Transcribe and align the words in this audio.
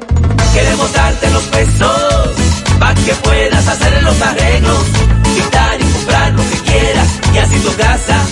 Queremos 0.53 0.93
darte 0.93 1.29
los 1.31 1.43
pesos 1.43 2.31
para 2.79 2.95
que 2.95 3.13
puedas 3.15 3.67
hacer 3.67 4.03
los 4.03 4.21
arreglos, 4.21 4.83
quitar 5.35 5.79
y 5.79 5.83
comprar 5.83 6.33
lo 6.33 6.49
que 6.49 6.57
quieras 6.59 7.07
y 7.33 7.37
así 7.37 7.59
tu 7.59 7.75
casa 7.75 8.25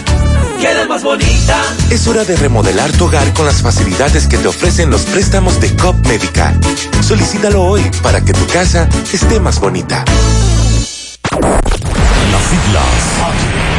quede 0.59 0.87
más 0.87 1.03
bonita. 1.03 1.61
Es 1.89 2.07
hora 2.07 2.23
de 2.25 2.35
remodelar 2.35 2.91
tu 2.91 3.05
hogar 3.05 3.33
con 3.33 3.45
las 3.45 3.61
facilidades 3.61 4.27
que 4.27 4.37
te 4.37 4.47
ofrecen 4.47 4.89
los 4.89 5.01
préstamos 5.03 5.59
de 5.61 5.75
COP 5.75 6.05
Médica. 6.05 6.53
Solicítalo 7.01 7.63
hoy 7.63 7.89
para 8.01 8.21
que 8.21 8.33
tu 8.33 8.45
casa 8.47 8.87
esté 9.13 9.39
más 9.39 9.59
bonita. 9.59 10.03
Las 12.31 12.43
siglas 12.43 13.78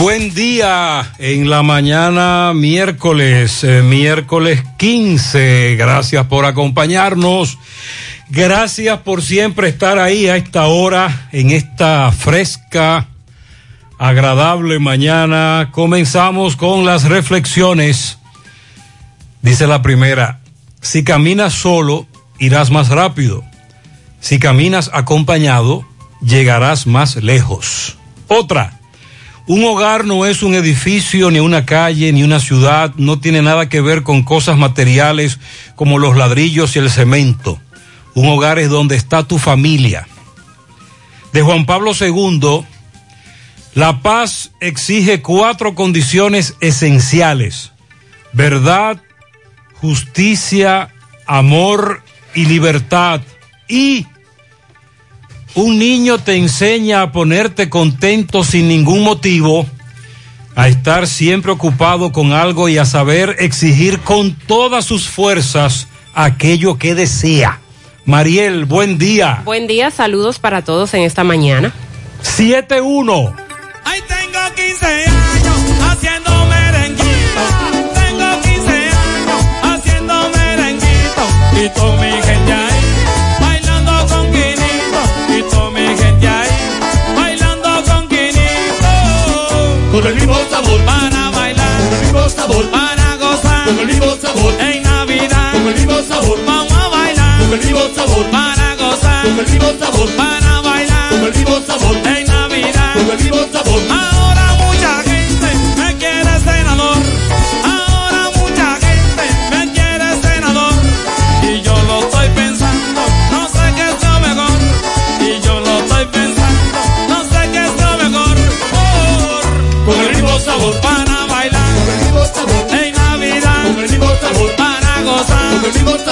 Buen 0.00 0.32
día 0.32 1.12
en 1.18 1.50
la 1.50 1.62
mañana 1.62 2.52
miércoles, 2.54 3.62
eh, 3.64 3.82
miércoles 3.82 4.64
15. 4.78 5.76
Gracias 5.76 6.24
por 6.24 6.46
acompañarnos. 6.46 7.58
Gracias 8.30 8.98
por 9.00 9.20
siempre 9.20 9.68
estar 9.68 9.98
ahí 9.98 10.26
a 10.28 10.36
esta 10.36 10.68
hora, 10.68 11.28
en 11.32 11.50
esta 11.50 12.10
fresca, 12.12 13.08
agradable 13.98 14.78
mañana. 14.78 15.68
Comenzamos 15.70 16.56
con 16.56 16.86
las 16.86 17.04
reflexiones. 17.04 18.18
Dice 19.42 19.66
la 19.66 19.82
primera, 19.82 20.40
si 20.80 21.04
caminas 21.04 21.52
solo, 21.52 22.06
irás 22.38 22.70
más 22.70 22.88
rápido. 22.88 23.44
Si 24.18 24.38
caminas 24.38 24.90
acompañado, 24.94 25.84
llegarás 26.22 26.86
más 26.86 27.16
lejos. 27.16 27.98
Otra. 28.28 28.79
Un 29.46 29.64
hogar 29.64 30.04
no 30.04 30.26
es 30.26 30.42
un 30.42 30.54
edificio, 30.54 31.30
ni 31.30 31.40
una 31.40 31.66
calle, 31.66 32.12
ni 32.12 32.22
una 32.22 32.40
ciudad, 32.40 32.94
no 32.96 33.18
tiene 33.18 33.42
nada 33.42 33.68
que 33.68 33.80
ver 33.80 34.02
con 34.02 34.22
cosas 34.22 34.56
materiales 34.56 35.38
como 35.74 35.98
los 35.98 36.16
ladrillos 36.16 36.76
y 36.76 36.78
el 36.78 36.90
cemento. 36.90 37.60
Un 38.14 38.28
hogar 38.28 38.58
es 38.58 38.68
donde 38.68 38.96
está 38.96 39.24
tu 39.24 39.38
familia. 39.38 40.06
De 41.32 41.42
Juan 41.42 41.66
Pablo 41.66 41.92
II, 41.98 42.64
la 43.74 44.02
paz 44.02 44.50
exige 44.60 45.22
cuatro 45.22 45.74
condiciones 45.74 46.54
esenciales. 46.60 47.72
Verdad, 48.32 49.00
justicia, 49.80 50.92
amor 51.26 52.02
y 52.34 52.46
libertad. 52.46 53.20
Y 53.68 54.06
un 55.54 55.78
niño 55.78 56.18
te 56.18 56.36
enseña 56.36 57.02
a 57.02 57.12
ponerte 57.12 57.68
contento 57.68 58.44
sin 58.44 58.68
ningún 58.68 59.02
motivo, 59.02 59.66
a 60.54 60.68
estar 60.68 61.06
siempre 61.06 61.52
ocupado 61.52 62.12
con 62.12 62.32
algo 62.32 62.68
y 62.68 62.78
a 62.78 62.84
saber 62.84 63.36
exigir 63.38 64.00
con 64.00 64.34
todas 64.34 64.84
sus 64.84 65.08
fuerzas 65.08 65.88
aquello 66.14 66.78
que 66.78 66.94
desea. 66.94 67.60
Mariel, 68.04 68.64
buen 68.64 68.98
día. 68.98 69.42
Buen 69.44 69.66
día, 69.66 69.90
saludos 69.90 70.38
para 70.38 70.62
todos 70.62 70.94
en 70.94 71.02
esta 71.02 71.24
mañana. 71.24 71.72
7-1. 72.22 73.34
Ahí 73.84 74.00
tengo 74.08 74.38
15 74.54 74.86
años 74.86 75.56
haciendo 75.82 76.30
merenguito. 76.46 77.42
Tengo 77.94 78.40
15 78.42 78.70
años 78.70 79.44
haciendo 79.62 80.30
merenguito. 80.30 81.22
Y 81.64 81.68
toda 81.78 82.00
mi 82.00 82.22
gente 82.22 82.39
sabor, 92.50 92.70
para 92.70 93.16
gozar. 93.16 93.64
con 93.66 93.78
el 93.78 93.86
mismo 93.86 94.16
sabor, 94.16 94.54
En 94.60 94.82
Navidad, 94.82 95.52
con 95.52 95.66
el 95.68 95.74
mismo 95.74 96.02
sabor, 96.08 96.38
vamos 96.44 96.72
a 96.72 96.88
bailar. 96.88 97.40
con 97.40 97.52
el 97.52 97.58
mismo 97.60 97.80
sabor, 97.94 98.30
Para 98.30 98.76
gozar, 98.76 99.24
con 99.26 99.38
el 99.38 99.50
mismo 99.50 99.68
sabor, 99.78 100.10
para 100.16 100.49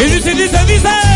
Y 0.01 0.05
dice, 0.05 0.35
dice, 0.35 0.65
dice. 0.67 1.08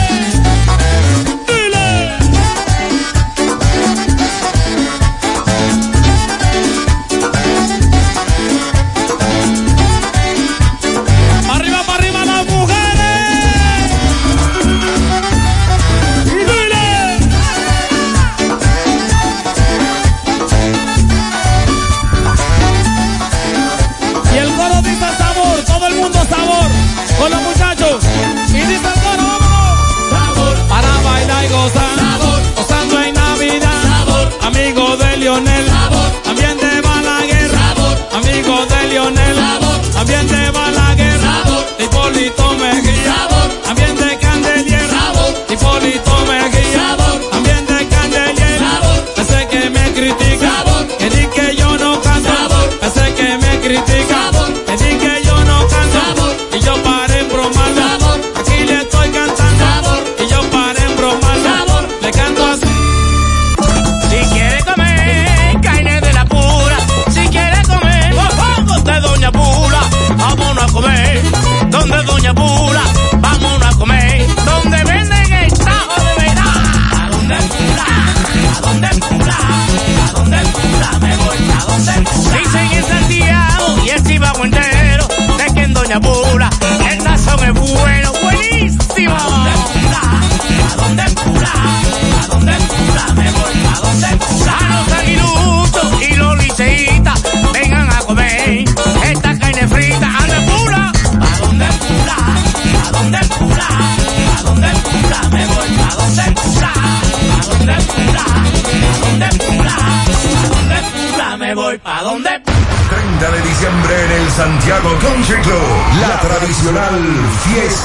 También 40.04 40.26
Balaguer, 40.26 40.50
de 40.50 40.81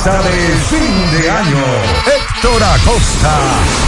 fiesta 0.07 0.23
de 0.23 0.37
fin 0.69 1.11
de 1.11 1.29
año. 1.29 1.63
Héctor 2.05 2.63
Acosta, 2.63 3.33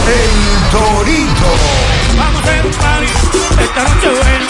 el 0.06 0.70
Torito. 0.70 1.50
Vamos 2.18 2.40
a 2.40 2.44
hacer 2.44 2.66
un 2.66 2.72
party 2.72 3.06
esta 3.62 3.82
noche 3.82 4.08
buena. 4.10 4.46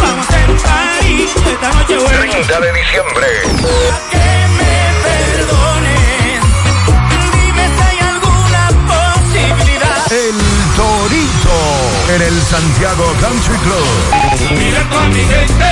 Vamos 0.00 0.26
a 0.26 0.28
hacer 0.28 0.50
un 0.50 0.56
party 0.56 1.28
esta 1.52 1.68
noche 1.72 1.96
buena. 1.96 2.18
30 2.18 2.60
de 2.60 2.72
diciembre. 2.72 3.26
Que 4.10 4.28
me 4.58 4.74
perdones. 5.04 6.40
Dime 7.32 7.64
si 7.76 7.82
hay 7.88 7.98
alguna 8.12 8.64
posibilidad. 8.90 10.12
El 10.12 10.38
Torito 10.76 11.58
en 12.14 12.22
el 12.22 12.42
Santiago 12.42 13.04
Country 13.20 13.58
Club. 13.58 14.58
Mira 14.58 14.82
toda 14.90 15.06
mi 15.08 15.20
gente, 15.20 15.68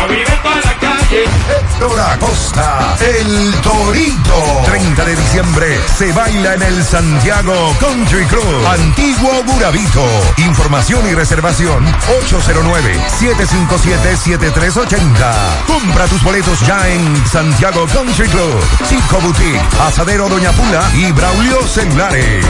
a 0.00 0.06
vivir 0.06 0.40
para 0.42 0.56
la 0.56 0.62
calle. 0.62 0.83
Héctor 1.14 2.00
Acosta, 2.00 2.96
el 3.00 3.54
Torito. 3.62 4.62
30 4.64 5.04
de 5.04 5.14
diciembre 5.14 5.80
se 5.96 6.12
baila 6.12 6.54
en 6.54 6.62
el 6.62 6.82
Santiago 6.82 7.54
Country 7.78 8.26
Club. 8.26 8.66
Antiguo 8.66 9.44
Burabito. 9.44 10.04
Información 10.38 11.08
y 11.08 11.14
reservación 11.14 11.86
809-757-7380. 13.20 15.66
Compra 15.68 16.06
tus 16.06 16.20
boletos 16.24 16.58
ya 16.66 16.88
en 16.88 17.26
Santiago 17.28 17.86
Country 17.86 18.26
Club. 18.26 18.60
Chico 18.88 19.20
Boutique, 19.20 19.62
Asadero 19.86 20.28
Doña 20.28 20.50
Pula 20.50 20.82
y 20.94 21.12
Braulio 21.12 21.64
Celulares. 21.68 22.44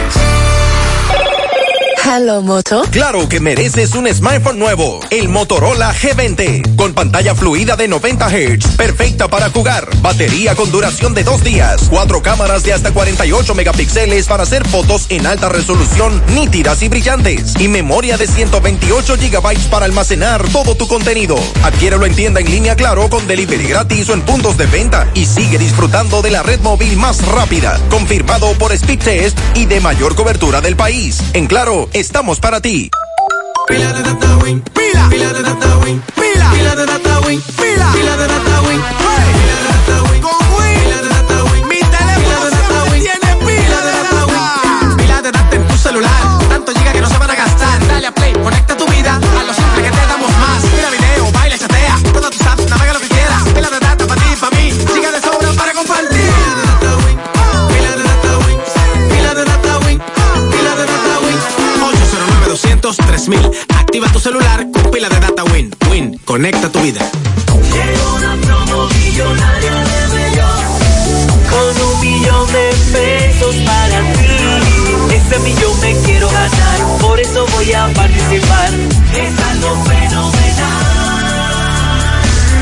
Hello, 2.07 2.43
Moto. 2.43 2.83
Claro 2.91 3.27
que 3.31 3.41
mereces 3.41 3.95
un 3.95 4.07
smartphone 4.07 4.59
nuevo, 4.59 5.01
el 5.09 5.31
Motorola 5.31 5.95
G20, 5.95 6.77
con 6.77 6.93
pantalla 6.93 7.35
fluida 7.35 7.77
de 7.77 7.89
90 7.89 8.29
Hz, 8.29 8.77
perfecta 8.77 9.29
para 9.29 9.49
jugar, 9.49 9.89
batería 10.03 10.55
con 10.55 10.71
duración 10.71 11.15
de 11.15 11.25
dos 11.25 11.43
días, 11.43 11.87
cuatro 11.89 12.23
cámaras 12.23 12.63
de 12.63 12.75
hasta 12.75 12.93
48 12.93 13.55
megapíxeles 13.55 14.27
para 14.27 14.43
hacer 14.43 14.69
fotos 14.69 15.07
en 15.09 15.27
alta 15.27 15.49
resolución, 15.49 16.23
nítidas 16.35 16.83
y 16.83 16.89
brillantes, 16.89 17.55
y 17.59 17.69
memoria 17.69 18.19
de 18.19 18.27
128 18.27 19.17
gigabytes 19.17 19.67
para 19.69 19.87
almacenar 19.87 20.47
todo 20.51 20.77
tu 20.77 20.87
contenido. 20.87 21.37
Adquiérelo 21.63 22.05
en 22.05 22.15
tienda 22.15 22.41
en 22.41 22.51
línea 22.51 22.77
Claro 22.77 23.09
con 23.09 23.27
delivery 23.27 23.67
gratis 23.67 24.11
o 24.11 24.13
en 24.13 24.21
puntos 24.21 24.59
de 24.59 24.67
venta 24.67 25.11
y 25.15 25.25
sigue 25.25 25.57
disfrutando 25.57 26.21
de 26.21 26.33
la 26.33 26.43
red 26.43 26.61
móvil 26.61 26.99
más 26.99 27.27
rápida, 27.27 27.81
confirmado 27.89 28.53
por 28.59 28.77
Speedtest 28.77 29.39
y 29.55 29.65
de 29.65 29.81
mayor 29.81 30.15
cobertura 30.15 30.61
del 30.61 30.77
país. 30.77 31.19
En 31.33 31.47
Claro, 31.47 31.89
estamos 31.95 32.41
para 32.41 32.61
ti. 32.61 32.91
Pila 33.67 33.93
de 33.93 34.03
vida. 66.85 67.01
Llegó 67.73 68.15
una 68.17 68.37
promo 68.43 68.89
millonaria 68.89 69.73
de 69.73 70.07
Bellón 70.13 70.65
Con 71.49 71.83
un 71.83 72.01
millón 72.01 72.47
de 72.53 72.75
pesos 72.93 73.57
para 73.65 74.13
ti 74.13 74.37
Ese 75.15 75.39
millón 75.39 75.81
me 75.81 75.97
quiero 76.05 76.29
ganar 76.29 76.99
Por 77.01 77.19
eso 77.19 77.47
voy 77.53 77.73
a 77.73 77.89
participar 77.95 78.69
Es 79.15 79.41
algo 79.49 79.83
fenomenal 79.85 80.95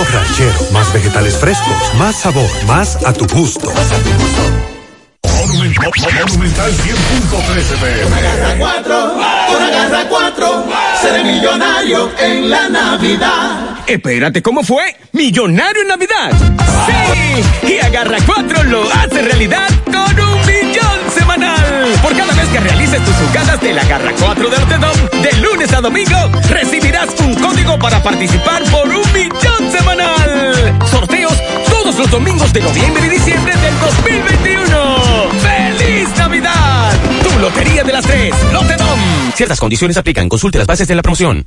Ranchero, 0.02 0.72
más 0.72 0.92
vegetales 0.92 1.36
frescos, 1.36 1.94
más 1.96 2.16
sabor, 2.16 2.50
más 2.66 2.98
a 3.04 3.12
tu 3.12 3.26
gusto. 3.28 3.72
Monumental 5.22 6.72
100.13 6.72 7.80
pm. 7.80 8.16
Agarra 8.16 8.58
cuatro, 8.58 9.14
una 9.14 9.66
agarra 9.68 10.08
cuatro, 10.08 10.66
seré 11.00 11.22
millonario 11.22 12.10
en 12.18 12.50
la 12.50 12.68
Navidad. 12.68 13.78
Espérate, 13.86 14.42
¿cómo 14.42 14.64
fue? 14.64 14.96
¿Millonario 15.12 15.82
en 15.82 15.88
Navidad? 15.88 16.32
¡Sí! 16.86 17.68
Y 17.74 17.78
Agarra 17.78 18.18
4 18.26 18.64
lo 18.64 18.90
hace 18.92 19.22
realidad 19.22 19.68
Por 22.04 22.14
cada 22.14 22.34
vez 22.34 22.46
que 22.50 22.60
realices 22.60 23.02
tus 23.02 23.14
jugadas 23.14 23.58
de 23.62 23.72
la 23.72 23.80
Agarra 23.80 24.12
4 24.20 24.50
de 24.50 24.58
Lotedom, 24.58 25.22
de 25.22 25.32
lunes 25.38 25.72
a 25.72 25.80
domingo, 25.80 26.30
recibirás 26.50 27.08
un 27.20 27.34
código 27.34 27.78
para 27.78 28.02
participar 28.02 28.62
por 28.64 28.86
un 28.86 29.12
millón 29.14 29.72
semanal. 29.72 30.78
Sorteos 30.90 31.32
todos 31.70 31.98
los 31.98 32.10
domingos 32.10 32.52
de 32.52 32.60
noviembre 32.60 33.06
y 33.06 33.08
diciembre 33.08 33.54
del 33.56 33.80
2021. 33.80 35.30
¡Feliz 35.40 36.08
Navidad! 36.18 36.92
Tu 37.22 37.38
Lotería 37.38 37.82
de 37.82 37.92
las 37.94 38.04
Tres, 38.04 38.34
Lotedom. 38.52 39.00
Ciertas 39.34 39.58
condiciones 39.58 39.96
aplican. 39.96 40.28
Consulte 40.28 40.58
las 40.58 40.66
bases 40.66 40.86
de 40.86 40.94
la 40.96 41.00
promoción. 41.00 41.46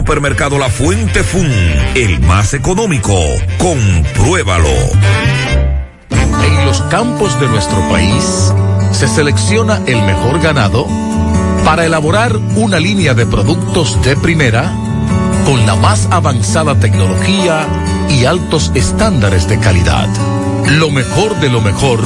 Supermercado 0.01 0.57
La 0.57 0.67
Fuente 0.67 1.23
Fun, 1.23 1.47
el 1.93 2.21
más 2.21 2.55
económico. 2.55 3.13
Compruébalo. 3.59 4.67
En 6.09 6.65
los 6.65 6.81
campos 6.89 7.39
de 7.39 7.47
nuestro 7.47 7.77
país 7.87 8.51
se 8.93 9.07
selecciona 9.07 9.79
el 9.85 10.01
mejor 10.01 10.41
ganado 10.41 10.87
para 11.63 11.85
elaborar 11.85 12.35
una 12.55 12.79
línea 12.79 13.13
de 13.13 13.27
productos 13.27 14.01
de 14.01 14.17
primera 14.17 14.73
con 15.45 15.67
la 15.67 15.75
más 15.75 16.07
avanzada 16.09 16.79
tecnología 16.79 17.67
y 18.09 18.25
altos 18.25 18.71
estándares 18.73 19.47
de 19.47 19.59
calidad. 19.59 20.09
Lo 20.79 20.89
mejor 20.89 21.39
de 21.39 21.49
lo 21.49 21.61
mejor 21.61 22.01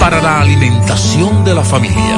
para 0.00 0.22
la 0.22 0.40
alimentación 0.40 1.44
de 1.44 1.54
la 1.54 1.64
familia. 1.64 2.16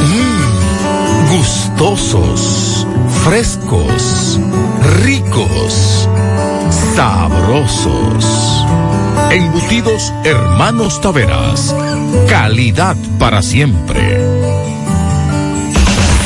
Mmm, 0.00 1.36
gustosos, 1.36 2.86
frescos, 3.24 4.40
ricos, 5.02 6.08
sabrosos. 6.94 8.66
Embutidos 9.30 10.12
Hermanos 10.24 11.00
Taveras. 11.00 11.74
Calidad 12.28 12.96
para 13.18 13.40
siempre. 13.42 14.18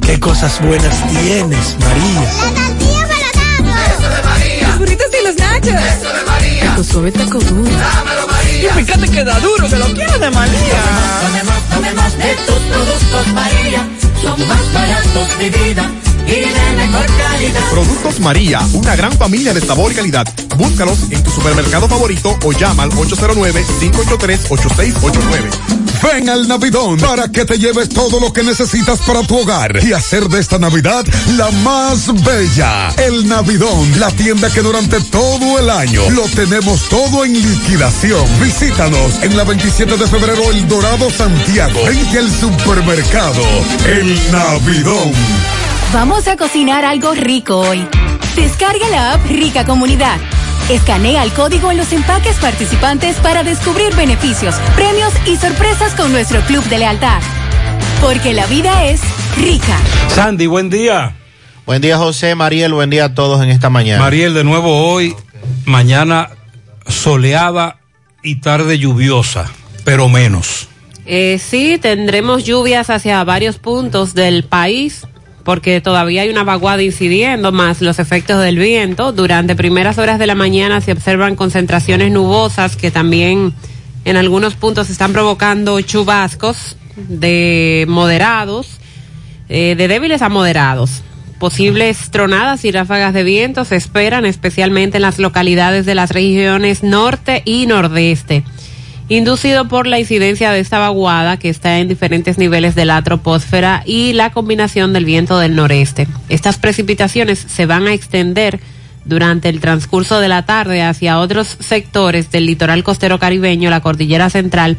qué 0.00 0.20
cosas 0.20 0.60
buenas 0.60 1.06
tienes, 1.08 1.76
María. 1.80 2.20
La 2.20 2.68
tortilla 2.68 3.62
para 3.62 3.86
Eso 3.86 4.08
de 4.08 4.22
María. 4.22 4.68
Los 4.68 4.78
burritos 4.78 5.06
y 5.20 5.26
los 5.26 5.36
nachos. 5.36 5.68
Eso 5.68 6.16
de 6.16 6.24
María. 6.26 6.62
Taco 6.64 6.84
suave, 6.84 7.12
taco 7.12 7.38
duro. 7.38 7.70
Dámelo, 7.70 8.26
María. 8.26 8.70
Y 8.70 8.84
fíjate 8.84 9.08
que 9.08 9.24
da 9.24 9.40
duro, 9.40 9.68
que 9.68 9.76
lo 9.76 9.86
quiero 9.86 10.18
de 10.18 10.30
María. 10.30 10.82
Tomemos, 11.22 11.62
tomemos 11.74 12.18
de 12.18 12.34
tus 12.46 12.60
productos, 12.72 13.26
María. 13.34 13.88
Son 14.22 14.48
más 14.48 14.72
baratos 14.72 15.38
de 15.38 15.50
vida 15.50 15.90
y 16.28 16.40
de 16.40 16.50
mejor 16.76 17.06
calidad. 17.06 17.70
Productos 17.70 18.20
María, 18.20 18.60
una 18.74 18.94
gran 18.96 19.12
familia 19.12 19.54
de 19.54 19.60
sabor 19.60 19.92
y 19.92 19.94
calidad. 19.94 20.26
Búscalos 20.56 20.98
en 21.10 21.22
tu 21.22 21.30
supermercado 21.30 21.88
favorito 21.88 22.36
o 22.44 22.52
llama 22.52 22.82
al 22.82 22.90
809-583-8689. 22.90 25.78
Ven 26.02 26.28
al 26.28 26.46
Navidón 26.46 26.98
para 26.98 27.28
que 27.28 27.44
te 27.44 27.58
lleves 27.58 27.88
todo 27.88 28.20
lo 28.20 28.32
que 28.32 28.44
necesitas 28.44 29.00
para 29.00 29.22
tu 29.22 29.38
hogar 29.38 29.82
y 29.82 29.92
hacer 29.92 30.28
de 30.28 30.38
esta 30.38 30.56
Navidad 30.58 31.04
la 31.36 31.50
más 31.50 32.06
bella. 32.24 32.90
El 32.98 33.28
Navidón, 33.28 33.98
la 33.98 34.12
tienda 34.12 34.48
que 34.50 34.60
durante 34.60 35.00
todo 35.00 35.58
el 35.58 35.68
año 35.70 36.08
lo 36.10 36.22
tenemos 36.28 36.88
todo 36.88 37.24
en 37.24 37.32
liquidación. 37.32 38.24
Visítanos 38.40 39.20
en 39.22 39.36
la 39.36 39.42
27 39.44 39.96
de 39.96 40.06
febrero 40.06 40.52
El 40.52 40.68
Dorado 40.68 41.10
Santiago, 41.10 41.80
frente 41.84 42.18
al 42.18 42.30
supermercado 42.30 43.42
El 43.86 44.14
Navidón. 44.30 45.12
Vamos 45.92 46.28
a 46.28 46.36
cocinar 46.36 46.84
algo 46.84 47.14
rico 47.14 47.56
hoy. 47.56 47.82
Descarga 48.36 48.90
la 48.90 49.14
app 49.14 49.24
Rica 49.26 49.64
Comunidad. 49.64 50.18
Escanea 50.68 51.24
el 51.24 51.32
código 51.32 51.70
en 51.70 51.78
los 51.78 51.90
empaques 51.94 52.36
participantes 52.36 53.16
para 53.16 53.42
descubrir 53.42 53.96
beneficios, 53.96 54.54
premios 54.76 55.14
y 55.26 55.36
sorpresas 55.36 55.94
con 55.94 56.12
nuestro 56.12 56.42
club 56.42 56.62
de 56.64 56.80
lealtad. 56.80 57.22
Porque 58.02 58.34
la 58.34 58.44
vida 58.46 58.84
es 58.84 59.00
rica. 59.38 59.78
Sandy, 60.08 60.46
buen 60.46 60.68
día. 60.68 61.16
Buen 61.64 61.80
día, 61.80 61.96
José, 61.96 62.34
Mariel, 62.34 62.74
buen 62.74 62.90
día 62.90 63.06
a 63.06 63.14
todos 63.14 63.42
en 63.42 63.48
esta 63.48 63.70
mañana. 63.70 63.98
Mariel, 63.98 64.34
de 64.34 64.44
nuevo 64.44 64.92
hoy, 64.92 65.16
mañana 65.64 66.28
soleada 66.86 67.78
y 68.22 68.36
tarde 68.42 68.78
lluviosa, 68.78 69.50
pero 69.84 70.10
menos. 70.10 70.68
Eh, 71.06 71.40
sí, 71.42 71.78
tendremos 71.80 72.44
lluvias 72.44 72.90
hacia 72.90 73.24
varios 73.24 73.56
puntos 73.56 74.12
del 74.12 74.44
país 74.44 75.06
porque 75.48 75.80
todavía 75.80 76.20
hay 76.20 76.28
una 76.28 76.44
vaguada 76.44 76.82
incidiendo, 76.82 77.52
más 77.52 77.80
los 77.80 77.98
efectos 77.98 78.44
del 78.44 78.58
viento. 78.58 79.12
Durante 79.12 79.56
primeras 79.56 79.96
horas 79.96 80.18
de 80.18 80.26
la 80.26 80.34
mañana 80.34 80.82
se 80.82 80.92
observan 80.92 81.36
concentraciones 81.36 82.12
nubosas 82.12 82.76
que 82.76 82.90
también 82.90 83.54
en 84.04 84.18
algunos 84.18 84.56
puntos 84.56 84.90
están 84.90 85.14
provocando 85.14 85.80
chubascos 85.80 86.76
de 86.96 87.86
moderados, 87.88 88.78
eh, 89.48 89.74
de 89.74 89.88
débiles 89.88 90.20
a 90.20 90.28
moderados. 90.28 91.02
Posibles 91.38 92.10
tronadas 92.10 92.66
y 92.66 92.70
ráfagas 92.70 93.14
de 93.14 93.24
viento 93.24 93.64
se 93.64 93.76
esperan 93.76 94.26
especialmente 94.26 94.98
en 94.98 95.02
las 95.02 95.18
localidades 95.18 95.86
de 95.86 95.94
las 95.94 96.10
regiones 96.10 96.82
norte 96.82 97.40
y 97.46 97.64
nordeste 97.64 98.44
inducido 99.08 99.68
por 99.68 99.86
la 99.86 99.98
incidencia 99.98 100.52
de 100.52 100.60
esta 100.60 100.78
vaguada 100.78 101.38
que 101.38 101.48
está 101.48 101.78
en 101.78 101.88
diferentes 101.88 102.36
niveles 102.38 102.74
de 102.74 102.84
la 102.84 103.00
troposfera 103.02 103.82
y 103.86 104.12
la 104.12 104.30
combinación 104.30 104.92
del 104.92 105.06
viento 105.06 105.38
del 105.38 105.56
noreste. 105.56 106.06
Estas 106.28 106.58
precipitaciones 106.58 107.38
se 107.38 107.66
van 107.66 107.86
a 107.86 107.94
extender 107.94 108.60
durante 109.06 109.48
el 109.48 109.60
transcurso 109.60 110.20
de 110.20 110.28
la 110.28 110.44
tarde 110.44 110.82
hacia 110.82 111.18
otros 111.18 111.56
sectores 111.60 112.30
del 112.30 112.44
litoral 112.44 112.84
costero 112.84 113.18
caribeño, 113.18 113.70
la 113.70 113.80
cordillera 113.80 114.28
central 114.28 114.78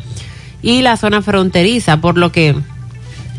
y 0.62 0.84
la 0.84 0.98
zona 0.98 1.24
fronteriza, 1.24 2.00
por 2.00 2.18
lo 2.18 2.32
que, 2.32 2.56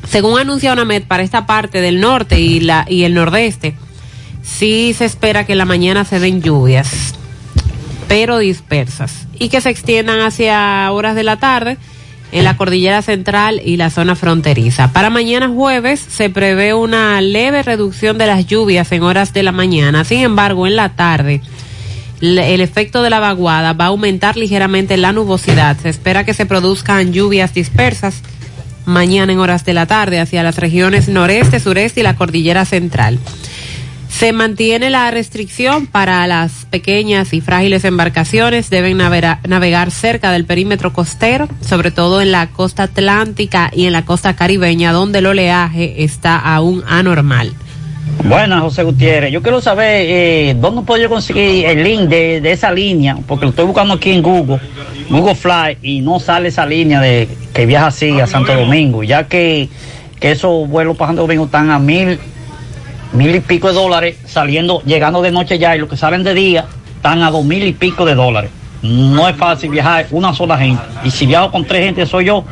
según 0.08 0.40
anuncia 0.40 0.72
UNAMED, 0.72 1.04
para 1.04 1.22
esta 1.22 1.46
parte 1.46 1.80
del 1.80 2.00
norte 2.00 2.40
y, 2.40 2.58
la, 2.58 2.84
y 2.88 3.04
el 3.04 3.14
nordeste, 3.14 3.76
sí 4.42 4.92
se 4.96 5.04
espera 5.04 5.46
que 5.46 5.52
en 5.52 5.58
la 5.58 5.64
mañana 5.64 6.04
se 6.04 6.18
den 6.18 6.42
lluvias 6.42 7.14
pero 8.10 8.38
dispersas, 8.38 9.28
y 9.38 9.50
que 9.50 9.60
se 9.60 9.70
extiendan 9.70 10.18
hacia 10.18 10.90
horas 10.90 11.14
de 11.14 11.22
la 11.22 11.36
tarde 11.36 11.78
en 12.32 12.42
la 12.42 12.56
cordillera 12.56 13.02
central 13.02 13.62
y 13.64 13.76
la 13.76 13.88
zona 13.88 14.16
fronteriza. 14.16 14.92
Para 14.92 15.10
mañana 15.10 15.48
jueves 15.48 16.04
se 16.08 16.28
prevé 16.28 16.74
una 16.74 17.20
leve 17.20 17.62
reducción 17.62 18.18
de 18.18 18.26
las 18.26 18.48
lluvias 18.48 18.90
en 18.90 19.04
horas 19.04 19.32
de 19.32 19.44
la 19.44 19.52
mañana, 19.52 20.02
sin 20.02 20.22
embargo 20.22 20.66
en 20.66 20.74
la 20.74 20.88
tarde 20.88 21.40
el 22.20 22.60
efecto 22.60 23.04
de 23.04 23.10
la 23.10 23.20
vaguada 23.20 23.74
va 23.74 23.84
a 23.84 23.88
aumentar 23.88 24.36
ligeramente 24.36 24.96
la 24.96 25.12
nubosidad. 25.12 25.76
Se 25.80 25.88
espera 25.88 26.24
que 26.24 26.34
se 26.34 26.46
produzcan 26.46 27.12
lluvias 27.12 27.54
dispersas 27.54 28.22
mañana 28.86 29.32
en 29.32 29.38
horas 29.38 29.64
de 29.64 29.72
la 29.72 29.86
tarde 29.86 30.18
hacia 30.18 30.42
las 30.42 30.56
regiones 30.56 31.08
noreste, 31.08 31.60
sureste 31.60 32.00
y 32.00 32.02
la 32.02 32.16
cordillera 32.16 32.64
central. 32.64 33.20
Se 34.10 34.32
mantiene 34.32 34.90
la 34.90 35.10
restricción 35.10 35.86
para 35.86 36.26
las 36.26 36.66
pequeñas 36.66 37.32
y 37.32 37.40
frágiles 37.40 37.84
embarcaciones. 37.84 38.68
Deben 38.68 38.98
navegar, 38.98 39.90
cerca 39.90 40.32
del 40.32 40.44
perímetro 40.44 40.92
costero, 40.92 41.48
sobre 41.60 41.90
todo 41.90 42.20
en 42.20 42.32
la 42.32 42.48
costa 42.48 42.82
atlántica 42.82 43.70
y 43.72 43.86
en 43.86 43.92
la 43.92 44.04
costa 44.04 44.34
caribeña, 44.34 44.92
donde 44.92 45.20
el 45.20 45.26
oleaje 45.26 46.04
está 46.04 46.36
aún 46.38 46.82
anormal. 46.86 47.54
Buenas, 48.24 48.60
José 48.60 48.82
Gutiérrez. 48.82 49.32
Yo 49.32 49.42
quiero 49.42 49.62
saber 49.62 50.04
eh, 50.06 50.56
dónde 50.60 50.82
puedo 50.82 51.00
yo 51.00 51.08
conseguir 51.08 51.64
el 51.64 51.82
link 51.82 52.02
de, 52.02 52.40
de, 52.42 52.52
esa 52.52 52.70
línea, 52.72 53.16
porque 53.26 53.46
lo 53.46 53.50
estoy 53.50 53.64
buscando 53.64 53.94
aquí 53.94 54.10
en 54.10 54.22
Google, 54.22 54.60
Google 55.08 55.34
Fly, 55.34 55.78
y 55.80 56.00
no 56.00 56.20
sale 56.20 56.48
esa 56.48 56.66
línea 56.66 57.00
de 57.00 57.28
que 57.54 57.64
viaja 57.64 57.86
así 57.86 58.20
a 58.20 58.26
Santo 58.26 58.54
Domingo, 58.54 59.02
ya 59.02 59.26
que, 59.28 59.70
que 60.18 60.32
esos 60.32 60.68
vuelos 60.68 60.96
para 60.98 61.10
Santo 61.10 61.22
Domingo 61.22 61.46
están 61.46 61.70
a 61.70 61.78
mil 61.78 62.18
mil 63.12 63.34
y 63.34 63.40
pico 63.40 63.68
de 63.68 63.74
dólares 63.74 64.16
saliendo, 64.26 64.82
llegando 64.82 65.22
de 65.22 65.30
noche 65.30 65.58
ya 65.58 65.76
y 65.76 65.78
los 65.78 65.88
que 65.88 65.96
salen 65.96 66.22
de 66.22 66.34
día 66.34 66.66
están 66.96 67.22
a 67.22 67.30
dos 67.30 67.44
mil 67.44 67.62
y 67.62 67.72
pico 67.72 68.04
de 68.04 68.14
dólares. 68.14 68.50
No 68.82 69.28
es 69.28 69.36
fácil 69.36 69.70
viajar 69.70 70.06
una 70.10 70.34
sola 70.34 70.56
gente. 70.56 70.82
Y 71.04 71.10
si 71.10 71.26
viajo 71.26 71.50
con 71.50 71.64
tres 71.64 71.84
gente 71.84 72.06
soy 72.06 72.26
yo, 72.26 72.44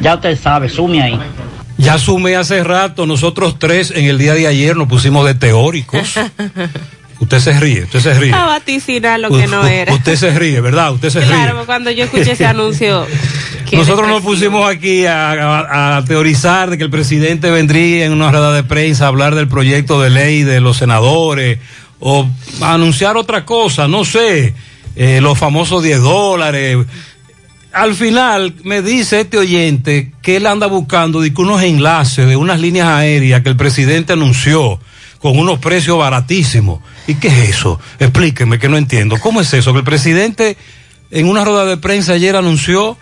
ya 0.00 0.14
usted 0.14 0.38
sabe, 0.38 0.68
sume 0.68 1.02
ahí. 1.02 1.18
Ya 1.76 1.98
sumé 1.98 2.36
hace 2.36 2.62
rato, 2.62 3.04
nosotros 3.04 3.58
tres 3.58 3.90
en 3.90 4.04
el 4.06 4.16
día 4.16 4.34
de 4.34 4.46
ayer 4.46 4.76
nos 4.76 4.88
pusimos 4.88 5.26
de 5.26 5.34
teóricos. 5.34 6.14
Usted 7.24 7.40
se 7.40 7.58
ríe, 7.60 7.84
usted 7.84 8.00
se 8.00 8.14
ríe. 8.14 8.32
A 8.32 8.46
vaticinar 8.46 9.18
lo 9.20 9.28
que 9.30 9.46
no 9.46 9.66
era. 9.66 9.92
Usted 9.92 10.16
se 10.16 10.38
ríe, 10.38 10.60
¿verdad? 10.60 10.92
Usted 10.92 11.10
se 11.10 11.20
ríe. 11.20 11.28
Claro, 11.28 11.64
cuando 11.66 11.90
yo 11.90 12.04
escuché 12.04 12.32
ese 12.32 12.46
anuncio. 12.46 13.06
Nosotros 13.72 14.06
nos 14.08 14.22
pusimos 14.22 14.68
aquí 14.68 15.04
a, 15.06 15.32
a- 15.32 15.96
a 15.96 16.04
teorizar 16.04 16.70
de 16.70 16.78
que 16.78 16.84
el 16.84 16.90
presidente 16.90 17.50
vendría 17.50 18.04
en 18.06 18.12
una 18.12 18.30
rueda 18.30 18.52
de 18.52 18.62
prensa 18.62 19.04
a 19.06 19.08
hablar 19.08 19.34
del 19.34 19.48
proyecto 19.48 20.00
de 20.00 20.10
ley 20.10 20.42
de 20.44 20.60
los 20.60 20.76
senadores 20.76 21.58
o 21.98 22.28
a 22.60 22.74
anunciar 22.74 23.16
otra 23.16 23.44
cosa, 23.44 23.88
no 23.88 24.04
sé, 24.04 24.54
eh, 24.96 25.20
los 25.20 25.36
famosos 25.38 25.82
10 25.82 26.00
dólares. 26.02 26.78
Al 27.72 27.94
final 27.94 28.54
me 28.62 28.82
dice 28.82 29.20
este 29.22 29.38
oyente 29.38 30.12
que 30.22 30.36
él 30.36 30.46
anda 30.46 30.66
buscando 30.68 31.18
unos 31.38 31.62
enlaces 31.62 32.28
de 32.28 32.36
unas 32.36 32.60
líneas 32.60 32.86
aéreas 32.86 33.42
que 33.42 33.48
el 33.48 33.56
presidente 33.56 34.12
anunció 34.12 34.78
con 35.24 35.38
unos 35.38 35.58
precios 35.58 35.96
baratísimos. 35.96 36.80
¿Y 37.06 37.14
qué 37.14 37.28
es 37.28 37.48
eso? 37.48 37.80
Explíqueme 37.98 38.58
que 38.58 38.68
no 38.68 38.76
entiendo. 38.76 39.16
¿Cómo 39.18 39.40
es 39.40 39.54
eso? 39.54 39.72
Que 39.72 39.78
el 39.78 39.84
presidente 39.84 40.58
en 41.10 41.26
una 41.26 41.46
rueda 41.46 41.64
de 41.64 41.78
prensa 41.78 42.12
ayer 42.12 42.36
anunció 42.36 42.98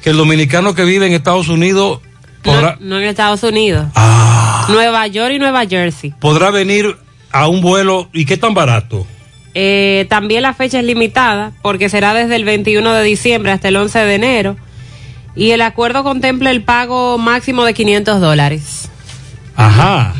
que 0.00 0.08
el 0.08 0.16
dominicano 0.16 0.74
que 0.74 0.84
vive 0.84 1.06
en 1.06 1.12
Estados 1.12 1.48
Unidos 1.48 2.00
podrá, 2.42 2.78
No, 2.80 2.86
no 2.86 2.98
en 2.98 3.02
Estados 3.02 3.42
Unidos. 3.42 3.88
Ah. 3.94 4.66
Nueva 4.70 5.06
York 5.06 5.34
y 5.34 5.38
Nueva 5.38 5.66
Jersey. 5.66 6.14
podrá 6.18 6.50
venir 6.50 6.96
a 7.30 7.46
un 7.46 7.60
vuelo. 7.60 8.08
¿Y 8.14 8.24
qué 8.24 8.38
tan 8.38 8.54
barato? 8.54 9.06
Eh, 9.52 10.06
también 10.08 10.44
la 10.44 10.54
fecha 10.54 10.78
es 10.78 10.84
limitada 10.86 11.52
porque 11.60 11.90
será 11.90 12.14
desde 12.14 12.36
el 12.36 12.46
21 12.46 12.90
de 12.94 13.02
diciembre 13.02 13.52
hasta 13.52 13.68
el 13.68 13.76
11 13.76 13.98
de 13.98 14.14
enero. 14.14 14.56
Y 15.34 15.50
el 15.50 15.60
acuerdo 15.60 16.04
contempla 16.04 16.50
el 16.52 16.62
pago 16.62 17.18
máximo 17.18 17.66
de 17.66 17.74
500 17.74 18.18
dólares. 18.22 18.88
Ajá. 19.56 20.14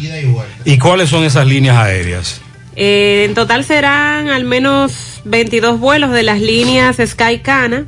¿Y 0.64 0.78
cuáles 0.78 1.10
son 1.10 1.24
esas 1.24 1.46
líneas 1.46 1.76
aéreas? 1.76 2.40
Eh, 2.74 3.24
en 3.26 3.34
total 3.34 3.64
serán 3.64 4.28
al 4.28 4.44
menos 4.44 5.20
22 5.24 5.78
vuelos 5.80 6.10
de 6.10 6.22
las 6.22 6.40
líneas 6.40 6.98
Skycana 7.04 7.86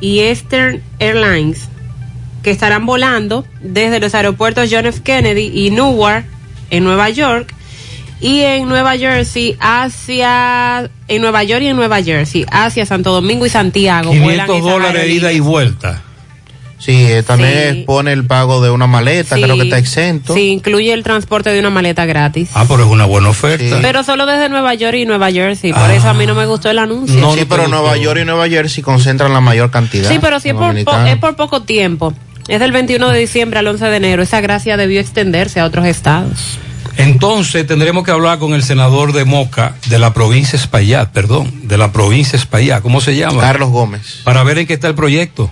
y 0.00 0.20
Eastern 0.20 0.82
Airlines 0.98 1.68
que 2.42 2.50
estarán 2.50 2.86
volando 2.86 3.46
desde 3.60 4.00
los 4.00 4.14
aeropuertos 4.14 4.68
John 4.70 4.86
F. 4.86 5.00
Kennedy 5.02 5.50
y 5.54 5.70
Newark 5.70 6.24
en 6.70 6.84
Nueva 6.84 7.10
York 7.10 7.54
y 8.20 8.40
en 8.40 8.68
Nueva 8.68 8.96
Jersey 8.96 9.56
hacia 9.60 10.90
en 11.08 11.22
Nueva 11.22 11.42
York 11.42 11.62
y 11.62 11.68
en 11.68 11.76
Nueva 11.76 12.02
Jersey 12.02 12.44
hacia 12.50 12.86
Santo 12.86 13.12
Domingo 13.12 13.46
y 13.46 13.50
Santiago. 13.50 14.10
vuelan 14.10 14.46
500 14.46 14.56
esas 14.56 14.70
dólares 14.70 15.10
ida 15.10 15.32
y 15.32 15.40
vuelta. 15.40 16.02
Sí, 16.80 17.04
eh, 17.06 17.22
también 17.22 17.74
Sí. 17.74 17.82
pone 17.86 18.12
el 18.12 18.24
pago 18.26 18.62
de 18.62 18.70
una 18.70 18.86
maleta, 18.86 19.36
Sí. 19.36 19.42
creo 19.42 19.56
que 19.56 19.64
está 19.64 19.76
exento. 19.78 20.34
Sí, 20.34 20.48
incluye 20.48 20.92
el 20.94 21.02
transporte 21.02 21.50
de 21.50 21.60
una 21.60 21.68
maleta 21.70 22.06
gratis. 22.06 22.48
Ah, 22.54 22.64
pero 22.66 22.84
es 22.84 22.88
una 22.90 23.04
buena 23.04 23.28
oferta. 23.28 23.78
Pero 23.82 24.02
solo 24.02 24.24
desde 24.26 24.48
Nueva 24.48 24.72
York 24.74 24.96
y 24.96 25.04
Nueva 25.04 25.30
Jersey. 25.30 25.72
Por 25.74 25.90
eso 25.90 26.08
a 26.08 26.14
mí 26.14 26.24
no 26.26 26.34
me 26.34 26.46
gustó 26.46 26.70
el 26.70 26.78
anuncio. 26.78 27.32
sí, 27.34 27.44
pero 27.48 27.68
Nueva 27.68 27.96
York 27.98 28.20
y 28.22 28.24
Nueva 28.24 28.48
Jersey 28.48 28.82
concentran 28.82 29.32
la 29.32 29.40
mayor 29.40 29.70
cantidad. 29.70 30.08
Sí, 30.10 30.18
pero 30.20 30.40
si 30.40 30.48
es 30.48 30.54
por, 30.54 30.82
po- 30.84 30.96
es 31.06 31.16
por 31.18 31.36
poco 31.36 31.62
tiempo. 31.62 32.14
Es 32.48 32.58
del 32.58 32.72
21 32.72 33.10
de 33.10 33.18
diciembre 33.20 33.58
al 33.60 33.66
11 33.66 33.84
de 33.84 33.96
enero. 33.98 34.22
Esa 34.22 34.40
gracia 34.40 34.76
debió 34.78 35.00
extenderse 35.00 35.60
a 35.60 35.66
otros 35.66 35.84
estados. 35.86 36.58
Entonces 36.96 37.66
tendremos 37.66 38.04
que 38.04 38.10
hablar 38.10 38.38
con 38.38 38.52
el 38.54 38.62
senador 38.62 39.12
de 39.12 39.24
Moca, 39.24 39.74
de 39.88 39.98
la 39.98 40.12
provincia 40.12 40.56
Espaillat, 40.58 41.10
perdón, 41.12 41.68
de 41.68 41.78
la 41.78 41.92
provincia 41.92 42.36
Espaillat, 42.36 42.82
¿cómo 42.82 43.00
se 43.00 43.16
llama? 43.16 43.40
Carlos 43.40 43.70
Gómez. 43.70 44.20
Para 44.24 44.42
ver 44.42 44.58
en 44.58 44.66
qué 44.66 44.74
está 44.74 44.88
el 44.88 44.94
proyecto, 44.94 45.50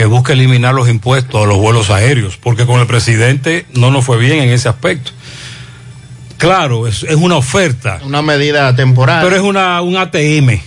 que 0.00 0.06
busca 0.06 0.32
eliminar 0.32 0.74
los 0.74 0.88
impuestos 0.88 1.44
a 1.44 1.46
los 1.46 1.58
vuelos 1.58 1.90
aéreos, 1.90 2.38
porque 2.38 2.64
con 2.64 2.80
el 2.80 2.86
presidente 2.86 3.66
no 3.74 3.90
nos 3.90 4.02
fue 4.02 4.16
bien 4.16 4.38
en 4.38 4.48
ese 4.48 4.66
aspecto. 4.70 5.10
Claro, 6.38 6.86
es, 6.86 7.02
es 7.02 7.16
una 7.16 7.36
oferta. 7.36 8.00
Una 8.02 8.22
medida 8.22 8.74
temporal. 8.74 9.22
Pero 9.22 9.36
es 9.36 9.42
una, 9.42 9.82
un 9.82 9.98
ATM. 9.98 10.58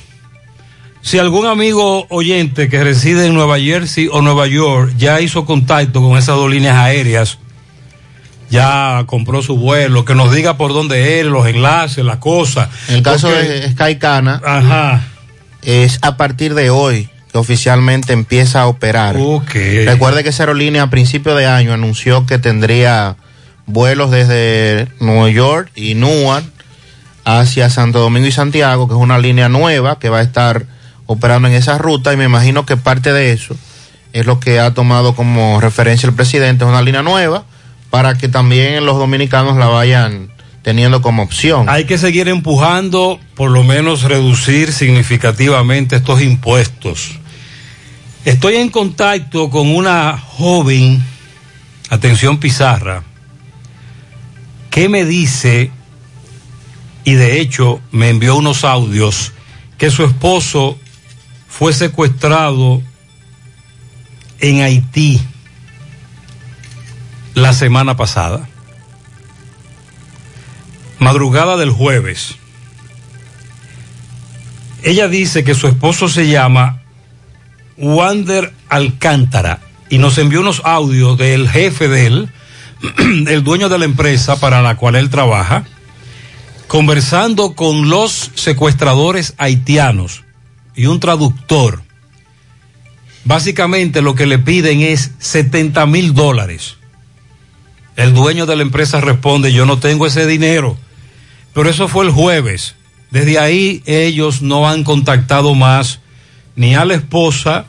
Si 1.02 1.18
algún 1.18 1.48
amigo 1.48 2.06
oyente 2.12 2.70
que 2.70 2.84
reside 2.84 3.26
en 3.26 3.34
Nueva 3.34 3.58
Jersey 3.60 4.08
o 4.12 4.22
Nueva 4.22 4.46
York 4.46 4.94
ya 5.00 5.20
hizo 5.20 5.46
contacto 5.46 6.00
con 6.00 6.16
esas 6.16 6.36
dos 6.36 6.52
líneas 6.52 6.76
aéreas, 6.76 7.40
ya 8.52 9.02
compró 9.08 9.42
su 9.42 9.58
vuelo, 9.58 10.06
que 10.06 10.14
nos 10.14 10.32
diga 10.32 10.58
por 10.58 10.74
dónde 10.74 11.20
es, 11.22 11.26
los 11.26 11.48
enlaces, 11.48 12.06
la 12.06 12.20
cosa. 12.20 12.70
En 12.88 12.98
el 12.98 13.02
caso 13.02 13.30
Porque- 13.30 13.48
de 13.50 13.72
Skycana, 13.72 14.40
Ajá. 14.46 15.08
es 15.64 15.98
a 16.04 16.18
partir 16.18 16.54
de 16.54 16.70
hoy 16.70 17.10
que 17.34 17.40
oficialmente 17.40 18.14
empieza 18.14 18.62
a 18.62 18.68
operar. 18.68 19.16
Recuerde 19.16 20.24
que 20.24 20.30
esa 20.30 20.44
aerolínea 20.44 20.84
a 20.84 20.90
principio 20.92 21.34
de 21.34 21.48
año 21.48 21.74
anunció 21.74 22.28
que 22.28 22.38
tendría 22.38 23.18
vuelos 23.66 24.12
desde 24.12 24.88
Nueva 25.00 25.32
York 25.32 25.72
y 25.76 25.96
Newark 25.96 26.46
hacia 27.26 27.72
Santo 27.72 28.00
Domingo 28.00 28.28
y 28.28 28.32
Santiago, 28.32 28.88
que 28.88 28.94
es 28.94 29.00
una 29.00 29.18
línea 29.18 29.50
nueva 29.50 29.98
que 29.98 30.10
va 30.10 30.20
a 30.20 30.22
estar 30.22 30.68
operando 31.08 31.48
en 31.48 31.56
esa 31.56 31.80
ruta 31.80 32.14
y 32.14 32.18
me 32.18 32.26
imagino 32.26 32.68
que 32.68 32.78
parte 32.78 33.12
de 33.12 33.32
eso 33.32 33.56
es 34.14 34.28
lo 34.28 34.40
que 34.40 34.60
ha 34.60 34.76
tomado 34.76 35.16
como 35.16 35.60
referencia 35.60 36.08
el 36.08 36.14
presidente, 36.14 36.66
es 36.66 36.70
una 36.70 36.84
línea 36.84 37.02
nueva 37.02 37.46
para 37.90 38.16
que 38.16 38.30
también 38.30 38.86
los 38.86 39.00
dominicanos 39.00 39.58
la 39.58 39.68
vayan 39.68 40.32
teniendo 40.62 41.02
como 41.02 41.24
opción. 41.24 41.68
Hay 41.68 41.86
que 41.86 41.98
seguir 41.98 42.28
empujando, 42.28 43.20
por 43.34 43.50
lo 43.50 43.64
menos 43.64 44.04
reducir 44.04 44.72
significativamente 44.72 45.96
estos 45.96 46.22
impuestos. 46.22 47.20
Estoy 48.26 48.56
en 48.56 48.70
contacto 48.70 49.50
con 49.50 49.68
una 49.76 50.18
joven, 50.18 51.04
atención 51.90 52.40
Pizarra, 52.40 53.04
que 54.70 54.88
me 54.88 55.04
dice, 55.04 55.72
y 57.04 57.14
de 57.14 57.42
hecho 57.42 57.82
me 57.92 58.10
envió 58.10 58.36
unos 58.36 58.64
audios, 58.64 59.34
que 59.78 59.92
su 59.92 60.06
esposo 60.06 60.80
fue 61.50 61.74
secuestrado 61.74 62.82
en 64.40 64.62
Haití 64.62 65.20
la 67.34 67.52
semana 67.52 67.98
pasada 67.98 68.48
madrugada 71.04 71.58
del 71.58 71.70
jueves. 71.70 72.36
Ella 74.84 75.08
dice 75.08 75.44
que 75.44 75.54
su 75.54 75.68
esposo 75.68 76.08
se 76.08 76.28
llama 76.28 76.83
Wander 77.78 78.54
Alcántara 78.70 79.60
y 79.90 79.98
nos 79.98 80.18
envió 80.18 80.42
unos 80.42 80.62
audios 80.66 81.18
del 81.18 81.50
jefe 81.50 81.88
de 81.88 82.08
él, 82.08 82.30
el 83.28 83.44
dueño 83.44 83.70
de 83.70 83.80
la 83.80 83.86
empresa 83.86 84.40
para 84.40 84.62
la 84.62 84.76
cual 84.76 84.96
él 84.96 85.10
trabaja, 85.10 85.66
conversando 86.68 87.54
con 87.54 87.90
los 87.90 88.32
secuestradores 88.36 89.36
haitianos 89.38 90.24
y 90.76 90.88
un 90.88 91.00
traductor. 91.00 91.84
Básicamente 93.26 94.02
lo 94.02 94.16
que 94.16 94.26
le 94.26 94.40
piden 94.40 94.82
es 94.82 95.12
70 95.20 95.86
mil 95.86 96.14
dólares. 96.14 96.78
El 97.96 98.14
dueño 98.14 98.46
de 98.46 98.56
la 98.56 98.64
empresa 98.64 99.00
responde, 99.00 99.54
yo 99.54 99.66
no 99.66 99.78
tengo 99.80 100.08
ese 100.08 100.26
dinero. 100.26 100.78
Pero 101.54 101.70
eso 101.70 101.88
fue 101.88 102.06
el 102.06 102.12
jueves. 102.12 102.76
Desde 103.12 103.38
ahí 103.38 103.84
ellos 103.86 104.42
no 104.42 104.68
han 104.68 104.84
contactado 104.84 105.54
más 105.54 106.00
ni 106.56 106.76
a 106.76 106.86
la 106.86 106.96
esposa 106.96 107.66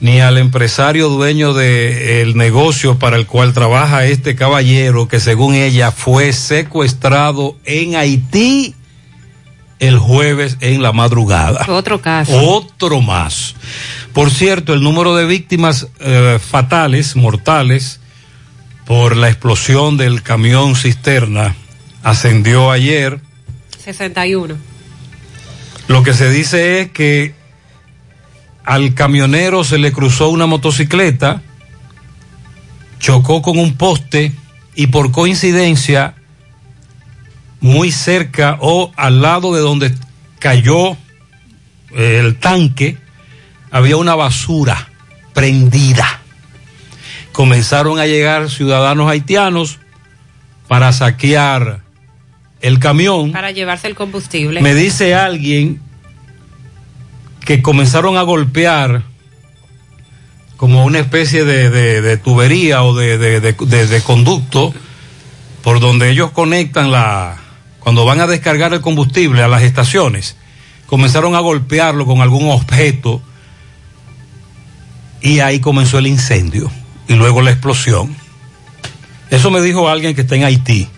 ni 0.00 0.20
al 0.20 0.38
empresario 0.38 1.10
dueño 1.10 1.52
del 1.52 2.34
negocio 2.36 2.98
para 2.98 3.16
el 3.16 3.26
cual 3.26 3.52
trabaja 3.52 4.06
este 4.06 4.34
caballero 4.34 5.08
que 5.08 5.20
según 5.20 5.54
ella 5.54 5.92
fue 5.92 6.32
secuestrado 6.32 7.56
en 7.64 7.96
Haití 7.96 8.74
el 9.78 9.98
jueves 9.98 10.56
en 10.60 10.82
la 10.82 10.92
madrugada. 10.92 11.66
Otro 11.68 12.00
caso. 12.00 12.32
Otro 12.34 13.00
más. 13.00 13.54
Por 14.12 14.30
cierto, 14.30 14.74
el 14.74 14.82
número 14.82 15.16
de 15.16 15.26
víctimas 15.26 15.88
eh, 16.00 16.38
fatales, 16.40 17.16
mortales, 17.16 18.00
por 18.86 19.16
la 19.16 19.28
explosión 19.28 19.96
del 19.96 20.22
camión 20.22 20.76
cisterna 20.76 21.56
ascendió 22.02 22.70
ayer. 22.70 23.20
61. 23.82 24.56
Lo 25.88 26.02
que 26.02 26.12
se 26.12 26.30
dice 26.30 26.80
es 26.80 26.90
que 26.90 27.34
al 28.70 28.94
camionero 28.94 29.64
se 29.64 29.78
le 29.78 29.90
cruzó 29.90 30.28
una 30.28 30.46
motocicleta, 30.46 31.42
chocó 33.00 33.42
con 33.42 33.58
un 33.58 33.74
poste 33.76 34.30
y 34.76 34.86
por 34.86 35.10
coincidencia, 35.10 36.14
muy 37.60 37.90
cerca 37.90 38.58
o 38.60 38.92
al 38.94 39.22
lado 39.22 39.52
de 39.56 39.60
donde 39.60 39.92
cayó 40.38 40.92
eh, 41.96 42.20
el 42.20 42.36
tanque, 42.36 42.96
había 43.72 43.96
una 43.96 44.14
basura 44.14 44.88
prendida. 45.34 46.20
Comenzaron 47.32 47.98
a 47.98 48.06
llegar 48.06 48.50
ciudadanos 48.50 49.10
haitianos 49.10 49.80
para 50.68 50.92
saquear 50.92 51.80
el 52.60 52.78
camión. 52.78 53.32
Para 53.32 53.50
llevarse 53.50 53.88
el 53.88 53.96
combustible. 53.96 54.62
Me 54.62 54.74
dice 54.74 55.16
alguien 55.16 55.80
que 57.50 57.62
comenzaron 57.62 58.16
a 58.16 58.22
golpear 58.22 59.02
como 60.56 60.84
una 60.84 61.00
especie 61.00 61.44
de, 61.44 62.16
tubería 62.18 62.84
o 62.84 62.94
de 62.94 64.02
conducto 64.06 64.72
por 65.64 65.80
donde 65.80 66.10
ellos 66.10 66.30
conectan 66.30 66.92
la, 66.92 67.38
cuando 67.80 68.04
van 68.04 68.20
a 68.20 68.28
descargar 68.28 68.72
el 68.72 68.80
combustible 68.80 69.42
a 69.42 69.48
las 69.48 69.64
estaciones, 69.64 70.36
comenzaron 70.86 71.34
a 71.34 71.40
golpearlo 71.40 72.06
con 72.06 72.20
algún 72.20 72.48
objeto 72.52 73.20
y 75.20 75.40
ahí 75.40 75.58
comenzó 75.58 75.98
el 75.98 76.06
incendio 76.06 76.70
y 77.08 77.14
luego 77.14 77.42
la 77.42 77.50
explosión. 77.50 78.14
Eso 79.28 79.50
me 79.50 79.60
dijo 79.60 79.88
alguien 79.88 80.14
que 80.14 80.20
está 80.20 80.36
en 80.36 80.44
Haití 80.44 80.88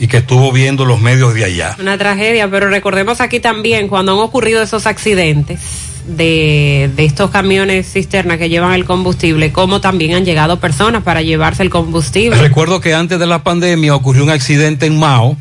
y 0.00 0.08
que 0.08 0.16
estuvo 0.16 0.50
viendo 0.50 0.86
los 0.86 0.98
medios 0.98 1.34
de 1.34 1.44
allá. 1.44 1.76
Una 1.78 1.98
tragedia, 1.98 2.50
pero 2.50 2.70
recordemos 2.70 3.20
aquí 3.20 3.38
también 3.38 3.86
cuando 3.86 4.12
han 4.12 4.18
ocurrido 4.18 4.62
esos 4.62 4.86
accidentes 4.86 5.60
de, 6.06 6.90
de 6.96 7.04
estos 7.04 7.30
camiones 7.30 7.92
cisterna 7.92 8.38
que 8.38 8.48
llevan 8.48 8.72
el 8.72 8.86
combustible, 8.86 9.52
cómo 9.52 9.82
también 9.82 10.14
han 10.14 10.24
llegado 10.24 10.58
personas 10.58 11.02
para 11.02 11.20
llevarse 11.20 11.62
el 11.62 11.68
combustible. 11.68 12.40
Recuerdo 12.40 12.80
que 12.80 12.94
antes 12.94 13.18
de 13.18 13.26
la 13.26 13.44
pandemia 13.44 13.94
ocurrió 13.94 14.24
un 14.24 14.30
accidente 14.30 14.86
en 14.86 14.98
Mao, 14.98 15.36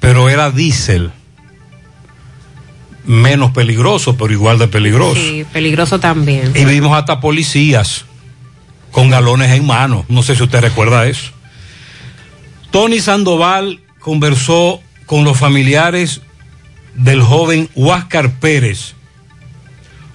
pero 0.00 0.30
era 0.30 0.50
diésel. 0.50 1.10
Menos 3.04 3.50
peligroso, 3.50 4.16
pero 4.16 4.32
igual 4.32 4.58
de 4.58 4.68
peligroso. 4.68 5.20
Sí, 5.20 5.44
peligroso 5.52 6.00
también. 6.00 6.52
Y 6.54 6.64
vimos 6.64 6.96
hasta 6.96 7.20
policías 7.20 8.06
con 8.90 9.10
galones 9.10 9.50
en 9.50 9.66
mano. 9.66 10.06
No 10.08 10.22
sé 10.22 10.34
si 10.34 10.42
usted 10.42 10.62
recuerda 10.62 11.06
eso. 11.06 11.35
Tony 12.76 13.00
Sandoval 13.00 13.80
conversó 14.00 14.82
con 15.06 15.24
los 15.24 15.38
familiares 15.38 16.20
del 16.94 17.22
joven 17.22 17.70
Huáscar 17.74 18.38
Pérez, 18.38 18.92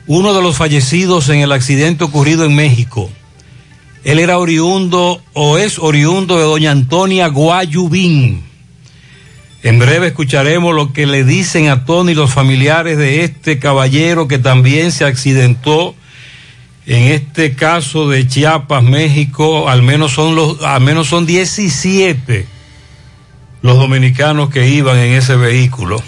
uno 0.06 0.32
de 0.36 0.44
los 0.44 0.58
fallecidos 0.58 1.30
en 1.30 1.40
el 1.40 1.54
accidente 1.54 2.04
ocurrido 2.04 2.46
en 2.46 2.56
México. 2.56 3.10
Él 4.04 4.20
era 4.20 4.38
oriundo 4.38 5.24
o 5.34 5.58
es 5.58 5.80
oriundo 5.80 6.38
de 6.38 6.44
doña 6.44 6.70
Antonia 6.70 7.30
Guayubín. 7.30 8.44
En 9.64 9.80
breve 9.80 10.10
escucharemos 10.10 10.76
lo 10.76 10.94
que 10.94 11.08
le 11.08 11.24
dicen 11.24 11.68
a 11.68 11.84
Tony 11.86 12.14
los 12.14 12.32
familiares 12.32 12.96
de 12.96 13.24
este 13.24 13.58
caballero 13.58 14.28
que 14.28 14.38
también 14.38 14.92
se 14.92 15.04
accidentó 15.04 15.96
en 16.92 17.04
este 17.04 17.56
caso 17.56 18.10
de 18.10 18.28
Chiapas, 18.28 18.84
México, 18.84 19.70
al 19.70 19.82
menos 19.82 20.12
son 20.12 20.36
los, 20.36 20.62
al 20.62 20.82
menos 20.82 21.08
son 21.08 21.26
17 21.26 22.46
los 23.62 23.78
dominicanos 23.78 24.50
que 24.50 24.68
iban 24.68 24.98
en 24.98 25.14
ese 25.14 25.38
vehículo. 25.38 26.04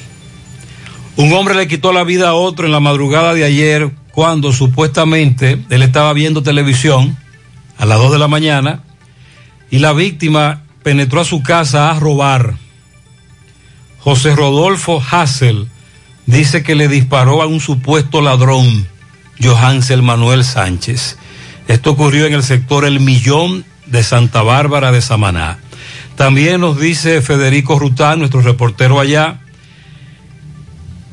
Un 1.16 1.32
hombre 1.32 1.56
le 1.56 1.70
quitó 1.70 1.94
la 1.94 2.04
vida 2.04 2.30
a 2.30 2.34
otro 2.34 2.66
en 2.66 2.74
la 2.74 2.82
madrugada 2.82 3.34
de 3.34 3.46
ayer 3.46 3.92
cuando 4.12 4.52
supuestamente 4.52 5.64
él 5.70 5.84
estaba 5.84 6.12
viendo 6.12 6.44
televisión 6.44 7.18
a 7.78 7.86
las 7.86 8.00
2 8.00 8.12
de 8.12 8.20
la 8.20 8.28
mañana 8.28 8.84
y 9.72 9.80
la 9.80 9.94
víctima 9.94 10.64
penetró 10.84 11.22
a 11.22 11.26
su 11.26 11.44
casa 11.44 11.92
a 11.92 11.98
robar. 11.98 12.56
José 14.00 14.36
Rodolfo 14.36 15.02
Hassel 15.12 15.70
dice 16.26 16.62
que 16.62 16.76
le 16.76 16.90
disparó 16.90 17.42
a 17.42 17.48
un 17.48 17.62
supuesto 17.62 18.20
ladrón, 18.22 18.86
Johansel 19.44 20.02
Manuel 20.02 20.44
Sánchez. 20.44 21.18
Esto 21.68 21.92
ocurrió 21.92 22.26
en 22.26 22.34
el 22.34 22.44
sector 22.44 22.86
El 22.86 23.00
Millón 23.00 23.66
de 23.86 24.04
Santa 24.04 24.42
Bárbara 24.42 24.92
de 24.92 25.02
Samaná. 25.02 25.60
También 26.16 26.62
nos 26.62 26.80
dice 26.80 27.22
Federico 27.22 27.78
Rután, 27.78 28.20
nuestro 28.20 28.42
reportero 28.42 29.00
allá, 29.00 29.42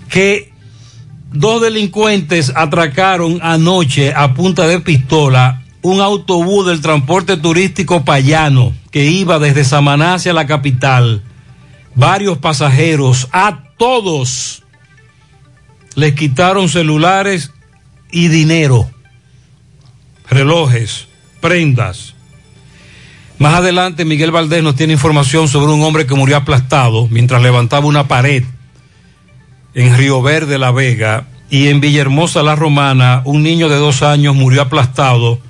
que 0.09 0.53
dos 1.33 1.63
delincuentes 1.63 2.53
atracaron 2.55 3.41
anoche 3.43 4.13
a 4.15 4.35
punta 4.35 4.67
de 4.67 4.81
pistola 4.81 5.63
un 5.83 6.01
autobús 6.01 6.67
del 6.67 6.81
transporte 6.81 7.37
turístico 7.37 8.05
payano 8.05 8.75
que 8.91 9.07
iba 9.07 9.39
desde 9.39 9.65
Samaná 9.65 10.15
hacia 10.15 10.33
la 10.33 10.47
capital. 10.47 11.23
Varios 11.95 12.39
pasajeros, 12.39 13.29
a 13.33 13.65
todos 13.79 14.63
les 15.95 16.15
quitaron 16.15 16.69
celulares 16.69 17.53
y 18.13 18.29
dinero, 18.29 18.91
relojes, 20.29 21.09
prendas. 21.41 22.15
Más 23.39 23.55
adelante, 23.55 24.05
Miguel 24.05 24.33
Valdés 24.33 24.63
nos 24.63 24.77
tiene 24.77 24.93
información 24.93 25.49
sobre 25.49 25.73
un 25.73 25.83
hombre 25.83 26.07
que 26.07 26.15
murió 26.15 26.37
aplastado 26.37 27.09
mientras 27.09 27.43
levantaba 27.43 27.87
una 27.87 28.07
pared 28.07 28.45
en 29.75 29.97
Río 29.97 30.21
Verde, 30.21 30.59
La 30.59 30.73
Vega, 30.73 31.27
y 31.49 31.69
en 31.69 31.81
Villahermosa, 31.81 32.43
La 32.43 32.55
Romana, 32.55 33.23
un 33.25 33.43
niño 33.43 33.69
de 33.69 33.77
dos 33.77 34.03
años 34.03 34.35
murió 34.35 34.63
aplastado 34.63 35.41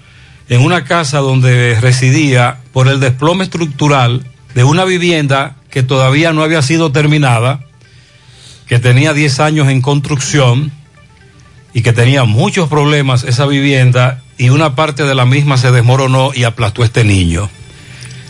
en 0.48 0.62
una 0.62 0.84
casa 0.84 1.18
donde 1.18 1.78
residía 1.80 2.58
por 2.72 2.88
el 2.88 3.00
desplome 3.00 3.44
estructural 3.44 4.26
de 4.54 4.64
una 4.64 4.84
vivienda 4.84 5.56
que 5.70 5.82
todavía 5.82 6.32
no 6.32 6.42
había 6.42 6.62
sido 6.62 6.90
terminada, 6.90 7.60
que 8.66 8.78
tenía 8.78 9.12
10 9.12 9.40
años 9.40 9.68
en 9.68 9.80
construcción 9.80 10.72
y 11.72 11.82
que 11.82 11.92
tenía 11.92 12.24
muchos 12.24 12.68
problemas 12.68 13.24
esa 13.24 13.46
vivienda 13.46 14.22
y 14.38 14.50
una 14.50 14.74
parte 14.74 15.04
de 15.04 15.14
la 15.14 15.26
misma 15.26 15.56
se 15.56 15.70
desmoronó 15.70 16.32
y 16.34 16.44
aplastó 16.44 16.82
a 16.82 16.86
este 16.86 17.04
niño. 17.04 17.48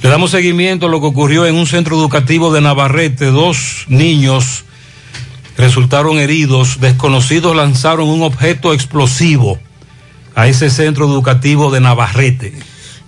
Le 0.03 0.09
damos 0.09 0.31
seguimiento 0.31 0.87
a 0.87 0.88
lo 0.88 1.00
que 1.00 1.07
ocurrió 1.07 1.46
en 1.46 1.55
un 1.55 1.66
centro 1.66 1.96
educativo 1.96 2.53
de 2.53 2.61
Navarrete. 2.61 3.26
Dos 3.26 3.85
niños 3.88 4.64
resultaron 5.57 6.18
heridos. 6.18 6.81
Desconocidos 6.81 7.55
lanzaron 7.55 8.09
un 8.09 8.22
objeto 8.22 8.72
explosivo 8.72 9.59
a 10.35 10.48
ese 10.48 10.70
centro 10.70 11.07
educativo 11.07 11.70
de 11.70 11.81
Navarrete. 11.81 12.55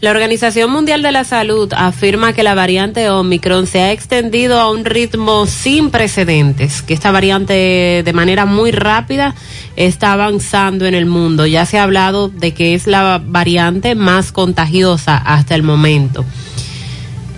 La 0.02 0.10
Organización 0.10 0.72
Mundial 0.72 1.00
de 1.00 1.12
la 1.12 1.22
Salud 1.22 1.72
afirma 1.76 2.32
que 2.32 2.42
la 2.42 2.56
variante 2.56 3.08
Omicron 3.08 3.68
se 3.68 3.82
ha 3.82 3.92
extendido 3.92 4.58
a 4.58 4.68
un 4.68 4.84
ritmo 4.84 5.46
sin 5.46 5.92
precedentes, 5.92 6.82
que 6.82 6.92
esta 6.92 7.12
variante 7.12 8.02
de 8.04 8.12
manera 8.12 8.44
muy 8.44 8.72
rápida 8.72 9.36
está 9.76 10.12
avanzando 10.12 10.86
en 10.86 10.94
el 10.94 11.06
mundo. 11.06 11.46
Ya 11.46 11.66
se 11.66 11.78
ha 11.78 11.84
hablado 11.84 12.28
de 12.28 12.52
que 12.52 12.74
es 12.74 12.88
la 12.88 13.22
variante 13.24 13.94
más 13.94 14.32
contagiosa 14.32 15.16
hasta 15.16 15.54
el 15.54 15.62
momento. 15.62 16.24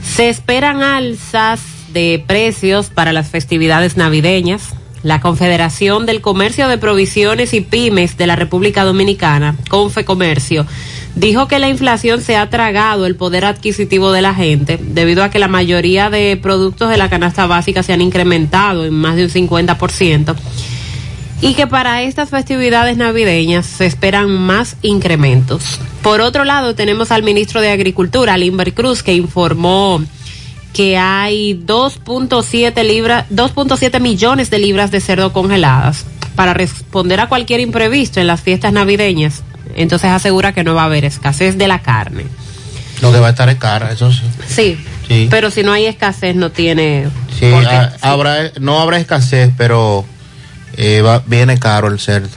Se 0.03 0.31
esperan 0.31 0.83
alzas 0.83 1.61
de 1.93 2.25
precios 2.27 2.87
para 2.87 3.13
las 3.13 3.29
festividades 3.29 3.99
navideñas. 3.99 4.71
La 5.03 5.21
Confederación 5.21 6.07
del 6.07 6.23
Comercio 6.23 6.67
de 6.67 6.79
Provisiones 6.79 7.53
y 7.53 7.61
Pymes 7.61 8.17
de 8.17 8.27
la 8.27 8.37
República 8.37 8.85
Dominicana, 8.85 9.55
Confecomercio, 9.69 10.65
dijo 11.15 11.49
que 11.49 11.59
la 11.59 11.69
inflación 11.69 12.21
se 12.21 12.37
ha 12.37 12.51
tragado 12.51 13.07
el 13.07 13.17
poder 13.17 13.45
adquisitivo 13.45 14.13
de 14.13 14.23
la 14.23 14.35
gente 14.35 14.79
debido 14.81 15.23
a 15.23 15.31
que 15.31 15.39
la 15.39 15.49
mayoría 15.49 16.11
de 16.11 16.37
productos 16.41 16.91
de 16.91 16.97
la 16.97 17.09
canasta 17.09 17.47
básica 17.47 17.83
se 17.83 17.93
han 17.93 18.01
incrementado 18.01 18.85
en 18.85 18.95
más 18.95 19.17
de 19.17 19.25
un 19.25 19.31
50% 19.31 20.35
y 21.41 21.55
que 21.55 21.67
para 21.67 22.03
estas 22.03 22.31
festividades 22.31 22.97
navideñas 22.97 23.67
se 23.67 23.87
esperan 23.87 24.31
más 24.31 24.77
incrementos. 24.83 25.79
Por 26.03 26.21
otro 26.21 26.45
lado, 26.45 26.75
tenemos 26.75 27.11
al 27.11 27.23
ministro 27.23 27.61
de 27.61 27.71
Agricultura, 27.71 28.39
Limber 28.39 28.73
Cruz, 28.73 29.03
que 29.03 29.15
informó 29.15 30.03
que 30.73 30.97
hay 30.97 31.55
2.7 31.55 32.83
libras, 32.85 33.27
2.7 33.31 34.01
millones 34.01 34.51
de 34.51 34.59
libras 34.59 34.91
de 34.91 35.01
cerdo 35.01 35.33
congeladas 35.33 36.07
para 36.35 36.55
responder 36.55 37.21
a 37.21 37.29
cualquier 37.29 37.61
imprevisto 37.61 38.21
en 38.21 38.27
las 38.27 38.41
fiestas 38.41 38.73
navideñas. 38.73 39.43
Entonces 39.77 40.11
asegura 40.11 40.53
que 40.53 40.65
no 40.65 40.75
va 40.75 40.83
a 40.83 40.87
haber 40.87 41.05
escasez 41.05 41.57
de 41.59 41.69
la 41.69 41.81
carne. 41.81 42.25
Lo 43.03 43.13
que 43.13 43.19
va 43.19 43.27
a 43.29 43.31
estar 43.31 43.49
es 43.49 43.57
cara, 43.57 43.91
eso 43.93 44.11
sí. 44.13 44.23
Sí, 44.47 44.79
Sí. 45.09 45.27
pero 45.31 45.51
si 45.51 45.63
no 45.63 45.73
hay 45.73 45.85
escasez 45.87 46.35
no 46.37 46.51
tiene... 46.51 47.09
Sí, 47.39 47.47
ha- 47.53 47.93
habrá, 48.01 48.51
no 48.61 48.81
habrá 48.81 48.99
escasez, 48.99 49.51
pero 49.59 50.05
eh, 50.77 51.03
va- 51.03 51.23
viene 51.27 51.59
caro 51.59 51.89
el 51.89 51.99
cerdo. 51.99 52.31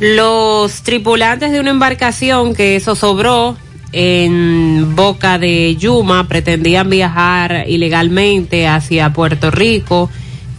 Los 0.00 0.82
tripulantes 0.82 1.52
de 1.52 1.60
una 1.60 1.70
embarcación 1.70 2.54
que 2.54 2.80
zozobró 2.80 3.56
en 3.92 4.94
Boca 4.96 5.38
de 5.38 5.76
Yuma 5.76 6.26
pretendían 6.28 6.88
viajar 6.88 7.64
ilegalmente 7.68 8.66
hacia 8.66 9.12
Puerto 9.12 9.50
Rico. 9.50 10.08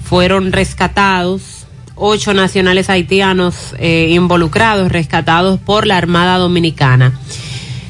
Fueron 0.04 0.52
rescatados 0.52 1.61
ocho 2.02 2.34
nacionales 2.34 2.90
haitianos 2.90 3.76
eh, 3.78 4.08
involucrados, 4.10 4.92
rescatados 4.92 5.60
por 5.60 5.86
la 5.86 5.98
Armada 5.98 6.38
Dominicana. 6.38 7.14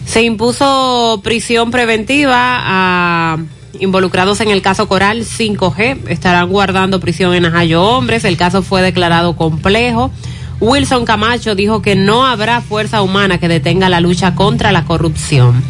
Se 0.05 0.21
impuso 0.21 1.21
prisión 1.23 1.71
preventiva 1.71 2.35
a 2.35 3.37
involucrados 3.79 4.41
en 4.41 4.49
el 4.49 4.61
caso 4.61 4.87
Coral 4.89 5.21
5G. 5.25 6.09
Estarán 6.09 6.49
guardando 6.49 6.99
prisión 6.99 7.33
en 7.33 7.45
Ajayo 7.45 7.83
Hombres. 7.83 8.25
El 8.25 8.35
caso 8.35 8.61
fue 8.61 8.81
declarado 8.81 9.37
complejo. 9.37 10.11
Wilson 10.59 11.05
Camacho 11.05 11.55
dijo 11.55 11.81
que 11.81 11.95
no 11.95 12.25
habrá 12.25 12.59
fuerza 12.61 13.01
humana 13.01 13.39
que 13.39 13.47
detenga 13.47 13.87
la 13.87 14.01
lucha 14.01 14.35
contra 14.35 14.73
la 14.73 14.83
corrupción. 14.83 15.63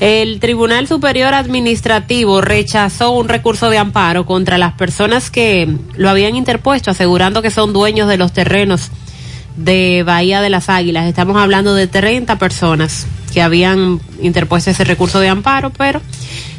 El 0.00 0.40
Tribunal 0.40 0.86
Superior 0.86 1.32
Administrativo 1.32 2.42
rechazó 2.42 3.12
un 3.12 3.28
recurso 3.28 3.70
de 3.70 3.78
amparo 3.78 4.26
contra 4.26 4.58
las 4.58 4.74
personas 4.74 5.30
que 5.30 5.74
lo 5.96 6.10
habían 6.10 6.36
interpuesto, 6.36 6.90
asegurando 6.90 7.40
que 7.40 7.50
son 7.50 7.72
dueños 7.72 8.06
de 8.08 8.18
los 8.18 8.32
terrenos 8.32 8.90
de 9.56 10.02
Bahía 10.04 10.42
de 10.42 10.50
las 10.50 10.68
Águilas. 10.68 11.06
Estamos 11.06 11.38
hablando 11.38 11.74
de 11.74 11.86
30 11.86 12.38
personas 12.38 13.06
que 13.32 13.40
habían 13.40 14.00
interpuesto 14.20 14.70
ese 14.70 14.84
recurso 14.84 15.18
de 15.18 15.30
amparo, 15.30 15.70
pero 15.70 16.02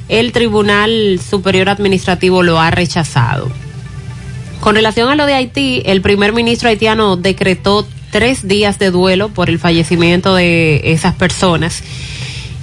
el 0.10 0.32
Tribunal 0.32 1.20
Superior 1.20 1.70
Administrativo 1.70 2.42
lo 2.42 2.60
ha 2.60 2.72
rechazado. 2.72 3.52
Con 4.62 4.74
relación 4.74 5.10
a 5.10 5.16
lo 5.16 5.28
de 5.28 5.36
Haití, 5.36 5.84
el 5.86 6.02
primer 6.02 6.34
ministro 6.34 6.70
haitiano 6.70 7.18
decretó 7.18 7.88
tres 8.12 8.48
días 8.48 8.80
de 8.80 8.90
duelo 8.90 9.30
por 9.30 9.50
el 9.50 9.60
fallecimiento 9.60 10.34
de 10.34 10.82
esas 10.86 11.14
personas. 11.14 11.84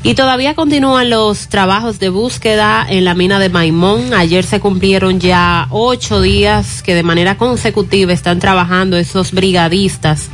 Y 0.07 0.13
todavía 0.13 0.55
continúan 0.55 1.09
los 1.09 1.49
trabajos 1.49 1.99
de 1.99 2.11
búsqueda 2.11 2.85
en 2.87 3.07
la 3.07 3.15
mina 3.15 3.39
de 3.39 3.49
Maimón. 3.49 4.13
Ayer 4.13 4.45
se 4.45 4.61
cumplieron 4.61 5.19
ya 5.19 5.67
ocho 5.71 6.21
días 6.21 6.83
que 6.83 6.95
de 6.95 7.03
manera 7.03 7.39
consecutiva 7.39 8.13
están 8.13 8.39
trabajando 8.39 8.99
esos 8.99 9.33
brigadistas 9.33 10.29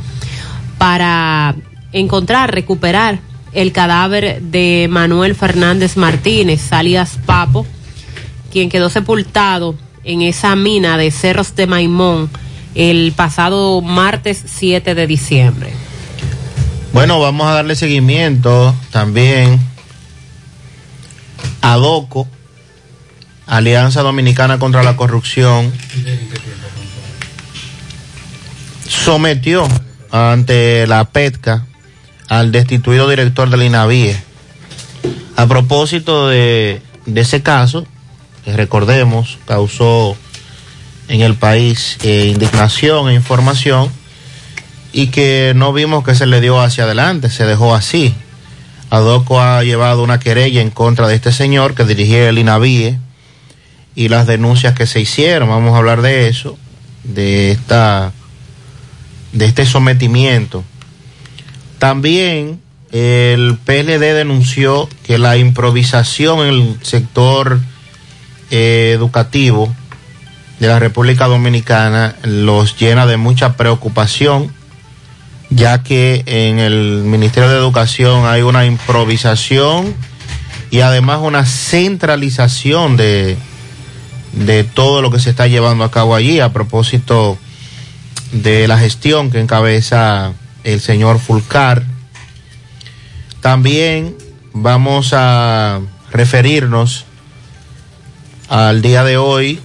para 0.77 1.55
encontrar, 1.93 2.53
recuperar 2.53 3.19
el 3.53 3.71
cadáver 3.71 4.41
de 4.41 4.89
Manuel 4.91 5.35
Fernández 5.35 5.95
Martínez, 5.95 6.73
alias 6.73 7.17
Papo, 7.25 7.65
quien 8.51 8.67
quedó 8.67 8.89
sepultado 8.89 9.75
en 10.03 10.21
esa 10.21 10.53
mina 10.57 10.97
de 10.97 11.11
Cerros 11.11 11.55
de 11.55 11.67
Maimón 11.67 12.29
el 12.75 13.13
pasado 13.15 13.79
martes 13.79 14.43
7 14.47 14.95
de 14.95 15.07
diciembre. 15.07 15.71
Bueno, 16.93 17.21
vamos 17.21 17.47
a 17.47 17.53
darle 17.53 17.75
seguimiento 17.75 18.75
también 18.91 19.61
a 21.61 21.77
DOCO, 21.77 22.27
Alianza 23.47 24.01
Dominicana 24.01 24.59
contra 24.59 24.83
la 24.83 24.97
Corrupción, 24.97 25.71
sometió 28.85 29.69
ante 30.11 30.85
la 30.85 31.05
PETCA 31.05 31.65
al 32.27 32.51
destituido 32.51 33.07
director 33.07 33.49
del 33.49 33.63
INAVIE. 33.63 34.21
A 35.37 35.47
propósito 35.47 36.27
de, 36.27 36.81
ese 37.15 37.41
caso, 37.41 37.87
que 38.43 38.53
recordemos, 38.53 39.37
causó 39.45 40.17
en 41.07 41.21
el 41.21 41.35
país 41.35 41.97
eh, 42.03 42.27
indignación 42.27 43.09
e 43.09 43.13
información 43.13 44.00
y 44.93 45.07
que 45.07 45.53
no 45.55 45.73
vimos 45.73 46.03
que 46.03 46.15
se 46.15 46.25
le 46.25 46.41
dio 46.41 46.59
hacia 46.61 46.83
adelante, 46.83 47.29
se 47.29 47.45
dejó 47.45 47.75
así. 47.75 48.13
Adoco 48.89 49.41
ha 49.41 49.63
llevado 49.63 50.03
una 50.03 50.19
querella 50.19 50.61
en 50.61 50.69
contra 50.69 51.07
de 51.07 51.15
este 51.15 51.31
señor 51.31 51.75
que 51.75 51.85
dirigía 51.85 52.27
el 52.27 52.37
INAVIE 52.37 52.99
y 53.95 54.09
las 54.09 54.27
denuncias 54.27 54.73
que 54.73 54.87
se 54.87 54.99
hicieron, 54.99 55.49
vamos 55.49 55.73
a 55.73 55.77
hablar 55.77 56.01
de 56.01 56.27
eso, 56.27 56.57
de 57.03 57.51
esta 57.51 58.11
de 59.31 59.45
este 59.45 59.65
sometimiento. 59.65 60.63
También 61.79 62.59
el 62.91 63.57
PLD 63.63 64.13
denunció 64.13 64.89
que 65.03 65.17
la 65.17 65.37
improvisación 65.37 66.41
en 66.41 66.47
el 66.47 66.77
sector 66.81 67.61
eh, 68.49 68.91
educativo 68.93 69.73
de 70.59 70.67
la 70.67 70.79
República 70.79 71.27
Dominicana 71.27 72.15
los 72.23 72.77
llena 72.77 73.05
de 73.05 73.17
mucha 73.17 73.55
preocupación, 73.55 74.53
ya 75.51 75.83
que 75.83 76.23
en 76.25 76.59
el 76.59 77.03
Ministerio 77.03 77.49
de 77.49 77.57
Educación 77.57 78.25
hay 78.25 78.41
una 78.41 78.65
improvisación 78.65 79.93
y 80.71 80.79
además 80.79 81.19
una 81.21 81.45
centralización 81.45 82.95
de, 82.95 83.37
de 84.31 84.63
todo 84.63 85.01
lo 85.01 85.11
que 85.11 85.19
se 85.19 85.29
está 85.29 85.47
llevando 85.47 85.83
a 85.83 85.91
cabo 85.91 86.15
allí 86.15 86.39
a 86.39 86.53
propósito 86.53 87.37
de 88.31 88.67
la 88.69 88.79
gestión 88.79 89.29
que 89.29 89.41
encabeza 89.41 90.31
el 90.63 90.79
señor 90.79 91.19
Fulcar. 91.19 91.83
También 93.41 94.15
vamos 94.53 95.11
a 95.11 95.81
referirnos 96.11 97.05
al 98.47 98.81
día 98.81 99.03
de 99.03 99.17
hoy 99.17 99.59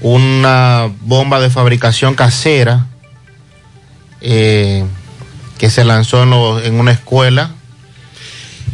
una 0.00 0.90
bomba 1.00 1.40
de 1.40 1.48
fabricación 1.48 2.14
casera 2.14 2.88
eh, 4.26 4.84
que 5.58 5.68
se 5.70 5.84
lanzó 5.84 6.22
en, 6.22 6.30
lo- 6.30 6.60
en 6.60 6.80
una 6.80 6.90
escuela. 6.92 7.50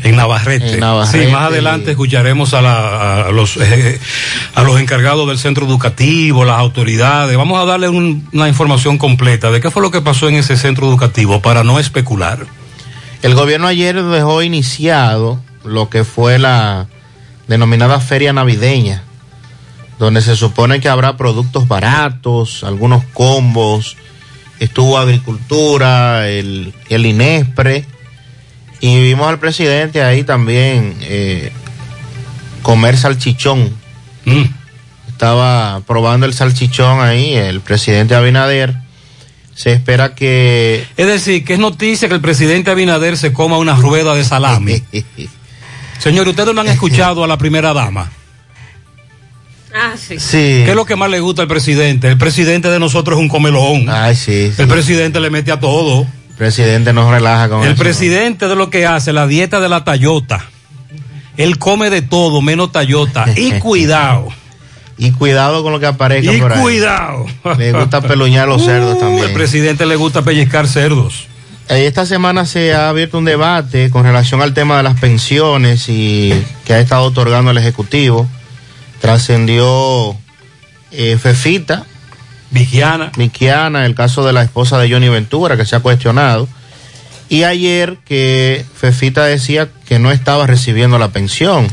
En 0.02 0.16
Navarrete. 0.16 0.74
En 0.74 0.80
Navarrete. 0.80 1.26
Sí, 1.26 1.30
más 1.32 1.48
adelante 1.48 1.90
escucharemos 1.90 2.54
a, 2.54 2.62
la- 2.62 3.26
a 3.26 3.30
los, 3.32 3.56
eh, 3.58 4.00
a 4.54 4.62
los 4.62 4.80
encargados 4.80 5.28
del 5.28 5.38
centro 5.38 5.66
educativo, 5.66 6.44
las 6.46 6.58
autoridades. 6.58 7.36
Vamos 7.36 7.60
a 7.60 7.66
darle 7.66 7.88
un- 7.90 8.26
una 8.32 8.48
información 8.48 8.96
completa 8.96 9.50
de 9.50 9.60
qué 9.60 9.70
fue 9.70 9.82
lo 9.82 9.90
que 9.90 10.00
pasó 10.00 10.28
en 10.28 10.36
ese 10.36 10.56
centro 10.56 10.86
educativo 10.88 11.42
para 11.42 11.64
no 11.64 11.78
especular. 11.78 12.46
El 13.22 13.34
gobierno 13.34 13.66
ayer 13.66 14.02
dejó 14.02 14.42
iniciado 14.42 15.42
lo 15.64 15.90
que 15.90 16.04
fue 16.04 16.38
la 16.38 16.86
denominada 17.48 18.00
feria 18.00 18.32
navideña, 18.32 19.02
donde 19.98 20.22
se 20.22 20.34
supone 20.36 20.80
que 20.80 20.88
habrá 20.88 21.18
productos 21.18 21.68
baratos, 21.68 22.64
algunos 22.64 23.04
combos, 23.12 23.98
estuvo 24.60 24.98
agricultura, 24.98 26.28
el, 26.28 26.72
el 26.88 27.06
INESPRE, 27.06 27.84
y 28.80 29.02
vimos 29.02 29.28
al 29.28 29.38
presidente 29.38 30.02
ahí 30.02 30.22
también 30.22 30.96
eh, 31.02 31.50
comer 32.62 32.96
salchichón. 32.96 33.74
Estaba 35.08 35.80
probando 35.86 36.24
el 36.26 36.34
salchichón 36.34 37.00
ahí, 37.00 37.34
el 37.34 37.60
presidente 37.60 38.14
Abinader. 38.14 38.74
Se 39.54 39.72
espera 39.72 40.14
que 40.14 40.86
Es 40.96 41.06
decir, 41.06 41.44
que 41.44 41.54
es 41.54 41.58
noticia 41.58 42.08
que 42.08 42.14
el 42.14 42.20
presidente 42.22 42.70
Abinader 42.70 43.18
se 43.18 43.32
coma 43.32 43.58
una 43.58 43.74
rueda 43.74 44.14
de 44.14 44.24
salami. 44.24 44.82
Señor, 45.98 46.28
ustedes 46.28 46.54
no 46.54 46.62
han 46.62 46.68
escuchado 46.68 47.24
a 47.24 47.26
la 47.26 47.36
primera 47.36 47.74
dama. 47.74 48.10
Ah, 49.74 49.94
sí. 49.96 50.18
Sí. 50.18 50.62
¿Qué 50.64 50.70
es 50.70 50.74
lo 50.76 50.84
que 50.84 50.96
más 50.96 51.10
le 51.10 51.20
gusta 51.20 51.42
al 51.42 51.48
presidente? 51.48 52.08
El 52.08 52.18
presidente 52.18 52.68
de 52.68 52.78
nosotros 52.80 53.16
es 53.18 53.22
un 53.22 53.28
comelón. 53.28 53.88
Ay, 53.88 54.14
sí, 54.16 54.52
El 54.58 54.66
presidente 54.68 55.20
le 55.20 55.30
mete 55.30 55.52
a 55.52 55.60
todo. 55.60 56.02
el 56.30 56.36
presidente 56.36 56.92
nos 56.92 57.10
relaja 57.10 57.48
con 57.48 57.62
El 57.64 57.72
eso. 57.74 57.82
presidente 57.82 58.48
de 58.48 58.56
lo 58.56 58.70
que 58.70 58.86
hace, 58.86 59.12
la 59.12 59.26
dieta 59.26 59.60
de 59.60 59.68
la 59.68 59.84
Tayota. 59.84 60.44
Él 61.36 61.58
come 61.58 61.88
de 61.90 62.02
todo, 62.02 62.42
menos 62.42 62.72
Tayota. 62.72 63.26
Y 63.36 63.52
cuidado. 63.60 64.28
Y 64.98 65.12
cuidado 65.12 65.62
con 65.62 65.72
lo 65.72 65.80
que 65.80 65.86
aparezca 65.86 66.32
Y 66.32 66.40
por 66.40 66.52
ahí. 66.52 66.60
cuidado. 66.60 67.26
Le 67.56 67.72
gusta 67.72 68.00
peluñar 68.02 68.48
los 68.48 68.64
cerdos 68.64 68.98
también. 68.98 69.28
El 69.28 69.32
presidente 69.32 69.86
le 69.86 69.96
gusta 69.96 70.22
pellizcar 70.22 70.66
cerdos. 70.68 71.26
Eh, 71.70 71.86
Esta 71.86 72.04
semana 72.04 72.44
se 72.44 72.74
ha 72.74 72.88
abierto 72.90 73.16
un 73.18 73.24
debate 73.24 73.88
con 73.88 74.02
relación 74.04 74.42
al 74.42 74.52
tema 74.52 74.76
de 74.78 74.82
las 74.82 74.98
pensiones 75.00 75.88
y 75.88 76.32
que 76.66 76.74
ha 76.74 76.80
estado 76.80 77.04
otorgando 77.04 77.50
el 77.52 77.56
Ejecutivo. 77.58 78.28
Trascendió 79.00 80.16
eh, 80.90 81.18
Fefita. 81.20 81.86
Vigiana. 82.50 83.12
Vigiana, 83.16 83.86
el 83.86 83.94
caso 83.94 84.26
de 84.26 84.32
la 84.32 84.42
esposa 84.42 84.78
de 84.78 84.90
Johnny 84.90 85.08
Ventura, 85.08 85.56
que 85.56 85.64
se 85.64 85.76
ha 85.76 85.80
cuestionado. 85.80 86.48
Y 87.28 87.44
ayer 87.44 87.98
que 88.04 88.64
Fefita 88.74 89.24
decía 89.24 89.68
que 89.86 89.98
no 89.98 90.10
estaba 90.10 90.46
recibiendo 90.46 90.98
la 90.98 91.08
pensión. 91.08 91.68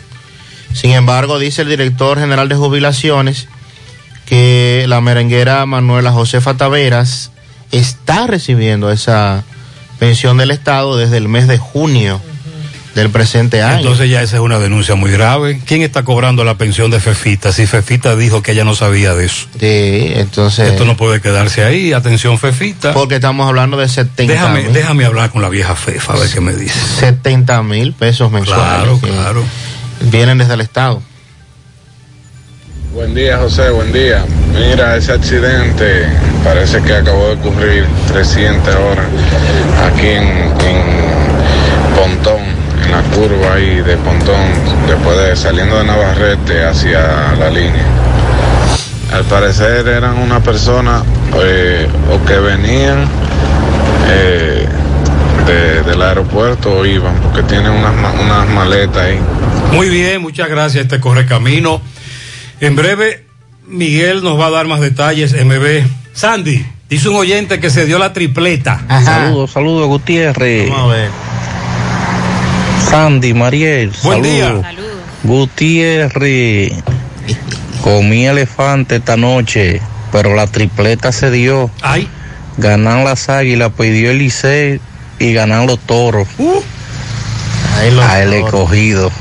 Sin 0.73 0.91
embargo, 0.91 1.39
dice 1.39 1.63
el 1.63 1.69
director 1.69 2.19
general 2.19 2.47
de 2.47 2.55
jubilaciones 2.55 3.47
que 4.27 4.85
la 4.87 5.01
merenguera 5.01 5.65
Manuela 5.65 6.11
Josefa 6.11 6.55
Taveras 6.57 7.31
está 7.71 8.27
recibiendo 8.27 8.91
esa 8.91 9.43
pensión 9.97 10.37
del 10.37 10.51
Estado 10.51 10.95
desde 10.95 11.17
el 11.17 11.27
mes 11.27 11.47
de 11.47 11.57
junio 11.57 12.21
del 12.97 13.11
presente 13.11 13.61
año. 13.61 13.77
Entonces 13.77 14.09
ya 14.09 14.23
esa 14.23 14.37
es 14.37 14.41
una 14.41 14.57
denuncia 14.57 14.95
muy 14.95 15.11
grave. 15.11 15.61
¿Quién 15.65 15.83
está 15.83 16.03
cobrando 16.03 16.43
la 16.43 16.55
pensión 16.57 16.89
de 16.89 16.99
Fefita? 16.99 17.51
Si 17.51 17.67
Fefita 17.67 18.15
dijo 18.15 18.41
que 18.41 18.53
ella 18.53 18.63
no 18.63 18.73
sabía 18.73 19.13
de 19.13 19.25
eso. 19.25 19.47
Sí, 19.59 20.13
entonces. 20.15 20.71
Esto 20.71 20.83
no 20.83 20.97
puede 20.97 21.21
quedarse 21.21 21.63
ahí. 21.63 21.93
Atención, 21.93 22.39
Fefita. 22.39 22.93
Porque 22.93 23.15
estamos 23.15 23.47
hablando 23.47 23.77
de 23.77 23.87
70 23.87 24.33
Déjame, 24.33 24.63
mil. 24.63 24.73
déjame 24.73 25.05
hablar 25.05 25.29
con 25.29 25.43
la 25.43 25.49
vieja 25.49 25.75
Fefa, 25.75 26.13
a 26.13 26.17
ver 26.17 26.27
qué 26.29 26.41
me 26.41 26.53
dice. 26.53 26.79
70 26.99 27.61
mil 27.61 27.93
pesos 27.93 28.31
mensuales. 28.31 28.65
Claro, 28.65 28.99
claro. 28.99 29.43
Vienen 30.01 30.39
desde 30.39 30.55
el 30.55 30.61
Estado. 30.61 31.01
Buen 32.93 33.13
día, 33.13 33.37
José, 33.37 33.69
buen 33.69 33.93
día. 33.93 34.25
Mira, 34.53 34.97
ese 34.97 35.11
accidente 35.11 36.07
parece 36.43 36.81
que 36.81 36.95
acabó 36.95 37.27
de 37.27 37.33
ocurrir 37.35 37.85
300 38.07 38.73
horas 38.75 39.05
aquí 39.85 40.07
en, 40.07 40.23
en 40.25 41.07
Pontón, 41.95 42.41
en 42.87 42.91
la 42.91 43.01
curva 43.15 43.53
ahí 43.55 43.81
de 43.81 43.97
Pontón, 43.97 44.41
después 44.87 45.17
de 45.17 45.35
saliendo 45.35 45.77
de 45.77 45.83
Navarrete 45.85 46.63
hacia 46.65 47.33
la 47.37 47.49
línea. 47.49 47.85
Al 49.13 49.23
parecer 49.25 49.87
eran 49.87 50.17
una 50.17 50.41
persona 50.41 51.03
eh, 51.41 51.87
o 52.11 52.25
que 52.25 52.37
venían 52.39 53.05
eh, 54.09 54.67
de- 55.45 55.83
del 55.83 56.01
aeropuerto 56.01 56.71
o 56.79 56.85
iban, 56.85 57.15
porque 57.21 57.43
tienen 57.43 57.71
unas, 57.71 57.93
unas 58.19 58.47
maletas 58.49 58.97
ahí. 58.97 59.19
Muy 59.71 59.89
bien, 59.89 60.21
muchas 60.21 60.49
gracias. 60.49 60.83
Este 60.85 60.99
corre 60.99 61.25
camino. 61.25 61.81
En 62.59 62.75
breve, 62.75 63.25
Miguel 63.67 64.23
nos 64.23 64.39
va 64.39 64.47
a 64.47 64.49
dar 64.51 64.67
más 64.67 64.79
detalles. 64.81 65.33
MB. 65.33 65.85
Sandy, 66.13 66.65
dice 66.89 67.09
un 67.09 67.15
oyente 67.15 67.59
que 67.59 67.69
se 67.69 67.85
dio 67.85 67.99
la 67.99 68.11
tripleta. 68.13 68.81
Saludos, 69.03 69.51
saludos, 69.51 69.87
Gutiérrez. 69.87 70.69
Vamos 70.69 70.91
a 70.91 70.95
ver. 70.95 71.09
Sandy, 72.89 73.33
Mariel. 73.33 73.91
Buen 74.03 74.23
saludos. 74.23 74.65
Gutiérrez. 75.23 76.73
Comí 77.81 78.25
elefante 78.27 78.97
esta 78.97 79.17
noche, 79.17 79.81
pero 80.11 80.35
la 80.35 80.47
tripleta 80.47 81.11
se 81.11 81.31
dio. 81.31 81.69
Ay. 81.81 82.07
Ganan 82.57 83.03
las 83.03 83.29
águilas, 83.29 83.71
pidió 83.77 84.11
el 84.11 84.19
Licey 84.19 84.81
y 85.19 85.33
ganan 85.33 85.67
los 85.67 85.79
toros. 85.79 86.27
a 88.01 88.21
el 88.21 88.33
escogido. 88.33 89.11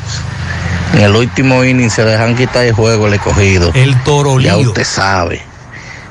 En 0.95 1.01
el 1.03 1.17
último 1.17 1.65
inning 1.65 1.91
se 1.91 2.05
dejan 2.05 2.37
quitar 2.37 2.65
el 2.65 2.73
juego 2.73 3.09
el 3.09 3.15
escogido. 3.15 3.71
El 3.75 4.03
toro 4.05 4.41
Ya 4.41 4.57
usted 4.57 4.85
sabe. 4.85 5.43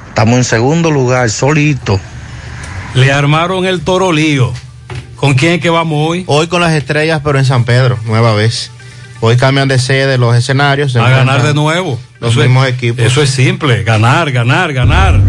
Estamos 0.10 0.38
en 0.38 0.44
segundo 0.44 0.92
lugar, 0.92 1.30
solito. 1.30 2.00
Le 2.94 3.12
armaron 3.12 3.66
el 3.66 3.82
toro 3.82 4.12
lío. 4.12 4.54
¿Con 5.16 5.34
quién 5.34 5.54
es 5.54 5.62
que 5.62 5.70
vamos 5.70 5.98
hoy? 6.10 6.24
Hoy 6.28 6.48
con 6.48 6.62
las 6.62 6.74
estrellas, 6.74 7.22
pero 7.24 7.40
en 7.40 7.46
San 7.46 7.64
Pedro, 7.66 7.98
nueva 8.06 8.34
vez. 8.34 8.72
Hoy 9.22 9.38
cambian 9.38 9.68
de 9.68 9.80
sede 9.80 10.18
los 10.18 10.36
escenarios. 10.36 10.92
se 10.92 11.00
A 11.00 11.10
ganar 11.10 11.42
de 11.42 11.54
nuevo. 11.54 11.98
Los 12.20 12.32
Eso 12.32 12.42
es- 12.42 12.48
mismos 12.48 12.68
equipos. 12.68 13.04
Eso 13.04 13.22
es 13.22 13.30
simple, 13.30 13.84
ganar, 13.84 14.32
ganar, 14.32 14.74
ganar. 14.74 15.20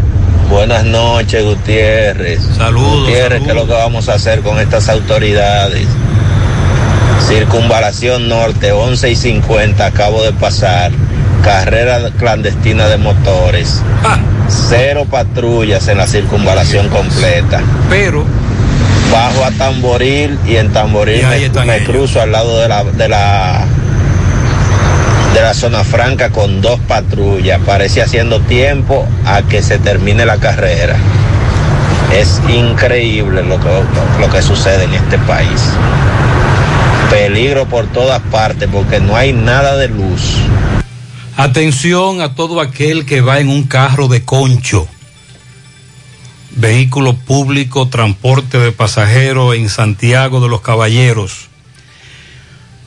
Buenas 0.51 0.85
noches, 0.85 1.45
Gutiérrez. 1.45 2.41
Saludos. 2.57 3.01
Gutiérrez, 3.01 3.43
¿qué 3.43 3.49
es 3.51 3.55
lo 3.55 3.67
que 3.67 3.73
vamos 3.73 4.09
a 4.09 4.15
hacer 4.15 4.41
con 4.41 4.59
estas 4.61 4.89
autoridades? 4.89 5.87
Circunvalación 7.27 8.29
Norte, 8.29 8.73
11 8.73 9.11
y 9.11 9.17
50, 9.17 9.87
acabo 9.87 10.23
de 10.23 10.33
pasar. 10.33 10.93
Carrera 11.43 12.11
clandestina 12.19 12.87
de 12.89 12.97
motores. 12.99 13.83
Ah. 14.05 14.19
Cero 14.49 15.07
patrullas 15.11 15.89
en 15.89 15.99
la 15.99 16.07
circunvalación 16.07 16.89
completa. 16.89 17.61
Pero. 17.89 18.25
Bajo 19.13 19.45
a 19.45 19.51
Tamboril 19.53 20.39
y 20.47 20.57
en 20.57 20.73
Tamboril 20.73 21.21
Y 21.21 21.49
me, 21.51 21.65
me 21.65 21.85
cruzo 21.85 22.21
al 22.21 22.33
lado 22.33 22.61
de 22.61 22.69
la, 22.69 22.85
de 22.85 23.09
la 23.09 23.67
de 25.37 25.43
la 25.43 25.53
zona 25.53 25.85
franca 25.85 26.31
con 26.31 26.63
dos 26.63 26.81
patrullas. 26.81 27.61
Parece 27.67 28.01
haciendo 28.01 28.41
tiempo 28.41 29.07
a 29.27 29.43
que 29.43 29.63
se 29.63 29.79
termine 29.79 30.25
la 30.25 30.39
carrera. 30.39 30.97
Es 32.15 32.41
increíble 32.49 33.43
lo 33.43 33.61
que, 33.61 33.69
lo 34.19 34.31
que 34.31 34.41
sucede 34.41 34.85
en 34.85 34.95
este 34.95 35.19
país. 35.19 35.61
Peligro 37.11 37.67
por 37.67 37.87
todas 37.89 38.23
partes 38.23 38.67
porque 38.73 38.99
no 38.99 39.15
hay 39.15 39.35
nada 39.35 39.77
de 39.77 39.89
luz. 39.89 40.39
Atención 41.37 42.23
a 42.23 42.35
todo 42.35 42.63
aquel 42.63 43.05
que 43.05 43.21
va 43.21 43.39
en 43.39 43.51
un 43.51 43.65
carro 43.65 44.09
de 44.09 44.25
concho. 44.25 44.89
Vehículo 46.57 47.15
público, 47.15 47.89
transporte 47.89 48.59
de 48.59 48.73
pasajeros 48.73 49.55
en 49.55 49.69
Santiago 49.69 50.41
de 50.41 50.49
los 50.49 50.63
Caballeros. 50.63 51.49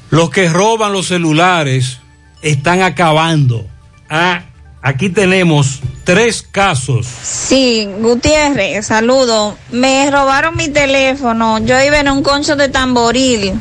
Los 0.10 0.32
que 0.32 0.50
roban 0.50 0.92
los 0.92 1.08
celulares 1.08 2.00
están 2.42 2.82
acabando. 2.82 3.68
Ah, 4.10 4.42
aquí 4.82 5.10
tenemos 5.10 5.82
tres 6.04 6.42
casos. 6.42 7.06
Sí, 7.06 7.88
Gutiérrez, 8.00 8.88
saludo. 8.88 9.56
Me 9.72 10.10
robaron 10.10 10.56
mi 10.56 10.70
teléfono. 10.70 11.60
Yo 11.60 11.80
iba 11.80 12.00
en 12.00 12.10
un 12.10 12.24
concho 12.24 12.56
de 12.56 12.70
tamboril. 12.70 13.54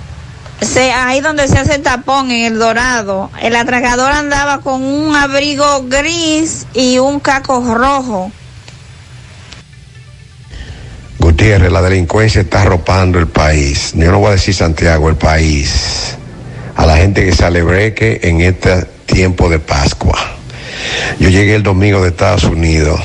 Ahí 0.94 1.20
donde 1.20 1.48
se 1.48 1.58
hace 1.58 1.76
el 1.76 1.82
tapón, 1.82 2.30
en 2.30 2.52
el 2.52 2.58
dorado. 2.58 3.30
El 3.42 3.54
atracador 3.56 4.10
andaba 4.10 4.62
con 4.62 4.82
un 4.82 5.14
abrigo 5.14 5.84
gris 5.84 6.66
y 6.72 6.98
un 6.98 7.20
caco 7.20 7.74
rojo. 7.74 8.32
Gutiérrez, 11.38 11.70
la 11.70 11.82
delincuencia 11.82 12.40
está 12.40 12.62
arropando 12.62 13.16
el 13.20 13.28
país. 13.28 13.92
Yo 13.94 14.10
no 14.10 14.18
voy 14.18 14.30
a 14.30 14.32
decir 14.32 14.52
Santiago, 14.52 15.08
el 15.08 15.14
país. 15.14 16.16
A 16.74 16.84
la 16.84 16.96
gente 16.96 17.24
que 17.24 17.30
se 17.30 17.44
alebreque 17.44 18.18
en 18.24 18.40
este 18.40 18.84
tiempo 19.06 19.48
de 19.48 19.60
Pascua. 19.60 20.18
Yo 21.20 21.28
llegué 21.28 21.54
el 21.54 21.62
domingo 21.62 22.02
de 22.02 22.08
Estados 22.08 22.42
Unidos 22.42 23.00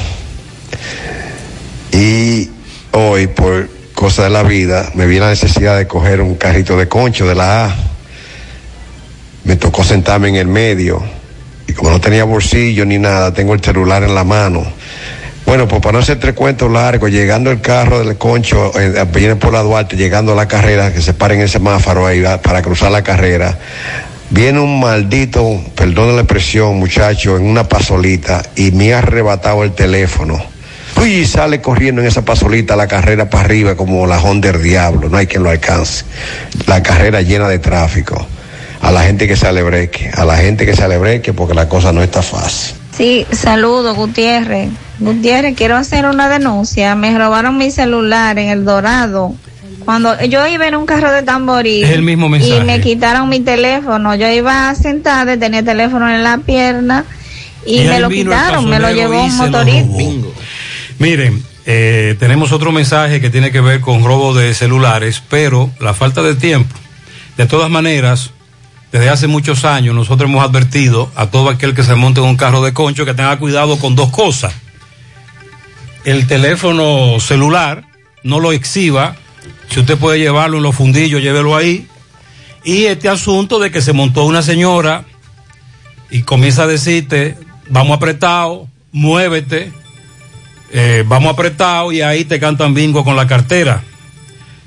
y 1.91 2.49
hoy, 2.93 3.27
por 3.27 3.69
cosa 3.93 4.23
de 4.23 4.31
la 4.31 4.41
vida, 4.41 4.89
me 4.95 5.05
vi 5.05 5.19
la 5.19 5.29
necesidad 5.29 5.77
de 5.77 5.85
coger 5.85 6.19
un 6.19 6.33
carrito 6.33 6.75
de 6.75 6.87
concho 6.87 7.27
de 7.27 7.35
la 7.35 7.65
A. 7.65 7.75
Me 9.43 9.57
tocó 9.57 9.83
sentarme 9.83 10.29
en 10.29 10.37
el 10.37 10.47
medio 10.47 11.03
y 11.67 11.73
como 11.73 11.91
no 11.91 12.01
tenía 12.01 12.23
bolsillo 12.23 12.83
ni 12.83 12.97
nada, 12.97 13.31
tengo 13.31 13.53
el 13.53 13.61
celular 13.61 14.01
en 14.01 14.15
la 14.15 14.23
mano. 14.23 14.65
Bueno, 15.53 15.67
pues 15.67 15.83
para 15.83 15.93
no 15.93 15.99
hacer 15.99 16.19
tres 16.19 16.33
cuentos 16.33 16.71
largos, 16.71 17.11
llegando 17.11 17.51
el 17.51 17.61
carro 17.61 18.03
del 18.03 18.17
concho, 18.17 18.71
eh, 18.75 19.05
viene 19.13 19.35
por 19.35 19.53
la 19.53 19.61
Duarte, 19.61 19.95
llegando 19.95 20.31
a 20.31 20.35
la 20.35 20.47
carrera, 20.47 20.91
que 20.91 20.99
se 20.99 21.13
paren 21.13 21.37
en 21.37 21.43
el 21.43 21.49
semáforo 21.49 22.07
ahí 22.07 22.23
para 22.41 22.63
cruzar 22.63 22.91
la 22.91 23.03
carrera, 23.03 23.59
viene 24.31 24.59
un 24.59 24.79
maldito, 24.79 25.61
perdón 25.75 26.15
la 26.15 26.23
expresión, 26.23 26.77
muchacho, 26.77 27.37
en 27.37 27.43
una 27.43 27.65
pasolita 27.65 28.41
y 28.55 28.71
me 28.71 28.95
ha 28.95 28.97
arrebatado 28.97 29.63
el 29.63 29.73
teléfono. 29.73 30.43
Uy, 30.99 31.23
sale 31.27 31.61
corriendo 31.61 32.01
en 32.01 32.07
esa 32.07 32.25
pasolita 32.25 32.75
la 32.75 32.87
carrera 32.87 33.29
para 33.29 33.43
arriba 33.43 33.75
como 33.75 34.07
la 34.07 34.19
Honda 34.19 34.51
del 34.51 34.63
Diablo, 34.63 35.07
no 35.07 35.17
hay 35.17 35.27
quien 35.27 35.43
lo 35.43 35.51
alcance. 35.51 36.03
La 36.65 36.81
carrera 36.81 37.21
llena 37.21 37.47
de 37.47 37.59
tráfico. 37.59 38.25
A 38.81 38.91
la 38.91 39.03
gente 39.03 39.27
que 39.27 39.35
se 39.35 39.45
alebreque, 39.45 40.09
a 40.15 40.25
la 40.25 40.35
gente 40.35 40.65
que 40.65 40.75
se 40.75 40.83
alebreque 40.83 41.31
porque 41.31 41.53
la 41.53 41.69
cosa 41.69 41.93
no 41.93 42.01
está 42.01 42.23
fácil. 42.23 42.75
Sí, 42.97 43.27
saludo, 43.31 43.93
Gutiérrez. 43.93 44.69
Gutiérrez, 44.99 45.55
quiero 45.55 45.75
hacer 45.75 46.05
una 46.05 46.29
denuncia. 46.29 46.95
Me 46.95 47.17
robaron 47.17 47.57
mi 47.57 47.71
celular 47.71 48.37
en 48.37 48.49
el 48.49 48.65
dorado. 48.65 49.33
Cuando 49.85 50.23
yo 50.25 50.47
iba 50.47 50.67
en 50.67 50.75
un 50.75 50.85
carro 50.85 51.11
de 51.11 51.23
tamboril 51.23 51.83
el 51.83 52.03
mismo 52.03 52.33
y 52.35 52.61
me 52.61 52.79
quitaron 52.79 53.27
mi 53.27 53.41
teléfono, 53.41 54.15
yo 54.15 54.29
iba 54.29 54.73
sentada, 54.75 55.37
tenía 55.37 55.59
el 55.59 55.65
teléfono 55.65 56.09
en 56.09 56.23
la 56.23 56.37
pierna 56.37 57.05
y, 57.65 57.81
Y 57.81 57.83
me 57.85 57.99
lo 57.99 58.09
quitaron, 58.09 58.69
me 58.69 58.79
lo 58.79 58.91
llevó 58.91 59.21
un 59.23 59.35
motorista. 59.35 60.03
Miren, 60.99 61.43
eh, 61.65 62.15
tenemos 62.19 62.51
otro 62.51 62.71
mensaje 62.71 63.19
que 63.19 63.29
tiene 63.29 63.51
que 63.51 63.61
ver 63.61 63.81
con 63.81 64.03
robo 64.03 64.33
de 64.33 64.53
celulares, 64.53 65.21
pero 65.29 65.69
la 65.79 65.93
falta 65.93 66.21
de 66.21 66.35
tiempo. 66.35 66.75
De 67.35 67.45
todas 67.45 67.69
maneras, 67.69 68.31
desde 68.91 69.09
hace 69.09 69.27
muchos 69.27 69.65
años 69.65 69.95
nosotros 69.95 70.29
hemos 70.29 70.45
advertido 70.45 71.11
a 71.15 71.27
todo 71.27 71.49
aquel 71.49 71.73
que 71.73 71.83
se 71.83 71.95
monte 71.95 72.21
en 72.21 72.27
un 72.27 72.37
carro 72.37 72.61
de 72.61 72.73
concho 72.73 73.05
que 73.05 73.13
tenga 73.13 73.37
cuidado 73.37 73.79
con 73.79 73.95
dos 73.95 74.11
cosas. 74.11 74.53
El 76.05 76.27
teléfono 76.27 77.19
celular, 77.19 77.85
no 78.23 78.39
lo 78.39 78.51
exhiba. 78.51 79.15
Si 79.69 79.79
usted 79.79 79.97
puede 79.97 80.19
llevarlo 80.19 80.57
en 80.57 80.63
los 80.63 80.75
fundillos, 80.75 81.21
llévelo 81.21 81.55
ahí. 81.55 81.87
Y 82.63 82.85
este 82.85 83.09
asunto 83.09 83.59
de 83.59 83.71
que 83.71 83.81
se 83.81 83.93
montó 83.93 84.23
una 84.25 84.41
señora 84.41 85.05
y 86.09 86.23
comienza 86.23 86.63
a 86.63 86.67
decirte, 86.67 87.37
vamos 87.69 87.97
apretado, 87.97 88.67
muévete, 88.91 89.71
eh, 90.71 91.03
vamos 91.07 91.33
apretado 91.33 91.91
y 91.91 92.01
ahí 92.01 92.25
te 92.25 92.39
cantan 92.39 92.73
bingo 92.73 93.03
con 93.03 93.15
la 93.15 93.27
cartera. 93.27 93.83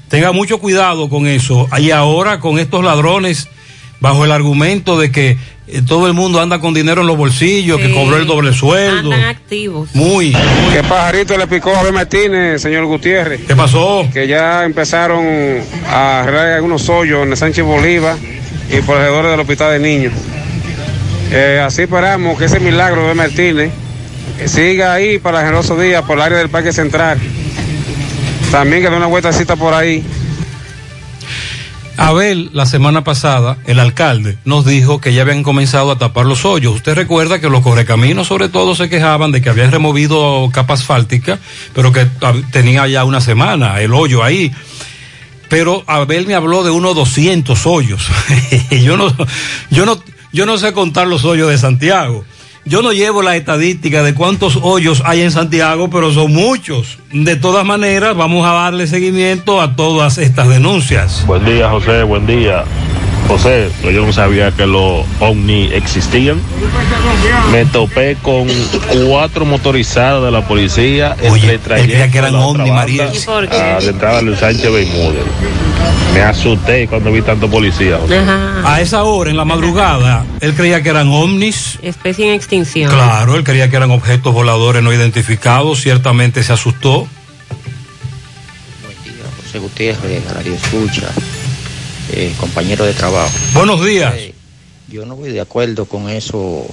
Tenga 0.09 0.33
mucho 0.33 0.59
cuidado 0.59 1.09
con 1.09 1.27
eso. 1.27 1.69
Y 1.79 1.91
ahora 1.91 2.39
con 2.41 2.59
estos 2.59 2.85
ladrones, 2.85 3.49
bajo 4.01 4.25
el 4.25 4.33
argumento 4.33 4.99
de 4.99 5.11
que 5.11 5.37
eh, 5.69 5.83
todo 5.87 6.07
el 6.07 6.15
mundo 6.15 6.41
anda 6.41 6.61
con 6.61 6.75
dinero 6.75 7.01
en 7.01 7.09
los 7.09 7.17
bolsillos, 7.17 7.81
que 7.81 7.93
cobró 7.93 8.17
el 8.17 8.27
doble 8.27 8.53
sueldo. 8.53 9.13
Andan 9.13 9.31
activos. 9.31 9.89
Muy. 9.95 10.33
¿Qué 10.73 10.83
pajarito 10.89 11.37
le 11.37 11.47
picó 11.49 11.75
a 11.75 11.81
Abel 11.81 11.93
Martínez, 11.93 12.63
señor 12.63 12.85
Gutiérrez? 12.87 13.41
¿Qué 13.47 13.57
pasó? 13.57 14.07
Que 14.13 14.29
ya 14.29 14.65
empezaron 14.65 15.27
a 15.89 16.21
arreglar 16.21 16.53
algunos 16.53 16.89
hoyos 16.89 17.25
en 17.25 17.33
el 17.33 17.37
Sánchez 17.37 17.65
Bolívar 17.65 18.17
y 18.71 18.81
por 18.83 18.97
alrededor 18.97 19.27
del 19.31 19.41
hospital 19.41 19.73
de 19.73 19.79
niños. 19.81 20.13
Eh, 21.33 21.61
así 21.65 21.83
esperamos 21.83 22.39
que 22.39 22.45
ese 22.45 22.61
milagro 22.61 23.01
de 23.01 23.07
Abel 23.07 23.17
Martínez 23.17 23.73
eh, 24.39 24.49
siga 24.49 24.93
ahí 24.93 25.19
para 25.19 25.41
generosos 25.41 25.81
días 25.81 26.03
por 26.03 26.19
el 26.19 26.23
área 26.23 26.39
del 26.39 26.49
Parque 26.49 26.73
Central. 26.73 27.19
También 28.53 28.83
que 28.83 28.91
dé 28.91 28.97
una 28.97 29.07
vueltacita 29.07 29.57
por 29.57 29.75
ahí. 29.75 30.05
Abel, 31.97 32.51
la 32.53 32.67
semana 32.67 33.05
pasada, 33.05 33.59
el 33.67 33.81
alcalde, 33.81 34.39
nos 34.45 34.65
dijo 34.65 35.01
que 35.01 35.15
ya 35.15 35.23
habían 35.23 35.43
comenzado 35.43 35.91
a 35.91 35.99
tapar 35.99 36.27
los 36.27 36.45
hoyos. 36.45 36.75
Usted 36.75 36.95
recuerda 36.95 37.41
que 37.41 37.49
los 37.49 37.63
correcaminos 37.63 38.27
sobre 38.27 38.49
todo 38.49 38.75
se 38.75 38.89
quejaban 38.89 39.33
de 39.33 39.41
que 39.41 39.49
habían 39.49 39.73
removido 39.73 40.49
capa 40.53 40.75
asfáltica, 40.75 41.39
pero 41.75 41.93
que 41.93 42.07
tenía 42.53 42.87
ya 42.87 43.05
una 43.05 43.21
semana 43.21 43.81
el 43.81 43.95
hoyo 43.95 44.23
ahí. 44.23 44.53
Pero 45.49 45.85
Abel 45.87 46.27
me 46.27 46.35
habló 46.35 46.65
de 46.65 46.71
unos 46.71 46.95
200 46.95 47.67
hoyos. 47.67 48.07
yo 48.71 48.97
no, 48.97 49.15
yo 49.71 49.87
no, 49.87 50.03
yo 50.33 50.45
no 50.45 50.59
sé 50.59 50.73
contar 50.73 51.07
los 51.07 51.25
hoyos 51.25 51.49
de 51.51 51.59
Santiago. 51.59 52.25
Yo 52.69 52.83
no 52.83 52.91
llevo 52.91 53.23
la 53.23 53.37
estadística 53.37 54.03
de 54.03 54.13
cuántos 54.13 54.59
hoyos 54.61 55.01
hay 55.07 55.21
en 55.21 55.31
Santiago, 55.31 55.89
pero 55.89 56.11
son 56.11 56.33
muchos. 56.33 56.99
De 57.13 57.37
todas 57.37 57.65
maneras, 57.65 58.17
vamos 58.17 58.45
a 58.45 58.53
darle 58.53 58.89
seguimiento 58.89 59.61
a 59.61 59.77
todas 59.77 60.19
estas 60.19 60.49
denuncias. 60.49 61.23
Buen 61.29 61.45
día, 61.45 61.71
José, 61.71 62.03
buen 62.03 62.27
día. 62.27 62.65
José, 63.29 63.71
yo 63.83 64.07
no 64.07 64.13
sabía 64.13 64.53
que 64.53 64.67
los 64.67 65.05
ovni 65.21 65.71
existían. 65.73 66.41
Me 67.51 67.65
topé 67.67 68.17
con 68.23 68.47
cuatro 69.09 69.45
motorizadas 69.45 70.23
de 70.23 70.31
la 70.31 70.47
policía 70.47 71.17
entre 71.21 71.59
creía 71.59 72.11
que 72.11 72.19
eran 72.19 72.35
ovni, 72.37 72.71
María. 72.71 73.11
A 73.11 73.81
la 73.81 73.91
entrada 73.91 74.23
de 74.23 74.37
Sánchez 74.37 74.73
Bermúdez. 74.73 75.25
Me 76.15 76.23
asusté 76.23 76.87
cuando 76.89 77.13
vi 77.13 77.21
tanto 77.23 77.49
policía. 77.49 77.99
José. 77.99 78.21
A 78.65 78.81
esa 78.81 79.05
hora, 79.05 79.31
en 79.31 79.37
la 79.37 79.45
madrugada, 79.45 80.25
él 80.41 80.55
creía 80.55 80.83
que 80.83 80.89
eran 80.89 81.09
ovnis. 81.09 81.79
Especie 81.83 82.29
en 82.29 82.35
extinción. 82.35 82.91
Claro, 82.91 83.37
él 83.37 83.45
creía 83.45 83.69
que 83.69 83.77
eran 83.77 83.91
objetos 83.91 84.33
voladores 84.33 84.83
no 84.83 84.93
identificados. 84.93 85.81
Ciertamente 85.81 86.43
se 86.43 86.53
asustó. 86.53 87.07
José 89.43 89.59
Gutiérrez, 89.59 90.33
Radio 90.33 90.55
Escucha, 90.55 91.09
eh, 92.13 92.33
compañero 92.39 92.85
de 92.85 92.93
trabajo. 92.95 93.31
Buenos 93.55 93.85
días. 93.85 94.15
Eh, 94.17 94.35
yo 94.89 95.05
no 95.07 95.17
voy 95.17 95.31
de 95.31 95.41
acuerdo 95.41 95.87
con 95.87 96.09
eso, 96.09 96.65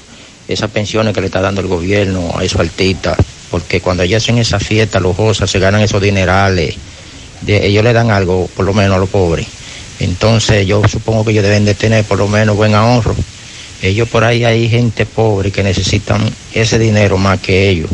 esas 0.48 0.70
pensiones 0.70 1.14
que 1.14 1.22
le 1.22 1.28
está 1.28 1.42
dando 1.42 1.62
el 1.62 1.68
gobierno 1.68 2.32
a 2.38 2.44
esos 2.44 2.60
artistas, 2.62 3.18
porque 3.50 3.82
cuando 3.82 4.04
ellos 4.04 4.22
hacen 4.24 4.38
esa 4.38 4.60
fiesta 4.60 5.00
lujosas 5.00 5.50
se 5.50 5.60
ganan 5.60 5.82
esos 5.82 6.02
dinerales, 6.02 6.76
de- 7.42 7.66
ellos 7.68 7.84
le 7.84 7.94
dan 7.94 8.12
algo, 8.12 8.48
por 8.56 8.66
lo 8.66 8.74
menos 8.74 8.96
a 8.98 9.00
los 9.00 9.10
pobres. 9.10 9.48
Entonces 10.00 10.66
yo 10.68 10.82
supongo 10.88 11.24
que 11.26 11.32
ellos 11.32 11.44
deben 11.44 11.66
de 11.66 11.74
tener 11.76 12.04
por 12.06 12.18
lo 12.18 12.28
menos 12.28 12.56
buen 12.56 12.76
ahorro. 12.76 13.16
Ellos 13.82 14.08
por 14.10 14.24
ahí 14.24 14.44
hay 14.46 14.70
gente 14.70 15.06
pobre 15.06 15.52
que 15.52 15.62
necesitan 15.64 16.22
ese 16.54 16.80
dinero 16.80 17.18
más 17.18 17.40
que 17.40 17.70
ellos. 17.70 17.90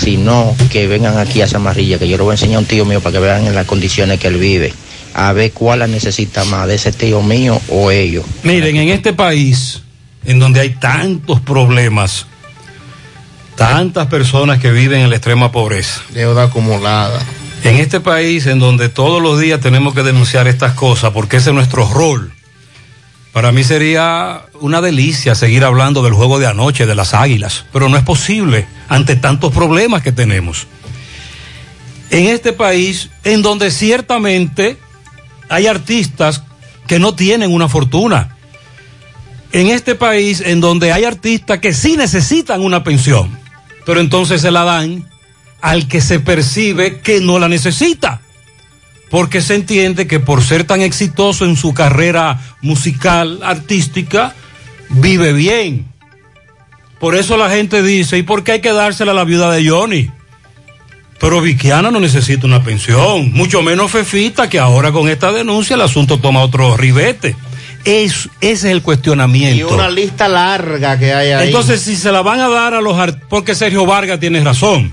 Si 0.00 0.16
no, 0.16 0.54
que 0.70 0.86
vengan 0.86 1.18
aquí 1.18 1.40
a 1.42 1.48
Zamarrilla, 1.48 1.98
que 1.98 2.08
yo 2.08 2.16
le 2.16 2.22
voy 2.22 2.32
a 2.32 2.34
enseñar 2.34 2.56
a 2.56 2.60
un 2.60 2.66
tío 2.66 2.84
mío 2.84 3.00
para 3.00 3.14
que 3.14 3.18
vean 3.20 3.46
en 3.46 3.54
las 3.54 3.66
condiciones 3.66 4.20
que 4.20 4.28
él 4.28 4.36
vive. 4.36 4.72
A 5.18 5.32
ver 5.32 5.50
cuál 5.52 5.78
la 5.78 5.86
necesita 5.86 6.44
más, 6.44 6.68
de 6.68 6.74
ese 6.74 6.92
tío 6.92 7.22
mío 7.22 7.58
o 7.70 7.90
ellos. 7.90 8.22
Miren, 8.42 8.76
en 8.76 8.90
este 8.90 9.14
país, 9.14 9.80
en 10.26 10.38
donde 10.38 10.60
hay 10.60 10.74
tantos 10.74 11.40
problemas, 11.40 12.26
tantas 13.54 14.08
personas 14.08 14.58
que 14.58 14.70
viven 14.70 15.00
en 15.00 15.08
la 15.08 15.16
extrema 15.16 15.50
pobreza. 15.52 16.02
Deuda 16.10 16.44
acumulada. 16.44 17.18
En 17.64 17.76
este 17.76 18.00
país, 18.00 18.44
en 18.44 18.58
donde 18.58 18.90
todos 18.90 19.22
los 19.22 19.40
días 19.40 19.58
tenemos 19.60 19.94
que 19.94 20.02
denunciar 20.02 20.48
estas 20.48 20.74
cosas, 20.74 21.12
porque 21.12 21.38
ese 21.38 21.48
es 21.48 21.54
nuestro 21.54 21.88
rol. 21.88 22.34
Para 23.32 23.52
mí 23.52 23.64
sería 23.64 24.42
una 24.60 24.82
delicia 24.82 25.34
seguir 25.34 25.64
hablando 25.64 26.02
del 26.02 26.12
juego 26.12 26.38
de 26.38 26.46
anoche, 26.46 26.84
de 26.84 26.94
las 26.94 27.14
águilas, 27.14 27.64
pero 27.72 27.88
no 27.88 27.96
es 27.96 28.04
posible 28.04 28.66
ante 28.88 29.16
tantos 29.16 29.50
problemas 29.50 30.02
que 30.02 30.12
tenemos. 30.12 30.66
En 32.10 32.26
este 32.26 32.52
país, 32.52 33.08
en 33.24 33.40
donde 33.40 33.70
ciertamente 33.70 34.76
hay 35.48 35.66
artistas 35.66 36.42
que 36.86 36.98
no 36.98 37.14
tienen 37.14 37.52
una 37.52 37.68
fortuna. 37.68 38.36
En 39.52 39.68
este 39.68 39.94
país, 39.94 40.40
en 40.40 40.60
donde 40.60 40.92
hay 40.92 41.04
artistas 41.04 41.58
que 41.60 41.72
sí 41.72 41.96
necesitan 41.96 42.62
una 42.62 42.84
pensión, 42.84 43.38
pero 43.84 44.00
entonces 44.00 44.40
se 44.40 44.50
la 44.50 44.64
dan 44.64 45.08
al 45.60 45.88
que 45.88 46.00
se 46.00 46.20
percibe 46.20 47.00
que 47.00 47.20
no 47.20 47.38
la 47.38 47.48
necesita. 47.48 48.20
Porque 49.10 49.40
se 49.40 49.54
entiende 49.54 50.06
que 50.06 50.18
por 50.18 50.42
ser 50.42 50.64
tan 50.64 50.80
exitoso 50.80 51.44
en 51.44 51.56
su 51.56 51.72
carrera 51.72 52.40
musical, 52.60 53.40
artística, 53.44 54.34
vive 54.88 55.32
bien. 55.32 55.86
Por 56.98 57.14
eso 57.14 57.36
la 57.36 57.48
gente 57.50 57.82
dice, 57.82 58.18
¿y 58.18 58.22
por 58.22 58.42
qué 58.42 58.52
hay 58.52 58.60
que 58.60 58.72
dársela 58.72 59.12
a 59.12 59.14
la 59.14 59.24
viuda 59.24 59.50
de 59.52 59.68
Johnny? 59.68 60.10
Pero 61.18 61.40
Viquiana 61.40 61.90
no 61.90 61.98
necesita 61.98 62.46
una 62.46 62.62
pensión, 62.62 63.32
mucho 63.32 63.62
menos 63.62 63.90
Fefita, 63.90 64.48
que 64.50 64.58
ahora 64.58 64.92
con 64.92 65.08
esta 65.08 65.32
denuncia 65.32 65.74
el 65.74 65.80
asunto 65.82 66.18
toma 66.18 66.40
otro 66.40 66.76
ribete. 66.76 67.34
Es, 67.84 68.28
ese 68.40 68.50
es 68.52 68.64
el 68.64 68.78
Y 68.78 68.80
cuestionamiento. 68.80 69.72
una 69.74 69.88
lista 69.88 70.28
larga 70.28 70.98
que 70.98 71.14
hay 71.14 71.30
ahí. 71.30 71.46
Entonces, 71.46 71.80
si 71.80 71.96
se 71.96 72.10
la 72.12 72.20
van 72.20 72.40
a 72.40 72.48
dar 72.48 72.74
a 72.74 72.80
los 72.80 72.96
porque 73.28 73.54
Sergio 73.54 73.86
Vargas 73.86 74.18
tiene 74.20 74.42
razón. 74.42 74.92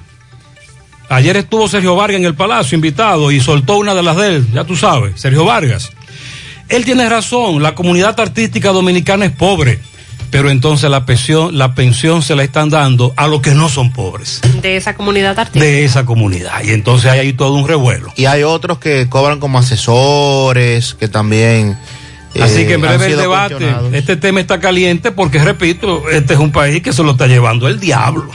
Ayer 1.10 1.36
estuvo 1.38 1.68
Sergio 1.68 1.96
Vargas 1.96 2.20
en 2.20 2.26
el 2.26 2.36
Palacio 2.36 2.76
invitado 2.76 3.32
y 3.32 3.40
soltó 3.40 3.78
una 3.78 3.94
de 3.94 4.04
las 4.04 4.16
de 4.16 4.36
él, 4.36 4.48
ya 4.54 4.64
tú 4.64 4.76
sabes, 4.76 5.20
Sergio 5.20 5.44
Vargas. 5.44 5.92
Él 6.70 6.86
tiene 6.86 7.08
razón, 7.10 7.62
la 7.62 7.76
comunidad 7.76 8.18
artística 8.20 8.70
dominicana 8.72 9.26
es 9.26 9.32
pobre, 9.32 9.80
pero 10.34 10.50
entonces 10.50 10.90
la 10.90 11.06
pensión, 11.06 11.60
la 11.60 11.76
pensión 11.76 12.24
se 12.24 12.36
la 12.36 12.44
están 12.44 12.72
dando 12.72 13.14
a 13.18 13.28
los 13.28 13.40
que 13.40 13.52
no 13.52 13.70
son 13.70 13.94
pobres 13.94 14.42
De 14.64 14.78
esa 14.78 14.96
comunidad 14.96 15.38
artística. 15.38 15.64
de 15.64 15.86
esa 15.86 16.06
comunidad. 16.06 16.64
Y 16.64 16.72
entonces 16.72 17.12
hay 17.12 17.20
ahí 17.20 17.34
todo 17.34 17.54
un 17.54 17.68
revuelo. 17.68 18.12
Y 18.16 18.26
hay 18.26 18.42
otros 18.42 18.80
que 18.80 19.08
cobran 19.10 19.40
como 19.40 19.60
asesores, 19.60 20.96
que 20.96 21.08
también. 21.08 21.78
Así 22.42 22.62
eh, 22.62 22.66
que 22.66 22.74
en 22.74 22.84
han 22.84 22.98
breve 22.98 23.14
el 23.14 23.20
debate, 23.20 23.76
este 23.92 24.16
tema 24.18 24.40
está 24.40 24.60
caliente 24.60 25.12
porque, 25.12 25.38
repito, 25.38 26.10
este 26.10 26.34
es 26.34 26.40
un 26.40 26.52
país 26.52 26.82
que 26.82 26.94
se 26.94 27.04
lo 27.04 27.12
está 27.12 27.28
llevando 27.28 27.68
el 27.68 27.80
diablo. 27.80 28.32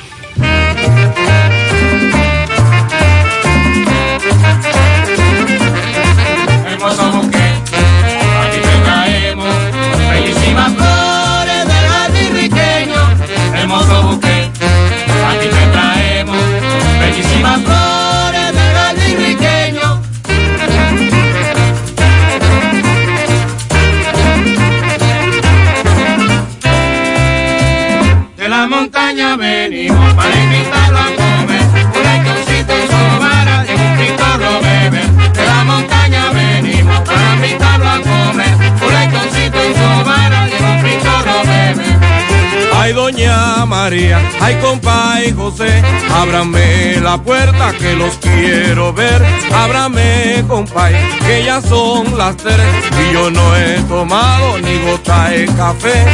Ay, 42.88 42.94
doña 42.94 43.66
María, 43.66 44.18
ay, 44.40 44.54
compa 44.62 45.20
y 45.22 45.30
José, 45.32 45.82
ábrame 46.10 46.96
la 47.02 47.18
puerta 47.18 47.74
que 47.78 47.94
los 47.94 48.16
quiero 48.16 48.94
ver. 48.94 49.22
Ábrame, 49.52 50.42
compa, 50.48 50.88
que 51.26 51.44
ya 51.44 51.60
son 51.60 52.16
las 52.16 52.34
tres 52.38 52.56
y 52.98 53.12
yo 53.12 53.30
no 53.30 53.54
he 53.56 53.78
tomado 53.80 54.58
ni 54.60 54.78
gota 54.78 55.28
de 55.28 55.44
café. 55.48 56.06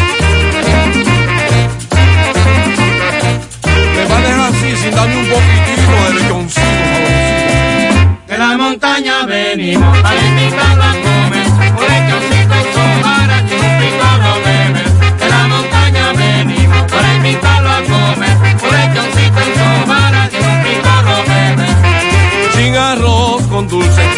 Me 3.95 4.05
va 4.07 4.19
a 4.19 4.21
dejar 4.21 4.53
así 4.53 4.77
sin 4.77 4.91
darme 4.97 5.17
un 5.17 5.29
poquitito 5.29 5.93
de 6.09 6.15
lechoncito, 6.15 6.67
De 8.27 8.37
la 8.37 8.59
montaña 8.59 9.27
venimos 9.27 9.97
a 9.99 10.13
comer 10.13 10.53
un 11.07 11.14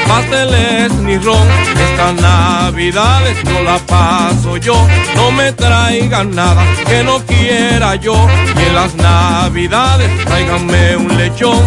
pasteles 0.09 0.93
ni 0.95 1.19
ron. 1.19 1.47
Estas 1.91 2.15
navidades 2.15 3.45
no 3.45 3.63
la 3.63 3.79
paso 3.79 4.57
yo, 4.57 4.75
no 5.15 5.31
me 5.33 5.53
traigan 5.53 6.35
nada 6.35 6.65
que 6.87 7.03
no 7.05 7.19
quiera 7.27 7.97
yo. 7.97 8.15
Y 8.57 8.63
en 8.63 8.75
las 8.75 8.95
navidades 8.95 10.25
tráiganme 10.25 10.97
un 10.97 11.17
lechón. 11.17 11.59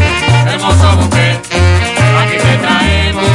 Hermoso 0.48 0.98
buque, 0.98 1.40
aquí 2.22 2.38
te 2.38 2.58
traemos 2.58 3.26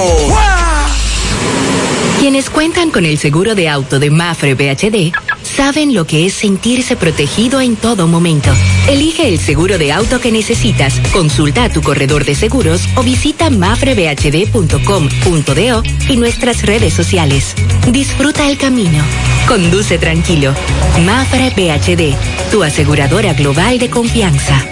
Quienes 2.20 2.50
cuentan 2.50 2.90
con 2.90 3.06
el 3.06 3.18
seguro 3.18 3.54
de 3.54 3.68
auto 3.68 4.00
de 4.00 4.10
Mafre 4.10 4.56
BHD 4.56 5.12
saben 5.44 5.94
lo 5.94 6.08
que 6.08 6.26
es 6.26 6.34
sentirse 6.34 6.96
protegido 6.96 7.60
en 7.60 7.76
todo 7.76 8.08
momento. 8.08 8.50
Elige 8.88 9.28
el 9.28 9.40
seguro 9.40 9.78
de 9.78 9.92
auto 9.92 10.22
que 10.22 10.32
necesitas, 10.32 11.02
consulta 11.12 11.66
a 11.66 11.70
tu 11.70 11.82
corredor 11.82 12.24
de 12.24 12.36
seguros 12.36 12.88
o 12.96 13.04
visita 13.04 13.50
mafrebhd.com.do 13.50 15.84
y 16.10 16.18
nuestras 16.18 16.62
redes 16.62 16.94
sociales. 16.94 17.56
Disfruta 17.92 18.50
el 18.50 18.58
camino. 18.58 19.04
Conduce 19.48 19.98
tranquilo. 19.98 20.54
Mafre 21.06 21.50
BHD, 21.50 22.16
tu 22.52 22.64
aseguradora 22.64 23.34
global 23.34 23.80
de 23.80 23.90
confianza. 23.90 24.66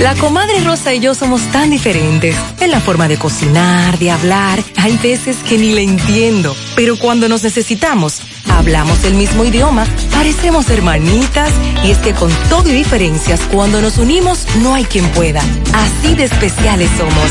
La 0.00 0.14
comadre 0.14 0.60
Rosa 0.64 0.94
y 0.94 1.00
yo 1.00 1.14
somos 1.14 1.42
tan 1.52 1.68
diferentes 1.68 2.34
en 2.60 2.70
la 2.70 2.80
forma 2.80 3.06
de 3.06 3.18
cocinar, 3.18 3.98
de 3.98 4.10
hablar. 4.10 4.58
Hay 4.78 4.96
veces 4.96 5.36
que 5.46 5.58
ni 5.58 5.74
le 5.74 5.82
entiendo, 5.82 6.56
pero 6.74 6.98
cuando 6.98 7.28
nos 7.28 7.42
necesitamos, 7.42 8.22
hablamos 8.48 9.04
el 9.04 9.12
mismo 9.14 9.44
idioma, 9.44 9.84
parecemos 10.10 10.70
hermanitas 10.70 11.52
y 11.84 11.90
es 11.90 11.98
que 11.98 12.14
con 12.14 12.32
todo 12.48 12.70
y 12.70 12.72
diferencias, 12.72 13.40
cuando 13.52 13.82
nos 13.82 13.98
unimos, 13.98 14.46
no 14.62 14.74
hay 14.74 14.84
quien 14.84 15.06
pueda. 15.10 15.42
Así 15.74 16.14
de 16.14 16.24
especiales 16.24 16.88
somos. 16.96 17.30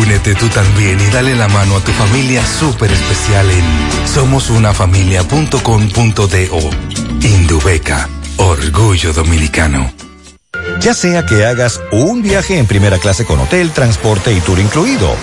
Únete 0.00 0.34
tú 0.36 0.48
también 0.48 0.98
y 0.98 1.06
dale 1.08 1.36
la 1.36 1.48
mano 1.48 1.76
a 1.76 1.84
tu 1.84 1.92
familia 1.92 2.42
súper 2.46 2.90
especial 2.90 3.46
en 3.50 3.62
somosunafamilia.com.do. 4.08 6.70
Indubeca, 7.20 8.08
orgullo 8.38 9.12
dominicano. 9.12 10.09
Ya 10.80 10.94
sea 10.94 11.26
que 11.26 11.44
hagas 11.44 11.78
un 11.92 12.22
viaje 12.22 12.56
en 12.56 12.66
primera 12.66 12.98
clase 12.98 13.26
con 13.26 13.38
hotel, 13.38 13.70
transporte 13.70 14.32
y 14.32 14.40
tour 14.40 14.58
incluido, 14.58 15.14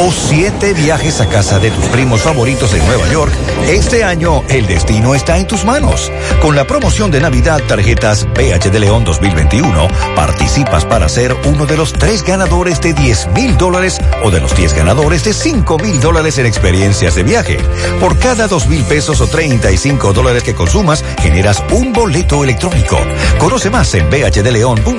o 0.00 0.10
siete 0.10 0.72
viajes 0.72 1.20
a 1.20 1.28
casa 1.28 1.58
de 1.58 1.70
tus 1.70 1.84
primos 1.88 2.22
favoritos 2.22 2.72
en 2.72 2.84
Nueva 2.86 3.06
York, 3.08 3.30
este 3.68 4.04
año 4.04 4.42
el 4.48 4.66
destino 4.66 5.14
está 5.14 5.36
en 5.36 5.46
tus 5.46 5.66
manos. 5.66 6.10
Con 6.40 6.56
la 6.56 6.66
promoción 6.66 7.10
de 7.10 7.20
Navidad 7.20 7.60
Tarjetas 7.68 8.26
BH 8.32 8.70
de 8.70 8.78
León 8.78 9.04
2021, 9.04 9.86
participas 10.16 10.86
para 10.86 11.10
ser 11.10 11.36
uno 11.44 11.66
de 11.66 11.76
los 11.76 11.92
tres 11.92 12.22
ganadores 12.22 12.80
de 12.80 12.94
10 12.94 13.28
mil 13.34 13.58
dólares 13.58 14.00
o 14.24 14.30
de 14.30 14.40
los 14.40 14.56
10 14.56 14.72
ganadores 14.72 15.24
de 15.24 15.34
5 15.34 15.78
mil 15.78 16.00
dólares 16.00 16.38
en 16.38 16.46
experiencias 16.46 17.16
de 17.16 17.22
viaje. 17.22 17.58
Por 18.00 18.18
cada 18.18 18.48
2 18.48 18.66
mil 18.66 18.82
pesos 18.84 19.20
o 19.20 19.26
35 19.26 20.14
dólares 20.14 20.42
que 20.42 20.54
consumas, 20.54 21.04
generas 21.20 21.62
un 21.70 21.92
boleto 21.92 22.42
electrónico. 22.42 22.98
Conoce 23.38 23.68
más 23.68 23.94
en 23.94 24.08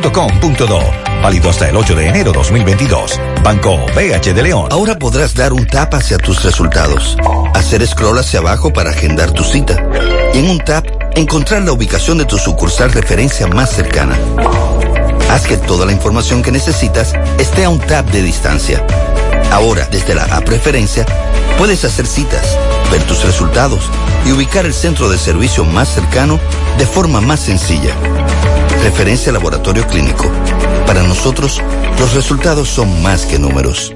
bhdeleon.com.do. 0.03 0.79
Válido 1.21 1.49
hasta 1.49 1.69
el 1.69 1.75
8 1.77 1.95
de 1.95 2.07
enero 2.09 2.31
2022. 2.33 3.19
Banco 3.43 3.77
BH 3.95 4.33
de 4.33 4.43
León. 4.43 4.67
Ahora 4.71 4.97
podrás 4.99 5.33
dar 5.33 5.53
un 5.53 5.65
tap 5.65 5.93
hacia 5.93 6.17
tus 6.17 6.43
resultados, 6.43 7.17
hacer 7.53 7.85
scroll 7.87 8.19
hacia 8.19 8.39
abajo 8.39 8.73
para 8.73 8.89
agendar 8.89 9.31
tu 9.31 9.43
cita 9.43 9.81
y 10.33 10.39
en 10.39 10.49
un 10.49 10.59
tap 10.59 10.85
encontrar 11.15 11.61
la 11.61 11.71
ubicación 11.71 12.17
de 12.17 12.25
tu 12.25 12.37
sucursal 12.37 12.91
referencia 12.91 13.47
más 13.47 13.71
cercana. 13.71 14.17
Haz 15.29 15.47
que 15.47 15.57
toda 15.57 15.85
la 15.85 15.93
información 15.93 16.43
que 16.43 16.51
necesitas 16.51 17.13
esté 17.39 17.63
a 17.63 17.69
un 17.69 17.79
tap 17.79 18.05
de 18.07 18.21
distancia. 18.21 18.85
Ahora, 19.51 19.87
desde 19.89 20.15
la 20.15 20.23
app 20.23 20.43
Preferencia, 20.43 21.05
puedes 21.57 21.85
hacer 21.85 22.05
citas, 22.05 22.57
ver 22.91 23.03
tus 23.03 23.23
resultados 23.23 23.89
y 24.25 24.31
ubicar 24.31 24.65
el 24.65 24.73
centro 24.73 25.09
de 25.09 25.17
servicio 25.17 25.63
más 25.63 25.89
cercano 25.89 26.39
de 26.77 26.85
forma 26.85 27.21
más 27.21 27.39
sencilla. 27.39 27.95
Referencia 28.83 29.31
Laboratorio 29.31 29.87
Clínico. 29.87 30.29
Para 30.85 31.03
nosotros, 31.03 31.61
los 31.97 32.13
resultados 32.13 32.67
son 32.67 33.01
más 33.01 33.25
que 33.25 33.39
números. 33.39 33.95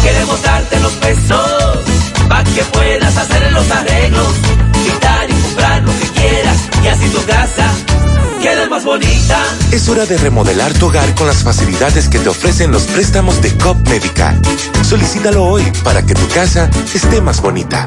Queremos 0.03 0.43
darte 0.43 0.80
los 0.80 0.93
pesos 0.93 1.78
para 2.28 2.45
que 2.45 2.62
puedas 2.64 3.16
hacer 3.16 3.53
los 3.53 3.70
arreglos, 3.70 4.34
quitar 4.84 5.28
y 5.28 5.32
comprar 5.34 5.82
lo 5.82 5.93
que 5.99 6.07
quieras 6.09 6.57
y 6.82 6.88
así 6.88 7.09
tu 7.09 7.22
casa 7.24 7.72
quede 8.41 8.68
más 8.68 8.84
bonita. 8.84 9.45
Es 9.70 9.88
hora 9.88 10.07
de 10.07 10.16
remodelar 10.16 10.72
tu 10.74 10.86
hogar 10.86 11.14
con 11.14 11.26
las 11.26 11.43
facilidades 11.43 12.09
que 12.09 12.18
te 12.18 12.28
ofrecen 12.28 12.72
los 12.72 12.84
préstamos 12.84 13.41
de 13.43 13.57
COP 13.59 13.86
Médica. 13.88 14.34
Solicítalo 14.82 15.45
hoy 15.45 15.62
para 15.84 16.05
que 16.05 16.14
tu 16.14 16.26
casa 16.28 16.70
esté 16.95 17.20
más 17.20 17.41
bonita. 17.41 17.86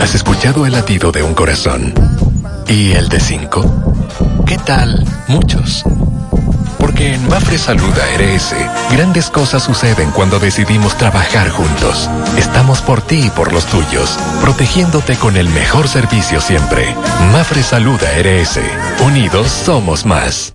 ¿Has 0.00 0.14
escuchado 0.14 0.66
el 0.66 0.72
latido 0.72 1.12
de 1.12 1.22
un 1.22 1.34
corazón? 1.34 1.94
¿Y 2.68 2.92
el 2.92 3.08
de 3.08 3.20
cinco? 3.20 3.64
¿Qué 4.46 4.58
tal 4.58 5.04
muchos? 5.28 5.84
Porque 6.78 7.14
en 7.14 7.28
Mafre 7.28 7.58
Salud 7.58 7.92
ARS, 7.98 8.54
grandes 8.90 9.30
cosas 9.30 9.62
suceden 9.62 10.10
cuando 10.10 10.38
decidimos 10.38 10.96
trabajar 10.98 11.48
juntos. 11.48 12.10
Estamos 12.36 12.82
por 12.82 13.00
ti 13.00 13.26
y 13.26 13.30
por 13.30 13.52
los 13.52 13.64
tuyos, 13.66 14.18
protegiéndote 14.42 15.16
con 15.16 15.36
el 15.36 15.48
mejor 15.48 15.88
servicio 15.88 16.40
siempre. 16.40 16.94
Mafre 17.32 17.62
Salud 17.62 17.98
ARS, 18.02 18.60
unidos 19.00 19.50
somos 19.50 20.04
más. 20.04 20.54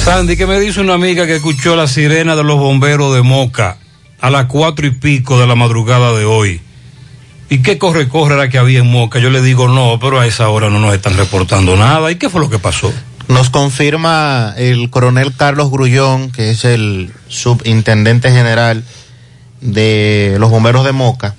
Sandy, 0.05 0.37
que 0.37 0.47
me 0.47 0.61
dice 0.61 0.81
una 0.81 0.95
amiga 0.95 1.27
que 1.27 1.37
escuchó 1.37 1.77
la 1.77 1.87
sirena 1.87 2.35
de 2.37 2.45
los 2.45 2.59
bomberos 2.59 3.15
de 3.15 3.23
Moca 3.23 3.79
a 4.21 4.31
las 4.31 4.47
cuatro 4.47 4.87
y 4.87 4.91
pico 4.91 5.39
de 5.39 5.47
la 5.47 5.55
madrugada 5.55 6.13
de 6.13 6.25
hoy. 6.25 6.61
¿Y 7.51 7.63
qué 7.63 7.79
corre, 7.79 8.09
corre 8.09 8.35
era 8.35 8.51
que 8.51 8.59
había 8.59 8.81
en 8.81 8.91
Moca? 8.91 9.21
Yo 9.21 9.31
le 9.31 9.41
digo 9.41 9.69
no, 9.69 9.99
pero 9.99 10.21
a 10.21 10.27
esa 10.27 10.51
hora 10.51 10.69
no 10.69 10.79
nos 10.79 10.95
están 10.95 11.17
reportando 11.17 11.77
nada. 11.77 12.11
¿Y 12.11 12.17
qué 12.17 12.29
fue 12.29 12.43
lo 12.43 12.51
que 12.51 12.59
pasó? 12.59 12.93
Nos 13.29 13.51
confirma 13.51 14.55
el 14.57 14.89
coronel 14.91 15.35
Carlos 15.37 15.71
Grullón, 15.71 16.31
que 16.31 16.51
es 16.51 16.65
el 16.65 17.13
subintendente 17.29 18.31
general 18.31 18.85
de 19.61 20.37
los 20.39 20.51
bomberos 20.51 20.85
de 20.85 20.93
Moca, 20.93 21.35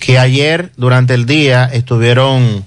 que 0.00 0.18
ayer 0.18 0.72
durante 0.76 1.14
el 1.14 1.24
día 1.26 1.64
estuvieron 1.72 2.64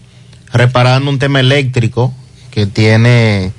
reparando 0.53 1.09
un 1.09 1.19
tema 1.19 1.41
eléctrico 1.41 2.13
que 2.51 2.65
tiene 2.65 3.51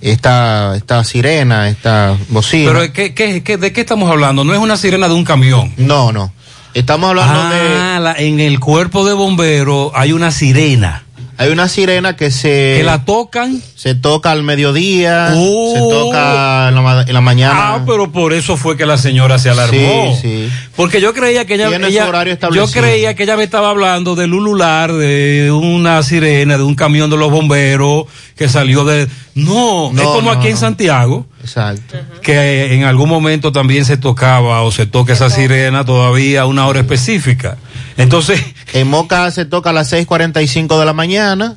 esta, 0.00 0.74
esta 0.76 1.04
sirena, 1.04 1.68
esta 1.68 2.16
bocina. 2.28 2.72
Pero 2.72 2.92
¿qué, 2.92 3.14
qué, 3.14 3.42
qué, 3.44 3.56
¿de 3.56 3.72
qué 3.72 3.80
estamos 3.82 4.10
hablando? 4.10 4.42
No 4.42 4.52
es 4.52 4.58
una 4.58 4.76
sirena 4.76 5.06
de 5.08 5.14
un 5.14 5.24
camión. 5.24 5.72
No, 5.76 6.10
no. 6.12 6.32
Estamos 6.74 7.10
hablando 7.10 7.38
ah, 7.40 8.00
la- 8.02 8.14
en 8.18 8.40
el 8.40 8.58
cuerpo 8.58 9.06
de 9.06 9.12
bomberos 9.14 9.92
hay 9.94 10.10
una 10.12 10.32
sirena. 10.32 11.04
Hay 11.36 11.50
una 11.50 11.68
sirena 11.68 12.16
que 12.16 12.30
se... 12.30 12.74
¿Que 12.78 12.82
la 12.84 13.04
tocan? 13.04 13.60
Se 13.74 13.94
toca 13.94 14.30
al 14.30 14.42
mediodía, 14.42 15.32
Oh. 15.34 15.72
se 15.74 15.80
toca 15.80 16.68
en 16.68 16.74
la, 16.76 17.04
en 17.06 17.12
la 17.14 17.20
mañana. 17.20 17.74
Ah, 17.74 17.82
pero 17.86 18.10
por 18.12 18.32
eso 18.32 18.56
fue 18.56 18.76
que 18.76 18.86
la 18.86 18.98
señora 18.98 19.38
se 19.38 19.50
alarmó. 19.50 20.16
Sí, 20.20 20.20
sí. 20.22 20.48
Porque 20.76 21.00
yo 21.00 21.12
creía 21.12 21.44
que 21.44 21.54
ella, 21.54 21.68
ella- 21.74 22.08
horario 22.08 22.36
yo 22.52 22.66
creía 22.70 23.14
que 23.14 23.24
ella 23.24 23.36
me 23.36 23.44
estaba 23.44 23.70
hablando 23.70 24.14
del 24.14 24.32
ulular, 24.34 24.92
de 24.92 25.50
una 25.52 26.02
sirena, 26.02 26.56
de 26.56 26.62
un 26.62 26.74
camión 26.74 27.10
de 27.10 27.16
los 27.16 27.30
bomberos 27.30 28.04
que 28.36 28.48
salió 28.48 28.84
de... 28.84 29.08
No, 29.34 29.88
es 29.88 29.94
No, 29.94 30.02
como 30.12 30.32
no, 30.32 30.38
aquí 30.38 30.46
en 30.48 30.54
no. 30.54 30.60
Santiago, 30.60 31.26
Exacto. 31.44 31.96
que 32.22 32.74
en 32.74 32.84
algún 32.84 33.10
momento 33.10 33.52
también 33.52 33.84
se 33.84 33.98
tocaba 33.98 34.62
o 34.62 34.72
se 34.72 34.86
toca 34.86 35.12
esa 35.12 35.28
sirena 35.28 35.84
todavía 35.84 36.42
a 36.42 36.46
una 36.46 36.66
hora 36.66 36.80
específica. 36.80 37.58
Entonces... 37.96 38.42
En 38.72 38.88
Moca 38.88 39.30
se 39.30 39.44
toca 39.44 39.70
a 39.70 39.72
las 39.72 39.92
6.45 39.92 40.80
de 40.80 40.84
la 40.84 40.92
mañana, 40.92 41.56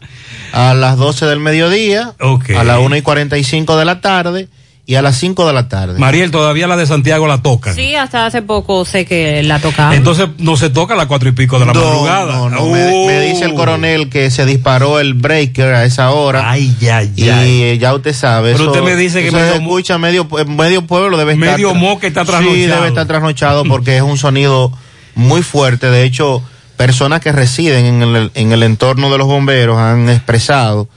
a 0.51 0.75
las 0.75 0.97
12 0.97 1.25
del 1.25 1.39
mediodía, 1.39 2.13
a 2.19 2.63
las 2.63 2.77
1 2.77 2.95
y 2.95 3.01
45 3.01 3.75
de 3.75 3.85
la 3.85 4.01
tarde 4.01 4.47
y 4.89 4.95
a 4.95 5.01
las 5.01 5.17
5 5.17 5.45
de 5.45 5.51
la 5.51 5.67
tarde. 5.67 5.99
Mariel, 5.99 6.31
todavía 6.31 6.65
la 6.65 6.77
de 6.77 6.85
Santiago 6.87 7.27
la 7.27 7.41
tocan. 7.41 7.75
Sí, 7.75 7.93
hasta 7.95 8.25
hace 8.25 8.41
poco 8.41 8.85
sé 8.85 9.05
que 9.05 9.43
la 9.43 9.59
tocaba. 9.59 9.93
Entonces 9.93 10.29
no 10.37 10.55
se 10.55 10.69
toca 10.69 10.93
a 10.93 10.97
las 10.97 11.07
cuatro 11.07 11.27
y 11.27 11.33
pico 11.33 11.59
de 11.59 11.65
la 11.65 11.73
No, 11.73 11.81
madrugada. 11.83 12.33
no, 12.33 12.49
no, 12.49 12.65
me, 12.67 13.05
me 13.05 13.19
dice 13.19 13.43
el 13.43 13.53
coronel 13.53 14.09
que 14.09 14.31
se 14.31 14.45
disparó 14.45 15.01
el 15.01 15.13
breaker 15.13 15.73
a 15.75 15.83
esa 15.83 16.11
hora. 16.11 16.49
Ay, 16.49 16.73
ya, 16.79 17.03
ya. 17.03 17.45
Y 17.45 17.63
eh, 17.63 17.77
ya 17.77 17.93
usted 17.93 18.13
sabe. 18.13 18.53
Pero 18.53 18.63
eso- 18.63 18.71
usted 18.71 18.83
me 18.85 18.95
dice 18.95 19.21
que 19.25 19.31
medio 19.31 19.51
se 19.51 19.57
escucha 19.57 19.97
medio, 19.97 20.25
medio 20.47 20.81
pueblo 20.87 21.17
debe 21.17 21.33
estar. 21.33 21.49
Medio 21.51 21.73
Moca 21.73 22.07
está 22.07 22.23
trasnochado. 22.23 22.55
Sí, 22.55 22.61
debe 22.65 22.87
estar 22.87 23.05
trasnochado 23.05 23.65
porque 23.65 23.97
es 23.97 24.01
un 24.03 24.17
sonido 24.17 24.71
muy 25.15 25.41
fuerte. 25.43 25.87
De 25.91 26.05
hecho, 26.05 26.41
personas 26.77 27.19
que 27.19 27.33
residen 27.33 27.85
en 27.85 28.01
el, 28.03 28.31
en 28.35 28.53
el 28.53 28.63
entorno 28.63 29.11
de 29.11 29.17
los 29.17 29.27
bomberos 29.27 29.77
han 29.77 30.07
expresado 30.09 30.87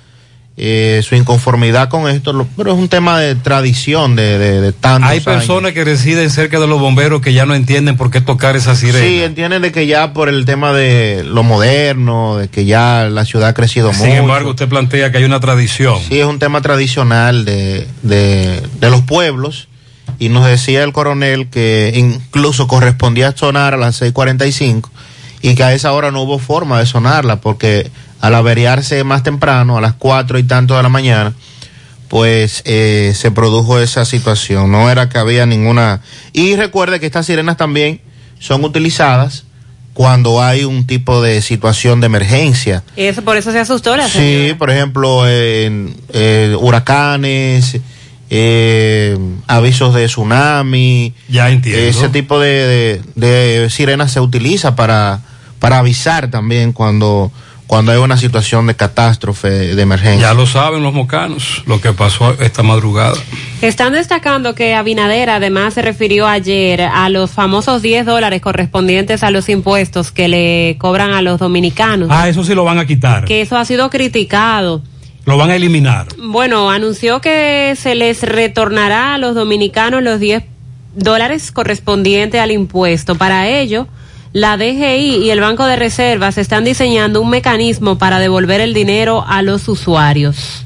eh, 0.62 1.00
su 1.02 1.14
inconformidad 1.14 1.88
con 1.88 2.06
esto, 2.06 2.34
lo- 2.34 2.46
pero 2.54 2.72
es 2.72 2.78
un 2.78 2.90
tema 2.90 3.18
de 3.18 3.34
tradición 3.34 4.14
de, 4.14 4.36
de, 4.38 4.60
de 4.60 4.72
tantos 4.72 5.08
Hay 5.08 5.16
años. 5.16 5.24
personas 5.24 5.72
que 5.72 5.84
residen 5.84 6.28
cerca 6.28 6.60
de 6.60 6.66
los 6.66 6.78
bomberos 6.78 7.22
que 7.22 7.32
ya 7.32 7.46
no 7.46 7.54
entienden 7.54 7.96
por 7.96 8.10
qué 8.10 8.20
tocar 8.20 8.56
esa 8.56 8.76
sirena. 8.76 9.02
Sí, 9.06 9.22
entienden 9.22 9.62
de 9.62 9.72
que 9.72 9.86
ya 9.86 10.12
por 10.12 10.28
el 10.28 10.44
tema 10.44 10.74
de 10.74 11.24
lo 11.24 11.42
moderno, 11.44 12.36
de 12.36 12.48
que 12.48 12.66
ya 12.66 13.08
la 13.10 13.24
ciudad 13.24 13.48
ha 13.48 13.54
crecido 13.54 13.92
Sin 13.94 14.08
mucho. 14.08 14.18
embargo, 14.20 14.50
usted 14.50 14.68
plantea 14.68 15.10
que 15.10 15.16
hay 15.18 15.24
una 15.24 15.40
tradición. 15.40 15.96
Sí, 16.06 16.20
es 16.20 16.26
un 16.26 16.38
tema 16.38 16.60
tradicional 16.60 17.46
de, 17.46 17.86
de, 18.02 18.60
de 18.80 18.90
los 18.90 19.00
pueblos. 19.00 19.66
Y 20.18 20.28
nos 20.28 20.44
decía 20.44 20.82
el 20.84 20.92
coronel 20.92 21.48
que 21.48 21.92
incluso 21.96 22.66
correspondía 22.66 23.32
sonar 23.34 23.72
a 23.72 23.76
las 23.78 24.02
6.45 24.02 24.90
y 25.40 25.54
que 25.54 25.62
a 25.64 25.72
esa 25.72 25.92
hora 25.92 26.10
no 26.10 26.20
hubo 26.20 26.38
forma 26.38 26.78
de 26.78 26.84
sonarla 26.84 27.40
porque 27.40 27.90
al 28.20 28.34
averiarse 28.34 29.02
más 29.04 29.22
temprano, 29.22 29.78
a 29.78 29.80
las 29.80 29.94
4 29.94 30.38
y 30.38 30.42
tanto 30.44 30.76
de 30.76 30.82
la 30.82 30.88
mañana, 30.88 31.32
pues 32.08 32.62
eh, 32.64 33.12
se 33.14 33.30
produjo 33.30 33.78
esa 33.78 34.04
situación. 34.04 34.70
No 34.72 34.90
era 34.90 35.08
que 35.08 35.18
había 35.18 35.46
ninguna... 35.46 36.00
Y 36.32 36.56
recuerde 36.56 37.00
que 37.00 37.06
estas 37.06 37.26
sirenas 37.26 37.56
también 37.56 38.00
son 38.38 38.64
utilizadas 38.64 39.44
cuando 39.94 40.42
hay 40.42 40.64
un 40.64 40.86
tipo 40.86 41.20
de 41.22 41.40
situación 41.42 42.00
de 42.00 42.06
emergencia. 42.06 42.82
Eso, 42.96 43.22
por 43.22 43.36
eso 43.36 43.52
se 43.52 43.58
asustó 43.58 43.96
la 43.96 44.06
Sí, 44.08 44.12
señora. 44.18 44.58
por 44.58 44.70
ejemplo, 44.70 45.28
en 45.28 45.94
eh, 46.12 46.56
huracanes, 46.58 47.78
eh, 48.30 49.18
avisos 49.46 49.94
de 49.94 50.06
tsunami. 50.06 51.14
Ya 51.28 51.50
entiendo. 51.50 51.82
Ese 51.82 52.08
tipo 52.08 52.38
de, 52.40 53.02
de, 53.14 53.60
de 53.60 53.70
sirenas 53.70 54.12
se 54.12 54.20
utiliza 54.20 54.74
para, 54.76 55.20
para 55.58 55.78
avisar 55.78 56.30
también 56.30 56.72
cuando, 56.72 57.30
cuando 57.70 57.92
hay 57.92 57.98
una 57.98 58.16
situación 58.16 58.66
de 58.66 58.74
catástrofe, 58.74 59.48
de 59.48 59.80
emergencia. 59.80 60.30
Ya 60.30 60.34
lo 60.34 60.44
saben 60.44 60.82
los 60.82 60.92
mocanos, 60.92 61.62
lo 61.68 61.80
que 61.80 61.92
pasó 61.92 62.34
esta 62.40 62.64
madrugada. 62.64 63.14
Están 63.62 63.92
destacando 63.92 64.56
que 64.56 64.74
Abinader 64.74 65.30
además 65.30 65.74
se 65.74 65.82
refirió 65.82 66.26
ayer 66.26 66.82
a 66.82 67.08
los 67.10 67.30
famosos 67.30 67.80
10 67.80 68.06
dólares 68.06 68.42
correspondientes 68.42 69.22
a 69.22 69.30
los 69.30 69.48
impuestos 69.48 70.10
que 70.10 70.26
le 70.26 70.78
cobran 70.80 71.12
a 71.12 71.22
los 71.22 71.38
dominicanos. 71.38 72.08
Ah, 72.10 72.28
eso 72.28 72.42
sí 72.42 72.56
lo 72.56 72.64
van 72.64 72.78
a 72.78 72.86
quitar. 72.86 73.24
Que 73.24 73.40
eso 73.40 73.56
ha 73.56 73.64
sido 73.64 73.88
criticado. 73.88 74.82
Lo 75.24 75.36
van 75.36 75.50
a 75.50 75.54
eliminar. 75.54 76.08
Bueno, 76.20 76.72
anunció 76.72 77.20
que 77.20 77.76
se 77.76 77.94
les 77.94 78.24
retornará 78.24 79.14
a 79.14 79.18
los 79.18 79.36
dominicanos 79.36 80.02
los 80.02 80.18
10 80.18 80.42
dólares 80.96 81.52
correspondientes 81.52 82.40
al 82.40 82.50
impuesto. 82.50 83.14
Para 83.14 83.46
ello, 83.46 83.86
la 84.32 84.56
DGI 84.56 85.16
y 85.24 85.30
el 85.30 85.40
Banco 85.40 85.66
de 85.66 85.76
Reservas 85.76 86.38
están 86.38 86.64
diseñando 86.64 87.20
un 87.20 87.30
mecanismo 87.30 87.98
para 87.98 88.18
devolver 88.20 88.60
el 88.60 88.74
dinero 88.74 89.24
a 89.26 89.42
los 89.42 89.68
usuarios. 89.68 90.64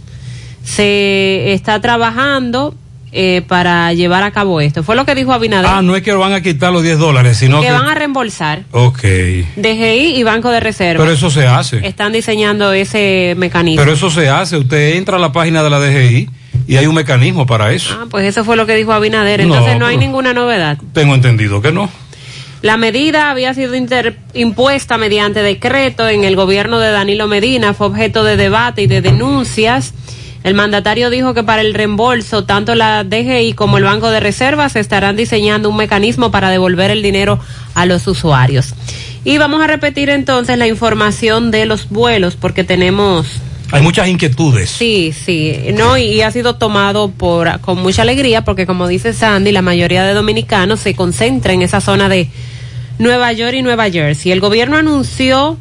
Se 0.63 1.53
está 1.53 1.81
trabajando 1.81 2.75
eh, 3.13 3.43
para 3.47 3.93
llevar 3.93 4.23
a 4.23 4.33
cabo 4.33 4.61
esto. 4.61 4.83
Fue 4.83 4.97
lo 4.97 5.07
que 5.07 5.15
dijo 5.15 5.33
Abinader. 5.33 5.71
Ah, 5.71 5.83
no 5.83 5.97
es 5.97 6.03
que 6.03 6.13
lo 6.13 6.19
van 6.19 6.33
a 6.33 6.43
quitar 6.43 6.73
los 6.73 6.83
10 6.83 6.99
dólares, 6.99 7.39
sino 7.39 7.61
que... 7.61 7.69
que 7.69 7.73
van 7.73 7.87
a 7.87 7.95
reembolsar. 7.95 8.65
Ok. 8.73 9.03
DGI 9.57 10.17
y 10.17 10.23
Banco 10.25 10.51
de 10.51 10.61
Reservas. 10.61 11.03
Pero 11.03 11.13
eso 11.13 11.31
se 11.31 11.47
hace. 11.47 11.87
Están 11.87 12.13
diseñando 12.13 12.73
ese 12.73 13.35
mecanismo. 13.39 13.81
Pero 13.81 13.95
eso 13.95 14.11
se 14.11 14.29
hace. 14.29 14.57
Usted 14.59 14.97
entra 14.97 15.17
a 15.17 15.21
la 15.21 15.33
página 15.33 15.63
de 15.63 15.71
la 15.71 15.79
DGI 15.79 16.29
y 16.67 16.77
hay 16.77 16.87
un 16.87 16.95
mecanismo 16.95 17.47
para 17.47 17.73
eso. 17.73 17.97
Ah, 17.99 18.07
pues 18.11 18.27
eso 18.27 18.45
fue 18.45 18.57
lo 18.57 18.67
que 18.67 18.75
dijo 18.75 18.93
Abinader. 18.93 19.41
Entonces 19.41 19.75
no, 19.75 19.81
No, 19.81 19.87
hay 19.87 19.97
ninguna 19.97 20.35
novedad. 20.35 20.79
Tengo 20.93 21.15
entendido 21.15 21.63
que 21.63 21.73
no. 21.73 21.89
La 22.65 22.79
medida 22.79 23.31
había 23.31 23.53
sido 23.53 23.75
inter- 23.75 24.17
impuesta 24.33 24.97
mediante 24.97 25.43
decreto 25.43 26.09
en 26.09 26.25
el 26.25 26.35
gobierno 26.35 26.79
de 26.79 26.91
Danilo 26.93 27.29
Medina, 27.29 27.75
fue 27.75 27.89
objeto 27.89 28.25
de 28.25 28.39
debate 28.39 28.81
y 28.81 28.87
de 28.87 29.03
denuncias. 29.03 29.93
El 30.45 30.55
mandatario 30.55 31.11
dijo 31.11 31.35
que 31.35 31.43
para 31.43 31.61
el 31.61 31.75
reembolso, 31.75 32.45
tanto 32.45 32.75
la 32.75 33.05
DGI 33.05 33.53
como 33.53 33.77
el 33.77 33.85
Banco 33.85 34.09
de 34.09 34.19
Reservas 34.21 34.77
estarán 34.77 35.15
diseñando 35.15 35.69
un 35.69 35.77
mecanismo 35.77 36.31
para 36.31 36.49
devolver 36.49 36.91
el 36.91 37.03
dinero 37.03 37.39
a 37.75 37.85
los 37.85 38.07
usuarios. 38.07 38.75
Y 39.25 39.37
vamos 39.37 39.61
a 39.63 39.67
repetir 39.67 40.09
entonces 40.09 40.57
la 40.57 40.67
información 40.67 41.51
de 41.51 41.67
los 41.67 41.91
vuelos, 41.91 42.35
porque 42.35 42.65
tenemos 42.65 43.27
Hay 43.73 43.83
muchas 43.83 44.09
inquietudes. 44.09 44.71
Sí, 44.71 45.13
sí, 45.13 45.55
no, 45.75 45.99
y, 45.99 46.05
y 46.05 46.23
ha 46.23 46.31
sido 46.31 46.55
tomado 46.57 47.11
por 47.11 47.61
con 47.61 47.83
mucha 47.83 48.01
alegría 48.01 48.43
porque 48.43 48.65
como 48.65 48.89
dice 48.89 49.13
Sandy, 49.13 49.53
la 49.53 49.61
mayoría 49.61 50.03
de 50.05 50.15
dominicanos 50.15 50.81
se 50.81 50.95
concentra 50.95 51.53
en 51.53 51.61
esa 51.61 51.83
zona 51.83 52.09
de 52.09 52.31
Nueva 52.99 53.33
York 53.33 53.55
y 53.55 53.63
Nueva 53.63 53.91
Jersey. 53.91 54.33
El 54.33 54.41
gobierno 54.41 54.77
anunció 54.77 55.59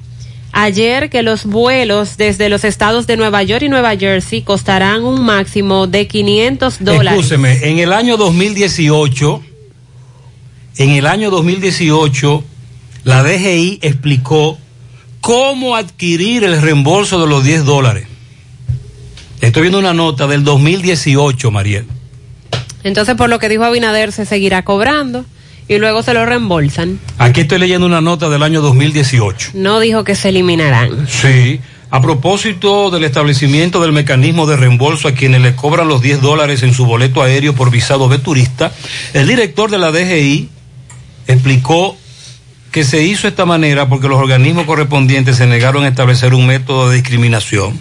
ayer 0.51 1.09
que 1.09 1.23
los 1.23 1.45
vuelos 1.45 2.17
desde 2.17 2.47
los 2.47 2.63
estados 2.63 3.07
de 3.07 3.17
Nueva 3.17 3.43
York 3.43 3.63
y 3.63 3.69
Nueva 3.69 3.97
Jersey 3.97 4.41
costarán 4.43 5.03
un 5.03 5.23
máximo 5.23 5.87
de 5.87 6.07
500 6.07 6.77
dólares. 6.79 7.19
Escúcheme, 7.19 7.69
en 7.69 7.79
el 7.79 7.91
año 7.91 8.17
2018, 8.17 9.41
en 10.77 10.89
el 10.91 11.07
año 11.07 11.31
2018, 11.31 12.43
la 13.03 13.23
DGI 13.23 13.79
explicó 13.81 14.57
cómo 15.21 15.75
adquirir 15.75 16.43
el 16.43 16.61
reembolso 16.61 17.19
de 17.19 17.27
los 17.27 17.43
10 17.43 17.65
dólares. 17.65 18.07
Estoy 19.41 19.63
viendo 19.63 19.79
una 19.79 19.93
nota 19.93 20.27
del 20.27 20.43
2018, 20.43 21.51
Mariel. 21.51 21.85
Entonces, 22.83 23.15
por 23.15 23.29
lo 23.29 23.39
que 23.39 23.49
dijo 23.49 23.63
Abinader, 23.63 24.11
se 24.11 24.25
seguirá 24.25 24.63
cobrando 24.63 25.25
y 25.67 25.77
luego 25.77 26.03
se 26.03 26.13
lo 26.13 26.25
reembolsan. 26.25 26.99
Aquí 27.17 27.41
estoy 27.41 27.59
leyendo 27.59 27.85
una 27.85 28.01
nota 28.01 28.29
del 28.29 28.43
año 28.43 28.61
2018. 28.61 29.51
No 29.53 29.79
dijo 29.79 30.03
que 30.03 30.15
se 30.15 30.29
eliminarán. 30.29 31.07
Sí. 31.07 31.59
A 31.89 32.01
propósito 32.01 32.89
del 32.89 33.03
establecimiento 33.03 33.79
del 33.79 33.91
mecanismo 33.91 34.47
de 34.47 34.57
reembolso 34.57 35.07
a 35.07 35.11
quienes 35.11 35.41
le 35.41 35.55
cobran 35.55 35.87
los 35.87 36.01
10 36.01 36.21
dólares 36.21 36.63
en 36.63 36.73
su 36.73 36.85
boleto 36.85 37.21
aéreo 37.21 37.53
por 37.53 37.69
visado 37.69 38.09
de 38.09 38.17
turista, 38.17 38.71
el 39.13 39.27
director 39.27 39.69
de 39.69 39.77
la 39.77 39.91
DGI 39.91 40.49
explicó 41.27 41.95
que 42.71 42.83
se 42.83 43.03
hizo 43.03 43.23
de 43.23 43.27
esta 43.29 43.45
manera 43.45 43.87
porque 43.87 44.07
los 44.07 44.19
organismos 44.19 44.65
correspondientes 44.65 45.37
se 45.37 45.45
negaron 45.45 45.83
a 45.83 45.87
establecer 45.87 46.33
un 46.33 46.47
método 46.47 46.89
de 46.89 46.95
discriminación. 46.95 47.79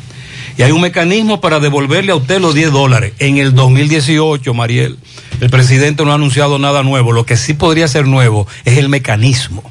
Y 0.57 0.63
hay 0.63 0.73
un 0.73 0.81
mecanismo 0.81 1.41
para 1.41 1.61
devolverle 1.61 2.13
a 2.13 2.17
usted 2.17 2.41
los 2.41 2.55
10 2.55 2.73
dólares. 2.73 3.13
En 3.19 3.39
el 3.39 3.55
2018, 3.55 4.55
Mariel, 4.55 4.99
el 5.41 5.51
presidente 5.51 6.05
no 6.05 6.13
ha 6.13 6.15
anunciado 6.15 6.59
nada 6.59 6.83
nuevo. 6.83 7.13
Lo 7.13 7.27
que 7.27 7.37
sí 7.37 7.55
podría 7.55 7.89
ser 7.89 8.07
nuevo 8.07 8.47
es 8.65 8.79
el 8.79 8.89
mecanismo. 8.89 9.63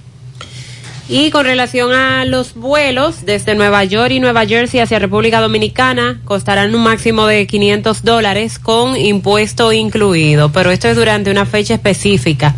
Y 1.08 1.30
con 1.30 1.46
relación 1.46 1.92
a 1.92 2.24
los 2.24 2.54
vuelos 2.54 3.26
desde 3.26 3.54
Nueva 3.54 3.84
York 3.84 4.12
y 4.12 4.22
Nueva 4.22 4.46
Jersey 4.46 4.80
hacia 4.80 4.98
República 4.98 5.42
Dominicana, 5.42 6.22
costarán 6.24 6.74
un 6.74 6.84
máximo 6.84 7.28
de 7.28 7.48
500 7.48 8.04
dólares 8.04 8.60
con 8.60 8.96
impuesto 8.96 9.74
incluido, 9.74 10.54
pero 10.54 10.72
esto 10.72 10.88
es 10.88 10.96
durante 10.96 11.30
una 11.30 11.46
fecha 11.46 11.74
específica. 11.74 12.56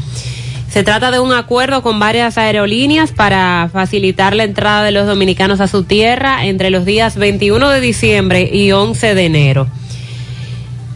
Se 0.74 0.82
trata 0.82 1.12
de 1.12 1.20
un 1.20 1.32
acuerdo 1.32 1.84
con 1.84 2.00
varias 2.00 2.40
aerolíneas 2.40 3.12
para 3.12 3.70
facilitar 3.72 4.36
la 4.36 4.44
entrada 4.44 4.84
de 4.84 4.92
los 4.92 5.06
dominicanos 5.06 5.62
a 5.62 5.68
su 5.68 5.84
tierra 5.84 6.48
entre 6.48 6.72
los 6.72 6.84
días 6.84 7.16
21 7.16 7.70
de 7.70 7.80
diciembre 7.80 8.50
y 8.52 8.72
11 8.72 9.14
de 9.14 9.24
enero. 9.24 9.68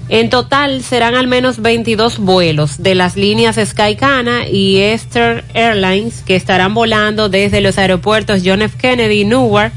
En 0.10 0.32
total 0.32 0.82
serán 0.82 1.14
al 1.14 1.28
menos 1.28 1.62
22 1.62 2.18
vuelos 2.18 2.82
de 2.82 2.96
las 2.96 3.16
líneas 3.18 3.60
Skycana 3.64 4.48
y 4.48 4.78
Eastern 4.78 5.44
Airlines 5.54 6.24
que 6.24 6.36
estarán 6.36 6.74
volando 6.74 7.30
desde 7.30 7.62
los 7.62 7.78
aeropuertos 7.78 8.42
John 8.44 8.64
F. 8.64 8.80
Kennedy 8.80 9.22
y 9.22 9.26
Newark 9.26 9.74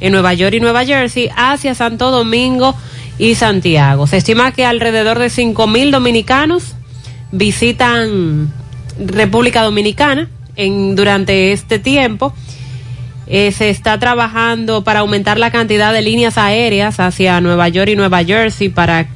en 0.00 0.10
Nueva 0.10 0.34
York 0.34 0.54
y 0.54 0.60
Nueva 0.60 0.84
Jersey 0.84 1.30
hacia 1.36 1.76
Santo 1.76 2.10
Domingo 2.10 2.74
y 3.16 3.36
Santiago. 3.36 4.08
Se 4.08 4.16
estima 4.16 4.50
que 4.50 4.64
alrededor 4.64 5.20
de 5.20 5.30
5 5.30 5.68
mil 5.68 5.92
dominicanos 5.92 6.74
visitan 7.30 8.52
República 8.98 9.62
Dominicana 9.62 10.28
en, 10.56 10.96
durante 10.96 11.52
este 11.52 11.78
tiempo. 11.78 12.34
Eh, 13.28 13.50
se 13.50 13.70
está 13.70 13.98
trabajando 13.98 14.84
para 14.84 15.00
aumentar 15.00 15.38
la 15.38 15.50
cantidad 15.50 15.92
de 15.92 16.00
líneas 16.00 16.38
aéreas 16.38 17.00
hacia 17.00 17.40
Nueva 17.40 17.68
York 17.68 17.90
y 17.90 17.96
Nueva 17.96 18.22
Jersey 18.24 18.68
para 18.68 19.08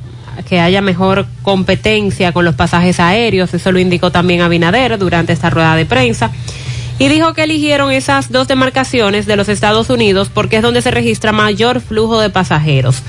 que 0.48 0.58
haya 0.58 0.80
mejor 0.80 1.26
competencia 1.42 2.32
con 2.32 2.44
los 2.44 2.54
pasajes 2.54 2.98
aéreos. 2.98 3.54
Eso 3.54 3.70
lo 3.72 3.78
indicó 3.78 4.10
también 4.10 4.40
Abinader 4.40 4.98
durante 4.98 5.32
esta 5.32 5.50
rueda 5.50 5.76
de 5.76 5.86
prensa. 5.86 6.30
Y 6.98 7.08
dijo 7.08 7.32
que 7.32 7.44
eligieron 7.44 7.92
esas 7.92 8.30
dos 8.30 8.46
demarcaciones 8.48 9.26
de 9.26 9.36
los 9.36 9.48
Estados 9.48 9.88
Unidos 9.88 10.30
porque 10.32 10.56
es 10.56 10.62
donde 10.62 10.82
se 10.82 10.90
registra 10.90 11.32
mayor 11.32 11.80
flujo 11.80 12.20
de 12.20 12.30
pasajeros. 12.30 13.02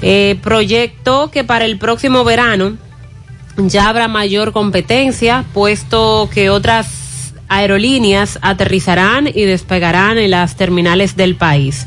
Eh, 0.00 0.38
proyectó 0.42 1.30
que 1.30 1.44
para 1.44 1.64
el 1.64 1.78
próximo 1.78 2.24
verano 2.24 2.76
ya 3.56 3.88
habrá 3.88 4.08
mayor 4.08 4.52
competencia, 4.52 5.44
puesto 5.52 6.28
que 6.32 6.50
otras 6.50 7.34
aerolíneas 7.48 8.38
aterrizarán 8.42 9.28
y 9.28 9.42
despegarán 9.42 10.18
en 10.18 10.30
las 10.30 10.56
terminales 10.56 11.16
del 11.16 11.36
país. 11.36 11.86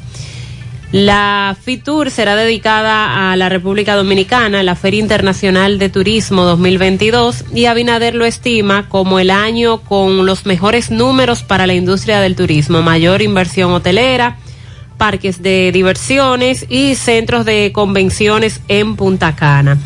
La 0.92 1.58
FITUR 1.62 2.12
será 2.12 2.36
dedicada 2.36 3.32
a 3.32 3.36
la 3.36 3.50
República 3.50 3.96
Dominicana, 3.96 4.64
la 4.64 4.76
Feria 4.76 5.02
Internacional 5.02 5.78
de 5.80 5.90
Turismo 5.90 6.44
2022, 6.44 7.46
y 7.54 7.66
Abinader 7.66 8.16
lo 8.16 8.24
estima 8.24 8.88
como 8.88 9.20
el 9.20 9.32
año 9.32 9.82
con 9.82 10.26
los 10.26 10.46
mejores 10.46 10.92
números 10.92 11.44
para 11.44 11.68
la 11.68 11.74
industria 11.74 12.22
del 12.22 12.36
turismo, 12.36 12.82
mayor 12.82 13.22
inversión 13.22 13.72
hotelera, 13.72 14.38
parques 14.98 15.42
de 15.42 15.72
diversiones 15.74 16.66
y 16.70 16.96
centros 16.96 17.44
de 17.44 17.72
convenciones 17.74 18.62
en 18.70 18.96
Punta 18.96 19.36
Cana. 19.36 19.78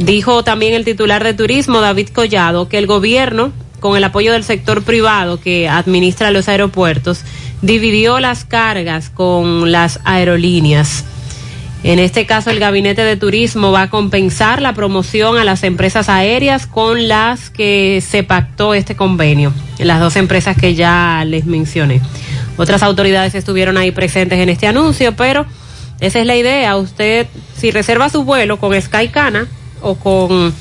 Dijo 0.00 0.42
también 0.44 0.72
el 0.72 0.86
titular 0.86 1.22
de 1.22 1.34
turismo, 1.34 1.82
David 1.82 2.08
Collado, 2.08 2.70
que 2.70 2.78
el 2.78 2.86
gobierno, 2.86 3.52
con 3.80 3.98
el 3.98 4.04
apoyo 4.04 4.32
del 4.32 4.44
sector 4.44 4.82
privado 4.82 5.38
que 5.38 5.68
administra 5.68 6.30
los 6.30 6.48
aeropuertos, 6.48 7.22
dividió 7.60 8.18
las 8.18 8.46
cargas 8.46 9.10
con 9.10 9.70
las 9.70 10.00
aerolíneas. 10.04 11.04
En 11.82 11.98
este 11.98 12.24
caso, 12.24 12.48
el 12.48 12.60
Gabinete 12.60 13.04
de 13.04 13.18
Turismo 13.18 13.72
va 13.72 13.82
a 13.82 13.90
compensar 13.90 14.62
la 14.62 14.72
promoción 14.72 15.36
a 15.36 15.44
las 15.44 15.64
empresas 15.64 16.08
aéreas 16.08 16.66
con 16.66 17.06
las 17.06 17.50
que 17.50 18.00
se 18.00 18.22
pactó 18.22 18.72
este 18.72 18.96
convenio, 18.96 19.52
las 19.78 20.00
dos 20.00 20.16
empresas 20.16 20.56
que 20.56 20.74
ya 20.74 21.22
les 21.26 21.44
mencioné. 21.44 22.00
Otras 22.56 22.82
autoridades 22.82 23.34
estuvieron 23.34 23.76
ahí 23.76 23.90
presentes 23.90 24.38
en 24.38 24.48
este 24.48 24.66
anuncio, 24.66 25.14
pero 25.14 25.44
esa 26.00 26.20
es 26.20 26.26
la 26.26 26.36
idea. 26.36 26.74
Usted, 26.76 27.26
si 27.54 27.70
reserva 27.70 28.08
su 28.08 28.24
vuelo 28.24 28.58
con 28.58 28.80
Skycana 28.80 29.46
o 29.82 29.94
con 29.94 30.54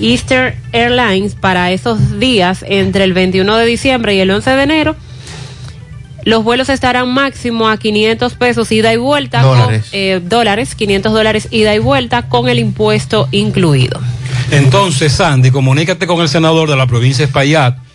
Eastern 0.00 0.54
Airlines 0.72 1.34
para 1.34 1.70
esos 1.72 2.18
días 2.18 2.64
entre 2.68 3.04
el 3.04 3.12
21 3.12 3.56
de 3.56 3.66
diciembre 3.66 4.14
y 4.14 4.20
el 4.20 4.30
11 4.30 4.50
de 4.50 4.62
enero, 4.62 4.96
los 6.24 6.42
vuelos 6.42 6.68
estarán 6.68 7.08
máximo 7.08 7.68
a 7.68 7.76
500 7.76 8.34
pesos 8.34 8.72
ida 8.72 8.92
y 8.92 8.96
vuelta. 8.96 9.42
Dólares. 9.42 9.82
Con, 9.90 10.00
eh, 10.00 10.20
dólares, 10.22 10.74
500 10.74 11.12
dólares 11.12 11.48
ida 11.52 11.74
y 11.74 11.78
vuelta 11.78 12.28
con 12.28 12.48
el 12.48 12.58
impuesto 12.58 13.28
incluido. 13.30 14.00
Entonces, 14.50 15.12
Sandy, 15.12 15.50
comunícate 15.50 16.06
con 16.06 16.20
el 16.20 16.28
senador 16.28 16.68
de 16.68 16.76
la 16.76 16.86
provincia 16.86 17.24
de 17.24 17.26
Espaillat 17.26 17.85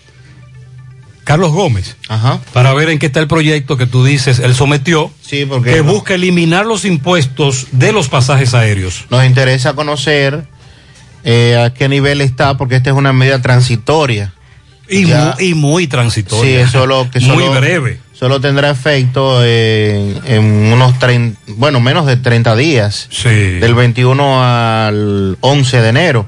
Carlos 1.24 1.52
Gómez, 1.52 1.96
Ajá. 2.10 2.40
para 2.52 2.74
ver 2.74 2.90
en 2.90 2.98
qué 3.00 3.06
está 3.06 3.20
el 3.20 3.28
proyecto 3.28 3.78
que 3.78 3.86
tú 3.86 4.04
dices, 4.04 4.40
él 4.40 4.56
sometió, 4.56 5.12
Sí, 5.22 5.46
porque 5.46 5.72
que 5.72 5.78
no- 5.84 5.92
busca 5.92 6.16
eliminar 6.16 6.66
los 6.66 6.84
impuestos 6.86 7.68
de 7.72 7.92
los 7.92 8.10
pasajes 8.10 8.54
aéreos. 8.54 9.06
nos 9.10 9.24
interesa 9.26 9.74
conocer 9.74 10.46
eh, 11.24 11.56
a 11.64 11.72
qué 11.74 11.88
nivel 11.88 12.20
está, 12.22 12.58
porque 12.58 12.76
esta 12.78 12.90
es 12.90 12.96
una 12.96 13.14
medida 13.14 13.42
transitoria. 13.42 14.34
Y, 14.90 15.06
Ya. 15.06 15.36
mu- 15.40 15.46
y 15.46 15.54
muy 15.54 15.88
transitorio. 15.88 16.44
Sí, 16.44 16.78
es 16.78 16.88
lo 16.88 17.10
que 17.12 17.20
Muy 17.22 17.46
solo- 17.46 17.60
breve. 17.60 18.00
Solo 18.14 18.40
tendrá 18.42 18.70
efecto 18.72 19.44
en, 19.46 20.20
en 20.26 20.44
unos 20.74 20.98
30, 21.00 21.40
bueno, 21.56 21.80
menos 21.80 22.06
de 22.08 22.18
30 22.18 22.56
días. 22.56 23.08
Sí. 23.12 23.30
Del 23.30 23.74
21 23.74 24.44
al 24.44 25.38
11 25.42 25.82
de 25.82 25.90
enero. 25.90 26.28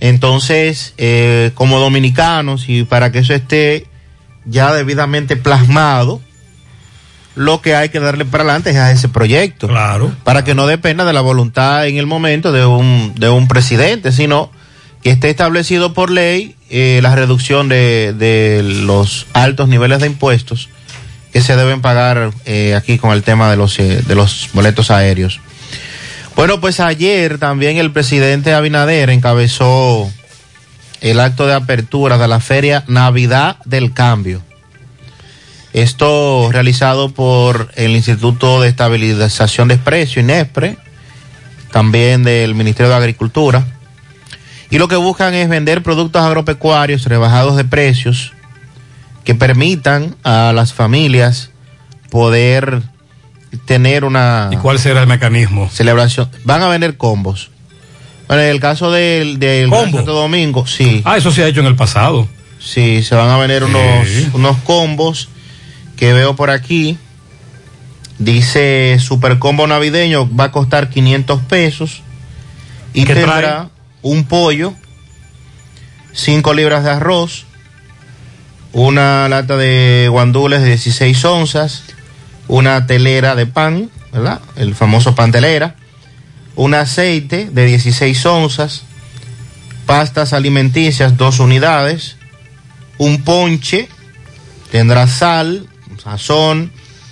Entonces, 0.00 0.94
eh, 0.98 1.50
como 1.54 1.78
dominicanos, 1.78 2.64
y 2.68 2.84
para 2.84 3.12
que 3.12 3.18
eso 3.18 3.34
esté 3.34 3.86
ya 4.44 4.72
debidamente 4.72 5.36
plasmado, 5.36 6.20
lo 7.34 7.62
que 7.62 7.74
hay 7.74 7.88
que 7.88 8.00
darle 8.00 8.24
para 8.24 8.44
adelante 8.44 8.70
es 8.70 8.76
a 8.76 8.90
ese 8.90 9.08
proyecto. 9.08 9.68
Claro. 9.68 10.12
Para 10.24 10.44
que 10.44 10.54
no 10.54 10.66
dependa 10.66 11.04
de 11.04 11.12
la 11.12 11.20
voluntad 11.20 11.86
en 11.86 11.96
el 11.96 12.06
momento 12.06 12.52
de 12.52 12.66
un, 12.66 13.14
de 13.16 13.28
un 13.28 13.48
presidente, 13.48 14.12
sino 14.12 14.50
que 15.02 15.10
esté 15.10 15.30
establecido 15.30 15.94
por 15.94 16.10
ley 16.10 16.56
eh, 16.68 17.00
la 17.02 17.14
reducción 17.14 17.68
de, 17.68 18.14
de 18.16 18.62
los 18.62 19.26
altos 19.32 19.68
niveles 19.68 20.00
de 20.00 20.06
impuestos 20.06 20.68
que 21.32 21.40
se 21.40 21.56
deben 21.56 21.80
pagar 21.80 22.32
eh, 22.44 22.74
aquí 22.74 22.98
con 22.98 23.12
el 23.12 23.22
tema 23.22 23.50
de 23.50 23.56
los, 23.56 23.78
eh, 23.78 24.02
de 24.06 24.14
los 24.14 24.50
boletos 24.52 24.90
aéreos. 24.90 25.40
Bueno, 26.36 26.60
pues 26.60 26.80
ayer 26.80 27.38
también 27.38 27.76
el 27.76 27.92
presidente 27.92 28.54
Abinader 28.54 29.10
encabezó 29.10 30.10
el 31.00 31.20
acto 31.20 31.46
de 31.46 31.54
apertura 31.54 32.18
de 32.18 32.28
la 32.28 32.40
feria 32.40 32.84
Navidad 32.86 33.56
del 33.64 33.92
Cambio. 33.92 34.42
Esto 35.72 36.48
realizado 36.50 37.10
por 37.10 37.70
el 37.76 37.92
Instituto 37.92 38.60
de 38.60 38.68
Estabilización 38.68 39.68
de 39.68 39.78
Precios, 39.78 40.24
INESPRE, 40.24 40.76
también 41.70 42.24
del 42.24 42.54
Ministerio 42.54 42.90
de 42.90 42.96
Agricultura. 42.96 43.64
Y 44.70 44.78
lo 44.78 44.88
que 44.88 44.96
buscan 44.96 45.34
es 45.34 45.48
vender 45.48 45.82
productos 45.82 46.22
agropecuarios 46.22 47.04
rebajados 47.04 47.56
de 47.56 47.64
precios 47.64 48.32
que 49.24 49.34
permitan 49.34 50.16
a 50.24 50.52
las 50.54 50.72
familias 50.72 51.50
poder 52.10 52.82
tener 53.64 54.04
una 54.04 54.48
¿Y 54.52 54.56
cuál 54.56 54.78
será 54.78 55.00
el 55.00 55.06
mecanismo? 55.06 55.68
celebración. 55.70 56.28
Van 56.44 56.62
a 56.62 56.68
vender 56.68 56.96
combos. 56.96 57.50
Bueno, 58.30 58.44
en 58.44 58.50
el 58.50 58.60
caso 58.60 58.92
del, 58.92 59.40
del. 59.40 59.68
Santo 59.70 60.04
Domingo, 60.04 60.64
sí. 60.64 61.02
Ah, 61.04 61.16
eso 61.16 61.32
se 61.32 61.42
ha 61.42 61.48
hecho 61.48 61.58
en 61.58 61.66
el 61.66 61.74
pasado. 61.74 62.28
Sí, 62.60 63.02
se 63.02 63.16
van 63.16 63.28
a 63.28 63.36
vender 63.38 63.64
Sí. 64.06 64.28
unos, 64.34 64.56
combos 64.58 65.30
que 65.96 66.12
veo 66.12 66.36
por 66.36 66.50
aquí. 66.50 66.96
Dice 68.20 68.98
Super 69.00 69.40
Combo 69.40 69.66
Navideño 69.66 70.30
va 70.32 70.44
a 70.44 70.52
costar 70.52 70.90
500 70.90 71.40
pesos. 71.42 72.02
Y 72.94 73.02
¿Qué 73.04 73.14
tendrá 73.14 73.38
trae? 73.40 73.68
un 74.02 74.22
pollo, 74.22 74.74
5 76.12 76.54
libras 76.54 76.84
de 76.84 76.90
arroz, 76.90 77.46
una 78.72 79.28
lata 79.28 79.56
de 79.56 80.06
guandules 80.08 80.60
de 80.60 80.68
16 80.68 81.24
onzas, 81.24 81.82
una 82.46 82.86
telera 82.86 83.34
de 83.34 83.46
pan, 83.46 83.90
¿verdad? 84.12 84.40
El 84.54 84.76
famoso 84.76 85.16
pan 85.16 85.32
telera, 85.32 85.74
un 86.56 86.74
aceite 86.74 87.48
de 87.50 87.66
16 87.66 88.26
onzas, 88.26 88.82
pastas 89.86 90.32
alimenticias, 90.32 91.16
dos 91.16 91.40
unidades, 91.40 92.16
un 92.98 93.22
ponche, 93.22 93.88
tendrá 94.70 95.06
sal, 95.06 95.66
sazón, 96.02 96.70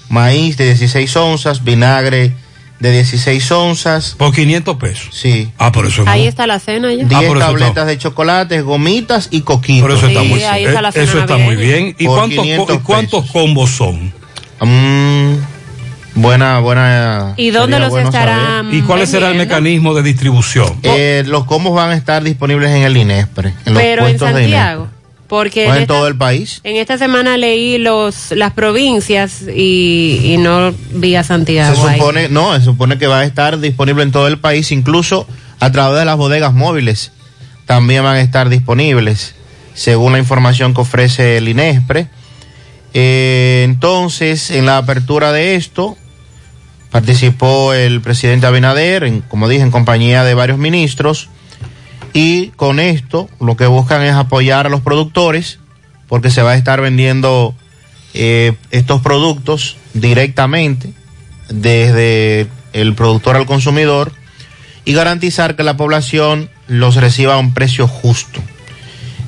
maíz 0.09 0.57
de 0.57 0.67
16 0.67 1.17
onzas, 1.17 1.65
vinagre 1.65 2.33
de 2.79 2.93
16 2.93 3.51
onzas. 3.53 4.15
Por 4.17 4.33
500 4.35 4.77
pesos. 4.77 5.09
Sí. 5.13 5.51
Ah, 5.59 5.73
por 5.73 5.87
eso 5.87 6.05
Ahí 6.07 6.27
está 6.27 6.47
la 6.47 6.61
cena 6.61 6.93
ya. 6.95 7.05
10 7.05 7.13
Ah, 7.13 7.25
eso 7.25 7.39
tabletas 7.39 7.69
está- 7.71 7.85
de 7.87 7.99
chocolate, 7.99 8.61
gomitas 8.61 9.29
y 9.33 9.41
coquitos. 9.41 9.83
Por 9.89 9.97
eso 9.99 10.07
está 10.07 10.21
Sí, 10.23 10.29
muy, 10.29 10.43
ahí 10.45 10.65
está 10.65 10.81
la 10.83 10.91
eh, 10.91 10.93
eso 10.95 11.13
cena 11.13 11.25
está 11.25 11.37
muy 11.39 11.57
bien. 11.57 11.97
¿Y 11.99 12.05
Por 12.07 12.19
cuántos, 12.19 12.37
co- 12.37 12.43
500 12.43 12.77
y 12.77 12.79
cuántos 12.81 13.31
combos 13.33 13.71
son? 13.71 14.13
Mm, 14.61 15.35
buena, 16.23 16.59
buena. 16.61 17.35
¿Y 17.37 17.51
dónde 17.51 17.79
los 17.79 17.91
bueno 17.91 18.09
estarán 18.09 18.65
saber. 18.67 18.75
¿Y 18.75 18.83
cuál 18.83 19.07
será 19.07 19.31
el 19.31 19.37
mecanismo 19.37 19.95
de 19.95 20.03
distribución? 20.03 20.79
Eh, 20.83 21.25
los 21.27 21.45
combos 21.45 21.75
van 21.75 21.91
a 21.91 21.97
estar 21.97 22.23
disponibles 22.23 22.71
en 22.71 22.83
el 22.83 22.97
INESPRE, 22.97 23.55
en 23.65 23.75
los 23.75 23.83
Pero 23.83 24.03
en 24.07 24.09
puestos 24.19 24.35
de 24.35 24.43
Santiago. 24.43 24.81
INESPRE. 24.83 24.99
Porque 25.29 25.67
O 25.67 25.71
en 25.71 25.77
en 25.77 25.83
esta, 25.83 25.95
todo 25.95 26.09
el 26.09 26.17
país. 26.17 26.61
en 26.65 26.77
esta 26.77 26.97
semana 26.97 27.37
leí 27.37 27.77
los 27.77 28.31
las 28.31 28.55
provincias 28.55 29.43
y, 29.43 30.21
y 30.25 30.37
no 30.39 30.73
vi 30.95 31.17
a 31.17 31.23
Se 31.23 31.29
Santiago 31.29 31.87
ahí. 31.87 31.99
supone, 31.99 32.29
no, 32.31 32.55
se 32.57 32.65
supone 32.65 32.97
que 32.97 33.07
va 33.07 33.21
a 33.21 33.25
estar 33.25 33.59
disponible 33.61 34.05
en 34.05 34.11
todo 34.11 34.27
el 34.27 34.39
país, 34.39 34.73
incluso 34.73 35.27
a 35.61 35.71
través 35.71 35.99
de 35.99 36.07
las 36.07 36.17
bodegas 36.17 36.55
móviles. 36.55 37.13
También 37.67 38.05
van 38.05 38.17
a 38.17 38.21
estar 38.23 38.49
disponibles, 38.49 39.35
según 39.75 40.13
la 40.13 40.19
información 40.19 40.73
que 40.73 40.81
ofrece 40.81 41.37
el 41.37 41.49
INESPRE. 41.51 42.07
Eh, 42.95 43.65
entonces, 43.67 44.51
en 44.51 44.65
la 44.65 44.79
apertura 44.79 45.31
de 45.33 45.57
esto, 45.57 45.99
participó 46.91 47.75
el 47.75 48.01
presidente 48.01 48.47
Abinader, 48.47 49.05
en, 49.05 49.21
como 49.21 49.49
dije, 49.49 49.63
en 49.63 49.71
compañía 49.71 50.25
de 50.25 50.35
varios 50.35 50.59
ministros. 50.59 51.29
Y 52.13 52.49
con 52.57 52.81
esto, 52.81 53.29
lo 53.41 53.57
que 53.57 53.67
buscan 53.67 54.03
es 54.03 54.15
apoyar 54.15 54.67
a 54.67 54.71
los 54.71 54.81
productores, 54.81 55.59
porque 56.09 56.31
se 56.31 56.43
va 56.43 56.53
a 56.53 56.57
estar 56.57 56.81
vendiendo 56.81 57.55
eh, 58.15 58.55
estos 58.71 59.03
productos 59.03 59.77
directamente 59.93 60.93
desde 61.49 62.47
el 62.73 62.95
productor 62.95 63.37
al 63.37 63.47
consumidor 63.47 64.13
y 64.85 64.95
garantizar 64.95 65.57
que 65.57 65.63
la 65.63 65.77
población 65.77 66.51
los 66.67 66.97
reciba 66.97 67.35
a 67.35 67.39
un 67.39 67.53
precio 67.53 67.87
justo. 67.87 68.41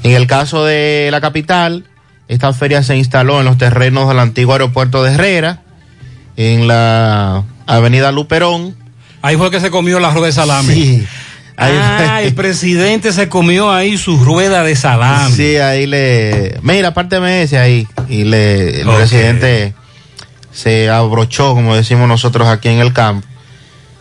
En 0.02 0.12
el 0.12 0.26
caso 0.26 0.64
de 0.64 1.08
la 1.10 1.20
capital, 1.20 1.84
esta 2.28 2.52
feria 2.52 2.82
se 2.82 2.96
instaló 2.96 3.40
en 3.40 3.46
los 3.46 3.58
terrenos 3.58 4.08
del 4.08 4.18
antiguo 4.18 4.54
aeropuerto 4.54 5.02
de 5.02 5.12
Herrera, 5.12 5.62
en 6.40 6.66
la 6.66 7.44
avenida 7.66 8.10
Luperón. 8.12 8.74
Ahí 9.22 9.36
fue 9.36 9.50
que 9.50 9.60
se 9.60 9.70
comió 9.70 10.00
la 10.00 10.10
rueda 10.10 10.26
de 10.28 10.32
salami. 10.32 10.74
Sí. 10.74 11.06
Ahí 11.56 11.74
Ah, 11.78 12.22
el 12.22 12.34
presidente 12.34 13.12
se 13.12 13.28
comió 13.28 13.70
ahí 13.70 13.98
su 13.98 14.16
rueda 14.24 14.62
de 14.62 14.74
salami. 14.74 15.34
Sí, 15.34 15.56
ahí 15.56 15.86
le. 15.86 16.58
Mira, 16.62 16.88
apárteme 16.88 17.42
ese 17.42 17.58
ahí. 17.58 17.86
Y 18.08 18.24
le, 18.24 18.80
el 18.80 18.86
presidente 18.88 19.74
se 20.52 20.88
abrochó, 20.88 21.54
como 21.54 21.76
decimos 21.76 22.08
nosotros 22.08 22.48
aquí 22.48 22.68
en 22.70 22.78
el 22.80 22.94
campo, 22.94 23.26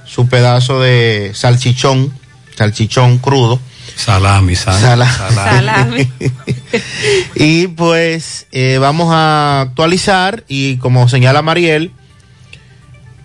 su 0.06 0.30
pedazo 0.30 0.80
de 0.80 1.32
salchichón, 1.36 2.14
salchichón 2.56 3.18
crudo. 3.18 3.60
Salami, 3.98 4.56
sal- 4.56 4.80
Sala- 4.80 5.12
Salami. 5.34 6.10
y 7.36 7.68
pues 7.68 8.48
eh, 8.54 8.78
vamos 8.80 9.10
a 9.12 9.62
actualizar 9.62 10.46
y 10.48 10.78
como 10.78 11.10
señala 11.10 11.42
Mariel, 11.42 11.92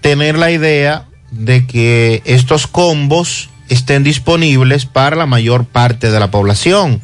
tener 0.05 0.36
la 0.36 0.50
idea 0.50 1.07
de 1.30 1.66
que 1.66 2.20
estos 2.26 2.66
combos 2.66 3.48
estén 3.70 4.05
disponibles 4.05 4.84
para 4.84 5.16
la 5.16 5.24
mayor 5.24 5.64
parte 5.64 6.11
de 6.11 6.20
la 6.20 6.30
población, 6.30 7.00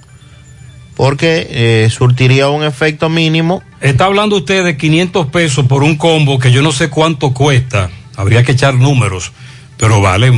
porque 0.97 1.49
eh, 1.51 1.89
surtiría 1.91 2.51
un 2.51 2.63
efecto 2.63 3.09
mínimo. 3.09 3.63
Está 3.81 4.05
hablando 4.05 4.37
usted 4.37 4.65
de 4.65 4.77
500 4.77 5.29
pesos 5.29 5.65
por 5.65 5.83
un 5.83 5.97
combo 5.97 6.39
que 6.39 6.53
yo 6.53 6.61
no 6.61 6.73
sé 6.73 6.91
cuánto 6.91 7.33
cuesta. 7.33 7.89
Habría 8.17 8.43
que 8.43 8.53
echar 8.53 8.75
números, 8.75 9.33
pero 9.79 10.03
vale. 10.03 10.31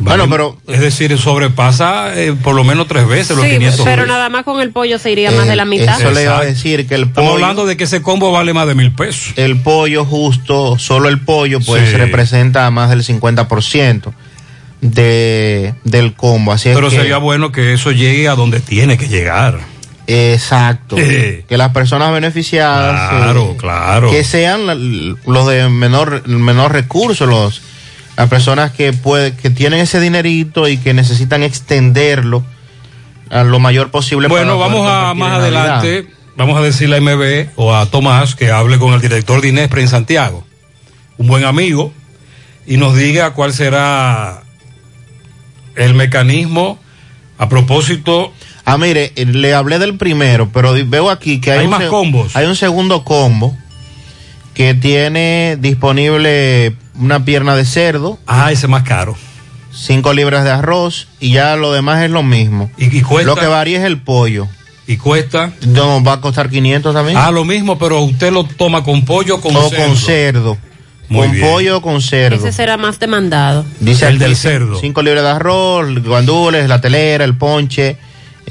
Bueno, 0.00 0.28
pero- 0.30 0.56
Es 0.66 0.80
decir, 0.80 1.16
sobrepasa 1.18 2.18
eh, 2.18 2.32
por 2.32 2.54
lo 2.54 2.64
menos 2.64 2.88
tres 2.88 3.06
veces 3.06 3.36
los 3.36 3.44
Sí, 3.44 3.52
500 3.52 3.84
pero 3.84 4.06
nada 4.06 4.28
más 4.28 4.44
con 4.44 4.60
el 4.60 4.70
pollo 4.72 4.98
se 4.98 5.10
iría 5.12 5.30
más 5.30 5.46
de 5.46 5.56
la 5.56 5.62
Eh, 5.62 5.66
mitad. 5.66 6.00
Eso 6.00 6.10
le 6.10 6.22
iba 6.24 6.38
a 6.38 6.44
decir 6.44 6.86
que 6.88 6.94
el 6.94 7.02
Estamos 7.04 7.30
pollo, 7.32 7.44
hablando 7.44 7.66
de 7.66 7.76
que 7.76 7.84
ese 7.84 8.00
combo 8.02 8.32
vale 8.32 8.52
más 8.54 8.66
de 8.66 8.74
mil 8.74 8.92
pesos. 8.92 9.34
el 9.36 9.60
pollo 9.60 10.04
justo, 10.04 10.78
solo 10.78 11.08
el 11.08 11.20
pollo, 11.20 11.60
pues 11.60 11.90
Sí. 11.90 11.96
representa 11.96 12.70
más 12.70 12.90
del 12.90 13.02
50% 13.04 14.12
de, 14.80 15.74
del 15.84 16.14
combo. 16.14 16.52
Así 16.52 16.70
es 16.70 16.74
Pero 16.74 16.88
que- 16.90 16.96
sería 16.96 17.18
bueno 17.18 17.52
que 17.52 17.74
eso 17.74 17.92
llegue 17.92 18.28
a 18.28 18.34
donde 18.34 18.60
tiene 18.60 18.96
que 18.96 19.08
llegar. 19.08 19.60
Exacto. 20.06 20.96
Eh. 20.98 21.44
Que 21.48 21.56
las 21.56 21.70
personas 21.72 22.12
beneficiadas. 22.12 23.10
Claro, 23.10 23.50
eh, 23.52 23.56
claro. 23.58 24.10
Que 24.10 24.24
sean 24.24 24.66
la- 24.66 24.74
los 24.74 25.46
de 25.46 25.68
menor, 25.68 26.26
menor 26.26 26.72
recurso, 26.72 27.26
los, 27.26 27.62
las 28.20 28.28
personas 28.28 28.70
que, 28.72 28.92
puede, 28.92 29.34
que 29.34 29.48
tienen 29.48 29.80
ese 29.80 29.98
dinerito 29.98 30.68
y 30.68 30.76
que 30.76 30.92
necesitan 30.92 31.42
extenderlo 31.42 32.44
a 33.30 33.44
lo 33.44 33.60
mayor 33.60 33.90
posible. 33.90 34.28
Bueno, 34.28 34.58
para 34.58 34.68
vamos 34.68 34.90
a 34.90 35.14
más 35.14 35.38
adelante, 35.38 36.06
vamos 36.36 36.58
a 36.58 36.60
decirle 36.60 36.98
a 36.98 37.00
MB 37.00 37.52
o 37.56 37.74
a 37.74 37.86
Tomás 37.86 38.34
que 38.34 38.50
hable 38.50 38.78
con 38.78 38.92
el 38.92 39.00
director 39.00 39.40
de 39.40 39.48
Inespre 39.48 39.80
en 39.80 39.88
Santiago, 39.88 40.44
un 41.16 41.28
buen 41.28 41.46
amigo, 41.46 41.94
y 42.66 42.76
nos 42.76 42.94
diga 42.94 43.32
cuál 43.32 43.54
será 43.54 44.42
el 45.74 45.94
mecanismo 45.94 46.78
a 47.38 47.48
propósito 47.48 48.34
Ah, 48.66 48.76
mire, 48.76 49.14
eh, 49.16 49.24
le 49.24 49.54
hablé 49.54 49.78
del 49.78 49.96
primero, 49.96 50.50
pero 50.52 50.74
veo 50.86 51.08
aquí 51.08 51.40
que 51.40 51.52
hay, 51.52 51.66
más 51.66 51.84
combos. 51.84 52.36
Hay 52.36 52.44
un 52.44 52.54
segundo 52.54 53.02
combo 53.02 53.56
que 54.52 54.74
tiene 54.74 55.56
disponible 55.58 56.76
una 57.00 57.24
pierna 57.24 57.56
de 57.56 57.64
cerdo. 57.64 58.18
Ah, 58.26 58.52
ese 58.52 58.66
es 58.66 58.70
más 58.70 58.82
caro. 58.84 59.16
Cinco 59.72 60.12
libras 60.12 60.44
de 60.44 60.50
arroz 60.50 61.08
y 61.20 61.32
ya 61.32 61.56
lo 61.56 61.72
demás 61.72 62.02
es 62.02 62.10
lo 62.10 62.22
mismo. 62.22 62.70
¿Y, 62.76 63.00
cuesta? 63.02 63.30
Lo 63.30 63.36
que 63.36 63.46
varía 63.46 63.78
es 63.78 63.84
el 63.84 63.98
pollo. 64.00 64.48
¿Y 64.86 64.96
cuesta? 64.96 65.52
No, 65.66 66.02
va 66.02 66.14
a 66.14 66.20
costar 66.20 66.50
500 66.50 66.92
también. 66.92 67.16
Ah, 67.16 67.30
lo 67.30 67.44
mismo, 67.44 67.78
pero 67.78 68.00
usted 68.00 68.32
lo 68.32 68.44
toma 68.44 68.82
con 68.82 69.04
pollo 69.04 69.36
o 69.36 69.40
con 69.40 69.54
o 69.54 69.68
cerdo. 69.68 69.86
con 69.86 69.96
cerdo. 69.96 70.58
Muy 71.08 71.26
con 71.26 71.32
bien. 71.36 71.46
pollo 71.46 71.76
o 71.78 71.82
con 71.82 72.02
cerdo. 72.02 72.36
Ese 72.36 72.52
será 72.52 72.76
más 72.76 72.98
demandado. 72.98 73.64
Dice 73.78 74.06
El 74.06 74.16
aquí, 74.16 74.24
del 74.24 74.36
cerdo. 74.36 74.80
Cinco 74.80 75.02
libras 75.02 75.22
de 75.22 75.30
arroz, 75.30 76.02
guandules, 76.02 76.68
la 76.68 76.80
telera, 76.80 77.24
el 77.24 77.36
ponche. 77.36 77.98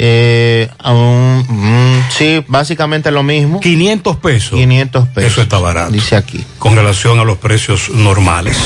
Eh, 0.01 0.69
un- 0.85 1.45
mm, 1.47 2.09
sí, 2.09 2.43
básicamente 2.47 3.11
lo 3.11 3.21
mismo. 3.21 3.59
500 3.59 4.15
pesos. 4.17 4.51
500 4.57 5.07
pesos. 5.09 5.31
Eso 5.33 5.41
está 5.41 5.59
barato. 5.59 5.91
Dice 5.91 6.15
aquí. 6.15 6.43
Con 6.57 6.75
relación 6.75 7.19
a 7.19 7.25
los 7.25 7.37
precios 7.37 7.89
normales. 7.89 8.57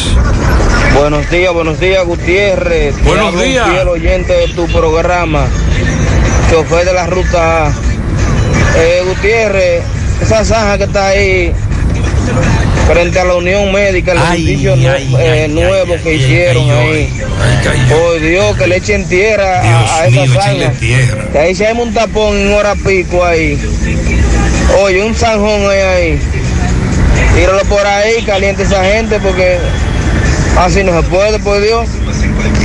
Buenos 0.93 1.27
días, 1.31 1.51
buenos 1.51 1.79
días, 1.79 2.05
Gutiérrez. 2.05 3.03
Buenos 3.03 3.33
días. 3.41 3.67
fiel 3.67 3.87
oyente 3.87 4.31
de 4.31 4.47
tu 4.49 4.67
programa, 4.67 5.47
chofer 6.51 6.85
de 6.85 6.93
la 6.93 7.07
ruta 7.07 7.67
A. 7.67 7.73
Eh, 8.77 9.01
Gutiérrez, 9.07 9.83
esa 10.21 10.45
zanja 10.45 10.77
que 10.77 10.83
está 10.83 11.07
ahí 11.07 11.51
frente 12.87 13.19
a 13.19 13.23
la 13.25 13.35
Unión 13.35 13.71
Médica, 13.71 14.11
el 14.11 14.17
edificio 14.35 14.75
nu- 14.75 15.17
eh, 15.19 15.47
nuevo 15.49 15.95
que 16.03 16.15
hicieron 16.15 16.69
ahí. 16.69 17.09
Por 17.89 18.19
Dios, 18.21 18.57
que 18.57 18.67
le 18.67 18.77
echen 18.77 19.07
tierra 19.07 19.61
a, 19.61 19.95
a 20.01 20.07
esa 20.07 20.25
zanja. 20.41 20.71
Que 21.31 21.39
ahí 21.39 21.55
se 21.55 21.67
hay 21.67 21.77
un 21.77 21.93
tapón 21.93 22.35
en 22.37 22.53
hora 22.53 22.75
pico 22.75 23.23
ahí. 23.25 23.57
Oye, 24.83 25.03
un 25.03 25.15
zanjón 25.15 25.69
hay 25.69 25.79
ahí. 25.79 26.19
Tíralo 27.35 27.61
por 27.63 27.85
ahí, 27.85 28.21
caliente 28.23 28.63
esa 28.63 28.83
gente 28.83 29.19
porque 29.19 29.57
así 30.57 30.83
no 30.83 31.01
se 31.01 31.07
puede, 31.07 31.39
por 31.39 31.61
Dios. 31.61 31.87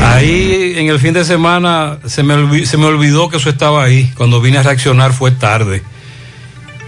Ahí 0.02 0.74
en 0.76 0.88
el 0.88 0.98
fin 1.00 1.12
de 1.14 1.24
semana 1.24 1.98
se 2.06 2.22
me, 2.22 2.64
se 2.66 2.76
me 2.76 2.86
olvidó 2.86 3.28
que 3.28 3.36
eso 3.38 3.48
estaba 3.50 3.84
ahí. 3.84 4.11
Cuando 4.16 4.40
vine 4.40 4.59
a 4.59 4.62
reaccionar 4.62 5.12
fue 5.12 5.30
tarde. 5.30 5.82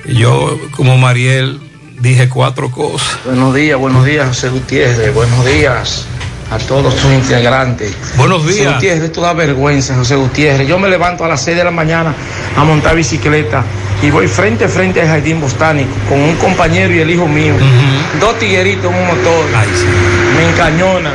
Yo, 0.06 0.58
como 0.72 0.96
Mariel, 0.96 1.60
dije 2.00 2.28
cuatro 2.28 2.70
cosas. 2.70 3.18
Buenos 3.24 3.54
días, 3.54 3.78
buenos 3.78 4.04
días, 4.04 4.26
José 4.28 4.48
Gutiérrez. 4.48 5.14
Buenos 5.14 5.44
días 5.44 6.06
a 6.50 6.58
todos 6.58 6.94
sus 6.94 7.12
integrantes. 7.12 7.94
Buenos 8.16 8.42
José 8.42 8.54
días. 8.54 8.74
Gutiérrez, 8.74 9.04
esto 9.04 9.20
da 9.20 9.32
vergüenza, 9.34 9.94
José 9.94 10.16
Gutiérrez. 10.16 10.66
Yo 10.66 10.78
me 10.78 10.88
levanto 10.88 11.24
a 11.24 11.28
las 11.28 11.42
6 11.42 11.56
de 11.56 11.64
la 11.64 11.70
mañana 11.70 12.12
a 12.56 12.64
montar 12.64 12.96
bicicleta 12.96 13.62
y 14.02 14.10
voy 14.10 14.26
frente 14.26 14.64
a 14.64 14.68
frente 14.68 15.00
al 15.00 15.08
jardín 15.08 15.40
botánico 15.40 15.90
con 16.08 16.20
un 16.20 16.34
compañero 16.36 16.92
y 16.94 16.98
el 17.00 17.10
hijo 17.10 17.28
mío. 17.28 17.54
Dos 18.18 18.38
tigueritos 18.38 18.90
en 18.90 18.98
un 18.98 19.06
motor. 19.06 19.44
Me 20.36 20.48
encañonan 20.50 21.14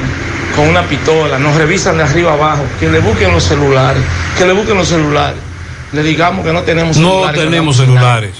con 0.55 0.69
una 0.69 0.83
pistola, 0.83 1.37
nos 1.37 1.55
revisan 1.55 1.97
de 1.97 2.03
arriba 2.03 2.31
abajo, 2.33 2.63
que 2.79 2.87
le 2.89 2.99
busquen 2.99 3.31
los 3.31 3.43
celulares, 3.43 4.01
que 4.37 4.45
le 4.45 4.53
busquen 4.53 4.77
los 4.77 4.87
celulares. 4.87 5.39
Le 5.91 6.01
digamos 6.03 6.45
que 6.45 6.53
no 6.53 6.61
tenemos 6.61 6.95
No 6.97 7.09
celulares. 7.09 7.39
que 7.39 7.45
tenemos 7.45 7.75
celulares. 7.77 8.31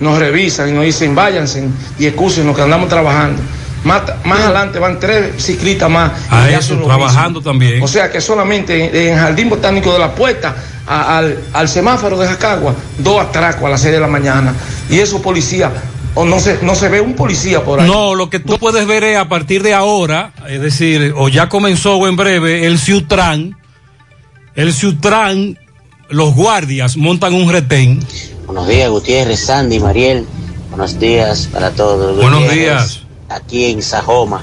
Nos 0.00 0.18
revisan 0.18 0.68
y 0.68 0.72
nos 0.72 0.84
dicen 0.84 1.14
váyanse 1.14 1.68
y 1.98 2.06
excusen 2.06 2.52
que 2.54 2.62
andamos 2.62 2.88
trabajando. 2.88 3.40
Más, 3.84 4.02
más 4.24 4.40
adelante 4.40 4.78
van 4.78 4.98
tres 4.98 5.42
ciclistas 5.42 5.90
más. 5.90 6.10
A 6.30 6.50
y 6.50 6.54
eso, 6.54 6.74
trabajando 6.78 7.42
también. 7.42 7.82
O 7.82 7.88
sea 7.88 8.10
que 8.10 8.20
solamente 8.20 8.86
en, 8.86 9.10
en 9.12 9.18
Jardín 9.18 9.50
Botánico 9.50 9.92
de 9.92 9.98
la 9.98 10.14
Puerta 10.14 10.56
a- 10.86 11.18
al, 11.18 11.38
al 11.52 11.68
semáforo 11.68 12.16
de 12.18 12.26
Jacagua, 12.26 12.74
dos 12.98 13.20
atracos 13.20 13.64
a 13.64 13.68
las 13.68 13.82
6 13.82 13.92
de 13.92 14.00
la 14.00 14.06
mañana. 14.06 14.54
Y 14.88 15.00
esos 15.00 15.20
policías, 15.20 15.70
o 16.14 16.24
no 16.24 16.40
se, 16.40 16.60
no 16.62 16.74
se 16.74 16.88
ve 16.88 17.02
un 17.02 17.12
policía 17.14 17.62
por 17.62 17.78
ahí. 17.78 17.86
No, 17.86 18.14
lo 18.14 18.30
que 18.30 18.38
tú 18.38 18.56
puedes 18.58 18.86
ver 18.86 19.04
es 19.04 19.18
a 19.18 19.28
partir 19.28 19.62
de 19.62 19.74
ahora, 19.74 20.32
es 20.48 20.62
decir, 20.62 21.12
o 21.14 21.28
ya 21.28 21.50
comenzó 21.50 21.96
o 21.96 22.08
en 22.08 22.16
breve, 22.16 22.66
el 22.66 22.78
Ciutran. 22.78 23.54
El 24.54 24.72
Ciutran, 24.72 25.58
los 26.08 26.34
guardias 26.34 26.96
montan 26.96 27.34
un 27.34 27.52
retén. 27.52 28.00
Buenos 28.46 28.68
días, 28.68 28.90
Gutiérrez, 28.90 29.40
Sandy, 29.40 29.80
Mariel. 29.80 30.26
Buenos 30.70 30.98
días 30.98 31.48
para 31.52 31.70
todos. 31.70 32.16
Buenos 32.16 32.42
Gutiérrez, 32.42 32.64
días. 32.64 33.00
Aquí 33.28 33.66
en 33.66 33.82
Sajoma, 33.82 34.42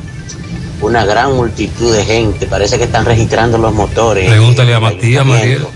una 0.81 1.05
gran 1.05 1.35
multitud 1.35 1.93
de 1.93 2.03
gente. 2.03 2.47
Parece 2.47 2.77
que 2.77 2.85
están 2.85 3.05
registrando 3.05 3.57
los 3.57 3.73
motores. 3.73 4.27
Pregúntale 4.27 4.73
a 4.73 4.79
Matías, 4.79 5.25
Mariel. 5.25 5.67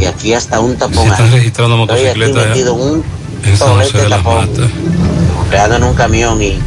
Y 0.00 0.04
aquí 0.04 0.32
hasta 0.32 0.60
un 0.60 0.76
tapón. 0.76 1.04
Si 1.04 1.10
están 1.10 1.32
registrando 1.32 1.76
motocicletas 1.76 2.48
metido 2.48 2.74
en 2.74 2.80
un 2.80 3.04
en 3.44 3.56
San 3.56 3.74
José 3.74 3.98
de 3.98 4.08
las 4.08 4.18
tapón, 4.18 4.50
Matas. 4.50 4.70
pegando 5.50 5.76
en 5.76 5.82
un 5.84 5.94
camión 5.94 6.42
y, 6.42 6.58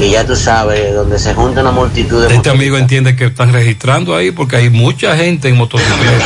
y 0.00 0.10
ya 0.10 0.26
tú 0.26 0.36
sabes, 0.36 0.94
donde 0.94 1.18
se 1.18 1.34
junta 1.34 1.60
una 1.60 1.72
multitud 1.72 2.26
de 2.26 2.34
Este 2.34 2.50
amigo 2.50 2.76
entiende 2.76 3.16
que 3.16 3.26
están 3.26 3.52
registrando 3.52 4.14
ahí 4.14 4.30
porque 4.30 4.56
hay 4.56 4.70
mucha 4.70 5.16
gente 5.16 5.48
en 5.48 5.56
motocicleta. 5.56 6.24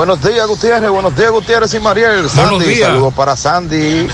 Buenos 0.00 0.22
días, 0.22 0.46
Gutiérrez. 0.46 0.88
Buenos 0.88 1.14
días, 1.14 1.30
Gutiérrez 1.30 1.74
y 1.74 1.78
Mariel. 1.78 2.26
Sandy, 2.30 2.64
días. 2.64 2.88
saludos 2.88 3.12
para 3.12 3.36
Sandy. 3.36 4.08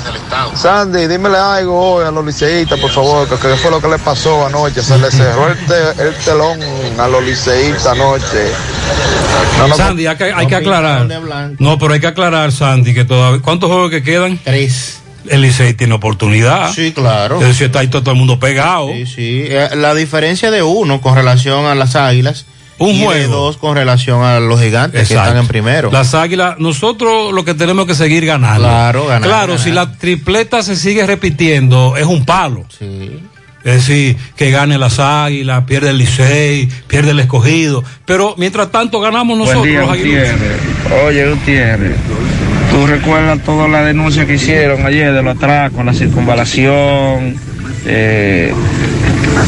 Sandy, 0.57 1.07
dímele 1.07 1.37
algo 1.39 1.79
hoy 1.93 2.05
a 2.05 2.11
los 2.11 2.27
liceístas, 2.27 2.77
por 2.81 2.91
favor, 2.91 3.29
que 3.29 3.37
qué 3.37 3.55
fue 3.55 3.71
lo 3.71 3.81
que 3.81 3.87
le 3.87 3.99
pasó 4.01 4.45
anoche. 4.47 4.83
Se 4.83 4.99
le 4.99 5.13
cerró 5.13 5.47
el, 5.49 5.57
te- 5.65 6.03
el 6.09 6.13
telón 6.25 6.59
a 6.99 7.07
los 7.07 7.23
liceístas 7.23 7.87
anoche. 7.87 8.51
No, 9.59 9.69
no, 9.69 9.77
Sandy, 9.77 10.09
hay 10.09 10.17
que, 10.17 10.25
hay 10.33 10.47
que 10.49 10.57
aclarar. 10.57 11.07
No, 11.61 11.79
pero 11.79 11.95
hay 11.95 12.01
que 12.01 12.09
aclarar, 12.09 12.51
Sandy, 12.51 12.93
que 12.93 13.05
todavía. 13.05 13.41
¿Cuántos 13.41 13.71
juegos 13.71 13.89
que 13.93 14.03
quedan? 14.03 14.39
Tres. 14.43 14.99
El 15.29 15.43
Licey 15.43 15.75
tiene 15.75 15.95
oportunidad. 15.95 16.73
Sí, 16.73 16.91
claro. 16.91 17.41
Es 17.41 17.47
decir, 17.47 17.67
está 17.67 17.79
ahí 17.79 17.87
todo 17.87 18.11
el 18.11 18.17
mundo 18.17 18.41
pegado. 18.41 18.89
Sí, 18.89 19.07
sí. 19.07 19.45
Eh, 19.49 19.69
La 19.77 19.95
diferencia 19.95 20.51
de 20.51 20.65
uno 20.65 21.01
con 21.01 21.15
relación 21.15 21.65
a 21.67 21.77
las 21.77 21.95
águilas. 21.95 22.45
Un 22.79 22.91
y 22.91 22.99
de 23.01 23.05
juego. 23.07 23.35
dos 23.35 23.57
con 23.57 23.75
relación 23.75 24.23
a 24.23 24.39
los 24.39 24.61
gigantes 24.61 25.09
que 25.09 25.15
están 25.15 25.37
en 25.37 25.47
primero. 25.47 25.91
Las 25.91 26.15
águilas, 26.15 26.59
nosotros 26.59 27.33
lo 27.33 27.45
que 27.45 27.55
tenemos 27.55 27.87
que 27.87 27.95
seguir 27.95 28.27
ganando. 28.27 28.61
Claro, 28.69 29.07
ganar, 29.07 29.23
Claro, 29.29 29.47
ganar. 29.53 29.59
si 29.65 29.71
la 29.71 29.93
tripleta 29.93 30.63
se 30.63 30.77
sigue 30.77 31.07
repitiendo, 31.07 31.97
es 31.97 32.05
un 32.05 32.25
palo. 32.27 32.67
Es 33.65 33.75
decir, 33.87 34.17
que 34.37 34.51
gane 34.53 34.79
las 34.79 35.01
águilas, 35.01 35.65
pierde 35.65 35.91
el 35.91 35.99
Licey, 35.99 36.69
pierde 36.87 37.11
el 37.13 37.19
escogido. 37.21 37.83
Pero 38.05 38.35
mientras 38.39 38.71
tanto 38.71 39.01
ganamos 39.01 39.37
nosotros 39.39 39.63
Buen 39.63 39.71
día, 39.73 39.81
los. 39.81 39.97
Gutiérrez. 39.97 40.61
Oye, 41.07 41.31
Gutiérrez, 41.31 41.97
tú 42.71 42.87
recuerdas 42.87 43.43
toda 43.43 43.67
la 43.67 43.83
denuncia 43.83 44.25
que 44.27 44.35
hicieron 44.35 44.87
ayer 44.87 45.13
de 45.13 45.23
los 45.23 45.37
atracos, 45.37 45.85
la 45.85 45.93
circunvalación, 45.95 47.37
eh, 47.87 48.53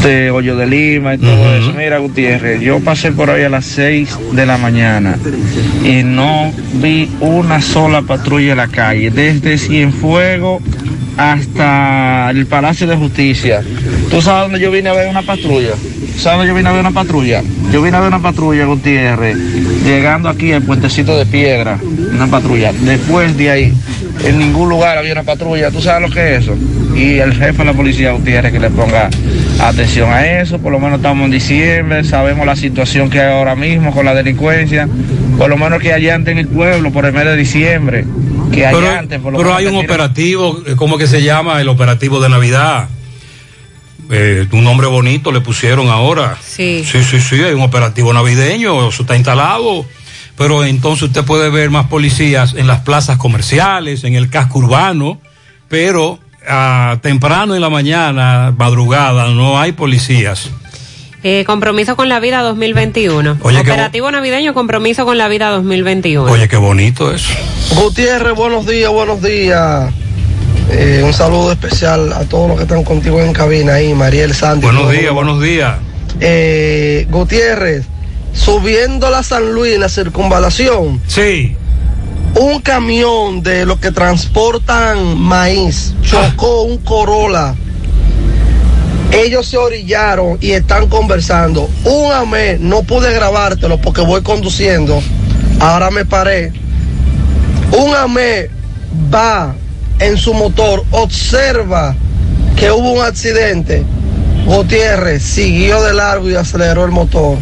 de 0.02 0.30
Hoyo 0.30 0.56
de 0.56 0.66
Lima 0.66 1.14
y 1.14 1.18
todo 1.18 1.54
eso. 1.54 1.72
Mira, 1.76 1.98
Gutiérrez, 1.98 2.60
yo 2.60 2.80
pasé 2.80 3.12
por 3.12 3.30
ahí 3.30 3.42
a 3.42 3.48
las 3.48 3.64
6 3.66 4.18
de 4.32 4.46
la 4.46 4.58
mañana 4.58 5.16
y 5.84 6.02
no 6.02 6.52
vi 6.74 7.10
una 7.20 7.60
sola 7.60 8.02
patrulla 8.02 8.52
en 8.52 8.58
la 8.58 8.68
calle, 8.68 9.10
desde 9.10 9.58
Cienfuegos 9.58 10.62
hasta 11.16 12.30
el 12.30 12.46
Palacio 12.46 12.86
de 12.86 12.96
Justicia. 12.96 13.62
¿Tú 14.10 14.22
sabes 14.22 14.50
dónde 14.50 14.60
yo 14.60 14.70
vine 14.70 14.88
a 14.88 14.92
ver 14.92 15.08
una 15.08 15.22
patrulla? 15.22 15.74
¿Sabes 16.16 16.38
dónde 16.38 16.48
yo 16.48 16.54
vine 16.54 16.68
a 16.68 16.72
ver 16.72 16.80
una 16.80 16.92
patrulla? 16.92 17.42
Yo 17.72 17.82
vine 17.82 17.96
a 17.96 18.00
ver 18.00 18.08
una 18.08 18.22
patrulla, 18.22 18.64
Gutiérrez, 18.66 19.36
llegando 19.84 20.28
aquí 20.28 20.52
al 20.52 20.62
puentecito 20.62 21.16
de 21.16 21.26
piedra, 21.26 21.78
una 22.12 22.26
patrulla. 22.28 22.72
Después 22.72 23.36
de 23.36 23.50
ahí, 23.50 23.72
en 24.24 24.38
ningún 24.38 24.68
lugar 24.68 24.96
había 24.96 25.12
una 25.12 25.24
patrulla. 25.24 25.70
¿Tú 25.70 25.80
sabes 25.80 26.08
lo 26.08 26.14
que 26.14 26.36
es 26.36 26.42
eso? 26.44 26.56
Y 26.96 27.18
el 27.18 27.34
jefe 27.34 27.58
de 27.58 27.64
la 27.64 27.74
policía, 27.74 28.12
Gutiérrez, 28.12 28.52
que 28.52 28.60
le 28.60 28.70
ponga 28.70 29.10
atención 29.58 30.10
a 30.10 30.40
eso. 30.40 30.58
Por 30.58 30.72
lo 30.72 30.78
menos 30.78 30.98
estamos 30.98 31.24
en 31.24 31.30
diciembre, 31.30 32.04
sabemos 32.04 32.46
la 32.46 32.56
situación 32.56 33.10
que 33.10 33.20
hay 33.20 33.32
ahora 33.32 33.54
mismo 33.54 33.92
con 33.92 34.04
la 34.04 34.14
delincuencia. 34.14 34.88
Por 35.36 35.50
lo 35.50 35.56
menos 35.56 35.80
que 35.80 35.92
allante 35.92 36.30
en 36.30 36.38
el 36.38 36.48
pueblo 36.48 36.92
por 36.92 37.06
el 37.06 37.12
mes 37.12 37.24
de 37.24 37.36
diciembre. 37.36 38.04
Que 38.52 38.62
Pero, 38.62 38.78
allante, 38.78 39.18
por 39.18 39.32
lo 39.32 39.38
pero 39.38 39.50
menos 39.50 39.60
hay 39.60 39.66
un 39.66 39.84
operativo, 39.84 40.62
¿cómo 40.76 40.98
que 40.98 41.06
se 41.06 41.22
llama? 41.22 41.60
El 41.60 41.68
operativo 41.68 42.20
de 42.20 42.28
Navidad. 42.28 42.88
Eh, 44.10 44.46
un 44.52 44.64
nombre 44.64 44.86
bonito 44.86 45.32
le 45.32 45.40
pusieron 45.40 45.88
ahora. 45.88 46.38
Sí. 46.42 46.82
Sí, 46.84 47.02
sí, 47.02 47.20
sí, 47.20 47.42
hay 47.42 47.52
un 47.52 47.60
operativo 47.62 48.12
navideño, 48.12 48.88
eso 48.88 49.02
está 49.02 49.16
instalado. 49.16 49.84
Pero 50.36 50.64
entonces 50.64 51.02
usted 51.02 51.24
puede 51.24 51.50
ver 51.50 51.68
más 51.68 51.88
policías 51.88 52.54
en 52.54 52.68
las 52.68 52.80
plazas 52.80 53.18
comerciales, 53.18 54.04
en 54.04 54.14
el 54.14 54.30
casco 54.30 54.60
urbano, 54.60 55.20
pero 55.68 56.20
ah, 56.46 56.98
temprano 57.00 57.54
en 57.54 57.60
la 57.60 57.70
mañana, 57.70 58.54
madrugada, 58.56 59.28
no 59.28 59.58
hay 59.58 59.72
policías. 59.72 60.50
Eh, 61.24 61.44
compromiso 61.44 61.96
con 61.96 62.08
la 62.08 62.20
vida 62.20 62.42
2021. 62.42 63.38
Oye, 63.42 63.58
Operativo 63.58 64.10
navideño, 64.10 64.54
compromiso 64.54 65.04
con 65.04 65.18
la 65.18 65.26
vida 65.28 65.50
2021. 65.50 66.30
Oye, 66.30 66.48
qué 66.48 66.56
bonito 66.56 67.12
eso. 67.12 67.32
Gutiérrez, 67.74 68.34
buenos 68.34 68.66
días, 68.66 68.90
buenos 68.90 69.20
días. 69.20 69.92
Eh, 70.70 71.02
un 71.04 71.12
saludo 71.12 71.50
especial 71.50 72.12
a 72.12 72.24
todos 72.24 72.48
los 72.48 72.56
que 72.56 72.62
están 72.64 72.84
contigo 72.84 73.20
en 73.20 73.32
cabina 73.32 73.74
ahí, 73.74 73.94
Mariel 73.94 74.32
Sandy. 74.32 74.64
Buenos 74.64 74.92
días, 74.92 75.12
buenos 75.12 75.42
días. 75.42 75.76
Eh, 76.20 77.06
Gutiérrez, 77.10 77.84
subiendo 78.32 79.10
la 79.10 79.24
San 79.24 79.52
Luis 79.52 79.74
en 79.74 79.80
la 79.80 79.88
circunvalación. 79.88 81.00
Sí. 81.08 81.56
Un 82.34 82.60
camión 82.60 83.42
de 83.42 83.66
los 83.66 83.78
que 83.78 83.90
transportan 83.90 85.18
maíz 85.18 85.94
chocó 86.02 86.62
un 86.62 86.78
Corolla. 86.78 87.54
Ellos 89.12 89.46
se 89.46 89.56
orillaron 89.56 90.38
y 90.40 90.52
están 90.52 90.88
conversando. 90.88 91.68
Un 91.84 92.12
amé, 92.12 92.58
no 92.60 92.82
pude 92.82 93.12
grabártelo 93.12 93.80
porque 93.80 94.02
voy 94.02 94.22
conduciendo. 94.22 95.02
Ahora 95.60 95.90
me 95.90 96.04
paré. 96.04 96.52
Un 97.72 97.94
amé 97.94 98.50
va 99.12 99.54
en 99.98 100.16
su 100.16 100.34
motor, 100.34 100.84
observa 100.90 101.94
que 102.56 102.70
hubo 102.70 102.92
un 102.92 103.02
accidente. 103.02 103.84
Gutiérrez 104.44 105.22
siguió 105.22 105.82
de 105.82 105.94
largo 105.94 106.30
y 106.30 106.34
aceleró 106.34 106.84
el 106.84 106.90
motor. 106.90 107.38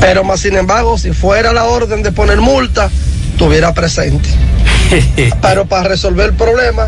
Pero 0.00 0.24
más 0.24 0.40
sin 0.40 0.56
embargo, 0.56 0.98
si 0.98 1.12
fuera 1.12 1.52
la 1.52 1.64
orden 1.64 2.02
de 2.02 2.12
poner 2.12 2.40
multa, 2.40 2.90
estuviera 3.34 3.74
presente. 3.74 4.28
Pero 5.42 5.66
para 5.66 5.88
resolver 5.88 6.30
el 6.30 6.36
problema, 6.36 6.86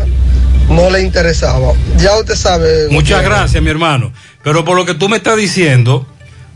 no 0.69 0.89
le 0.89 1.01
interesaba. 1.01 1.73
Ya 1.97 2.17
usted 2.17 2.35
sabe. 2.35 2.87
Muchas 2.89 3.21
gracias, 3.23 3.61
mi 3.61 3.69
hermano. 3.69 4.11
Pero 4.43 4.63
por 4.63 4.77
lo 4.77 4.85
que 4.85 4.93
tú 4.93 5.09
me 5.09 5.17
estás 5.17 5.35
diciendo, 5.37 6.07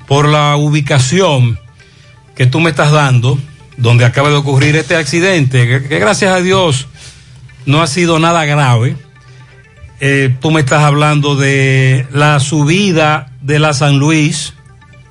por 0.07 0.27
la 0.27 0.55
ubicación 0.55 1.59
que 2.35 2.45
tú 2.45 2.61
me 2.61 2.69
estás 2.69 2.91
dando, 2.91 3.37
donde 3.77 4.05
acaba 4.05 4.29
de 4.29 4.35
ocurrir 4.35 4.75
este 4.77 4.95
accidente, 4.95 5.67
que, 5.67 5.87
que 5.87 5.99
gracias 5.99 6.33
a 6.33 6.39
Dios 6.39 6.87
no 7.65 7.81
ha 7.81 7.87
sido 7.87 8.17
nada 8.17 8.45
grave. 8.45 8.95
Eh, 9.99 10.33
tú 10.39 10.51
me 10.51 10.61
estás 10.61 10.83
hablando 10.83 11.35
de 11.35 12.07
la 12.11 12.39
subida 12.39 13.31
de 13.41 13.59
la 13.59 13.73
San 13.73 13.99
Luis, 13.99 14.53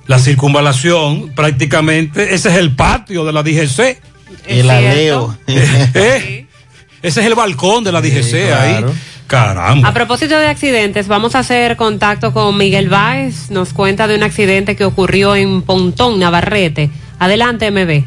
la 0.07 0.19
circunvalación, 0.19 1.33
prácticamente, 1.35 2.35
ese 2.35 2.49
es 2.49 2.57
el 2.57 2.75
patio 2.75 3.25
de 3.25 3.33
la 3.33 3.43
DGC. 3.43 4.10
El 4.47 4.71
aleo. 4.71 5.37
Eh, 5.47 6.47
Ese 7.03 7.21
es 7.21 7.27
el 7.27 7.35
balcón 7.35 7.83
de 7.83 7.93
la 7.93 8.01
DGC 8.03 8.35
ahí. 8.53 8.85
Caramba. 9.27 9.89
A 9.89 9.95
propósito 9.95 10.39
de 10.39 10.49
accidentes, 10.49 11.07
vamos 11.07 11.35
a 11.35 11.39
hacer 11.39 11.77
contacto 11.77 12.33
con 12.33 12.57
Miguel 12.59 12.89
Báez. 12.89 13.51
Nos 13.51 13.73
cuenta 13.73 14.09
de 14.09 14.17
un 14.17 14.23
accidente 14.25 14.75
que 14.77 14.85
ocurrió 14.85 15.37
en 15.37 15.63
Pontón, 15.63 16.19
Navarrete. 16.19 16.91
Adelante, 17.19 17.71
MB. 17.71 18.05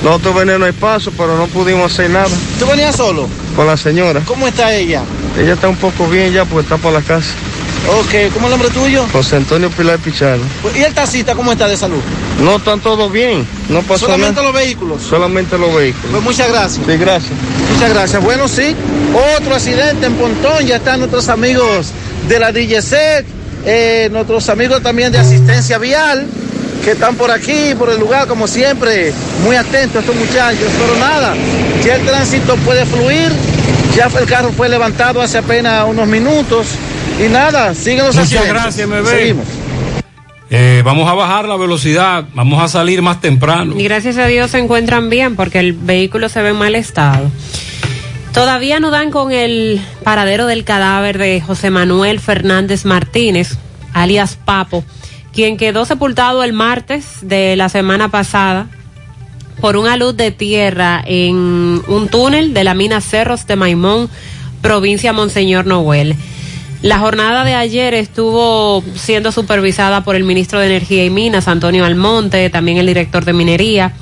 Nosotros 0.04 0.36
venimos 0.36 0.64
al 0.64 0.74
paso, 0.74 1.12
pero 1.16 1.38
no 1.38 1.48
pudimos 1.48 1.92
hacer 1.92 2.10
nada. 2.10 2.30
¿Tú 2.60 2.66
venías 2.68 2.96
solo? 2.96 3.28
Con 3.56 3.68
la 3.68 3.78
señora. 3.78 4.22
¿Cómo 4.26 4.48
está 4.48 4.74
ella? 4.74 5.04
Ella 5.38 5.54
está 5.54 5.70
un 5.70 5.78
poco 5.78 6.08
bien 6.08 6.34
ya, 6.34 6.46
porque 6.46 6.64
está 6.64 6.78
para 6.78 7.00
la 7.00 7.02
casa. 7.02 7.32
Ok, 7.88 8.34
¿cómo 8.34 8.48
es 8.48 8.54
el 8.54 8.60
nombre 8.60 8.70
tuyo? 8.70 9.06
José 9.12 9.36
Antonio 9.38 9.70
Pilar 9.70 10.00
Pichardo. 10.00 10.44
¿Y 10.76 10.82
el 10.82 10.94
taxista 10.94 11.36
cómo 11.36 11.52
está 11.52 11.68
de 11.68 11.78
salud? 11.78 12.02
No, 12.42 12.56
están 12.58 12.80
todos 12.80 13.12
bien. 13.12 13.48
No 13.70 13.82
pasó 13.84 14.08
Solamente 14.08 14.36
nada. 14.42 14.48
los 14.52 14.54
vehículos. 14.56 15.02
Solamente 15.04 15.58
los 15.58 15.74
vehículos. 15.74 16.10
Pues 16.12 16.24
muchas 16.24 16.50
gracias. 16.50 16.86
Sí, 16.86 16.98
gracias. 16.98 17.32
Muchas 17.74 17.90
gracias. 17.94 18.24
Bueno, 18.24 18.48
sí, 18.48 18.76
otro 19.38 19.56
accidente 19.56 20.08
en 20.08 20.14
Pontón. 20.16 20.66
Ya 20.66 20.78
están 20.78 21.00
nuestros 21.00 21.30
amigos 21.30 21.92
de 22.28 22.40
la 22.40 22.52
DGC, 22.52 23.24
eh, 23.66 24.10
nuestros 24.12 24.50
amigos 24.50 24.82
también 24.82 25.12
de 25.12 25.20
asistencia 25.20 25.78
vial, 25.78 26.26
que 26.84 26.92
están 26.92 27.16
por 27.16 27.30
aquí, 27.30 27.76
por 27.78 27.92
el 27.92 28.00
lugar, 28.00 28.28
como 28.28 28.48
siempre, 28.48 29.14
muy 29.44 29.56
atentos 29.56 30.02
estos 30.02 30.16
muchachos. 30.16 30.68
Pero 30.80 30.98
nada, 31.00 31.36
ya 31.86 31.96
el 31.96 32.06
tránsito 32.06 32.56
puede 32.58 32.84
fluir. 32.86 33.32
Ya 33.96 34.10
el 34.20 34.26
carro 34.26 34.52
fue 34.52 34.68
levantado 34.70 35.22
hace 35.22 35.38
apenas 35.38 35.86
unos 35.88 36.08
minutos. 36.08 36.68
Y 37.24 37.30
nada, 37.30 37.74
siguen 37.74 38.06
los 38.06 38.16
Muchas 38.16 38.34
accidentes. 38.34 38.54
gracias, 38.54 38.90
bebé. 38.90 39.10
Seguimos. 39.10 39.46
Eh, 40.50 40.84
vamos 40.86 41.10
a 41.10 41.14
bajar 41.14 41.48
la 41.48 41.56
velocidad, 41.56 42.26
vamos 42.34 42.62
a 42.62 42.68
salir 42.68 43.02
más 43.02 43.20
temprano. 43.20 43.80
Y 43.80 43.84
gracias 43.84 44.18
a 44.18 44.28
Dios 44.28 44.52
se 44.52 44.60
encuentran 44.60 45.10
bien 45.10 45.36
porque 45.36 45.60
el 45.60 45.74
vehículo 45.74 46.30
se 46.30 46.42
ve 46.42 46.50
en 46.50 46.58
mal 46.58 46.76
estado. 46.76 47.32
Todavía 48.34 48.80
no 48.80 48.92
dan 48.92 49.12
con 49.12 49.32
el 49.32 49.82
paradero 50.04 50.46
del 50.46 50.64
cadáver 50.64 51.18
de 51.18 51.42
José 51.42 51.72
Manuel 51.72 52.20
Fernández 52.20 52.86
Martínez, 52.86 53.58
alias 53.94 54.38
Papo, 54.44 54.84
quien 55.34 55.58
quedó 55.58 55.86
sepultado 55.86 56.44
el 56.44 56.54
martes 56.54 57.20
de 57.22 57.56
la 57.56 57.70
semana 57.70 58.10
pasada 58.10 58.68
por 59.62 59.78
una 59.78 59.98
luz 59.98 60.16
de 60.18 60.32
tierra 60.32 61.02
en 61.06 61.82
un 61.88 62.08
túnel 62.12 62.54
de 62.54 62.64
la 62.66 62.74
mina 62.74 63.02
Cerros 63.02 63.48
de 63.48 63.56
Maimón, 63.56 64.10
provincia 64.62 65.14
Monseñor 65.14 65.66
Noel. 65.66 66.16
La 66.82 67.00
jornada 67.00 67.44
de 67.46 67.56
ayer 67.56 67.94
estuvo 67.94 68.84
siendo 68.96 69.32
supervisada 69.32 70.04
por 70.04 70.16
el 70.16 70.24
ministro 70.24 70.60
de 70.60 70.68
Energía 70.68 71.04
y 71.04 71.10
Minas, 71.10 71.48
Antonio 71.48 71.86
Almonte, 71.86 72.50
también 72.50 72.78
el 72.78 72.86
director 72.86 73.26
de 73.26 73.34
Minería. 73.34 73.94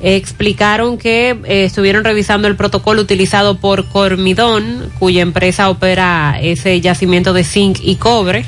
Explicaron 0.00 0.98
que 0.98 1.30
eh, 1.30 1.64
estuvieron 1.64 2.04
revisando 2.04 2.46
el 2.48 2.56
protocolo 2.56 3.00
utilizado 3.00 3.58
por 3.58 3.86
Cormidón, 3.88 4.92
cuya 4.98 5.22
empresa 5.22 5.70
opera 5.70 6.38
ese 6.40 6.80
yacimiento 6.80 7.32
de 7.32 7.44
zinc 7.44 7.78
y 7.82 7.96
cobre, 7.96 8.44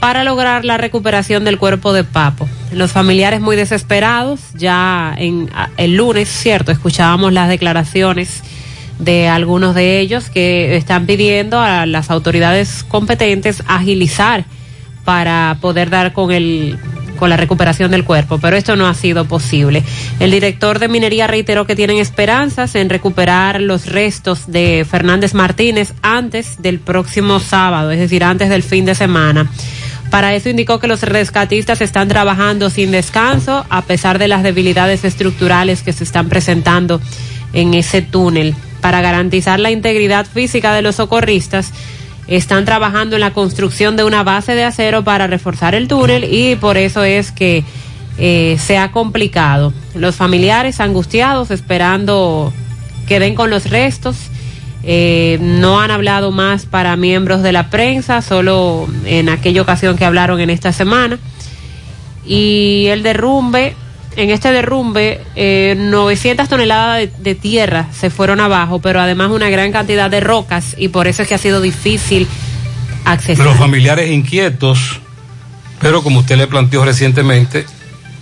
para 0.00 0.24
lograr 0.24 0.64
la 0.64 0.78
recuperación 0.78 1.44
del 1.44 1.58
cuerpo 1.58 1.92
de 1.92 2.02
Papo. 2.02 2.48
Los 2.72 2.90
familiares 2.90 3.40
muy 3.40 3.54
desesperados, 3.54 4.40
ya 4.54 5.14
en 5.16 5.48
el 5.76 5.94
lunes, 5.94 6.28
cierto, 6.28 6.72
escuchábamos 6.72 7.32
las 7.32 7.48
declaraciones 7.48 8.42
de 9.04 9.28
algunos 9.28 9.74
de 9.74 10.00
ellos 10.00 10.30
que 10.30 10.76
están 10.76 11.06
pidiendo 11.06 11.60
a 11.60 11.86
las 11.86 12.10
autoridades 12.10 12.84
competentes 12.84 13.62
agilizar 13.66 14.44
para 15.04 15.58
poder 15.60 15.90
dar 15.90 16.12
con 16.12 16.30
el 16.30 16.78
con 17.22 17.30
la 17.30 17.36
recuperación 17.36 17.92
del 17.92 18.02
cuerpo, 18.02 18.38
pero 18.38 18.56
esto 18.56 18.74
no 18.74 18.88
ha 18.88 18.94
sido 18.94 19.26
posible. 19.26 19.84
El 20.18 20.32
director 20.32 20.80
de 20.80 20.88
minería 20.88 21.28
reiteró 21.28 21.68
que 21.68 21.76
tienen 21.76 21.98
esperanzas 21.98 22.74
en 22.74 22.90
recuperar 22.90 23.60
los 23.60 23.86
restos 23.86 24.50
de 24.50 24.84
Fernández 24.90 25.32
Martínez 25.32 25.94
antes 26.02 26.60
del 26.60 26.80
próximo 26.80 27.38
sábado, 27.38 27.92
es 27.92 28.00
decir, 28.00 28.24
antes 28.24 28.48
del 28.48 28.64
fin 28.64 28.86
de 28.86 28.96
semana. 28.96 29.48
Para 30.10 30.34
eso 30.34 30.48
indicó 30.48 30.80
que 30.80 30.88
los 30.88 31.02
rescatistas 31.02 31.80
están 31.80 32.08
trabajando 32.08 32.70
sin 32.70 32.90
descanso 32.90 33.64
a 33.70 33.82
pesar 33.82 34.18
de 34.18 34.26
las 34.26 34.42
debilidades 34.42 35.04
estructurales 35.04 35.82
que 35.82 35.92
se 35.92 36.02
están 36.02 36.28
presentando 36.28 37.00
en 37.52 37.74
ese 37.74 38.02
túnel. 38.02 38.56
Para 38.82 39.00
garantizar 39.00 39.58
la 39.58 39.70
integridad 39.70 40.26
física 40.26 40.74
de 40.74 40.82
los 40.82 40.96
socorristas, 40.96 41.72
están 42.26 42.66
trabajando 42.66 43.16
en 43.16 43.20
la 43.20 43.32
construcción 43.32 43.96
de 43.96 44.04
una 44.04 44.22
base 44.22 44.54
de 44.54 44.64
acero 44.64 45.02
para 45.04 45.26
reforzar 45.26 45.74
el 45.74 45.88
túnel 45.88 46.24
y 46.24 46.56
por 46.56 46.76
eso 46.76 47.02
es 47.04 47.32
que 47.32 47.64
eh, 48.18 48.56
se 48.58 48.76
ha 48.76 48.92
complicado. 48.92 49.72
Los 49.94 50.16
familiares 50.16 50.80
angustiados 50.80 51.50
esperando 51.50 52.52
que 53.06 53.18
den 53.20 53.34
con 53.34 53.50
los 53.50 53.70
restos. 53.70 54.16
Eh, 54.84 55.38
no 55.40 55.80
han 55.80 55.92
hablado 55.92 56.32
más 56.32 56.66
para 56.66 56.96
miembros 56.96 57.42
de 57.42 57.52
la 57.52 57.70
prensa, 57.70 58.20
solo 58.20 58.88
en 59.04 59.28
aquella 59.28 59.62
ocasión 59.62 59.96
que 59.96 60.04
hablaron 60.04 60.40
en 60.40 60.50
esta 60.50 60.72
semana. 60.72 61.18
Y 62.26 62.86
el 62.88 63.02
derrumbe, 63.02 63.76
en 64.16 64.30
este 64.30 64.52
derrumbe, 64.52 65.20
eh, 65.36 65.74
900 65.78 66.48
toneladas 66.48 66.98
de, 66.98 67.06
de 67.18 67.34
tierra 67.34 67.88
se 67.92 68.10
fueron 68.10 68.40
abajo, 68.40 68.80
pero 68.80 69.00
además 69.00 69.30
una 69.30 69.48
gran 69.48 69.72
cantidad 69.72 70.10
de 70.10 70.20
rocas 70.20 70.74
y 70.78 70.88
por 70.88 71.08
eso 71.08 71.22
es 71.22 71.28
que 71.28 71.34
ha 71.34 71.38
sido 71.38 71.60
difícil 71.60 72.26
acceder. 73.04 73.44
Los 73.44 73.56
familiares 73.56 74.10
inquietos, 74.10 75.00
pero 75.80 76.02
como 76.02 76.20
usted 76.20 76.36
le 76.36 76.46
planteó 76.46 76.84
recientemente, 76.84 77.66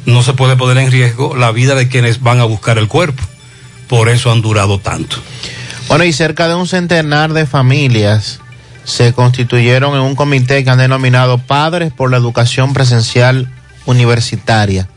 no 0.07 0.23
se 0.23 0.33
puede 0.33 0.57
poner 0.57 0.79
en 0.79 0.91
riesgo 0.91 1.37
la 1.37 1.53
vida 1.53 1.75
de 1.75 1.89
quienes 1.89 2.23
van 2.23 2.41
a 2.41 2.45
buscar 2.45 2.79
el 2.79 2.89
cuerpo. 2.89 3.23
Por 3.89 4.09
eso 4.09 4.31
han 4.31 4.41
durado 4.41 4.79
tanto. 4.79 5.17
Bueno, 5.89 6.05
y 6.05 6.13
cerca 6.13 6.47
de 6.47 6.55
un 6.55 6.69
centenar 6.69 7.33
de 7.33 7.47
familias 7.47 8.41
se 8.85 9.13
constituyeron 9.13 9.95
en 9.95 10.01
un 10.01 10.15
comité 10.15 10.63
que 10.63 10.71
han 10.71 10.79
denominado 10.79 11.39
Padres 11.39 11.93
por 11.93 12.11
la 12.11 12.17
Educación 12.17 12.73
Presencial 12.73 13.53
Universitaria 13.87 14.89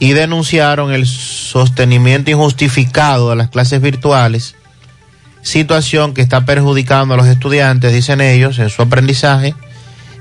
y 0.00 0.14
denunciaron 0.14 0.92
el 0.92 1.06
sostenimiento 1.06 2.30
injustificado 2.30 3.30
de 3.30 3.36
las 3.36 3.50
clases 3.50 3.82
virtuales, 3.82 4.56
situación 5.42 6.14
que 6.14 6.22
está 6.22 6.46
perjudicando 6.46 7.14
a 7.14 7.16
los 7.18 7.26
estudiantes, 7.26 7.92
dicen 7.92 8.22
ellos, 8.22 8.58
en 8.58 8.70
su 8.70 8.80
aprendizaje, 8.80 9.54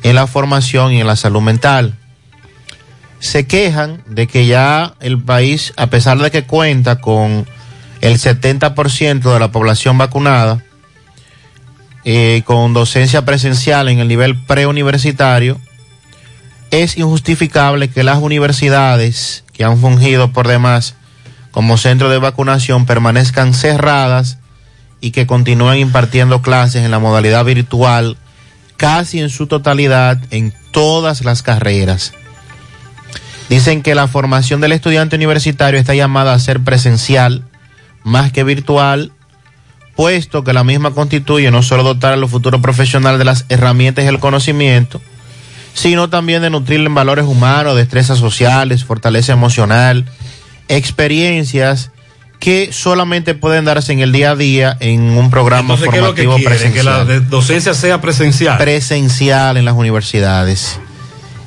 en 0.04 0.16
la 0.16 0.28
formación 0.28 0.92
y 0.92 1.00
en 1.00 1.08
la 1.08 1.16
salud 1.16 1.42
mental. 1.42 1.96
Se 3.20 3.48
quejan 3.48 4.04
de 4.06 4.28
que 4.28 4.46
ya 4.48 4.96
el 5.00 5.22
país, 5.22 5.74
a 5.78 5.88
pesar 5.88 6.20
de 6.20 6.30
que 6.30 6.44
cuenta 6.44 7.00
con 7.00 7.48
el 8.02 8.20
70% 8.20 9.34
de 9.34 9.40
la 9.40 9.52
población 9.52 9.98
vacunada, 9.98 10.62
eh, 12.04 12.44
con 12.46 12.74
docencia 12.74 13.24
presencial 13.24 13.88
en 13.88 14.00
el 14.00 14.10
nivel 14.10 14.38
preuniversitario, 14.46 15.60
es 16.72 16.98
injustificable 16.98 17.90
que 17.90 18.04
las 18.04 18.18
universidades 18.18 19.44
que 19.60 19.66
han 19.66 19.78
fungido 19.78 20.32
por 20.32 20.48
demás 20.48 20.96
como 21.52 21.78
centro 21.78 22.10
de 22.10 22.18
vacunación 22.18 22.86
permanezcan 22.86 23.54
cerradas 23.54 24.38
y 25.02 25.12
que 25.12 25.28
continúen 25.28 25.80
impartiendo 25.80 26.42
clases 26.42 26.86
en 26.86 26.92
la 26.92 27.00
modalidad 27.00 27.44
virtual 27.44 28.16
casi 28.78 29.20
en 29.20 29.30
su 29.30 29.48
totalidad 29.48 30.18
en 30.32 30.54
todas 30.72 31.26
las 31.26 31.44
carreras. 31.44 32.14
Dicen 33.50 33.82
que 33.82 33.96
la 33.96 34.08
formación 34.08 34.62
del 34.62 34.72
estudiante 34.72 35.18
universitario 35.18 35.78
está 35.78 35.94
llamada 35.94 36.34
a 36.34 36.40
ser 36.40 36.62
presencial 36.62 37.44
más 38.06 38.32
que 38.32 38.46
virtual, 38.46 39.12
puesto 39.98 40.46
que 40.46 40.54
la 40.54 40.64
misma 40.64 40.92
constituye 40.92 41.52
no 41.52 41.64
solo 41.64 41.84
dotar 41.84 42.14
a 42.14 42.18
los 42.18 42.32
futuros 42.32 42.62
profesionales 42.62 43.20
de 43.20 43.26
las 43.26 43.44
herramientas 43.50 44.06
y 44.06 44.08
el 44.08 44.20
conocimiento, 44.20 45.02
sino 45.80 46.10
también 46.10 46.42
de 46.42 46.50
nutrirle 46.50 46.88
en 46.88 46.94
valores 46.96 47.24
humanos, 47.26 47.78
destrezas 47.78 48.18
sociales, 48.20 48.84
fortaleza 48.84 49.32
emocional, 49.32 50.04
experiencias 50.68 51.92
que 52.40 52.72
solamente 52.74 53.34
pueden 53.34 53.64
darse 53.66 53.94
en 53.94 54.00
el 54.00 54.12
día 54.12 54.32
a 54.32 54.36
día 54.36 54.76
en 54.82 55.02
un 55.02 55.30
programa 55.30 55.76
Entonces, 55.76 55.90
¿qué 55.90 55.98
es 55.98 56.04
lo 56.04 56.14
que 56.16 56.24
formativo 56.24 56.36
quieren? 56.36 56.74
presencial. 56.74 57.08
Que 57.08 57.14
la 57.14 57.20
docencia 57.30 57.74
sea 57.74 58.02
presencial. 58.02 58.58
Presencial 58.58 59.56
en 59.58 59.64
las 59.66 59.76
universidades. 59.76 60.80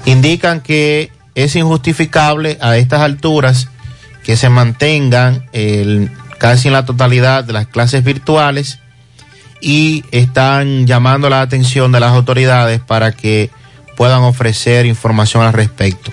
Indican 0.07 0.61
que 0.61 1.11
es 1.35 1.55
injustificable 1.57 2.59
a 2.61 2.77
estas 2.77 3.01
alturas 3.03 3.69
que 4.25 4.37
se 4.37 4.49
mantengan 4.49 5.45
el- 5.53 6.11
casi 6.39 6.69
en 6.69 6.75
la 6.75 6.85
totalidad 6.87 7.45
de 7.45 7.53
las 7.53 7.67
clases 7.67 8.03
virtuales 8.05 8.79
y 9.61 10.05
están 10.11 10.87
llamando 10.87 11.29
la 11.31 11.41
atención 11.43 11.93
de 11.93 12.01
las 12.01 12.13
autoridades 12.13 12.81
para 12.81 13.13
que 13.13 13.51
puedan 13.97 14.23
ofrecer 14.23 14.87
información 14.87 15.43
al 15.43 15.53
respecto. 15.53 16.13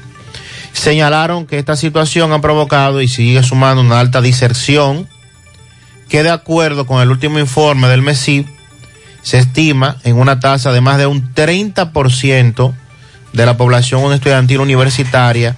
Señalaron 0.74 1.46
que 1.46 1.58
esta 1.58 1.76
situación 1.76 2.32
ha 2.32 2.42
provocado 2.42 3.02
y 3.02 3.08
sigue 3.08 3.44
sumando 3.44 3.82
una 3.82 4.00
alta 4.00 4.22
diserción 4.22 5.08
que 6.08 6.24
de 6.24 6.30
acuerdo 6.30 6.86
con 6.86 7.02
el 7.02 7.10
último 7.12 7.40
informe 7.40 7.88
del 7.88 8.02
MESIP 8.02 8.48
se 9.22 9.38
estima 9.40 9.98
en 10.04 10.18
una 10.18 10.40
tasa 10.40 10.72
de 10.72 10.82
más 10.82 10.98
de 10.98 11.06
un 11.06 11.34
30% 11.34 12.74
de 13.34 13.46
la 13.46 13.58
población 13.58 14.12
estudiantil 14.14 14.60
universitaria 14.60 15.56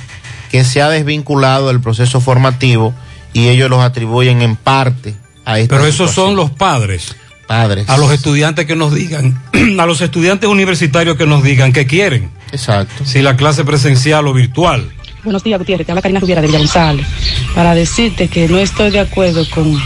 que 0.50 0.64
se 0.64 0.82
ha 0.82 0.90
desvinculado 0.90 1.68
del 1.68 1.80
proceso 1.80 2.20
formativo 2.20 2.94
y 3.34 3.48
ellos 3.48 3.70
los 3.70 3.82
atribuyen 3.82 4.42
en 4.42 4.56
parte 4.58 5.16
a 5.46 5.60
esta 5.60 5.76
Pero 5.76 5.88
esos 5.88 6.10
situación. 6.10 6.28
son 6.28 6.36
los 6.36 6.52
padres. 6.52 7.16
Padres. 7.52 7.90
A 7.90 7.98
los 7.98 8.12
estudiantes 8.14 8.66
que 8.66 8.76
nos 8.78 8.94
digan, 8.94 9.38
a 9.80 9.86
los 9.86 10.00
estudiantes 10.00 10.50
universitarios 10.50 11.18
que 11.18 11.26
nos 11.26 11.44
digan 11.44 11.74
qué 11.74 11.86
quieren. 11.86 12.30
Exacto. 12.54 13.04
Si 13.06 13.22
la 13.22 13.36
clase 13.36 13.66
presencial 13.66 14.26
o 14.28 14.34
virtual. 14.34 14.90
Buenos 15.26 15.44
días, 15.44 15.60
Gutiérrez. 15.60 15.86
Te 15.86 15.92
habla 15.92 16.02
Karina 16.02 16.20
Rubiera 16.22 16.40
de 16.42 16.48
Villa 16.48 16.60
González. 16.60 17.06
Para 17.54 17.76
decirte 17.76 18.30
que 18.30 18.48
no 18.48 18.58
estoy 18.58 18.90
de 18.92 19.02
acuerdo 19.02 19.46
con 19.50 19.78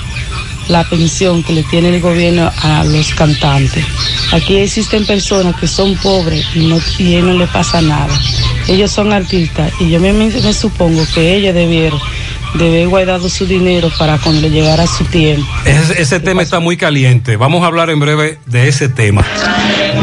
la 0.67 0.83
pensión 0.83 1.41
que 1.43 1.53
le 1.53 1.63
tiene 1.63 1.89
el 1.89 2.01
gobierno 2.01 2.51
a 2.61 2.83
los 2.83 3.13
cantantes. 3.15 3.83
Aquí 4.31 4.57
existen 4.57 5.05
personas 5.05 5.55
que 5.59 5.67
son 5.67 5.95
pobres 5.95 6.45
y, 6.55 6.67
no, 6.67 6.77
y 6.99 7.15
no 7.15 7.33
le 7.33 7.47
pasa 7.47 7.81
nada. 7.81 8.13
Ellos 8.67 8.91
son 8.91 9.11
artistas 9.11 9.71
y 9.79 9.89
yo 9.89 9.99
me, 9.99 10.13
me- 10.13 10.29
me 10.29 10.53
supongo 10.53 11.03
que 11.13 11.35
ellos 11.35 11.53
debieron 11.53 11.99
de 12.57 12.68
haber 12.68 12.88
guardado 12.88 13.30
su 13.30 13.45
dinero 13.45 13.90
para 13.98 14.18
cuando 14.18 14.41
le 14.41 14.49
llegara 14.49 14.88
su 14.88 15.03
tiempo. 15.06 15.48
Ese, 15.65 16.02
ese 16.02 16.19
tema 16.19 16.41
está 16.41 16.60
muy 16.60 16.77
caliente. 16.77 17.36
Vamos 17.36 17.64
a 17.64 17.68
hablar 17.68 17.90
en 17.90 17.99
breve 17.99 18.40
de 18.45 18.68
ese 18.68 18.90
tema. 18.90 19.26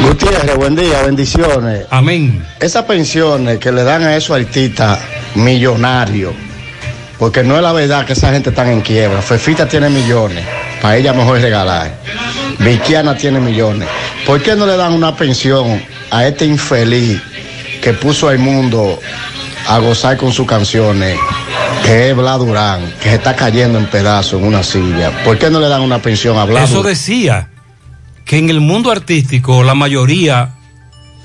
Gutiérrez, 0.02 0.56
buen 0.56 0.76
día, 0.76 1.02
bendiciones. 1.02 1.86
Amén. 1.90 2.44
Esas 2.60 2.84
pensiones 2.84 3.58
que 3.58 3.72
le 3.72 3.82
dan 3.84 4.02
a 4.02 4.16
esos 4.16 4.36
artistas 4.36 5.00
millonarios, 5.34 6.34
porque 7.18 7.42
no 7.42 7.56
es 7.56 7.62
la 7.62 7.72
verdad 7.72 8.04
que 8.04 8.12
esa 8.12 8.32
gente 8.32 8.50
está 8.50 8.70
en 8.70 8.80
quiebra. 8.80 9.22
Fefita 9.22 9.66
tiene 9.68 9.88
millones, 9.88 10.44
para 10.80 10.96
ella 10.96 11.12
mejor 11.12 11.40
regalar. 11.40 11.94
Viquiana 12.58 13.16
tiene 13.16 13.40
millones. 13.40 13.88
¿Por 14.26 14.42
qué 14.42 14.54
no 14.54 14.66
le 14.66 14.76
dan 14.76 14.92
una 14.92 15.16
pensión 15.16 15.82
a 16.10 16.26
este 16.26 16.44
infeliz 16.44 17.20
que 17.80 17.92
puso 17.94 18.28
al 18.28 18.38
mundo 18.38 19.00
a 19.68 19.78
gozar 19.78 20.16
con 20.16 20.32
sus 20.32 20.46
canciones, 20.46 21.18
que 21.84 22.10
es 22.10 22.16
Blas 22.16 22.38
Durán, 22.38 22.92
que 23.02 23.10
se 23.10 23.14
está 23.16 23.34
cayendo 23.36 23.78
en 23.78 23.86
pedazos 23.86 24.40
en 24.40 24.46
una 24.46 24.62
silla? 24.62 25.24
¿Por 25.24 25.38
qué 25.38 25.50
no 25.50 25.60
le 25.60 25.68
dan 25.68 25.82
una 25.82 26.00
pensión 26.00 26.38
a 26.38 26.44
Blas 26.44 26.64
Eso 26.70 26.78
Durán? 26.78 26.92
decía 26.92 27.48
que 28.24 28.38
en 28.38 28.50
el 28.50 28.60
mundo 28.60 28.90
artístico 28.90 29.62
la 29.62 29.74
mayoría 29.74 30.54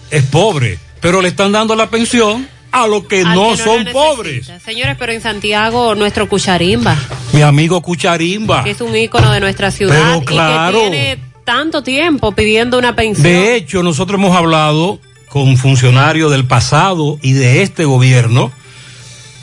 es 0.10 0.24
pobre, 0.24 0.80
pero 1.02 1.22
le 1.22 1.28
están 1.30 1.52
dando 1.52 1.76
la 1.76 1.90
pensión 1.90 2.48
a 2.72 2.88
los 2.88 3.06
que 3.06 3.22
Al 3.22 3.34
no 3.36 3.52
que 3.52 3.58
son 3.64 3.86
pobres. 3.92 4.52
Señores, 4.64 4.96
pero 5.00 5.12
en 5.14 5.22
Santiago, 5.22 5.96
nuestro 5.96 6.28
Cucharimba, 6.28 6.96
Mi 7.34 7.42
amigo 7.42 7.82
Cucharimba. 7.82 8.64
que 8.64 8.72
es 8.72 8.82
un 8.82 8.96
ícono 8.96 9.32
de 9.32 9.40
nuestra 9.40 9.72
ciudad 9.72 9.96
Pero 9.96 10.22
claro. 10.26 10.80
y 10.80 10.82
que 10.84 10.90
tiene 10.90 11.20
tanto 11.46 11.82
tiempo 11.82 12.34
pidiendo 12.34 12.78
una 12.78 12.96
pensión. 12.96 13.24
De 13.24 13.56
hecho, 13.56 13.84
nosotros 13.84 14.20
hemos 14.20 14.36
hablado 14.36 15.00
con 15.30 15.56
funcionarios 15.58 16.32
del 16.32 16.46
pasado 16.46 17.20
y 17.22 17.34
de 17.34 17.62
este 17.62 17.86
gobierno 17.86 18.52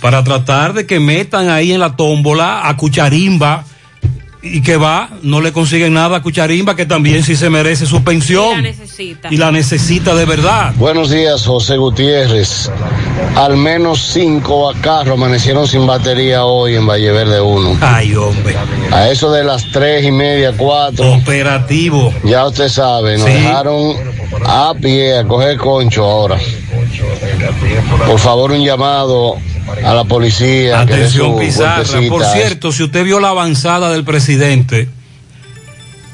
para 0.05 0.22
tratar 0.22 0.74
de 0.74 0.85
que 0.85 1.01
metan 1.01 1.48
ahí 1.48 1.72
en 1.72 1.81
la 1.81 1.97
tómbola 1.97 2.68
a 2.68 2.76
Cucharimba 2.76 3.64
y 4.43 4.60
que 4.60 4.76
va, 4.76 5.09
no 5.22 5.40
le 5.40 5.51
consiguen 5.51 5.94
nada 5.94 6.18
a 6.18 6.22
Cucharimba, 6.22 6.76
que 6.76 6.85
también 6.85 7.22
sí 7.22 7.35
se 7.35 7.48
merece 7.48 7.86
su 7.86 7.97
Y 7.97 7.98
la 8.01 8.05
pensión 8.05 8.62
necesita. 8.62 9.28
y 9.31 9.39
la 9.39 9.51
necesita 9.51 10.14
de 10.14 10.26
verdad. 10.26 10.74
Buenos 10.76 11.09
días, 11.09 11.47
José 11.47 11.78
Gutiérrez. 11.78 12.70
Al 13.35 13.56
menos 13.56 13.98
cinco 14.12 14.74
carros 14.82 15.14
amanecieron 15.14 15.66
sin 15.66 15.86
batería 15.86 16.44
hoy 16.44 16.74
en 16.76 16.86
Valle 16.86 17.10
Verde 17.10 17.40
1. 17.40 17.78
Ay, 17.81 18.14
hombre. 18.14 18.55
A 18.93 19.09
eso 19.09 19.32
de 19.32 19.43
las 19.43 19.64
tres 19.72 20.05
y 20.05 20.10
media, 20.10 20.52
cuatro. 20.55 21.14
Operativo. 21.14 22.12
Ya 22.24 22.44
usted 22.47 22.68
sabe, 22.68 23.16
nos 23.16 23.26
Sí. 23.26 23.32
dejaron 23.32 23.97
a 24.44 24.74
pie 24.78 25.16
a 25.20 25.24
coger 25.26 25.56
concho 25.56 26.05
ahora. 26.05 26.36
Por 28.06 28.18
favor, 28.18 28.52
un 28.52 28.62
llamado 28.62 29.39
a 29.85 29.95
la 29.95 30.05
policía. 30.05 30.81
Atención 30.81 31.39
Pizarra. 31.39 31.82
Por 31.85 32.09
vueltecita. 32.09 32.32
cierto, 32.32 32.73
si 32.73 32.82
usted 32.82 33.05
vio 33.05 33.20
la 33.20 33.28
avanzada 33.31 33.91
del 33.91 34.05
presidente, 34.05 34.89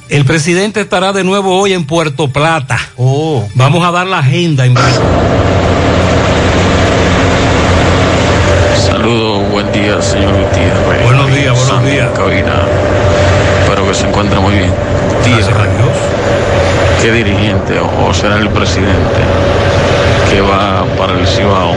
el 0.08 0.24
presidente 0.24 0.80
estará 0.80 1.12
de 1.12 1.24
nuevo 1.24 1.58
hoy 1.58 1.72
en 1.72 1.84
Puerto 1.84 2.28
Plata. 2.28 2.78
Oh. 2.96 3.46
Vamos 3.54 3.84
a 3.84 3.90
dar 3.90 4.06
la 4.06 4.18
agenda 4.18 4.66
en 4.66 4.74
breve. 4.74 4.90
Saludos, 8.76 9.50
buen 9.50 9.70
día, 9.72 10.02
señor 10.02 10.32
Gutiérrez. 10.32 11.04
Buenos 11.04 11.26
días, 11.28 11.50
buenos 11.50 11.66
Sandy, 11.68 11.90
días. 11.92 12.10
Cabina. 12.10 12.62
Espero 13.62 13.86
que 13.86 13.94
se 13.94 14.08
encuentre 14.08 14.40
muy 14.40 14.54
bien. 14.54 14.72
Tierra. 15.24 15.66
¿Qué 17.00 17.12
dirigente 17.12 17.78
o, 17.78 18.08
o 18.08 18.12
será 18.12 18.36
el 18.36 18.50
presidente 18.50 19.22
que 20.30 20.40
va 20.42 20.84
para 20.98 21.18
el 21.18 21.26
Cibao? 21.26 21.74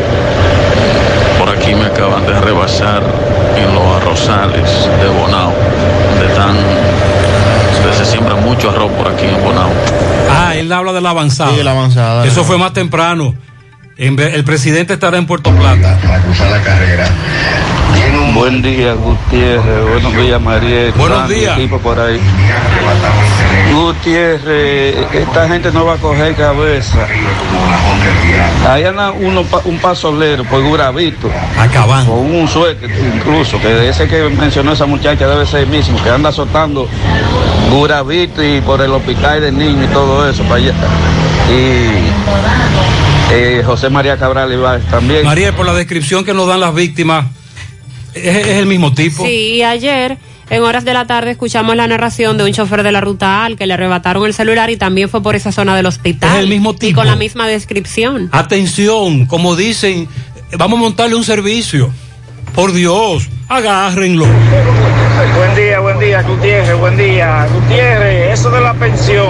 Aquí 1.63 1.75
me 1.75 1.85
acaban 1.85 2.25
de 2.25 2.37
rebasar 2.41 3.01
en 3.55 3.73
los 3.73 3.95
arrozales 3.95 4.69
de 5.01 5.07
Bonao, 5.07 5.53
donde 6.09 6.27
están, 6.27 6.57
donde 7.81 7.97
se 7.97 8.05
siembra 8.05 8.35
mucho 8.35 8.69
arroz 8.69 8.91
por 8.91 9.07
aquí 9.07 9.27
en 9.27 9.41
Bonao. 9.41 9.71
Ah, 10.29 10.55
él 10.57 10.69
habla 10.73 10.91
de 10.91 10.99
la 10.99 11.11
avanzada. 11.11 11.55
Sí, 11.55 11.63
la 11.63 11.71
avanzada. 11.71 12.25
Eso 12.25 12.43
fue 12.43 12.57
más 12.57 12.73
temprano. 12.73 13.33
El 13.95 14.43
presidente 14.43 14.95
estará 14.95 15.17
en 15.17 15.25
Puerto 15.25 15.51
Plata. 15.51 15.97
Buen 18.33 18.61
día, 18.63 18.93
Gutiérrez. 18.93 19.89
Buenos 19.91 20.15
días, 20.15 20.41
María. 20.41 20.91
Buenos 20.97 21.29
días. 21.29 21.57
equipo 21.57 21.77
por 21.77 21.99
ahí. 21.99 22.19
Gutiérrez, 23.71 24.95
esta 25.13 25.47
gente 25.47 25.71
no 25.71 25.85
va 25.85 25.93
a 25.93 25.97
coger 25.97 26.35
cabeza. 26.35 27.07
Ahí 28.67 28.83
anda 28.85 29.11
uno, 29.11 29.45
un 29.65 29.77
pasolero 29.77 30.43
por 30.45 30.63
Guravito. 30.63 31.29
Acaban. 31.59 32.05
Con 32.07 32.33
un 32.33 32.47
suéter 32.47 32.89
incluso, 33.15 33.59
que 33.59 33.89
ese 33.89 34.07
que 34.07 34.23
mencionó 34.29 34.73
esa 34.73 34.87
muchacha 34.87 35.27
debe 35.27 35.45
ser 35.45 35.61
el 35.61 35.67
mismo, 35.67 36.01
que 36.03 36.09
anda 36.09 36.29
azotando 36.29 36.89
Guravito 37.69 38.43
y 38.43 38.61
por 38.61 38.81
el 38.81 38.91
hospital 38.91 39.41
de 39.41 39.51
niños 39.51 39.85
y 39.89 39.93
todo 39.93 40.27
eso 40.27 40.43
para 40.43 40.55
allá. 40.55 40.73
Y 41.51 43.31
eh, 43.31 43.63
José 43.65 43.89
María 43.89 44.17
Cabral 44.17 44.51
Ibáez 44.51 44.83
también. 44.85 45.23
María, 45.23 45.55
por 45.55 45.65
la 45.65 45.73
descripción 45.73 46.25
que 46.25 46.33
nos 46.33 46.47
dan 46.47 46.59
las 46.59 46.73
víctimas, 46.73 47.25
es, 48.13 48.35
es 48.47 48.57
el 48.57 48.65
mismo 48.65 48.93
tipo. 48.93 49.25
Sí, 49.25 49.55
y 49.55 49.63
ayer 49.63 50.17
en 50.49 50.61
horas 50.61 50.85
de 50.85 50.93
la 50.93 51.05
tarde 51.07 51.31
escuchamos 51.31 51.75
la 51.75 51.87
narración 51.87 52.37
de 52.37 52.43
un 52.43 52.51
chofer 52.51 52.83
de 52.83 52.91
la 52.91 53.01
ruta 53.01 53.45
al 53.45 53.55
que 53.57 53.65
le 53.65 53.73
arrebataron 53.73 54.25
el 54.25 54.33
celular 54.33 54.69
y 54.69 54.77
también 54.77 55.09
fue 55.09 55.23
por 55.23 55.35
esa 55.35 55.51
zona 55.51 55.75
del 55.75 55.85
hospital. 55.85 56.35
Es 56.35 56.39
el 56.43 56.47
mismo 56.49 56.71
Y 56.73 56.77
tipo. 56.77 56.99
con 56.99 57.07
la 57.07 57.15
misma 57.15 57.47
descripción. 57.47 58.29
Atención, 58.31 59.25
como 59.25 59.55
dicen, 59.55 60.07
vamos 60.57 60.77
a 60.77 60.81
montarle 60.81 61.15
un 61.15 61.23
servicio. 61.23 61.91
Por 62.53 62.71
Dios, 62.71 63.29
agárrenlo. 63.49 64.25
Buen 64.27 65.55
día, 65.55 65.79
buen 65.79 65.97
día, 65.99 66.21
Gutiérrez, 66.21 66.77
buen 66.77 66.97
día. 66.97 67.47
Gutiérrez, 67.51 68.33
eso 68.39 68.51
de 68.51 68.61
la 68.61 68.73
pensión, 68.75 69.27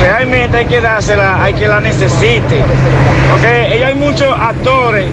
realmente 0.00 0.56
hay 0.56 0.66
que 0.66 0.80
dársela 0.80 1.44
hay 1.44 1.54
que 1.54 1.68
la 1.68 1.80
necesite. 1.80 2.64
Porque 3.30 3.48
hay 3.84 3.94
muchos 3.94 4.34
actores 4.36 5.06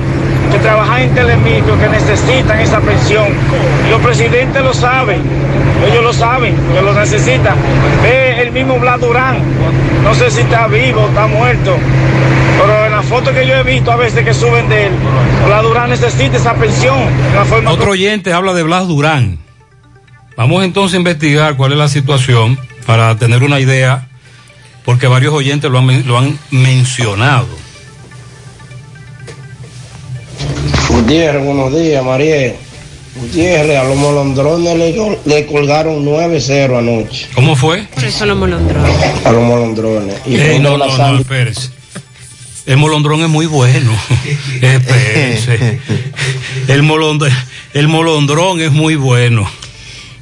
que 0.52 0.60
trabajan 0.60 1.02
en 1.02 1.14
Telemicro 1.14 1.78
que 1.80 1.90
necesitan 1.90 2.60
esa 2.60 2.80
pensión. 2.80 3.28
Y 3.88 3.91
los 3.91 4.02
presidentes 4.02 4.64
lo 4.64 4.74
saben, 4.74 5.22
ellos 5.90 6.03
lo 6.03 6.14
saben, 6.14 6.56
que 6.74 6.82
lo 6.82 6.94
necesitan. 6.94 7.56
Ve 8.02 8.41
el 8.41 8.52
mismo 8.52 8.80
Blas 8.80 8.99
Durán, 8.99 9.38
no 10.03 10.14
sé 10.14 10.32
si 10.32 10.41
está 10.41 10.68
vivo, 10.68 11.07
está 11.07 11.28
muerto. 11.28 11.78
Pero 12.60 12.86
en 12.86 12.91
la 12.91 13.03
foto 13.03 13.34
que 13.34 13.45
yo 13.45 13.56
he 13.56 13.64
visto 13.64 13.91
a 13.91 13.95
veces 13.95 14.24
que 14.24 14.34
suben 14.34 14.68
de 14.69 14.88
él, 14.88 14.94
Blas 15.45 15.64
Durán 15.64 15.90
necesita 15.90 16.38
esa 16.38 16.56
pensión. 16.56 16.98
de 17.32 17.36
la 17.36 17.45
forma 17.45 17.72
Otro 17.72 17.91
oyente 17.91 18.34
habla 18.34 18.53
de 18.53 18.64
Blas 18.64 18.88
Durán. 18.88 19.40
Vamos 20.36 20.64
entonces 20.64 20.95
a 20.95 20.98
investigar 20.98 21.57
cuál 21.57 21.72
es 21.72 21.78
la 21.78 21.88
situación 21.88 22.60
para 22.86 23.15
tener 23.18 23.44
una 23.44 23.60
idea, 23.60 24.07
porque 24.86 25.07
varios 25.07 25.34
oyentes 25.34 25.69
lo 25.69 25.80
han, 25.80 26.07
lo 26.07 26.18
han 26.18 26.38
mencionado. 26.52 27.48
Gutiérrez, 31.07 31.41
buenos 31.45 31.73
días, 31.73 32.03
María. 32.03 32.53
Gutiérrez, 33.15 33.77
a 33.77 33.85
los 33.85 33.95
molondrones 33.95 34.75
le, 34.77 35.17
le 35.23 35.45
colgaron 35.45 36.05
9-0 36.05 36.77
anoche. 36.77 37.27
¿Cómo 37.34 37.55
fue? 37.55 37.84
Por 37.93 38.03
eso 38.03 38.25
los 38.25 38.38
molondrones. 38.38 38.91
A 39.25 39.31
los 39.31 39.41
molondrones. 39.41 40.15
Y 40.25 40.35
Ey, 40.35 40.39
fue 40.55 40.59
no, 40.59 40.77
no, 40.77 40.85
no, 40.97 41.17
espérese. 41.19 41.69
El 42.65 42.75
molondrón 42.75 43.21
es 43.21 43.29
muy 43.29 43.45
bueno. 43.45 43.89
Espérese. 44.61 45.79
El, 46.67 46.84
molond- 46.84 47.31
el 47.73 47.88
molondrón 47.88 48.59
es 48.59 48.73
muy 48.73 48.95
bueno. 48.97 49.49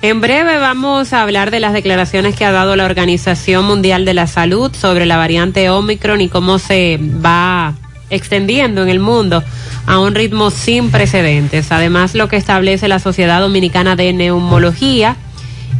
En 0.04 0.22
breve 0.22 0.60
vamos 0.60 1.14
a 1.14 1.24
hablar 1.24 1.50
de 1.50 1.62
las 1.62 1.74
declaraciones 1.74 2.36
que 2.36 2.46
ha 2.46 2.52
dado 2.52 2.76
la 2.76 2.86
Organización 2.86 3.66
Mundial 3.66 4.06
de 4.06 4.14
la 4.14 4.28
Salud 4.28 4.72
sobre 4.80 5.08
la 5.08 5.18
variante 5.18 5.72
Omicron 5.72 6.22
y 6.22 6.30
cómo 6.30 6.60
se 6.60 7.00
va 7.02 7.74
extendiendo 8.10 8.84
en 8.84 8.90
el 8.90 9.00
mundo 9.00 9.44
a 9.86 10.00
un 10.00 10.16
ritmo 10.16 10.52
sin 10.52 10.92
precedentes. 10.92 11.72
Además, 11.72 12.16
lo 12.16 12.28
que 12.28 12.38
establece 12.38 12.88
la 12.88 13.00
Sociedad 13.00 13.42
Dominicana 13.42 13.96
de 13.96 14.14
Neumología 14.14 15.16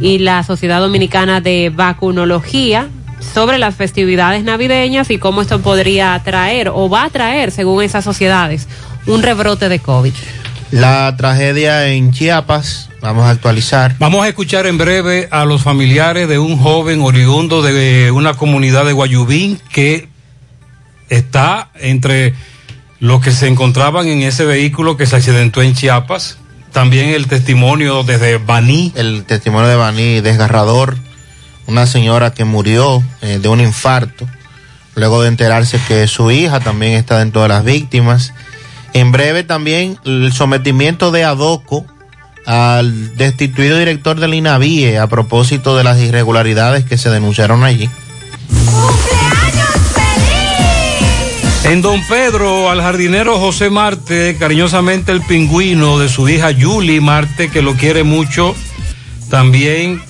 y 0.00 0.18
la 0.18 0.42
Sociedad 0.42 0.80
Dominicana 0.80 1.40
de 1.40 1.70
Vacunología 1.74 2.88
sobre 3.34 3.58
las 3.58 3.74
festividades 3.74 4.44
navideñas 4.44 5.10
y 5.10 5.18
cómo 5.18 5.42
esto 5.42 5.60
podría 5.60 6.20
traer 6.24 6.68
o 6.68 6.88
va 6.88 7.04
a 7.04 7.10
traer, 7.10 7.50
según 7.50 7.82
esas 7.82 8.04
sociedades, 8.04 8.68
un 9.06 9.22
rebrote 9.22 9.68
de 9.68 9.78
COVID. 9.78 10.12
La 10.70 11.14
tragedia 11.16 11.86
en 11.86 12.12
Chiapas, 12.12 12.90
vamos 13.00 13.24
a 13.24 13.30
actualizar. 13.30 13.94
Vamos 13.98 14.24
a 14.24 14.28
escuchar 14.28 14.66
en 14.66 14.78
breve 14.78 15.28
a 15.30 15.44
los 15.44 15.62
familiares 15.62 16.28
de 16.28 16.38
un 16.38 16.58
joven 16.58 17.00
oriundo 17.02 17.62
de 17.62 18.10
una 18.10 18.34
comunidad 18.34 18.84
de 18.84 18.92
Guayubín 18.92 19.60
que 19.72 20.08
está 21.08 21.70
entre 21.74 22.34
los 23.00 23.20
que 23.20 23.30
se 23.30 23.46
encontraban 23.48 24.08
en 24.08 24.22
ese 24.22 24.44
vehículo 24.44 24.96
que 24.96 25.06
se 25.06 25.16
accidentó 25.16 25.62
en 25.62 25.74
Chiapas. 25.74 26.38
También 26.72 27.10
el 27.10 27.26
testimonio 27.26 28.02
desde 28.02 28.38
Baní. 28.38 28.92
El 28.96 29.24
testimonio 29.24 29.68
de 29.68 29.76
Baní, 29.76 30.20
desgarrador. 30.20 30.96
Una 31.66 31.86
señora 31.86 32.32
que 32.32 32.44
murió 32.44 33.02
eh, 33.22 33.38
de 33.40 33.48
un 33.48 33.60
infarto, 33.60 34.28
luego 34.94 35.22
de 35.22 35.28
enterarse 35.28 35.80
que 35.88 36.06
su 36.06 36.30
hija 36.30 36.60
también 36.60 36.92
está 36.92 37.18
dentro 37.18 37.42
de 37.42 37.48
las 37.48 37.64
víctimas. 37.64 38.32
En 38.92 39.10
breve 39.10 39.42
también 39.42 39.98
el 40.04 40.32
sometimiento 40.32 41.10
de 41.10 41.24
Adoco 41.24 41.84
al 42.46 43.16
destituido 43.16 43.78
director 43.78 44.20
del 44.20 44.34
INAVIE 44.34 44.98
a 44.98 45.08
propósito 45.08 45.76
de 45.76 45.82
las 45.82 45.98
irregularidades 45.98 46.84
que 46.84 46.96
se 46.96 47.10
denunciaron 47.10 47.64
allí. 47.64 47.90
En 51.66 51.82
Don 51.82 52.00
Pedro, 52.06 52.70
al 52.70 52.80
jardinero 52.80 53.40
José 53.40 53.70
Marte, 53.70 54.36
cariñosamente 54.38 55.10
el 55.10 55.20
pingüino 55.20 55.98
de 55.98 56.08
su 56.08 56.28
hija 56.28 56.52
Yuli 56.52 57.00
Marte, 57.00 57.50
que 57.50 57.60
lo 57.60 57.74
quiere 57.74 58.04
mucho, 58.04 58.54
también 59.30 60.00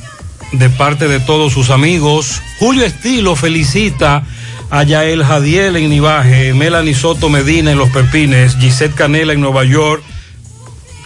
de 0.53 0.69
parte 0.69 1.09
de 1.09 1.19
todos 1.19 1.55
sus 1.55 1.71
amigos. 1.71 2.43
Julio 2.59 2.85
Estilo 2.85 3.37
felicita 3.37 4.23
a 4.69 4.83
Yael 4.83 5.25
Jadiel 5.25 5.77
en 5.77 5.89
Nivaje, 5.89 6.53
Melanie 6.53 6.95
Soto 6.95 7.31
Medina 7.31 7.71
en 7.73 7.79
Los 7.79 7.89
Pepines, 7.89 8.59
Gisette 8.59 8.95
Canela 8.95 9.33
en 9.33 9.41
Nueva 9.41 9.65
York, 9.65 10.03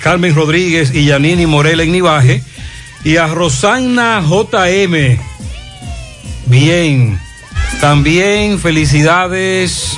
Carmen 0.02 0.34
Rodríguez 0.34 0.92
y 0.92 1.04
Yanini 1.04 1.46
Morel 1.46 1.78
en 1.78 1.92
Nivaje, 1.92 2.42
y 3.04 3.18
a 3.18 3.28
Rosanna 3.28 4.20
JM. 4.20 5.16
Bien, 6.46 7.20
también 7.80 8.58
felicidades. 8.58 9.96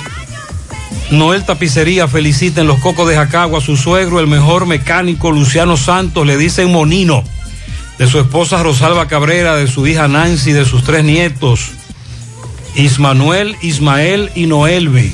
Noel 1.17 1.45
Tapicería 1.45 2.07
felicita 2.07 2.61
en 2.61 2.67
los 2.67 2.79
Cocos 2.79 3.07
de 3.07 3.15
Jacagua 3.15 3.59
a 3.59 3.61
su 3.61 3.77
suegro, 3.77 4.19
el 4.19 4.27
mejor 4.27 4.65
mecánico 4.65 5.31
Luciano 5.31 5.77
Santos, 5.77 6.25
le 6.25 6.37
dicen 6.37 6.71
Monino, 6.71 7.23
de 7.99 8.07
su 8.07 8.19
esposa 8.19 8.63
Rosalba 8.63 9.07
Cabrera, 9.07 9.55
de 9.55 9.67
su 9.67 9.85
hija 9.85 10.07
Nancy, 10.07 10.53
de 10.53 10.65
sus 10.65 10.83
tres 10.83 11.03
nietos, 11.03 11.71
Ismanuel, 12.75 13.55
Ismael 13.61 14.31
y 14.33 14.47
Noelvi. 14.47 15.13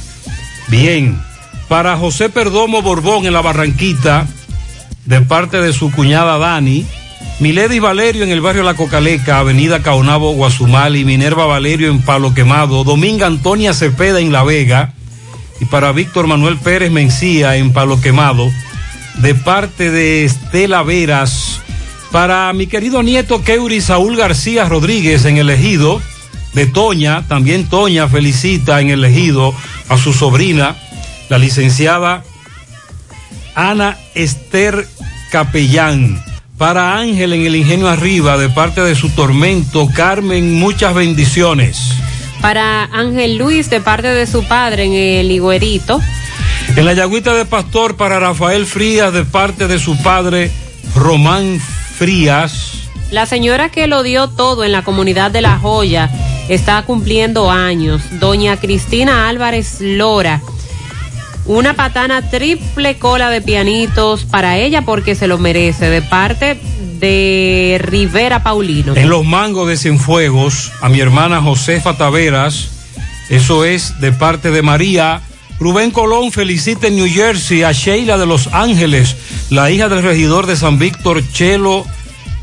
Bien, 0.68 1.22
para 1.68 1.98
José 1.98 2.30
Perdomo 2.30 2.82
Borbón 2.82 3.26
en 3.26 3.34
la 3.34 3.42
Barranquita, 3.42 4.26
de 5.06 5.22
parte 5.22 5.60
de 5.60 5.74
su 5.74 5.92
cuñada 5.92 6.38
Dani, 6.38 6.86
Milady 7.40 7.80
Valerio 7.80 8.24
en 8.24 8.30
el 8.30 8.42
barrio 8.42 8.64
La 8.64 8.76
Cocaleca, 8.76 9.40
Avenida 9.40 9.82
Caonabo, 9.82 10.32
Guazumali, 10.32 11.04
Minerva 11.04 11.46
Valerio 11.46 11.90
en 11.90 12.02
Palo 12.02 12.34
Quemado, 12.34 12.84
Dominga 12.84 13.28
Antonia 13.28 13.74
Cepeda 13.74 14.20
en 14.20 14.32
La 14.32 14.44
Vega, 14.44 14.94
y 15.60 15.66
para 15.66 15.92
Víctor 15.92 16.28
Manuel 16.28 16.58
Pérez 16.58 16.92
Mencía 16.92 17.56
en 17.56 17.72
Palo 17.74 18.00
Quemado, 18.02 18.50
de 19.16 19.36
parte 19.36 19.92
de 19.92 20.26
Estela 20.26 20.84
Veras, 20.84 21.62
para 22.12 22.52
mi 22.54 22.68
querido 22.68 23.04
nieto 23.04 23.44
Keuri 23.44 23.82
Saúl 23.82 24.16
García 24.16 24.66
Rodríguez 24.66 25.26
en 25.26 25.38
el 25.38 25.50
ejido, 25.50 26.02
de 26.54 26.66
Toña, 26.66 27.28
también 27.28 27.70
Toña 27.70 28.08
felicita 28.08 28.82
en 28.82 28.90
el 28.90 29.04
ejido 29.06 29.54
a 29.88 29.98
su 29.98 30.14
sobrina, 30.14 30.76
la 31.30 31.38
licenciada 31.38 32.24
Ana 33.56 33.98
Esther 34.16 34.88
Capellán. 35.32 36.24
Para 36.58 36.98
Ángel 36.98 37.34
en 37.34 37.46
el 37.46 37.56
Ingenio 37.56 37.88
Arriba, 37.88 38.38
de 38.38 38.50
parte 38.50 38.82
de 38.82 38.96
su 38.96 39.10
tormento, 39.10 39.88
Carmen, 39.94 40.56
muchas 40.56 40.94
bendiciones. 40.94 41.94
Para 42.42 42.86
Ángel 42.86 43.38
Luis, 43.38 43.70
de 43.70 43.82
parte 43.82 44.08
de 44.08 44.26
su 44.26 44.44
padre 44.48 44.86
en 44.86 44.94
el 44.94 45.32
Higuerito. 45.32 46.00
En 46.76 46.86
la 46.86 46.94
Yagüita 46.94 47.34
de 47.34 47.46
Pastor, 47.46 47.98
para 47.98 48.20
Rafael 48.20 48.66
Frías, 48.66 49.12
de 49.12 49.26
parte 49.26 49.68
de 49.68 49.80
su 49.80 50.02
padre, 50.02 50.52
Román 50.96 51.60
Frías. 51.60 52.74
La 53.12 53.26
señora 53.26 53.70
que 53.70 53.88
lo 53.88 54.04
dio 54.04 54.30
todo 54.30 54.64
en 54.64 54.72
la 54.72 54.84
comunidad 54.84 55.32
de 55.32 55.42
La 55.42 55.58
Joya 55.58 56.10
está 56.48 56.82
cumpliendo 56.84 57.50
años. 57.50 58.02
Doña 58.20 58.58
Cristina 58.58 59.28
Álvarez 59.28 59.82
Lora. 59.82 60.42
Una 61.46 61.74
patana 61.74 62.30
triple 62.30 63.00
cola 63.00 63.32
de 63.32 63.42
pianitos 63.42 64.26
para 64.26 64.58
ella 64.58 64.84
porque 64.84 65.16
se 65.16 65.28
lo 65.28 65.40
merece, 65.40 65.90
de 65.90 66.04
parte 66.04 66.60
de 67.00 67.80
Rivera 67.82 68.44
Paulino. 68.44 68.96
En 68.96 69.10
los 69.10 69.26
mangos 69.26 69.68
de 69.68 69.78
Cienfuegos, 69.78 70.72
a 70.82 70.90
mi 70.90 71.00
hermana 71.00 71.42
Josefa 71.42 71.98
Taveras, 71.98 72.70
eso 73.30 73.66
es 73.66 74.00
de 74.00 74.12
parte 74.12 74.52
de 74.52 74.62
María 74.62 75.22
Rubén 75.60 75.92
Colón 75.92 76.32
felicita 76.32 76.88
en 76.88 76.96
New 76.96 77.08
Jersey 77.08 77.64
a 77.64 77.74
Sheila 77.74 78.18
de 78.18 78.26
Los 78.26 78.48
Ángeles, 78.54 79.18
la 79.50 79.70
hija 79.70 79.90
del 79.90 80.04
regidor 80.04 80.46
de 80.46 80.56
San 80.56 80.80
Víctor, 80.80 81.22
Chelo 81.34 81.86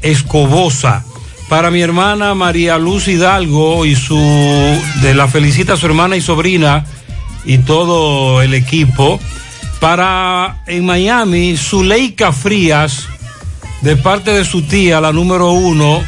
Escobosa. 0.03 1.03
Para 1.49 1.71
mi 1.71 1.81
hermana 1.81 2.35
María 2.35 2.77
Luz 2.77 3.09
Hidalgo 3.09 3.87
y 3.87 3.97
su 3.97 4.19
de 5.01 5.15
la 5.15 5.29
felicita 5.29 5.75
a 5.75 5.77
su 5.79 5.87
hermana 5.87 6.17
y 6.17 6.21
sobrina 6.21 6.85
y 7.47 7.59
todo 7.59 8.43
el 8.43 8.53
equipo. 8.53 9.19
Para 9.81 10.63
en 10.67 10.85
Miami, 10.85 11.57
Zuleika 11.57 12.33
Frías, 12.33 13.09
de 13.87 13.95
parte 13.95 14.33
de 14.33 14.45
su 14.45 14.63
tía, 14.63 15.01
la 15.01 15.13
número 15.13 15.53
uno. 15.53 16.03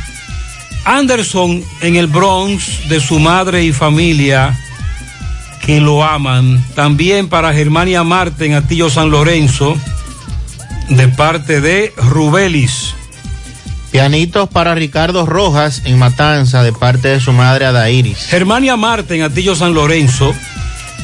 Anderson 0.84 1.62
en 1.80 1.94
el 1.94 2.09
Bronx, 2.09 2.88
de 2.88 2.98
su 2.98 3.20
madre 3.20 3.62
y 3.62 3.72
familia, 3.72 4.59
que 5.64 5.80
lo 5.80 6.02
aman. 6.02 6.60
También 6.74 7.28
para 7.28 7.55
Germania 7.55 8.02
Marte 8.02 8.46
en 8.46 8.55
Atillo 8.55 8.90
San 8.90 9.10
Lorenzo, 9.10 9.76
de 10.88 11.06
parte 11.06 11.60
de 11.60 11.92
Rubelis. 11.96 12.96
Pianitos 13.92 14.48
para 14.48 14.74
Ricardo 14.74 15.24
Rojas 15.24 15.82
en 15.84 16.00
Matanza 16.00 16.64
de 16.64 16.72
parte 16.72 17.06
de 17.06 17.20
su 17.20 17.32
madre 17.32 17.64
Adairis. 17.66 18.26
Germania 18.26 18.76
Marte 18.76 19.14
en 19.14 19.22
Atillo 19.22 19.55
San 19.55 19.72
Lorenzo, 19.72 20.34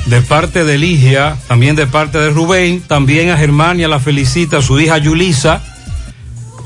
de 0.07 0.23
parte 0.23 0.65
de 0.65 0.77
Ligia, 0.77 1.37
también 1.47 1.77
de 1.77 1.87
parte 1.87 2.19
de 2.19 2.31
Rubén, 2.31 2.81
también 2.81 3.31
a 3.31 3.37
Germania 3.37 3.87
la 3.87 4.01
felicita 4.01 4.61
su 4.61 4.81
hija 4.81 4.99
Yulisa, 4.99 5.63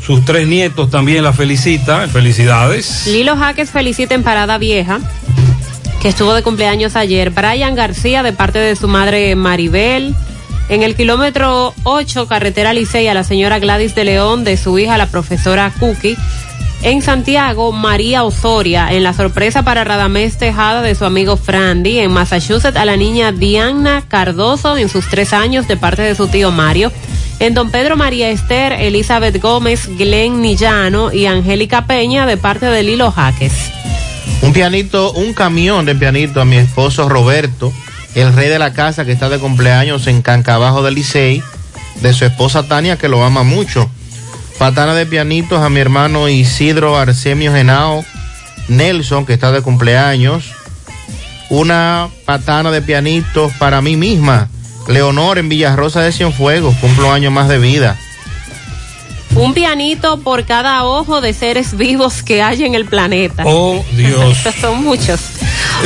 sus 0.01 0.25
tres 0.25 0.47
nietos 0.47 0.91
también 0.91 1.25
la 1.25 1.33
felicita, 1.33 2.07
felicidades. 2.09 3.07
Lilo 3.07 3.37
Jaques 3.37 3.70
felicita 3.70 4.15
en 4.15 4.23
Parada 4.23 4.59
Vieja, 4.59 5.01
que 6.01 6.09
estuvo 6.09 6.35
de 6.35 6.43
cumpleaños 6.43 6.97
ayer. 6.97 7.31
Brian 7.31 7.75
García 7.75 8.23
de 8.23 8.33
parte 8.33 8.59
de 8.59 8.77
su 8.77 8.89
madre 8.89 9.35
Maribel. 9.37 10.15
En 10.69 10.83
el 10.83 10.95
kilómetro 10.95 11.75
8, 11.85 12.29
carretera 12.29 12.75
Licey, 12.75 13.09
a 13.09 13.15
la 13.15 13.25
señora 13.25 13.59
Gladys 13.59 13.95
de 13.95 14.05
León, 14.05 14.45
de 14.45 14.57
su 14.57 14.79
hija, 14.79 14.99
la 14.99 15.07
profesora 15.07 15.73
Cookie. 15.81 16.16
En 16.83 17.03
Santiago, 17.03 17.73
María 17.73 18.23
Osoria, 18.23 18.93
en 18.93 19.03
la 19.03 19.12
sorpresa 19.12 19.65
para 19.65 19.83
Radamés 19.83 20.39
Tejada 20.39 20.81
de 20.81 20.95
su 20.95 21.05
amigo 21.05 21.37
Frandy. 21.37 21.99
En 21.99 22.12
Massachusetts, 22.12 22.77
a 22.77 22.85
la 22.85 22.97
niña 22.97 23.33
Diana 23.33 24.05
Cardoso, 24.07 24.77
en 24.77 24.89
sus 24.89 25.09
tres 25.09 25.33
años, 25.33 25.66
de 25.66 25.77
parte 25.77 26.03
de 26.03 26.15
su 26.15 26.29
tío 26.29 26.53
Mario. 26.53 26.93
En 27.40 27.55
Don 27.55 27.70
Pedro 27.70 27.97
María 27.97 28.31
Esther, 28.31 28.73
Elizabeth 28.73 29.40
Gómez, 29.40 29.89
Glenn 29.97 30.43
Nillano 30.43 31.12
y 31.12 31.27
Angélica 31.27 31.86
Peña, 31.86 32.27
de 32.27 32.36
parte 32.36 32.66
de 32.66 32.82
Lilo 32.82 33.12
Jaques. 33.12 33.52
Un 34.43 34.52
pianito, 34.52 35.12
un 35.12 35.32
camión 35.35 35.86
de 35.86 35.94
pianito 35.94 36.40
a 36.40 36.44
mi 36.44 36.56
esposo 36.56 37.09
Roberto, 37.09 37.73
el 38.15 38.32
rey 38.32 38.48
de 38.48 38.59
la 38.59 38.73
casa 38.73 39.05
que 39.05 39.12
está 39.12 39.28
de 39.28 39.39
cumpleaños 39.39 40.06
en 40.09 40.23
Cancabajo 40.23 40.82
del 40.82 40.94
Licey, 40.94 41.43
de 42.01 42.12
su 42.12 42.24
esposa 42.24 42.65
Tania 42.65 42.97
que 42.97 43.09
lo 43.09 43.24
ama 43.24 43.44
mucho. 43.44 43.89
Patana 44.59 44.94
de 44.94 45.06
pianitos 45.06 45.62
a 45.62 45.69
mi 45.69 45.78
hermano 45.78 46.28
Isidro 46.28 46.97
Arsemio 46.97 47.52
Genao 47.52 48.05
Nelson 48.69 49.24
que 49.27 49.32
está 49.32 49.52
de 49.52 49.62
cumpleaños. 49.62 50.52
Una 51.51 52.09
patana 52.24 52.70
de 52.70 52.82
pianitos 52.82 53.52
para 53.59 53.81
mí 53.81 53.97
misma. 53.97 54.48
Leonor 54.89 55.39
en 55.39 55.48
Villarrosa 55.48 56.01
de 56.01 56.12
Cienfuegos, 56.12 56.74
cumplo 56.77 57.12
año 57.12 57.31
más 57.31 57.48
de 57.48 57.59
vida. 57.59 57.97
Un 59.35 59.55
pianito 59.55 60.19
por 60.20 60.44
cada 60.47 60.85
ojo 60.85 61.20
de 61.20 61.32
seres 61.32 61.77
vivos 61.77 62.23
que 62.23 62.43
hay 62.43 62.65
en 62.65 62.74
el 62.74 62.86
planeta. 62.86 63.44
Oh, 63.47 63.85
Dios. 63.93 64.36
Son 64.60 64.82
muchos. 64.82 65.20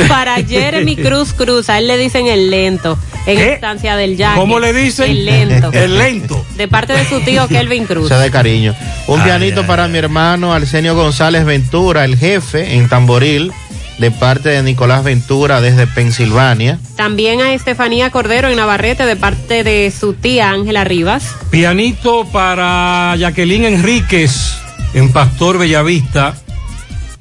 Para 0.07 0.41
Jeremy 0.43 0.95
Cruz 0.95 1.33
Cruz, 1.33 1.69
a 1.69 1.77
él 1.77 1.87
le 1.87 1.97
dicen 1.97 2.25
el 2.25 2.49
lento, 2.49 2.97
en 3.27 3.37
¿Qué? 3.37 3.51
instancia 3.51 3.95
del 3.95 4.17
Yaque. 4.17 4.39
¿Cómo 4.39 4.59
le 4.59 4.73
dicen? 4.73 5.11
El 5.11 5.25
lento. 5.25 5.69
El 5.73 5.99
lento. 5.99 6.43
De 6.55 6.67
parte 6.67 6.93
de 6.93 7.07
su 7.07 7.19
tío 7.21 7.47
Kelvin 7.47 7.85
Cruz. 7.85 8.07
Sea 8.07 8.17
de 8.17 8.31
cariño. 8.31 8.73
Un 9.07 9.19
Ay, 9.19 9.25
pianito 9.25 9.61
ay, 9.61 9.67
para 9.67 9.87
mi 9.87 9.99
hermano 9.99 10.51
Arsenio 10.53 10.95
González 10.95 11.45
Ventura, 11.45 12.05
el 12.05 12.17
jefe 12.17 12.75
en 12.75 12.89
Tamboril, 12.89 13.51
de 13.97 14.11
parte 14.11 14.49
de 14.49 14.63
Nicolás 14.63 15.03
Ventura 15.03 15.61
desde 15.61 15.87
Pensilvania. 15.87 16.79
También 16.95 17.41
a 17.41 17.53
Estefanía 17.53 18.09
Cordero 18.09 18.49
en 18.49 18.57
Navarrete, 18.57 19.05
de 19.05 19.15
parte 19.15 19.63
de 19.63 19.91
su 19.97 20.13
tía 20.13 20.51
Ángela 20.51 20.83
Rivas. 20.83 21.35
Pianito 21.49 22.25
para 22.25 23.15
Jacqueline 23.17 23.65
Enríquez 23.65 24.55
en 24.93 25.11
Pastor 25.11 25.57
Bellavista, 25.57 26.35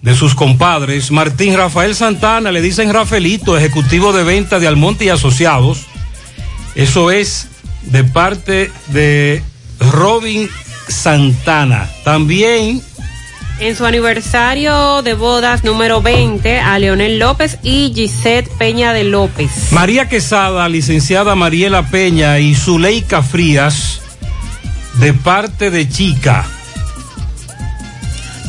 de 0.03 0.15
sus 0.15 0.35
compadres. 0.35 1.11
Martín 1.11 1.57
Rafael 1.57 1.95
Santana, 1.95 2.51
le 2.51 2.61
dicen 2.61 2.93
Rafaelito, 2.93 3.57
ejecutivo 3.57 4.13
de 4.13 4.25
venta 4.25 4.59
de 4.59 4.67
Almonte 4.67 5.05
y 5.07 5.09
Asociados. 5.09 5.87
Eso 6.75 7.11
es 7.11 7.49
de 7.83 8.05
parte 8.05 8.71
de 8.89 9.43
Robin 9.79 10.49
Santana. 10.89 11.89
También 12.05 12.83
En 13.65 13.77
su 13.77 13.87
aniversario 13.87 15.03
de 15.03 15.15
bodas 15.15 15.63
número 15.63 16.03
20, 16.03 16.59
a 16.59 16.81
Leonel 16.81 17.21
López 17.21 17.59
y 17.63 17.93
Gisette 17.95 18.49
Peña 18.59 18.93
de 18.93 19.05
López. 19.05 19.71
María 19.71 20.09
Quesada, 20.09 20.69
licenciada 20.69 21.37
Mariela 21.37 21.87
Peña 21.89 22.41
y 22.41 22.57
Zuleika 22.57 23.23
Frías, 23.23 24.01
de 24.95 25.15
parte 25.15 25.71
de 25.71 25.89
Chica. 25.89 26.45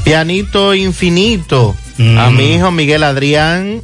Pianito 0.03 0.73
infinito 0.73 1.76
Mm. 1.99 2.18
a 2.18 2.31
mi 2.31 2.56
hijo 2.56 2.72
Miguel 2.72 3.03
Adrián, 3.03 3.84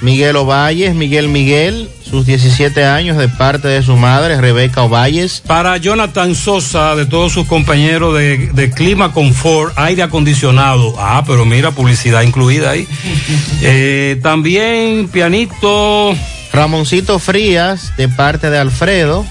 Miguel 0.00 0.36
Ovalles, 0.36 0.94
Miguel 0.94 1.28
Miguel, 1.28 1.88
sus 2.08 2.26
17 2.26 2.84
años 2.84 3.16
de 3.16 3.28
parte 3.28 3.68
de 3.68 3.82
su 3.82 3.96
madre 3.96 4.40
Rebeca 4.40 4.82
Ovalles. 4.82 5.42
Para 5.46 5.76
Jonathan 5.78 6.34
Sosa, 6.34 6.94
de 6.96 7.06
todos 7.06 7.32
sus 7.32 7.46
compañeros 7.46 8.14
de, 8.14 8.50
de 8.52 8.70
Clima 8.70 9.12
Confort, 9.12 9.72
aire 9.76 10.02
acondicionado. 10.02 10.94
Ah, 10.98 11.24
pero 11.26 11.44
mira, 11.44 11.70
publicidad 11.72 12.22
incluida 12.22 12.70
ahí. 12.70 12.86
Eh, 13.62 14.20
también 14.22 15.08
pianito. 15.08 16.14
Ramoncito 16.52 17.18
Frías, 17.18 17.96
de 17.96 18.08
parte 18.08 18.50
de 18.50 18.58
Alfredo. 18.58 19.26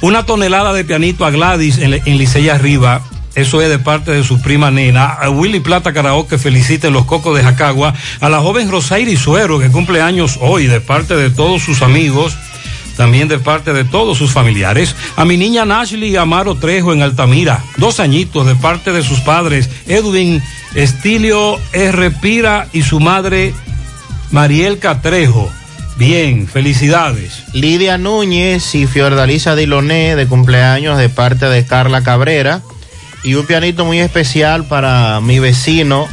Una 0.00 0.26
tonelada 0.26 0.72
de 0.72 0.84
pianito 0.84 1.24
a 1.24 1.30
Gladys 1.30 1.78
en, 1.78 1.94
en 1.94 2.18
Licey 2.18 2.48
Arriba. 2.48 3.02
Eso 3.36 3.60
es 3.60 3.68
de 3.68 3.78
parte 3.78 4.12
de 4.12 4.24
su 4.24 4.40
prima 4.40 4.70
nena. 4.70 5.04
A 5.04 5.28
Willy 5.28 5.60
Plata 5.60 5.92
Karaoke 5.92 6.38
felicita 6.38 6.88
en 6.88 6.94
los 6.94 7.04
cocos 7.04 7.36
de 7.36 7.44
Jacagua. 7.44 7.94
A 8.20 8.30
la 8.30 8.40
joven 8.40 8.70
Rosairi 8.70 9.16
Suero, 9.16 9.60
que 9.60 9.70
cumple 9.70 10.00
años 10.00 10.38
hoy, 10.40 10.66
de 10.66 10.80
parte 10.80 11.14
de 11.16 11.28
todos 11.28 11.62
sus 11.62 11.82
amigos. 11.82 12.34
También 12.96 13.28
de 13.28 13.38
parte 13.38 13.74
de 13.74 13.84
todos 13.84 14.16
sus 14.16 14.32
familiares. 14.32 14.96
A 15.16 15.26
mi 15.26 15.36
niña 15.36 15.66
Nashley 15.66 16.16
Amaro 16.16 16.54
Trejo 16.54 16.94
en 16.94 17.02
Altamira. 17.02 17.62
Dos 17.76 18.00
añitos 18.00 18.46
de 18.46 18.56
parte 18.56 18.90
de 18.90 19.02
sus 19.02 19.20
padres. 19.20 19.68
Edwin 19.86 20.42
Estilio 20.74 21.60
R. 21.74 22.10
Pira 22.12 22.68
y 22.72 22.82
su 22.82 23.00
madre 23.00 23.52
Mariel 24.30 24.78
Catrejo. 24.78 25.52
Bien, 25.98 26.48
felicidades. 26.48 27.44
Lidia 27.52 27.98
Núñez 27.98 28.74
y 28.74 28.86
Fiordalisa 28.86 29.56
Diloné 29.56 30.16
de 30.16 30.26
cumpleaños 30.26 30.96
de 30.96 31.10
parte 31.10 31.46
de 31.46 31.66
Carla 31.66 32.02
Cabrera. 32.02 32.62
Y 33.26 33.34
un 33.34 33.44
pianito 33.44 33.84
muy 33.84 33.98
especial 33.98 34.66
para 34.66 35.20
mi 35.20 35.40
vecino, 35.40 36.06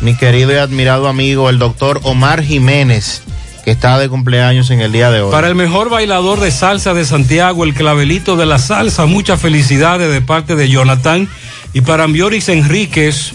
mi 0.00 0.16
querido 0.16 0.50
y 0.50 0.54
admirado 0.54 1.08
amigo, 1.08 1.50
el 1.50 1.58
doctor 1.58 2.00
Omar 2.04 2.42
Jiménez, 2.42 3.20
que 3.66 3.70
está 3.70 3.98
de 3.98 4.08
cumpleaños 4.08 4.70
en 4.70 4.80
el 4.80 4.90
día 4.90 5.10
de 5.10 5.20
hoy. 5.20 5.30
Para 5.30 5.48
el 5.48 5.56
mejor 5.56 5.90
bailador 5.90 6.40
de 6.40 6.50
salsa 6.50 6.94
de 6.94 7.04
Santiago, 7.04 7.64
el 7.64 7.74
clavelito 7.74 8.36
de 8.36 8.46
la 8.46 8.58
salsa, 8.58 9.04
muchas 9.04 9.42
felicidades 9.42 10.10
de 10.10 10.22
parte 10.22 10.56
de 10.56 10.70
Jonathan. 10.70 11.28
Y 11.74 11.82
para 11.82 12.04
Ambioris 12.04 12.48
Enríquez, 12.48 13.32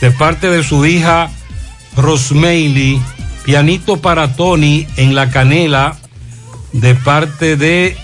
de 0.00 0.12
parte 0.12 0.48
de 0.48 0.62
su 0.62 0.86
hija 0.86 1.28
Rosmeili, 1.96 3.02
pianito 3.44 3.96
para 3.96 4.36
Tony 4.36 4.86
en 4.96 5.16
la 5.16 5.30
canela, 5.30 5.96
de 6.72 6.94
parte 6.94 7.56
de 7.56 7.96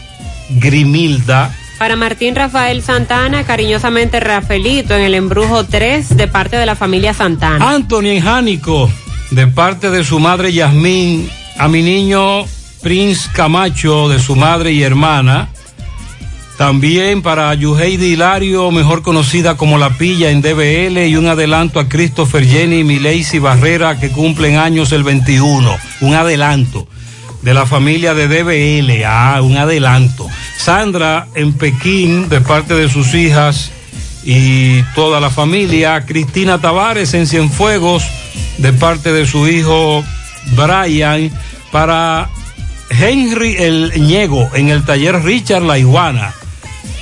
Grimilda. 0.51 1.55
Para 1.78 1.94
Martín 1.94 2.35
Rafael 2.35 2.82
Santana, 2.82 3.44
cariñosamente 3.44 4.19
Rafaelito 4.19 4.94
en 4.94 5.03
el 5.03 5.15
embrujo 5.15 5.65
3, 5.65 6.16
de 6.16 6.27
parte 6.27 6.57
de 6.57 6.65
la 6.65 6.74
familia 6.74 7.12
Santana. 7.12 7.70
Anthony 7.70 8.07
en 8.07 8.23
Jánico, 8.23 8.90
de 9.31 9.47
parte 9.47 9.90
de 9.90 10.03
su 10.03 10.19
madre 10.19 10.55
Yasmín, 10.55 11.28
a 11.59 11.69
mi 11.69 11.82
niño 11.82 12.44
Prince 12.82 13.28
Camacho, 13.35 14.09
de 14.09 14.19
su 14.20 14.36
madre 14.36 14.73
y 14.73 14.82
hermana. 14.82 15.51
También 16.57 17.20
para 17.20 17.53
Yuheidi 17.53 18.15
Hilario, 18.15 18.70
mejor 18.70 19.03
conocida 19.03 19.59
como 19.59 19.77
La 19.77 19.90
Pilla 19.90 20.31
en 20.31 20.40
DBL, 20.40 21.07
y 21.07 21.16
un 21.16 21.27
adelanto 21.27 21.78
a 21.78 21.90
Christopher 21.90 22.47
Jenny 22.47 22.78
y 22.78 22.85
Mileisi 22.85 23.39
Barrera, 23.39 24.01
que 24.01 24.11
cumplen 24.11 24.57
años 24.57 24.93
el 24.93 25.03
21. 25.03 25.77
Un 26.01 26.15
adelanto 26.15 26.89
de 27.47 27.55
la 27.55 27.64
familia 27.64 28.12
de 28.12 28.27
DBL. 28.27 29.05
Ah, 29.06 29.40
un 29.40 29.56
adelanto. 29.56 30.28
Sandra 30.59 31.28
en 31.36 31.52
Pekín, 31.52 32.28
de 32.28 32.40
parte 32.40 32.74
de 32.74 32.89
sus 32.89 33.14
hijas 33.14 33.70
y 34.24 34.82
toda 34.97 35.20
la 35.20 35.31
familia. 35.31 36.05
Cristina 36.05 36.60
Tavares 36.60 37.14
en 37.14 37.28
Cienfuegos, 37.28 38.05
de 38.59 38.73
parte 38.73 39.12
de 39.12 39.28
su 39.28 39.47
hijo 39.47 40.02
Brian. 40.56 41.31
Para 41.70 42.28
Henry 42.90 43.55
el 43.59 43.93
Ñego 43.97 44.51
en 44.55 44.70
el 44.70 44.85
taller 44.85 45.23
Richard 45.23 45.62
La 45.62 45.78
Iguana 45.78 46.35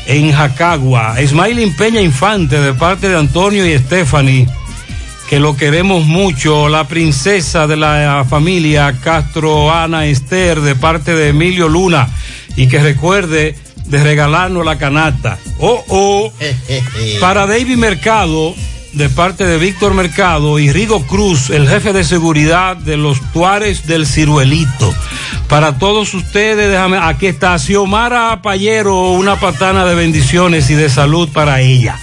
en 0.06 0.30
Jacagua. 0.30 1.16
Smiling 1.26 1.74
Peña 1.74 2.02
Infante 2.02 2.60
de 2.60 2.74
parte 2.74 3.08
de 3.08 3.16
Antonio 3.16 3.66
y 3.66 3.78
Stephanie, 3.78 4.46
que 5.34 5.40
lo 5.40 5.56
queremos 5.56 6.06
mucho. 6.06 6.68
La 6.68 6.86
princesa 6.86 7.66
de 7.66 7.76
la 7.76 8.24
familia 8.30 8.94
Castro 9.02 9.74
Ana 9.74 10.06
Esther 10.06 10.60
de 10.60 10.76
parte 10.76 11.12
de 11.16 11.30
Emilio 11.30 11.68
Luna 11.68 12.08
y 12.54 12.68
que 12.68 12.78
recuerde 12.78 13.56
de 13.86 14.04
regalarnos 14.04 14.64
la 14.64 14.78
canasta. 14.78 15.36
Oh, 15.58 15.82
oh. 15.88 16.32
Para 17.20 17.48
David 17.48 17.76
Mercado, 17.78 18.54
de 18.92 19.08
parte 19.08 19.44
de 19.44 19.58
Víctor 19.58 19.94
Mercado 19.94 20.60
y 20.60 20.70
Rigo 20.70 21.04
Cruz, 21.04 21.50
el 21.50 21.68
jefe 21.68 21.92
de 21.92 22.04
seguridad 22.04 22.76
de 22.76 22.96
los 22.96 23.20
Tuares 23.32 23.88
del 23.88 24.06
Ciruelito. 24.06 24.94
Para 25.48 25.80
todos 25.80 26.14
ustedes, 26.14 26.70
déjame, 26.70 26.98
aquí 26.98 27.26
está 27.26 27.58
Xiomara 27.58 28.40
Payero, 28.40 29.10
una 29.10 29.34
patana 29.40 29.84
de 29.84 29.96
bendiciones 29.96 30.70
y 30.70 30.74
de 30.74 30.88
salud 30.88 31.28
para 31.32 31.60
ella. 31.60 31.98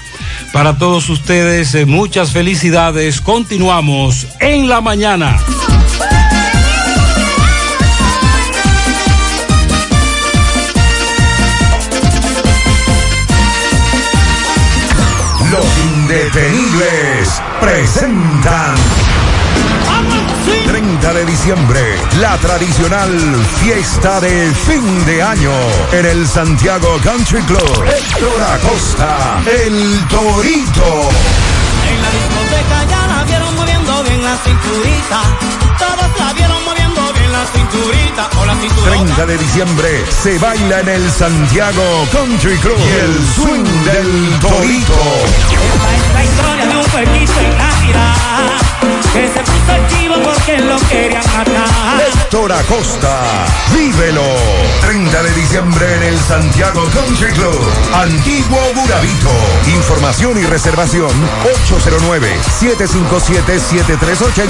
Para 0.51 0.77
todos 0.77 1.07
ustedes, 1.09 1.73
eh, 1.75 1.85
muchas 1.85 2.31
felicidades. 2.31 3.21
Continuamos 3.21 4.27
en 4.39 4.67
la 4.67 4.81
mañana. 4.81 5.37
Los 15.51 15.65
indetenibles 15.77 17.41
presentan 17.61 18.75
30 21.01 21.19
de 21.19 21.25
diciembre, 21.25 21.95
la 22.19 22.37
tradicional 22.37 23.09
fiesta 23.63 24.19
de 24.19 24.51
fin 24.53 25.05
de 25.05 25.23
año 25.23 25.51
en 25.93 26.05
el 26.05 26.27
Santiago 26.27 26.99
Country 27.03 27.41
Club. 27.41 27.85
Héctor 27.87 28.41
Acosta, 28.53 29.41
el 29.47 29.99
Torito. 30.09 31.09
En 31.89 32.01
la 32.01 32.09
discoteca 32.11 32.85
ya 32.87 33.07
la 33.07 33.23
vieron 33.23 33.55
moviendo 33.55 34.03
bien 34.03 34.23
la 34.23 34.37
cinturita. 34.37 35.21
Todos 35.79 36.19
la 36.19 36.33
vieron 36.33 36.63
moviendo 36.65 37.13
bien 37.13 37.31
la 37.31 37.45
cinturita. 37.47 38.29
O 38.39 38.45
la 38.45 38.55
cinturita. 38.55 38.91
30 38.91 39.25
de 39.25 39.37
diciembre 39.39 40.05
se 40.21 40.37
baila 40.37 40.81
en 40.81 40.89
el 40.89 41.11
Santiago 41.11 42.07
Country 42.11 42.57
Club 42.57 42.77
y 42.77 42.91
el 43.05 43.27
swing 43.35 43.83
del 43.85 44.39
Torito. 44.39 45.01
La 46.13 46.23
historia 46.23 46.65
de 46.67 46.77
un 46.77 46.85
pueblito 46.85 47.39
en 47.39 47.57
Navidad. 47.57 48.61
Que 49.13 49.27
se 49.27 49.50
puso 49.61 49.87
chivo 49.87 50.15
porque 50.23 50.57
lo 50.59 50.77
querían 50.89 51.23
matar. 51.37 52.01
Héctor 52.07 52.51
Acosta, 52.51 53.45
vívelo. 53.73 54.23
30 54.81 55.23
de 55.23 55.33
diciembre 55.33 55.95
en 55.95 56.03
el 56.03 56.19
Santiago 56.19 56.83
Country 56.93 57.31
Club, 57.33 57.59
Antiguo 57.93 58.59
Burabito. 58.75 59.29
Información 59.75 60.37
y 60.37 60.43
reservación 60.43 61.11
809-757-7380. 62.59 64.49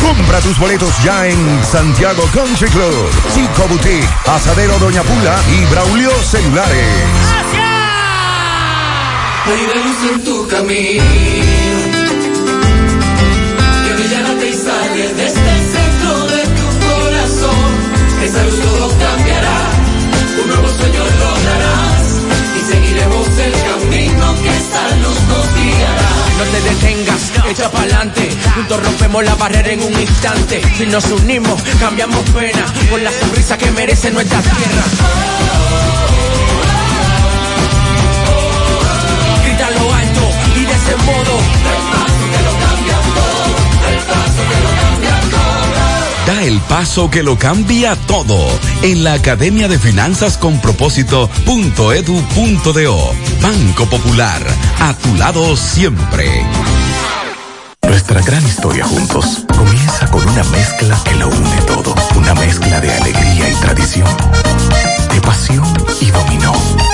Compra 0.00 0.40
tus 0.40 0.58
boletos 0.58 0.92
ya 1.02 1.26
en 1.26 1.64
Santiago 1.64 2.24
Country 2.32 2.68
Club, 2.68 3.10
Chico 3.34 3.66
Boutique, 3.68 4.08
Asadero 4.26 4.78
Doña 4.78 5.02
Pula 5.02 5.36
y 5.50 5.64
Braulio 5.66 6.10
Celulares. 6.22 6.88
Hay 9.46 9.66
de 9.66 9.74
luz 9.74 10.10
en 10.10 10.24
tu 10.24 10.48
camino. 10.48 11.63
Esa 18.34 18.42
luz 18.42 18.60
todo 18.60 18.88
cambiará. 18.98 19.58
Un 20.42 20.48
nuevo 20.48 20.68
sueño 20.76 21.02
lograrás. 21.20 22.02
Y 22.56 22.72
seguiremos 22.72 23.28
el 23.38 23.52
camino 23.52 24.34
que 24.42 24.48
esta 24.48 24.96
luz 24.96 25.20
nos 25.28 25.54
guiará. 25.54 26.10
No 26.38 26.44
te 26.44 26.60
detengas, 26.62 27.32
echa 27.48 27.70
pa'lante. 27.70 28.28
Juntos 28.56 28.82
rompemos 28.82 29.24
la 29.24 29.36
barrera 29.36 29.70
en 29.70 29.82
un 29.84 30.00
instante. 30.00 30.62
Si 30.76 30.84
nos 30.86 31.04
unimos, 31.12 31.62
cambiamos 31.78 32.28
pena 32.30 32.66
por 32.90 33.00
la 33.02 33.12
sonrisa 33.12 33.56
que 33.56 33.70
merece 33.70 34.10
nuestra 34.10 34.40
tierra. 34.40 34.84
Grita 39.44 39.70
lo 39.70 39.94
alto 39.94 40.22
y 40.56 40.64
de 40.64 40.72
ese 40.72 40.96
modo. 41.04 41.93
El 46.42 46.60
paso 46.60 47.10
que 47.10 47.22
lo 47.22 47.38
cambia 47.38 47.96
todo 48.06 48.36
en 48.82 49.04
la 49.04 49.14
Academia 49.14 49.68
de 49.68 49.78
Finanzas 49.78 50.36
con 50.36 50.60
Propósito.edu.do. 50.60 53.14
Banco 53.40 53.86
Popular, 53.86 54.42
a 54.80 54.92
tu 54.94 55.14
lado 55.16 55.56
siempre. 55.56 56.44
Nuestra 57.88 58.20
gran 58.22 58.44
historia 58.46 58.84
juntos 58.84 59.44
comienza 59.56 60.10
con 60.10 60.28
una 60.28 60.44
mezcla 60.44 61.00
que 61.04 61.14
lo 61.14 61.28
une 61.28 61.62
todo. 61.66 61.94
Una 62.16 62.34
mezcla 62.34 62.80
de 62.80 62.92
alegría 62.92 63.50
y 63.50 63.54
tradición, 63.54 64.08
de 65.12 65.20
pasión 65.20 65.64
y 66.00 66.10
dominó, 66.10 66.52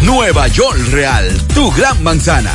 Nueva 0.00 0.48
York 0.48 0.78
Real, 0.92 1.28
tu 1.54 1.70
gran 1.72 2.02
manzana. 2.02 2.54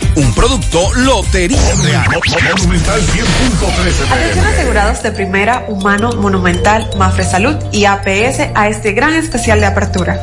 Un 0.15 0.33
producto 0.33 0.93
Lotería 0.95 1.75
Real. 1.83 2.05
Atención 4.11 4.45
asegurados 4.45 5.03
de 5.03 5.11
primera, 5.11 5.65
humano, 5.69 6.11
monumental, 6.13 6.89
Mafre 6.97 7.23
Salud 7.23 7.55
y 7.71 7.85
APS 7.85 8.49
a 8.53 8.67
este 8.67 8.91
gran 8.91 9.13
especial 9.13 9.61
de 9.61 9.67
apertura. 9.67 10.21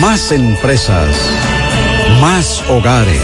Más 0.00 0.30
empresas. 0.32 1.08
Más 2.20 2.62
hogares. 2.68 3.20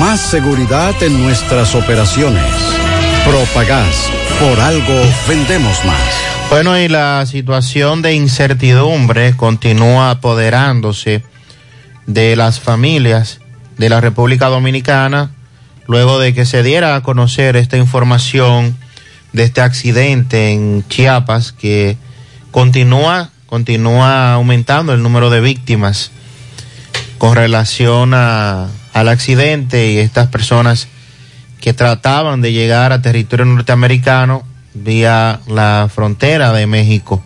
Más 0.00 0.20
seguridad 0.20 1.00
en 1.02 1.22
nuestras 1.22 1.74
operaciones. 1.74 2.42
Propagás. 3.24 4.10
Por 4.40 4.60
algo 4.60 4.94
vendemos 5.28 5.84
más. 5.84 6.50
Bueno, 6.50 6.76
y 6.78 6.88
la 6.88 7.24
situación 7.26 8.02
de 8.02 8.14
incertidumbre 8.14 9.36
continúa 9.36 10.10
apoderándose 10.10 11.22
de 12.06 12.34
las 12.34 12.58
familias 12.58 13.40
de 13.78 13.88
la 13.88 14.00
República 14.00 14.48
Dominicana 14.48 15.30
luego 15.86 16.18
de 16.18 16.34
que 16.34 16.46
se 16.46 16.62
diera 16.62 16.94
a 16.96 17.02
conocer 17.02 17.56
esta 17.56 17.76
información 17.76 18.76
de 19.32 19.44
este 19.44 19.60
accidente 19.60 20.52
en 20.52 20.86
Chiapas 20.88 21.52
que 21.52 21.96
continúa 22.50 23.31
continúa 23.52 24.32
aumentando 24.32 24.94
el 24.94 25.02
número 25.02 25.28
de 25.28 25.42
víctimas 25.42 26.10
con 27.18 27.36
relación 27.36 28.14
a, 28.14 28.70
al 28.94 29.08
accidente 29.08 29.92
y 29.92 29.98
estas 29.98 30.28
personas 30.28 30.88
que 31.60 31.74
trataban 31.74 32.40
de 32.40 32.54
llegar 32.54 32.92
a 32.92 33.02
territorio 33.02 33.44
norteamericano 33.44 34.42
vía 34.72 35.40
la 35.46 35.90
frontera 35.94 36.54
de 36.54 36.66
México. 36.66 37.22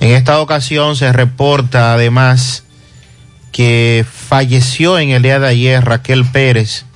En 0.00 0.10
esta 0.10 0.40
ocasión 0.40 0.96
se 0.96 1.12
reporta 1.12 1.92
además 1.92 2.64
que 3.52 4.04
falleció 4.12 4.98
en 4.98 5.10
el 5.10 5.22
día 5.22 5.38
de 5.38 5.46
ayer 5.46 5.84
Raquel 5.84 6.24
Pérez, 6.24 6.86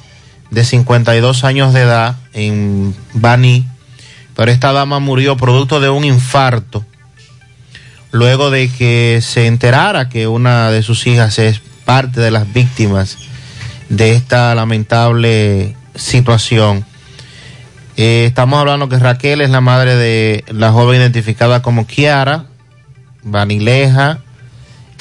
de 0.50 0.64
52 0.64 1.44
años 1.44 1.72
de 1.72 1.82
edad, 1.82 2.16
en 2.32 2.96
Baní, 3.12 3.64
pero 4.34 4.50
esta 4.50 4.72
dama 4.72 4.98
murió 4.98 5.36
producto 5.36 5.78
de 5.78 5.88
un 5.88 6.02
infarto, 6.02 6.84
luego 8.14 8.50
de 8.52 8.68
que 8.68 9.18
se 9.22 9.48
enterara 9.48 10.08
que 10.08 10.28
una 10.28 10.70
de 10.70 10.84
sus 10.84 11.04
hijas 11.08 11.40
es 11.40 11.60
parte 11.84 12.20
de 12.20 12.30
las 12.30 12.50
víctimas 12.52 13.18
de 13.88 14.14
esta 14.14 14.54
lamentable 14.54 15.74
situación. 15.96 16.86
Eh, 17.96 18.24
estamos 18.26 18.60
hablando 18.60 18.88
que 18.88 19.00
Raquel 19.00 19.40
es 19.40 19.50
la 19.50 19.60
madre 19.60 19.96
de 19.96 20.44
la 20.46 20.70
joven 20.70 21.00
identificada 21.00 21.60
como 21.60 21.88
Kiara 21.88 22.44
Vanileja 23.24 24.20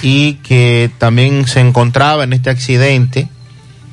y 0.01 0.35
que 0.37 0.89
también 0.97 1.47
se 1.47 1.59
encontraba 1.59 2.23
en 2.23 2.33
este 2.33 2.49
accidente 2.49 3.29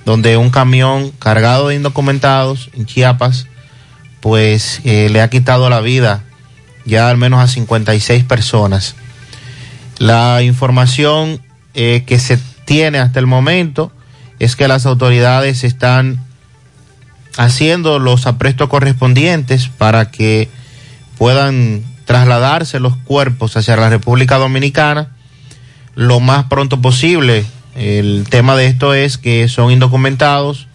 donde 0.06 0.38
un 0.38 0.48
camión 0.48 1.10
cargado 1.18 1.68
de 1.68 1.74
indocumentados 1.74 2.70
en 2.72 2.86
Chiapas 2.86 3.48
pues 4.20 4.80
eh, 4.84 5.10
le 5.10 5.20
ha 5.20 5.28
quitado 5.28 5.68
la 5.68 5.82
vida 5.82 6.24
ya 6.86 7.10
al 7.10 7.18
menos 7.18 7.40
a 7.40 7.48
56 7.48 8.24
personas. 8.24 8.96
La 10.00 10.40
información 10.40 11.42
eh, 11.74 12.04
que 12.06 12.18
se 12.18 12.38
tiene 12.64 13.00
hasta 13.00 13.20
el 13.20 13.26
momento 13.26 13.92
es 14.38 14.56
que 14.56 14.66
las 14.66 14.86
autoridades 14.86 15.62
están 15.62 16.24
haciendo 17.36 17.98
los 17.98 18.26
aprestos 18.26 18.70
correspondientes 18.70 19.68
para 19.68 20.10
que 20.10 20.48
puedan 21.18 21.84
trasladarse 22.06 22.80
los 22.80 22.96
cuerpos 22.96 23.58
hacia 23.58 23.76
la 23.76 23.90
República 23.90 24.38
Dominicana 24.38 25.10
lo 25.94 26.18
más 26.18 26.46
pronto 26.46 26.80
posible. 26.80 27.44
El 27.76 28.24
tema 28.30 28.56
de 28.56 28.68
esto 28.68 28.94
es 28.94 29.18
que 29.18 29.48
son 29.48 29.70
indocumentados 29.70 30.66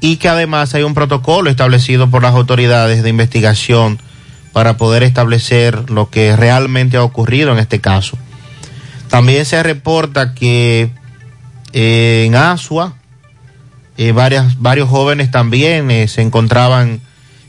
y 0.00 0.16
que 0.16 0.30
además 0.30 0.74
hay 0.74 0.84
un 0.84 0.94
protocolo 0.94 1.50
establecido 1.50 2.08
por 2.08 2.22
las 2.22 2.34
autoridades 2.34 3.02
de 3.02 3.10
investigación 3.10 3.98
para 4.52 4.76
poder 4.76 5.02
establecer 5.02 5.90
lo 5.90 6.10
que 6.10 6.36
realmente 6.36 6.96
ha 6.96 7.02
ocurrido 7.04 7.52
en 7.52 7.58
este 7.58 7.80
caso. 7.80 8.18
También 9.08 9.44
se 9.44 9.62
reporta 9.62 10.34
que 10.34 10.90
eh, 11.72 12.24
en 12.26 12.34
Asua 12.34 12.94
eh, 13.98 14.12
varias, 14.12 14.60
varios 14.60 14.88
jóvenes 14.88 15.30
también 15.30 15.90
eh, 15.90 16.08
se 16.08 16.22
encontraban 16.22 17.00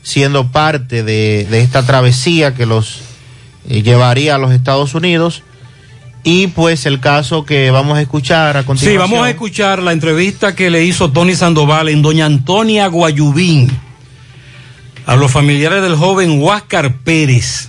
siendo 0.02 0.48
parte 0.50 1.02
de, 1.02 1.46
de 1.50 1.60
esta 1.60 1.84
travesía 1.84 2.54
que 2.54 2.66
los 2.66 3.00
llevaría 3.66 4.34
a 4.34 4.38
los 4.38 4.52
Estados 4.52 4.94
Unidos. 4.94 5.42
Y 6.22 6.46
pues 6.48 6.86
el 6.86 7.00
caso 7.00 7.44
que 7.44 7.70
vamos 7.70 7.98
a 7.98 8.00
escuchar 8.02 8.56
a 8.56 8.60
Sí, 8.60 8.66
continuación. 8.66 9.10
vamos 9.10 9.26
a 9.26 9.30
escuchar 9.30 9.82
la 9.82 9.92
entrevista 9.92 10.54
que 10.54 10.70
le 10.70 10.84
hizo 10.84 11.12
Tony 11.12 11.34
Sandoval 11.34 11.88
en 11.90 12.00
Doña 12.02 12.24
Antonia 12.26 12.86
Guayubín 12.86 13.70
a 15.06 15.16
los 15.16 15.30
familiares 15.30 15.82
del 15.82 15.96
joven 15.96 16.40
Huáscar 16.40 16.92
Pérez, 17.04 17.68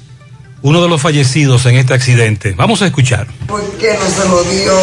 uno 0.62 0.82
de 0.82 0.90
los 0.90 1.02
fallecidos 1.02 1.66
en 1.66 1.76
este 1.78 1.94
accidente. 1.94 2.54
Vamos 2.58 2.82
a 2.82 2.88
escuchar. 2.88 3.28
¿Por 3.48 3.62
qué 3.78 3.94
no 4.00 4.24
se 4.24 4.30
lo 4.30 4.44
dio? 4.44 4.74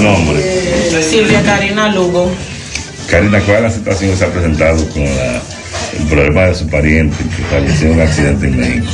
Nombre. 0.00 1.02
Silvia 1.08 1.42
Karina 1.42 1.88
Lugo. 1.88 2.30
Karina, 3.08 3.40
¿cuál 3.40 3.56
es 3.58 3.62
la 3.62 3.70
situación 3.70 4.10
que 4.10 4.16
se 4.16 4.24
ha 4.24 4.28
presentado 4.28 4.88
con 4.90 5.04
la- 5.04 5.40
el 5.98 6.06
problema 6.08 6.42
de 6.42 6.54
su 6.54 6.68
pariente 6.68 7.16
que 7.36 7.42
falleció 7.44 7.88
en 7.88 7.94
un 7.94 8.00
accidente 8.02 8.46
en 8.46 8.56
México? 8.58 8.86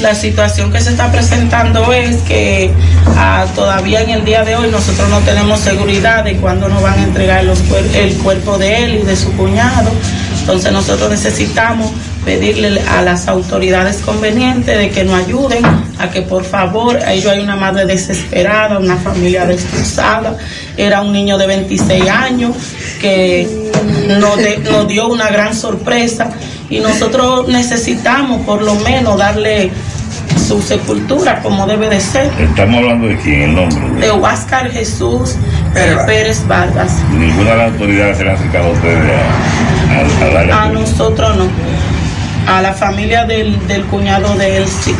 La 0.00 0.14
situación 0.14 0.72
que 0.72 0.80
se 0.80 0.90
está 0.90 1.12
presentando 1.12 1.92
es 1.92 2.16
que 2.22 2.70
ah, 3.16 3.46
todavía 3.54 4.00
en 4.00 4.10
el 4.10 4.24
día 4.24 4.44
de 4.44 4.56
hoy 4.56 4.70
nosotros 4.70 5.08
no 5.10 5.18
tenemos 5.20 5.60
seguridad 5.60 6.24
de 6.24 6.36
cuándo 6.36 6.68
nos 6.68 6.82
van 6.82 6.98
a 6.98 7.02
entregar 7.02 7.44
los 7.44 7.60
el 7.94 8.14
cuerpo 8.14 8.56
de 8.56 8.84
él 8.84 8.94
y 9.02 9.06
de 9.06 9.16
su 9.16 9.30
cuñado. 9.32 9.90
Entonces 10.40 10.72
nosotros 10.72 11.10
necesitamos 11.10 11.90
pedirle 12.24 12.80
a 12.88 13.02
las 13.02 13.28
autoridades 13.28 13.98
convenientes 13.98 14.76
de 14.76 14.90
que 14.90 15.04
nos 15.04 15.14
ayuden 15.14 15.64
a 15.98 16.10
que 16.10 16.22
por 16.22 16.44
favor, 16.44 16.96
a 16.96 17.12
ellos 17.12 17.32
hay 17.32 17.40
una 17.40 17.56
madre 17.56 17.86
desesperada, 17.86 18.78
una 18.78 18.96
familia 18.96 19.46
destrozada, 19.46 20.36
era 20.76 21.02
un 21.02 21.12
niño 21.12 21.38
de 21.38 21.46
26 21.46 22.08
años 22.08 22.56
que 23.00 23.46
nos, 24.08 24.36
de- 24.36 24.58
nos 24.58 24.88
dio 24.88 25.08
una 25.08 25.28
gran 25.28 25.54
sorpresa 25.54 26.30
y 26.68 26.80
nosotros 26.80 27.48
necesitamos 27.48 28.42
por 28.44 28.62
lo 28.62 28.74
menos 28.76 29.16
darle 29.18 29.70
su 30.48 30.60
sepultura 30.62 31.40
como 31.42 31.66
debe 31.66 31.88
de 31.88 32.00
ser. 32.00 32.30
Estamos 32.40 32.78
hablando 32.78 33.06
de 33.08 33.16
quién, 33.18 33.42
el 33.42 33.54
nombre. 33.54 34.06
De 34.06 34.12
Huáscar 34.12 34.70
Jesús 34.70 35.36
Pérez 36.06 36.46
Vargas. 36.48 36.92
Ninguna 37.12 37.50
de 37.52 37.56
las 37.56 37.72
autoridades 37.72 38.18
se 38.18 38.24
le 38.24 38.30
ha 38.30 38.34
acercado 38.34 38.68
a 38.68 38.70
ustedes 38.72 38.98
a, 39.90 40.68
nosotros 40.68 41.36
no. 41.36 41.48
A 42.46 42.62
la 42.62 42.72
familia 42.72 43.24
del, 43.24 43.66
del 43.66 43.84
cuñado 43.84 44.34
de 44.36 44.58
él 44.58 44.64
sí. 44.66 44.94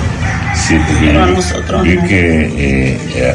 Sí, 0.54 0.76
porque 0.86 1.06
Pero 1.06 1.22
a 1.24 1.26
nosotros 1.26 1.82
vi 1.82 1.94
no. 1.94 2.06
que 2.06 2.44
eh, 2.46 2.98
eh, 3.14 3.34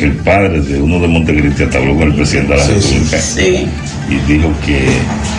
el 0.00 0.12
padre 0.16 0.60
de 0.60 0.80
uno 0.80 0.98
de 0.98 1.08
Montecristi 1.08 1.64
hasta 1.64 1.78
habló 1.78 1.94
con 1.96 2.08
el 2.08 2.14
presidente 2.14 2.52
de 2.54 2.58
la 2.58 2.66
República 2.66 3.18
Sí. 3.20 3.68
y 4.08 4.14
dijo 4.32 4.52
que, 4.64 4.88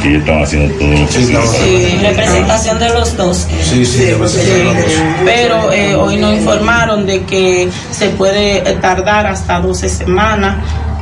que 0.02 0.10
ellos 0.10 0.20
estaban 0.22 0.44
haciendo 0.44 0.74
todo 0.76 0.88
lo 0.91 1.06
posible 1.06 1.40
Sí, 1.64 1.98
representación 2.02 2.80
de 2.80 2.90
los 2.90 3.18
dos. 3.18 3.48
Sí, 3.64 3.86
sí, 3.86 4.06
representación 4.11 4.57
de 4.57 4.64
los 4.66 4.76
dos. 4.76 4.94
Pero 5.26 5.74
eh, 5.74 5.95
hoy 5.95 6.18
nos 6.18 6.34
informaron 6.36 7.06
de 7.06 7.24
que 7.24 7.70
se 7.91 8.10
puede 8.10 8.61
tardar 8.82 9.26
hasta 9.28 9.60
12 9.60 9.90
semanas 9.90 10.57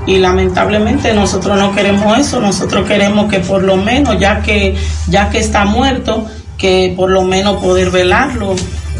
y 0.07 0.17
lamentablemente 0.17 1.13
nosotros 1.13 1.59
no 1.59 1.75
queremos 1.75 2.17
eso, 2.17 2.39
nosotros 2.39 2.87
queremos 2.87 3.29
que 3.29 3.39
por 3.39 3.61
lo 3.61 3.75
menos, 3.75 4.17
ya 4.19 4.41
que, 4.41 4.73
ya 5.09 5.29
que 5.29 5.39
está 5.39 5.65
muerto, 5.65 6.25
que 6.57 6.93
por 6.95 7.11
lo 7.11 7.23
menos 7.23 7.61
poder 7.61 7.91
velarlo, 7.91 8.55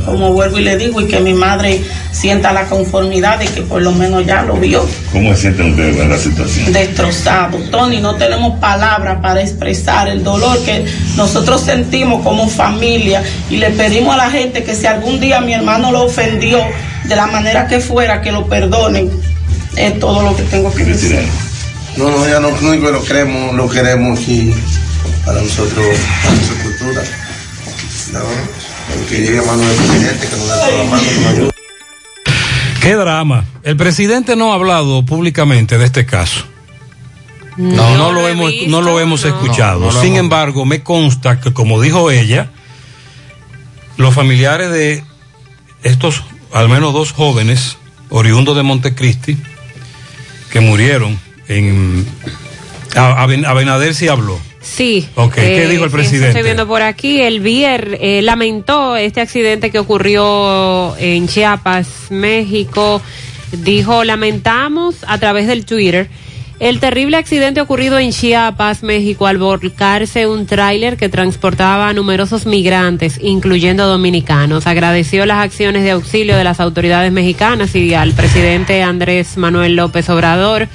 como 0.06 0.32
vuelvo 0.32 0.60
y 0.60 0.64
le 0.64 0.78
digo, 0.78 1.02
y 1.02 1.08
que 1.08 1.20
mi 1.20 1.34
madre 1.34 1.82
sienta 2.12 2.54
la 2.54 2.66
conformidad 2.66 3.40
de 3.40 3.46
que 3.46 3.62
por 3.62 3.82
lo 3.82 3.92
menos 3.92 4.26
ya 4.26 4.42
lo 4.44 4.56
vio 4.56 4.86
¿Cómo 5.12 5.34
se 5.34 5.42
sienten 5.42 5.72
ustedes 5.72 5.98
con 5.98 6.10
la 6.10 6.18
situación? 6.18 6.74
destrozado. 6.74 7.58
Tony, 7.72 8.00
no 8.00 8.16
tenemos 8.16 8.60
palabras 8.60 9.20
para 9.22 9.42
expresar 9.42 10.08
el 10.08 10.24
dolor 10.24 10.64
que 10.64 10.86
nosotros 11.16 11.62
sentimos 11.62 12.22
como 12.24 12.48
familia 12.48 13.24
y 13.50 13.58
le 13.58 13.72
pedimos 13.72 14.14
a 14.14 14.18
la 14.18 14.30
gente 14.30 14.64
que 14.64 14.76
si 14.76 14.86
algún 14.86 15.20
día 15.20 15.42
mi 15.42 15.54
hermano 15.54 15.92
lo 15.92 16.04
ofendió 16.04 16.60
de 17.06 17.16
la 17.16 17.28
manera 17.28 17.68
que 17.68 17.80
fuera, 17.80 18.22
que 18.22 18.32
lo 18.32 18.48
perdonen. 18.48 19.37
Es 19.78 20.00
todo 20.00 20.22
lo 20.24 20.36
que 20.36 20.44
tengo 20.44 20.74
que 20.74 20.84
decir. 20.86 21.20
No, 21.98 22.10
no, 22.12 22.28
ya 22.28 22.40
no, 22.40 22.50
no 22.62 22.76
lo 22.76 23.04
queremos, 23.04 23.56
lo 23.56 23.70
queremos 23.70 24.20
aquí 24.20 24.54
para 25.26 25.42
nosotros, 25.42 25.86
para 26.24 26.36
nuestra 26.36 26.64
cultura. 26.64 27.04
No, 28.14 28.20
que 29.10 29.16
llegue 29.18 29.40
a 29.40 29.44
mano 29.44 29.62
del 29.64 29.76
presidente, 29.76 30.28
que 30.28 30.36
nos 30.38 30.48
da 30.48 30.56
toda 30.66 30.78
la 30.78 30.84
mano, 30.90 31.04
nos 31.04 31.26
ayude. 31.28 31.52
Qué 32.82 32.94
drama. 32.96 33.46
El 33.64 33.76
presidente 33.78 34.36
no 34.36 34.52
ha 34.52 34.56
hablado 34.56 35.04
públicamente 35.06 35.78
de 35.78 35.86
este 35.86 36.06
caso. 36.06 36.46
No, 37.58 37.98
no, 37.98 38.12
lo 38.12 38.28
hemos, 38.28 38.52
no 38.68 38.82
lo 38.82 39.00
hemos 39.00 39.26
escuchado. 39.26 39.80
No, 39.80 39.86
no 39.88 39.92
lo 39.92 40.00
Sin 40.02 40.10
hemos- 40.12 40.20
embargo, 40.20 40.66
me 40.66 40.84
consta 40.84 41.40
que, 41.42 41.52
como 41.54 41.82
dijo 41.82 42.12
ella, 42.12 42.52
los 43.98 44.14
familiares 44.14 44.70
de 44.72 45.04
estos, 45.84 46.24
al 46.54 46.70
menos 46.70 46.94
dos 46.94 47.12
jóvenes, 47.14 47.78
oriundos 48.10 48.56
de 48.56 48.62
Montecristi, 48.64 49.38
que 50.52 50.60
murieron 50.60 51.20
en. 51.48 52.06
Abinader 52.96 53.94
sí 53.94 54.08
habló. 54.08 54.40
Sí. 54.62 55.08
Ok, 55.16 55.36
¿qué 55.36 55.68
dijo 55.68 55.86
el 55.86 55.92
presidente? 55.92 56.30
Estoy 56.30 56.44
viendo 56.44 56.68
por 56.68 56.82
aquí. 56.82 57.22
El 57.22 57.40
BIER 57.40 57.98
eh, 58.02 58.22
lamentó 58.22 58.96
este 58.96 59.22
accidente 59.22 59.72
que 59.72 59.80
ocurrió 59.80 60.96
en 60.98 61.28
Chiapas, 61.28 61.88
México. 62.10 63.02
Dijo, 63.52 64.04
lamentamos 64.04 64.98
a 65.08 65.18
través 65.20 65.48
del 65.48 65.66
Twitter 65.66 66.10
el 66.60 66.80
terrible 66.80 67.18
accidente 67.18 67.62
ocurrido 67.62 68.00
en 68.00 68.12
Chiapas, 68.12 68.82
México, 68.82 69.28
al 69.28 69.38
volcarse 69.38 70.26
un 70.26 70.48
tráiler 70.48 70.98
que 70.98 71.10
transportaba 71.10 71.88
a 71.88 71.94
numerosos 71.94 72.46
migrantes, 72.46 73.20
incluyendo 73.22 73.88
dominicanos. 73.88 74.66
Agradeció 74.66 75.26
las 75.26 75.40
acciones 75.40 75.84
de 75.84 75.92
auxilio 75.92 76.36
de 76.36 76.44
las 76.44 76.60
autoridades 76.60 77.12
mexicanas 77.12 77.76
y 77.76 77.94
al 77.94 78.14
presidente 78.14 78.82
Andrés 78.82 79.38
Manuel 79.38 79.76
López 79.76 80.10
Obrador 80.10 80.68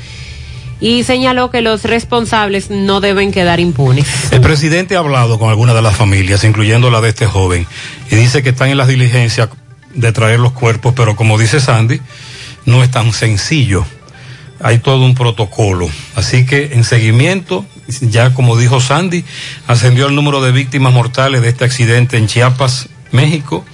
y 0.83 1.05
señaló 1.05 1.51
que 1.51 1.63
los 1.63 1.85
responsables 1.85 2.69
no 2.69 3.01
deben 3.01 3.31
quedar 3.31 3.61
impunes. 3.61 4.33
El 4.33 4.41
presidente 4.41 4.97
ha 4.97 4.99
hablado 4.99 5.39
con 5.39 5.49
algunas 5.49 5.77
de 5.77 5.83
las 5.83 5.97
familias, 5.97 6.43
incluyendo 6.43 6.91
la 6.91 7.01
de 7.01 7.11
este 7.11 7.27
joven, 7.27 7.67
y 8.11 8.17
dice 8.17 8.43
que 8.43 8.49
están 8.49 8.69
en 8.69 8.77
las 8.77 8.89
diligencias 8.89 9.49
de 9.95 10.13
traer 10.13 10.41
los 10.41 10.53
cuerpos, 10.53 10.93
pero 10.97 11.15
como 11.15 11.39
dice 11.39 11.61
Sandy, 11.61 12.01
no 12.67 12.83
es 12.83 12.91
tan 12.91 13.13
sencillo. 13.13 13.85
Hay 14.63 14.79
todo 14.79 15.05
un 15.05 15.15
protocolo. 15.15 15.89
Así 16.15 16.47
que 16.47 16.75
en 16.75 16.85
seguimiento, 16.85 17.67
ya 18.01 18.33
como 18.33 18.57
dijo 18.57 18.81
Sandy, 18.81 19.25
ascendió 19.67 20.07
el 20.07 20.15
número 20.15 20.41
de 20.41 20.53
víctimas 20.53 20.93
mortales 20.93 21.43
de 21.43 21.49
este 21.49 21.65
accidente 21.65 22.17
en 22.17 22.29
Chiapas, 22.29 22.89
México, 23.11 23.65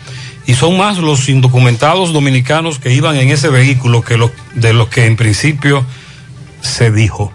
y 0.46 0.54
son 0.54 0.78
más 0.78 0.96
los 0.96 1.28
indocumentados 1.28 2.12
dominicanos 2.12 2.78
que 2.78 2.94
iban 2.94 3.16
en 3.16 3.28
ese 3.28 3.50
vehículo 3.50 4.02
que 4.02 4.16
los, 4.16 4.30
de 4.54 4.72
los 4.72 4.88
que 4.88 5.04
en 5.04 5.16
principio 5.16 5.84
se 6.62 6.90
dijo. 6.90 7.32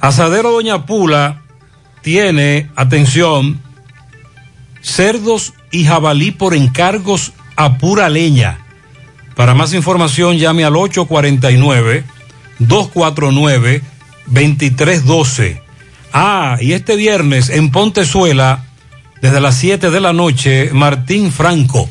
Asadero 0.00 0.50
Doña 0.50 0.86
Pula 0.86 1.42
tiene, 2.02 2.70
atención, 2.76 3.60
cerdos 4.80 5.54
y 5.70 5.84
jabalí 5.84 6.30
por 6.30 6.54
encargos 6.54 7.32
a 7.56 7.78
pura 7.78 8.08
leña. 8.08 8.58
Para 9.34 9.54
más 9.54 9.74
información 9.74 10.38
llame 10.38 10.64
al 10.64 10.76
849-249-2312. 12.60 15.60
Ah, 16.12 16.56
y 16.60 16.72
este 16.72 16.96
viernes 16.96 17.50
en 17.50 17.70
Pontezuela, 17.70 18.64
desde 19.20 19.40
las 19.40 19.56
7 19.56 19.90
de 19.90 20.00
la 20.00 20.12
noche, 20.12 20.70
Martín 20.72 21.32
Franco. 21.32 21.88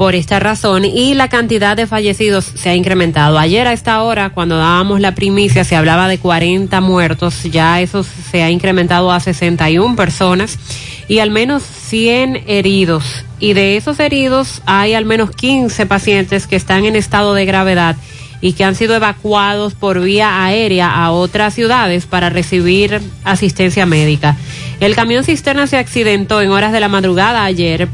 por 0.00 0.14
esta 0.14 0.40
razón 0.40 0.86
y 0.86 1.12
la 1.12 1.28
cantidad 1.28 1.76
de 1.76 1.86
fallecidos 1.86 2.46
se 2.54 2.70
ha 2.70 2.74
incrementado. 2.74 3.38
Ayer 3.38 3.66
a 3.66 3.74
esta 3.74 4.02
hora, 4.02 4.30
cuando 4.30 4.56
dábamos 4.56 4.98
la 4.98 5.14
primicia, 5.14 5.62
se 5.62 5.76
hablaba 5.76 6.08
de 6.08 6.16
40 6.16 6.80
muertos, 6.80 7.42
ya 7.42 7.82
eso 7.82 8.02
se 8.02 8.42
ha 8.42 8.48
incrementado 8.48 9.12
a 9.12 9.20
61 9.20 9.96
personas 9.96 10.58
y 11.06 11.18
al 11.18 11.30
menos 11.30 11.62
100 11.62 12.44
heridos. 12.46 13.26
Y 13.40 13.52
de 13.52 13.76
esos 13.76 14.00
heridos 14.00 14.62
hay 14.64 14.94
al 14.94 15.04
menos 15.04 15.32
15 15.32 15.84
pacientes 15.84 16.46
que 16.46 16.56
están 16.56 16.86
en 16.86 16.96
estado 16.96 17.34
de 17.34 17.44
gravedad 17.44 17.94
y 18.40 18.54
que 18.54 18.64
han 18.64 18.76
sido 18.76 18.96
evacuados 18.96 19.74
por 19.74 20.00
vía 20.00 20.42
aérea 20.46 20.94
a 20.94 21.10
otras 21.10 21.52
ciudades 21.52 22.06
para 22.06 22.30
recibir 22.30 23.02
asistencia 23.22 23.84
médica. 23.84 24.38
El 24.80 24.94
camión 24.94 25.24
cisterna 25.24 25.66
se 25.66 25.76
accidentó 25.76 26.40
en 26.40 26.52
horas 26.52 26.72
de 26.72 26.80
la 26.80 26.88
madrugada 26.88 27.44
ayer 27.44 27.86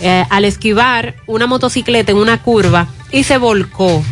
eh, 0.00 0.24
al 0.30 0.44
esquivar 0.44 1.14
una 1.26 1.46
motocicleta 1.46 2.12
en 2.12 2.18
una 2.18 2.38
curva 2.38 2.88
y 3.12 3.24
se 3.24 3.38
volcó 3.38 4.02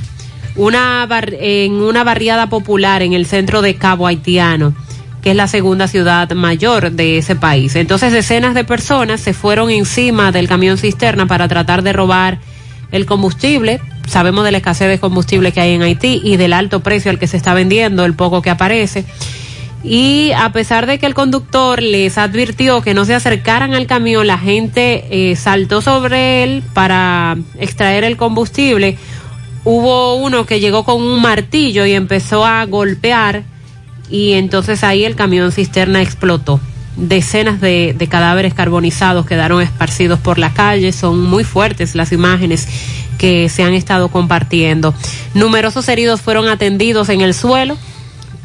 una 0.56 1.08
en 1.40 1.74
una 1.74 2.04
barriada 2.04 2.48
popular 2.48 3.02
en 3.02 3.12
el 3.12 3.26
centro 3.26 3.62
de 3.62 3.76
Cabo 3.76 4.06
Haitiano, 4.06 4.74
que 5.22 5.30
es 5.30 5.36
la 5.36 5.48
segunda 5.48 5.88
ciudad 5.88 6.30
mayor 6.32 6.92
de 6.92 7.18
ese 7.18 7.36
país. 7.36 7.76
Entonces 7.76 8.12
decenas 8.12 8.54
de 8.54 8.64
personas 8.64 9.20
se 9.20 9.32
fueron 9.32 9.70
encima 9.70 10.32
del 10.32 10.48
camión 10.48 10.78
cisterna 10.78 11.26
para 11.26 11.48
tratar 11.48 11.82
de 11.82 11.92
robar 11.92 12.38
el 12.92 13.06
combustible. 13.06 13.80
Sabemos 14.08 14.44
de 14.44 14.52
la 14.52 14.58
escasez 14.58 14.88
de 14.88 14.98
combustible 14.98 15.52
que 15.52 15.60
hay 15.60 15.74
en 15.74 15.82
Haití 15.82 16.20
y 16.24 16.36
del 16.36 16.52
alto 16.52 16.80
precio 16.80 17.10
al 17.10 17.18
que 17.18 17.26
se 17.26 17.36
está 17.36 17.54
vendiendo, 17.54 18.04
el 18.04 18.14
poco 18.14 18.42
que 18.42 18.50
aparece 18.50 19.04
y 19.84 20.32
a 20.32 20.50
pesar 20.52 20.86
de 20.86 20.98
que 20.98 21.06
el 21.06 21.14
conductor 21.14 21.80
les 21.82 22.18
advirtió 22.18 22.82
que 22.82 22.94
no 22.94 23.04
se 23.04 23.14
acercaran 23.14 23.74
al 23.74 23.86
camión, 23.86 24.26
la 24.26 24.38
gente 24.38 25.04
eh, 25.10 25.36
saltó 25.36 25.80
sobre 25.80 26.42
él 26.42 26.64
para 26.74 27.36
extraer 27.58 28.04
el 28.04 28.16
combustible. 28.16 28.98
Hubo 29.64 30.16
uno 30.16 30.46
que 30.46 30.60
llegó 30.60 30.84
con 30.84 31.02
un 31.02 31.22
martillo 31.22 31.86
y 31.86 31.92
empezó 31.92 32.44
a 32.44 32.64
golpear 32.64 33.44
y 34.10 34.32
entonces 34.32 34.82
ahí 34.82 35.04
el 35.04 35.14
camión 35.14 35.52
cisterna 35.52 36.02
explotó. 36.02 36.60
Decenas 36.96 37.60
de, 37.60 37.94
de 37.96 38.06
cadáveres 38.08 38.54
carbonizados 38.54 39.26
quedaron 39.26 39.62
esparcidos 39.62 40.18
por 40.18 40.38
la 40.38 40.52
calle, 40.52 40.90
son 40.90 41.20
muy 41.22 41.44
fuertes 41.44 41.94
las 41.94 42.10
imágenes 42.10 42.66
que 43.18 43.48
se 43.48 43.62
han 43.62 43.74
estado 43.74 44.08
compartiendo. 44.08 44.92
Numerosos 45.34 45.88
heridos 45.88 46.20
fueron 46.20 46.48
atendidos 46.48 47.08
en 47.10 47.20
el 47.20 47.34
suelo 47.34 47.76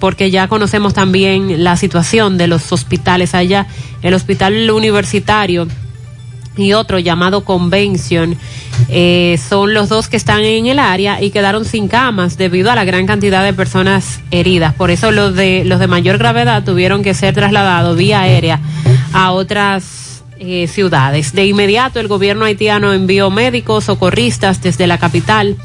porque 0.03 0.31
ya 0.31 0.49
conocemos 0.49 0.93
también 0.93 1.63
la 1.63 1.77
situación 1.77 2.37
de 2.37 2.47
los 2.47 2.73
hospitales 2.73 3.33
allá. 3.33 3.67
El 4.01 4.13
hospital 4.13 4.69
universitario 4.69 5.65
y 6.57 6.73
otro 6.73 6.99
llamado 6.99 7.45
Convention 7.45 8.35
eh, 8.89 9.39
son 9.47 9.73
los 9.73 9.87
dos 9.87 10.09
que 10.09 10.17
están 10.17 10.41
en 10.41 10.65
el 10.65 10.79
área 10.79 11.21
y 11.21 11.29
quedaron 11.29 11.63
sin 11.63 11.87
camas 11.87 12.37
debido 12.37 12.69
a 12.69 12.75
la 12.75 12.83
gran 12.83 13.07
cantidad 13.07 13.45
de 13.45 13.53
personas 13.53 14.19
heridas. 14.29 14.73
Por 14.73 14.91
eso 14.91 15.09
los 15.11 15.35
de 15.35 15.63
los 15.63 15.79
de 15.79 15.87
mayor 15.87 16.17
gravedad 16.17 16.65
tuvieron 16.65 17.01
que 17.01 17.13
ser 17.13 17.33
trasladados 17.33 17.95
vía 17.95 18.23
aérea 18.23 18.59
a 19.13 19.31
otras 19.31 20.25
eh, 20.37 20.67
ciudades. 20.67 21.31
De 21.31 21.45
inmediato 21.45 22.01
el 22.01 22.09
gobierno 22.09 22.43
haitiano 22.43 22.91
envió 22.91 23.29
médicos 23.29 23.85
socorristas 23.85 24.61
desde 24.61 24.85
la 24.85 24.97
capital 24.97 25.55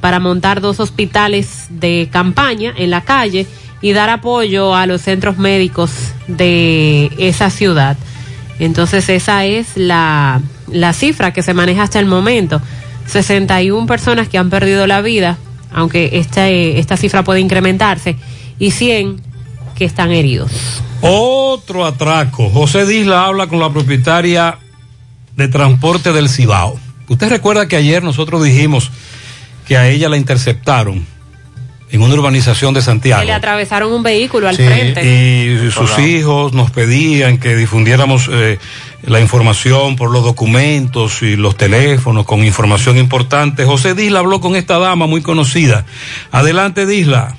para 0.00 0.20
montar 0.20 0.60
dos 0.60 0.78
hospitales 0.78 1.66
de 1.68 2.08
campaña 2.12 2.72
en 2.76 2.90
la 2.90 3.00
calle 3.00 3.48
y 3.80 3.92
dar 3.92 4.10
apoyo 4.10 4.74
a 4.74 4.86
los 4.86 5.02
centros 5.02 5.38
médicos 5.38 5.90
de 6.26 7.10
esa 7.18 7.50
ciudad. 7.50 7.96
Entonces 8.58 9.08
esa 9.08 9.44
es 9.44 9.76
la, 9.76 10.40
la 10.66 10.92
cifra 10.92 11.32
que 11.32 11.42
se 11.42 11.54
maneja 11.54 11.84
hasta 11.84 12.00
el 12.00 12.06
momento. 12.06 12.60
61 13.06 13.86
personas 13.86 14.28
que 14.28 14.38
han 14.38 14.50
perdido 14.50 14.86
la 14.86 15.00
vida, 15.00 15.38
aunque 15.72 16.10
esta, 16.14 16.48
esta 16.48 16.96
cifra 16.96 17.24
puede 17.24 17.40
incrementarse, 17.40 18.16
y 18.58 18.72
100 18.72 19.20
que 19.76 19.84
están 19.84 20.10
heridos. 20.10 20.50
Otro 21.00 21.86
atraco. 21.86 22.50
José 22.50 22.84
Disla 22.84 23.26
habla 23.26 23.46
con 23.46 23.60
la 23.60 23.70
propietaria 23.70 24.58
de 25.36 25.48
transporte 25.48 26.12
del 26.12 26.28
Cibao. 26.28 26.78
Usted 27.08 27.28
recuerda 27.28 27.68
que 27.68 27.76
ayer 27.76 28.02
nosotros 28.02 28.42
dijimos 28.42 28.90
que 29.66 29.76
a 29.76 29.88
ella 29.88 30.08
la 30.08 30.16
interceptaron 30.16 31.06
en 31.90 32.02
una 32.02 32.14
urbanización 32.14 32.74
de 32.74 32.82
Santiago. 32.82 33.20
Que 33.20 33.26
le 33.26 33.32
atravesaron 33.32 33.92
un 33.92 34.02
vehículo 34.02 34.48
al 34.48 34.56
frente. 34.56 35.04
Y 35.04 35.70
sus 35.70 35.98
hijos 35.98 36.52
nos 36.52 36.70
pedían 36.70 37.38
que 37.38 37.56
difundiéramos 37.56 38.28
eh, 38.30 38.58
la 39.02 39.20
información 39.20 39.96
por 39.96 40.10
los 40.10 40.24
documentos 40.24 41.22
y 41.22 41.36
los 41.36 41.56
teléfonos 41.56 42.26
con 42.26 42.44
información 42.44 42.98
importante. 42.98 43.64
José 43.64 43.94
Disla 43.94 44.20
habló 44.20 44.40
con 44.40 44.56
esta 44.56 44.78
dama 44.78 45.06
muy 45.06 45.22
conocida. 45.22 45.84
Adelante, 46.30 46.86
Disla. 46.86 47.36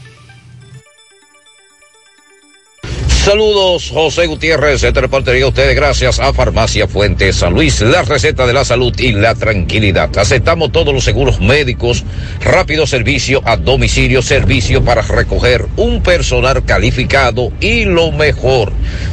Saludos, 3.19 3.91
José 3.93 4.25
Gutiérrez, 4.27 4.81
este 4.81 5.01
reportería 5.01 5.43
a 5.43 5.49
ustedes 5.49 5.75
gracias 5.75 6.19
a 6.19 6.31
Farmacia 6.31 6.87
Fuente 6.87 7.33
San 7.33 7.53
Luis, 7.53 7.81
la 7.81 8.03
receta 8.03 8.47
de 8.47 8.53
la 8.53 8.63
salud 8.63 8.97
y 8.97 9.11
la 9.11 9.35
tranquilidad. 9.35 10.17
Aceptamos 10.17 10.71
todos 10.71 10.93
los 10.93 11.03
seguros 11.03 11.41
médicos, 11.41 12.05
rápido 12.39 12.87
servicio 12.87 13.41
a 13.45 13.57
domicilio, 13.57 14.21
servicio 14.21 14.85
para 14.85 15.01
recoger 15.01 15.67
un 15.75 16.01
personal 16.01 16.63
calificado 16.63 17.51
y 17.59 17.83
lo 17.83 18.13
mejor, 18.13 18.71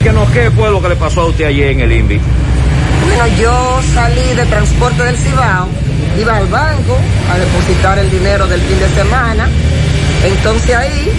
¿Qué, 0.01 0.13
no, 0.13 0.31
¿Qué 0.33 0.51
fue 0.51 0.71
lo 0.71 0.83
que 0.83 0.89
le 0.89 0.97
pasó 0.97 1.23
a 1.23 1.27
usted 1.27 1.45
ayer 1.45 1.71
en 1.71 1.81
el 1.81 1.93
INVI? 1.93 2.21
Bueno, 3.07 3.37
yo 3.41 3.81
salí 3.95 4.35
de 4.35 4.45
transporte 4.47 5.03
del 5.05 5.17
Cibao, 5.17 5.69
iba 6.19 6.37
al 6.37 6.47
banco 6.47 6.97
a 7.33 7.39
depositar 7.39 7.99
el 7.99 8.11
dinero 8.11 8.47
del 8.47 8.61
fin 8.63 8.79
de 8.79 8.89
semana 8.91 9.49
Entonces 10.25 10.75
ahí 10.77 11.11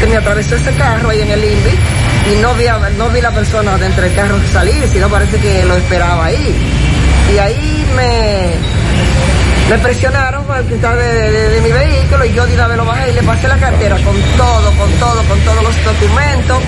se 0.00 0.06
me 0.06 0.16
atravesó 0.16 0.56
ese 0.56 0.72
carro 0.72 1.10
ahí 1.10 1.20
en 1.22 1.30
el 1.30 1.44
INVI 1.44 1.78
y 2.32 2.36
no 2.42 2.54
vi, 2.54 2.66
a- 2.66 2.90
no 2.98 3.08
vi 3.10 3.20
la 3.20 3.30
persona 3.30 3.76
dentro 3.78 4.02
del 4.02 4.14
carro 4.14 4.36
salir, 4.52 4.88
sino 4.92 5.08
parece 5.08 5.38
que 5.38 5.64
lo 5.64 5.76
esperaba 5.76 6.24
ahí. 6.26 6.54
Y 7.34 7.38
ahí 7.38 7.86
me, 7.94 8.54
me 9.70 9.78
presionaron 9.78 10.44
para 10.44 10.62
quitar 10.62 10.96
de, 10.96 11.30
de- 11.30 11.48
de 11.50 11.60
mi 11.62 11.72
vehículo 11.72 12.24
y 12.26 12.32
yo 12.34 12.46
de 12.46 12.54
una 12.54 12.66
vez 12.68 12.76
lo 12.76 12.84
bajé 12.84 13.10
y 13.10 13.14
le 13.14 13.22
pasé 13.22 13.48
la 13.48 13.56
cartera 13.56 13.96
con 13.96 14.14
todo, 14.36 14.70
con 14.76 14.90
todo, 14.92 15.22
con 15.24 15.38
todos 15.40 15.62
los 15.62 15.84
documentos 15.84 16.58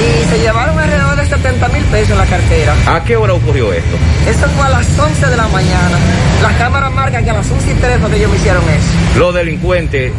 y 0.00 0.28
se 0.30 0.38
llevaron 0.38 0.78
alrededor 0.78 1.16
de 1.16 1.26
70 1.26 1.68
mil 1.68 1.82
pesos 1.84 2.10
en 2.12 2.18
la 2.18 2.26
cartera. 2.26 2.74
¿A 2.86 3.02
qué 3.02 3.16
hora 3.16 3.34
ocurrió 3.34 3.72
esto? 3.72 3.96
Eso 4.28 4.46
fue 4.56 4.66
a 4.66 4.68
las 4.70 4.86
11 4.98 5.26
de 5.26 5.36
la 5.36 5.48
mañana. 5.48 5.98
Las 6.42 6.52
cámaras 6.54 6.92
marcan 6.92 7.24
que 7.24 7.30
a 7.30 7.34
las 7.34 7.50
11 7.50 7.70
y 7.72 7.74
3 7.74 7.98
fue 8.00 8.10
que 8.10 8.16
ellos 8.16 8.30
me 8.30 8.36
hicieron 8.36 8.62
eso. 8.62 9.18
Los 9.18 9.34
delincuentes, 9.34 10.12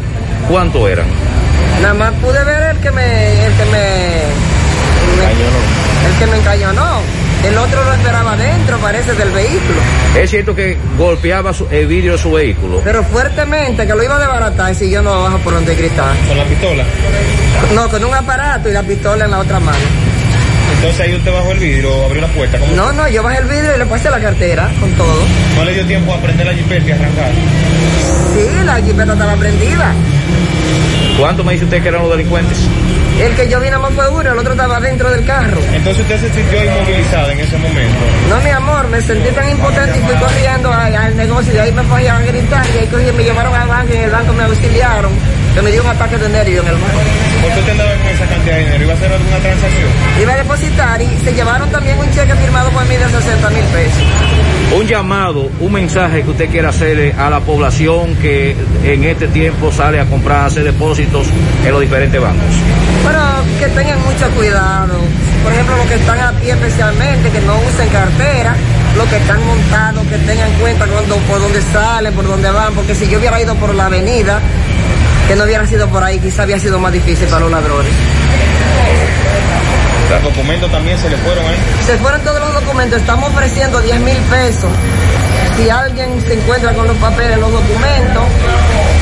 ¿cuánto 0.48 0.86
eran? 0.88 1.06
Nada 1.80 1.94
más 1.94 2.12
pude 2.20 2.44
ver 2.44 2.62
el 2.76 2.76
que 2.78 2.90
me, 2.90 3.46
el 3.46 3.52
que 3.54 3.64
me, 3.64 3.70
me- 5.16 6.10
el 6.12 6.18
que 6.18 6.26
me 6.26 6.36
encañonó. 6.36 7.00
El 7.46 7.56
otro 7.56 7.82
lo 7.84 7.92
esperaba 7.94 8.36
dentro, 8.36 8.78
parece, 8.78 9.14
del 9.14 9.30
vehículo. 9.30 9.80
Es 10.16 10.30
cierto 10.30 10.54
que 10.54 10.76
golpeaba 10.98 11.52
su- 11.54 11.66
el 11.70 11.86
vidrio 11.86 12.12
de 12.12 12.18
su 12.18 12.32
vehículo. 12.32 12.80
Pero 12.84 13.02
fuertemente, 13.02 13.86
que 13.86 13.94
lo 13.94 14.02
iba 14.02 14.16
a 14.16 14.18
desbaratar 14.18 14.74
si 14.74 14.90
yo 14.90 15.00
no 15.02 15.22
bajo 15.22 15.38
por 15.38 15.54
donde 15.54 15.74
gritar. 15.74 16.14
¿Con 16.28 16.36
la 16.36 16.44
pistola? 16.44 16.84
No, 17.74 17.88
con 17.88 18.04
un 18.04 18.14
aparato 18.14 18.68
y 18.68 18.72
la 18.72 18.82
pistola 18.82 19.24
en 19.24 19.30
la 19.30 19.38
otra 19.38 19.58
mano. 19.58 19.78
Entonces 20.76 21.00
ahí 21.00 21.14
usted 21.14 21.32
bajó 21.32 21.52
el 21.52 21.58
vidrio, 21.58 22.04
abrió 22.04 22.20
la 22.22 22.28
puerta. 22.28 22.58
¿cómo 22.58 22.72
No, 22.74 22.92
no, 22.92 23.08
yo 23.08 23.22
bajé 23.22 23.38
el 23.38 23.44
vidrio 23.48 23.74
y 23.74 23.78
le 23.78 23.86
pasé 23.86 24.10
la 24.10 24.20
cartera 24.20 24.70
con 24.78 24.90
todo. 24.92 25.22
¿No 25.56 25.64
le 25.64 25.74
dio 25.74 25.86
tiempo 25.86 26.12
a 26.14 26.18
prender 26.20 26.46
la 26.46 26.54
jipeta 26.54 26.86
y 26.88 26.92
arrancar? 26.92 27.30
Sí, 28.34 28.64
la 28.64 28.76
jipeta 28.76 29.12
estaba 29.12 29.34
prendida. 29.36 29.92
¿Cuánto 31.18 31.44
me 31.44 31.52
dice 31.52 31.64
usted 31.64 31.82
que 31.82 31.88
eran 31.88 32.02
los 32.02 32.10
delincuentes? 32.12 32.58
El 33.20 33.36
que 33.36 33.48
yo 33.50 33.60
vi 33.60 33.66
nada 33.66 33.80
más 33.82 33.92
fue 33.92 34.08
uno, 34.08 34.32
el 34.32 34.38
otro 34.38 34.52
estaba 34.52 34.80
dentro 34.80 35.10
del 35.10 35.26
carro. 35.26 35.60
Entonces 35.74 36.02
usted 36.02 36.20
se 36.20 36.32
sintió 36.32 36.64
inmovilizada 36.64 37.30
en 37.32 37.40
ese 37.40 37.58
momento. 37.58 37.98
No, 38.30 38.40
mi 38.40 38.50
amor, 38.50 38.88
me 38.88 39.00
sentí 39.02 39.28
tan 39.34 39.50
impotente 39.50 39.98
y 39.98 40.02
fui 40.02 40.14
corriendo 40.14 40.72
al 40.72 41.16
negocio 41.16 41.52
y 41.52 41.54
de 41.54 41.60
ahí 41.60 41.72
me 41.72 41.82
fui 41.82 42.06
a 42.06 42.18
gritar 42.20 42.66
y 42.74 42.78
ahí 42.78 42.86
cogí, 42.86 43.12
me 43.12 43.22
llevaron 43.22 43.54
al 43.54 43.68
banco 43.68 43.92
y 43.92 43.96
en 43.96 44.04
el 44.04 44.10
banco 44.10 44.32
me 44.32 44.42
auxiliaron, 44.44 45.12
que 45.54 45.60
me 45.60 45.70
dio 45.70 45.82
un 45.82 45.88
ataque 45.88 46.16
de 46.16 46.28
nervio 46.30 46.62
en 46.62 46.68
el 46.68 46.74
banco. 46.74 47.00
¿Por 47.42 47.52
qué 47.52 47.60
usted 47.60 47.72
andaba 47.72 47.90
con 47.90 48.06
esa 48.06 48.26
cantidad 48.26 48.54
de 48.54 48.60
dinero? 48.60 48.84
¿Iba 48.84 48.92
a 48.92 48.96
hacer 48.96 49.12
alguna 49.12 49.36
transacción? 49.36 49.90
Iba 50.22 50.32
a 50.32 50.36
depositar 50.36 51.02
y 51.02 51.18
se 51.22 51.34
llevaron 51.34 51.70
también 51.70 51.98
un 51.98 52.10
cheque 52.12 52.34
firmado 52.34 52.70
por 52.70 52.84
mí 52.86 52.96
de 52.96 53.04
60 53.06 53.50
mil 53.50 53.64
pesos. 53.64 54.02
Un 54.78 54.86
llamado, 54.86 55.50
un 55.60 55.72
mensaje 55.72 56.22
que 56.22 56.30
usted 56.30 56.48
quiera 56.48 56.70
hacerle 56.70 57.12
a 57.18 57.28
la 57.28 57.40
población 57.40 58.14
que 58.16 58.56
en 58.84 59.04
este 59.04 59.28
tiempo 59.28 59.70
sale 59.72 60.00
a 60.00 60.06
comprar, 60.06 60.42
a 60.42 60.46
hacer 60.46 60.64
depósitos 60.64 61.26
en 61.66 61.72
los 61.72 61.80
diferentes 61.80 62.20
bancos. 62.20 62.54
Pero 63.04 63.20
que 63.58 63.66
tengan 63.74 64.02
mucho 64.02 64.28
cuidado. 64.36 64.94
Por 65.42 65.52
ejemplo, 65.52 65.76
los 65.76 65.86
que 65.86 65.94
están 65.94 66.20
a 66.20 66.32
pie 66.32 66.52
especialmente, 66.52 67.30
que 67.30 67.40
no 67.40 67.56
usen 67.56 67.88
cartera, 67.88 68.54
los 68.96 69.08
que 69.08 69.16
están 69.16 69.44
montados, 69.46 70.06
que 70.06 70.18
tengan 70.18 70.52
cuenta 70.60 70.86
cuando, 70.86 71.16
por 71.16 71.40
dónde 71.40 71.62
salen, 71.72 72.12
por 72.12 72.26
dónde 72.26 72.50
van, 72.50 72.74
porque 72.74 72.94
si 72.94 73.08
yo 73.08 73.18
hubiera 73.18 73.40
ido 73.40 73.54
por 73.54 73.74
la 73.74 73.86
avenida, 73.86 74.40
que 75.28 75.36
no 75.36 75.44
hubiera 75.44 75.66
sido 75.66 75.88
por 75.88 76.02
ahí, 76.04 76.18
quizá 76.18 76.42
había 76.42 76.58
sido 76.58 76.78
más 76.78 76.92
difícil 76.92 77.26
para 77.28 77.40
los 77.40 77.50
ladrones. 77.50 77.92
Los 80.10 80.22
documentos 80.24 80.70
también 80.72 80.98
se 80.98 81.08
le 81.08 81.16
fueron 81.18 81.46
ahí. 81.46 81.56
Se 81.86 81.96
fueron 81.98 82.20
todos 82.22 82.40
los 82.40 82.52
documentos, 82.52 83.00
estamos 83.00 83.30
ofreciendo 83.30 83.80
10 83.80 84.00
mil 84.00 84.16
pesos. 84.16 84.70
Si 85.56 85.70
alguien 85.70 86.20
se 86.26 86.34
encuentra 86.34 86.72
con 86.74 86.86
los 86.86 86.96
papeles, 86.96 87.38
los 87.38 87.52
documentos, 87.52 88.24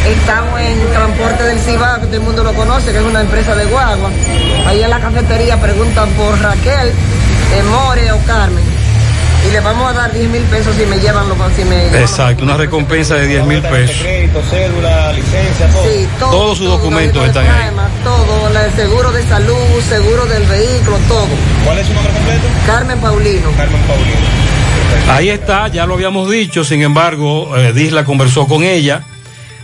estamos 0.07 0.61
en 0.61 0.79
Transporte 0.91 1.43
del 1.45 1.59
Cibao, 1.61 2.01
que 2.01 2.07
todo 2.07 2.16
el 2.16 2.23
mundo 2.23 2.45
lo 2.45 2.53
conoce, 2.55 2.93
que 2.93 2.99
es 2.99 3.05
una 3.05 3.20
empresa 3.20 3.55
de 3.55 3.65
guagua. 3.66 4.11
Ahí 4.66 4.83
en 4.83 4.91
la 4.91 5.01
cafetería 5.01 5.61
preguntan 5.61 6.09
por 6.11 6.39
Raquel, 6.41 6.89
eh, 6.89 7.62
More 7.70 8.12
o 8.12 8.19
Carmen. 8.27 8.65
Y 9.47 9.53
le 9.53 9.61
vamos 9.61 9.89
a 9.89 9.93
dar 9.93 10.12
10 10.12 10.29
mil 10.31 10.43
pesos 10.43 10.75
si 10.75 10.85
me 10.85 10.99
llevan 10.99 11.29
los... 11.29 11.39
Si 11.57 11.65
me 11.65 11.85
llevan 11.85 12.03
Exacto, 12.03 12.43
una 12.43 12.57
recompensa 12.57 13.15
de 13.15 13.29
10 13.29 13.47
mil 13.47 13.62
pesos. 13.62 13.97
Crédito, 14.03 14.43
cédula, 14.51 15.12
licencia, 15.12 15.69
todo. 15.69 15.85
Sí, 15.85 16.09
todo, 16.19 16.31
Todos 16.31 16.59
sus 16.59 16.66
documentos 16.66 17.25
están 17.25 17.47
ahí. 17.47 17.70
Todo, 18.03 18.49
el 18.49 18.73
seguro 18.73 19.12
de 19.12 19.23
salud, 19.29 19.55
seguro 19.89 20.27
del 20.27 20.43
vehículo, 20.45 20.97
todo. 21.07 21.29
¿Cuál 21.65 21.79
es 21.79 21.87
su 21.87 21.95
nombre 21.95 22.12
completo? 22.12 22.43
Carmen 22.66 22.99
Paulino. 22.99 23.51
Carmen 23.57 23.81
Paulino. 23.83 24.49
Ahí 25.11 25.31
está, 25.31 25.69
ya 25.69 25.87
lo 25.87 25.95
habíamos 25.95 26.31
dicho, 26.31 26.65
sin 26.65 26.83
embargo, 26.83 27.57
eh, 27.57 27.73
Disla 27.73 28.05
conversó 28.05 28.47
con 28.47 28.62
ella, 28.62 29.05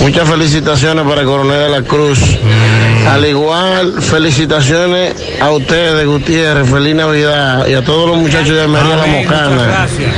Muchas 0.00 0.28
felicitaciones 0.28 1.04
para 1.06 1.20
el 1.20 1.26
coronel 1.26 1.58
de 1.58 1.68
la 1.68 1.82
Cruz. 1.82 2.18
Al 3.08 3.24
igual, 3.24 4.00
felicitaciones 4.02 5.14
a 5.40 5.50
ustedes, 5.50 6.06
Gutiérrez. 6.06 6.68
Feliz 6.68 6.94
Navidad. 6.94 7.66
Y 7.68 7.74
a 7.74 7.84
todos 7.84 8.08
los 8.08 8.18
muchachos 8.18 8.56
de 8.56 8.66
María 8.68 8.96
La 8.96 9.06
Mocana. 9.06 9.62
gracias. 9.64 10.12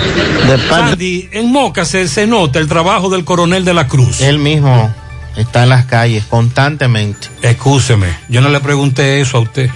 De 0.48 0.58
parte 0.68 0.90
Sandy, 0.90 1.28
en 1.32 1.50
Moca 1.52 1.84
se, 1.84 2.08
se 2.08 2.26
nota 2.26 2.58
el 2.58 2.68
trabajo 2.68 3.08
del 3.10 3.24
coronel 3.24 3.64
de 3.64 3.74
la 3.74 3.86
Cruz. 3.88 4.20
Él 4.20 4.38
mismo 4.38 4.94
está 5.36 5.64
en 5.64 5.68
las 5.70 5.86
calles 5.86 6.24
constantemente. 6.28 7.28
Excúseme, 7.42 8.06
yo 8.28 8.40
no 8.40 8.48
le 8.48 8.60
pregunté 8.60 9.20
eso 9.20 9.38
a 9.38 9.40
usted. 9.40 9.70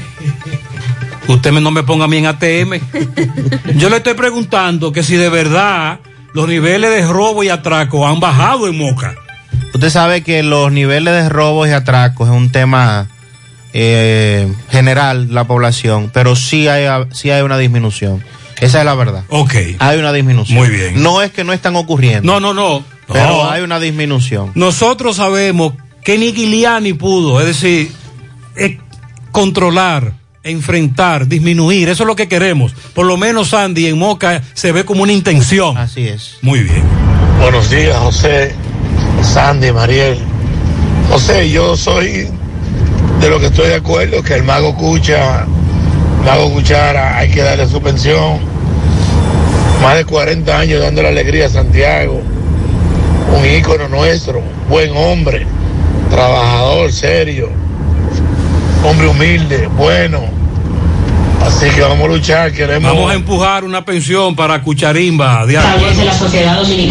Usted 1.26 1.52
me- 1.52 1.60
no 1.60 1.70
me 1.70 1.82
ponga 1.82 2.04
a 2.06 2.08
mí 2.08 2.16
en 2.18 2.26
ATM. 2.26 2.80
Yo 3.76 3.90
le 3.90 3.98
estoy 3.98 4.14
preguntando 4.14 4.92
que 4.92 5.02
si 5.02 5.16
de 5.16 5.28
verdad 5.28 5.98
los 6.32 6.48
niveles 6.48 6.90
de 6.90 7.06
robo 7.06 7.42
y 7.42 7.48
atraco 7.48 8.06
han 8.06 8.20
bajado 8.20 8.68
en 8.68 8.76
Moca. 8.78 9.14
Usted 9.74 9.90
sabe 9.90 10.22
que 10.22 10.42
los 10.42 10.72
niveles 10.72 11.14
de 11.14 11.28
robos 11.28 11.68
y 11.68 11.72
atracos 11.72 12.28
es 12.28 12.34
un 12.34 12.50
tema 12.50 13.06
eh, 13.72 14.52
general 14.70 15.32
la 15.32 15.44
población, 15.44 16.10
pero 16.12 16.34
sí 16.36 16.68
hay, 16.68 16.86
sí 17.12 17.30
hay 17.30 17.42
una 17.42 17.58
disminución. 17.58 18.24
Esa 18.60 18.80
es 18.80 18.84
la 18.84 18.94
verdad. 18.94 19.24
Ok. 19.28 19.54
Hay 19.78 19.98
una 19.98 20.12
disminución. 20.12 20.58
Muy 20.58 20.68
bien. 20.68 21.00
No 21.02 21.22
es 21.22 21.30
que 21.30 21.44
no 21.44 21.52
están 21.52 21.76
ocurriendo. 21.76 22.32
No, 22.32 22.40
no, 22.40 22.54
no. 22.54 22.84
Pero 23.06 23.26
No. 23.44 23.50
hay 23.50 23.62
una 23.62 23.78
disminución. 23.78 24.50
Nosotros 24.54 25.16
sabemos 25.16 25.74
que 26.02 26.18
ni 26.18 26.32
Giuliani 26.32 26.92
pudo, 26.94 27.40
es 27.40 27.46
decir, 27.46 27.92
eh, 28.56 28.78
controlar, 29.30 30.14
enfrentar, 30.48 31.26
disminuir. 31.26 31.88
Eso 31.88 32.02
es 32.02 32.06
lo 32.06 32.16
que 32.16 32.28
queremos. 32.28 32.72
Por 32.94 33.06
lo 33.06 33.16
menos, 33.16 33.48
Sandy, 33.50 33.86
en 33.86 33.98
Moca 33.98 34.42
se 34.54 34.72
ve 34.72 34.84
como 34.84 35.02
una 35.02 35.12
intención. 35.12 35.76
Así 35.76 36.08
es. 36.08 36.38
Muy 36.42 36.60
bien. 36.60 36.82
Buenos 37.40 37.70
días, 37.70 37.96
José, 37.96 38.52
Sandy, 39.22 39.72
Mariel. 39.72 40.18
José, 41.10 41.50
yo 41.50 41.76
soy 41.76 42.28
de 43.20 43.30
lo 43.30 43.40
que 43.40 43.46
estoy 43.46 43.68
de 43.68 43.76
acuerdo, 43.76 44.22
que 44.22 44.34
el 44.34 44.44
mago 44.44 44.74
Cucha, 44.76 45.46
mago 46.24 46.52
Cuchara, 46.52 47.16
hay 47.16 47.30
que 47.30 47.42
darle 47.42 47.66
su 47.66 47.80
pensión. 47.80 48.38
Más 49.82 49.96
de 49.96 50.04
40 50.04 50.58
años 50.58 50.80
dando 50.80 51.02
la 51.02 51.08
alegría 51.08 51.46
a 51.46 51.48
Santiago. 51.48 52.20
Un 53.36 53.46
ícono 53.46 53.88
nuestro, 53.88 54.42
buen 54.68 54.96
hombre, 54.96 55.46
trabajador, 56.10 56.92
serio, 56.92 57.50
hombre 58.84 59.08
humilde, 59.08 59.68
bueno. 59.76 60.37
Así 61.42 61.70
que 61.70 61.80
vamos 61.80 62.04
a 62.04 62.08
luchar, 62.08 62.52
queremos... 62.52 62.92
Vamos 62.92 63.10
a 63.10 63.14
empujar 63.14 63.64
una 63.64 63.84
pensión 63.84 64.36
para 64.36 64.62
Cucharimba. 64.62 65.46
De 65.46 65.58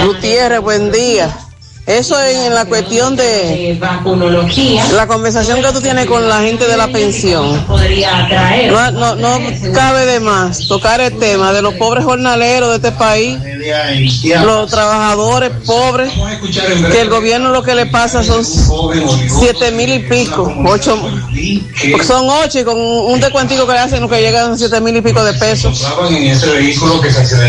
Gutiérrez, 0.06 0.62
buen 0.62 0.92
día. 0.92 1.36
Eso 1.88 2.22
en 2.22 2.54
la 2.54 2.66
cuestión 2.66 3.16
de 3.16 3.80
la 4.94 5.08
conversación 5.08 5.62
que 5.62 5.72
tú 5.72 5.80
tienes 5.80 6.06
con 6.06 6.28
la 6.28 6.42
gente 6.42 6.68
de 6.68 6.76
la 6.76 6.90
pensión. 6.90 7.66
No, 8.70 8.92
no, 8.92 9.16
no 9.16 9.40
cabe 9.74 10.06
de 10.06 10.20
más 10.20 10.68
tocar 10.68 11.00
el 11.00 11.18
tema 11.18 11.54
de 11.54 11.62
los 11.62 11.76
pobres 11.76 12.04
jornaleros 12.04 12.72
de 12.72 12.76
este 12.76 12.92
país, 12.92 13.40
los 14.46 14.70
trabajadores 14.70 15.52
pobres, 15.66 16.12
que 16.92 17.02
el 17.02 17.10
gobierno 17.10 17.50
lo 17.52 17.64
que 17.64 17.76
le 17.76 17.86
pasa 17.86 18.24
son 18.24 18.44
siete 18.46 19.72
mil 19.72 19.94
y 19.94 20.00
pico, 20.00 20.54
ocho, 20.66 20.98
son 22.04 22.28
ocho 22.44 22.60
y 22.60 22.64
con 22.64 22.80
un 22.80 23.20
descuentico 23.20 23.66
que 23.66 23.74
le 23.74 23.80
hacen 23.80 24.02
lo 24.02 24.10
que 24.10 24.22
llegan 24.22 24.52
a 24.54 24.58
siete 24.58 24.80
mil 24.82 24.96
y 24.96 25.02
pico 25.02 25.24
de 25.24 25.34
pesos. 25.34 25.86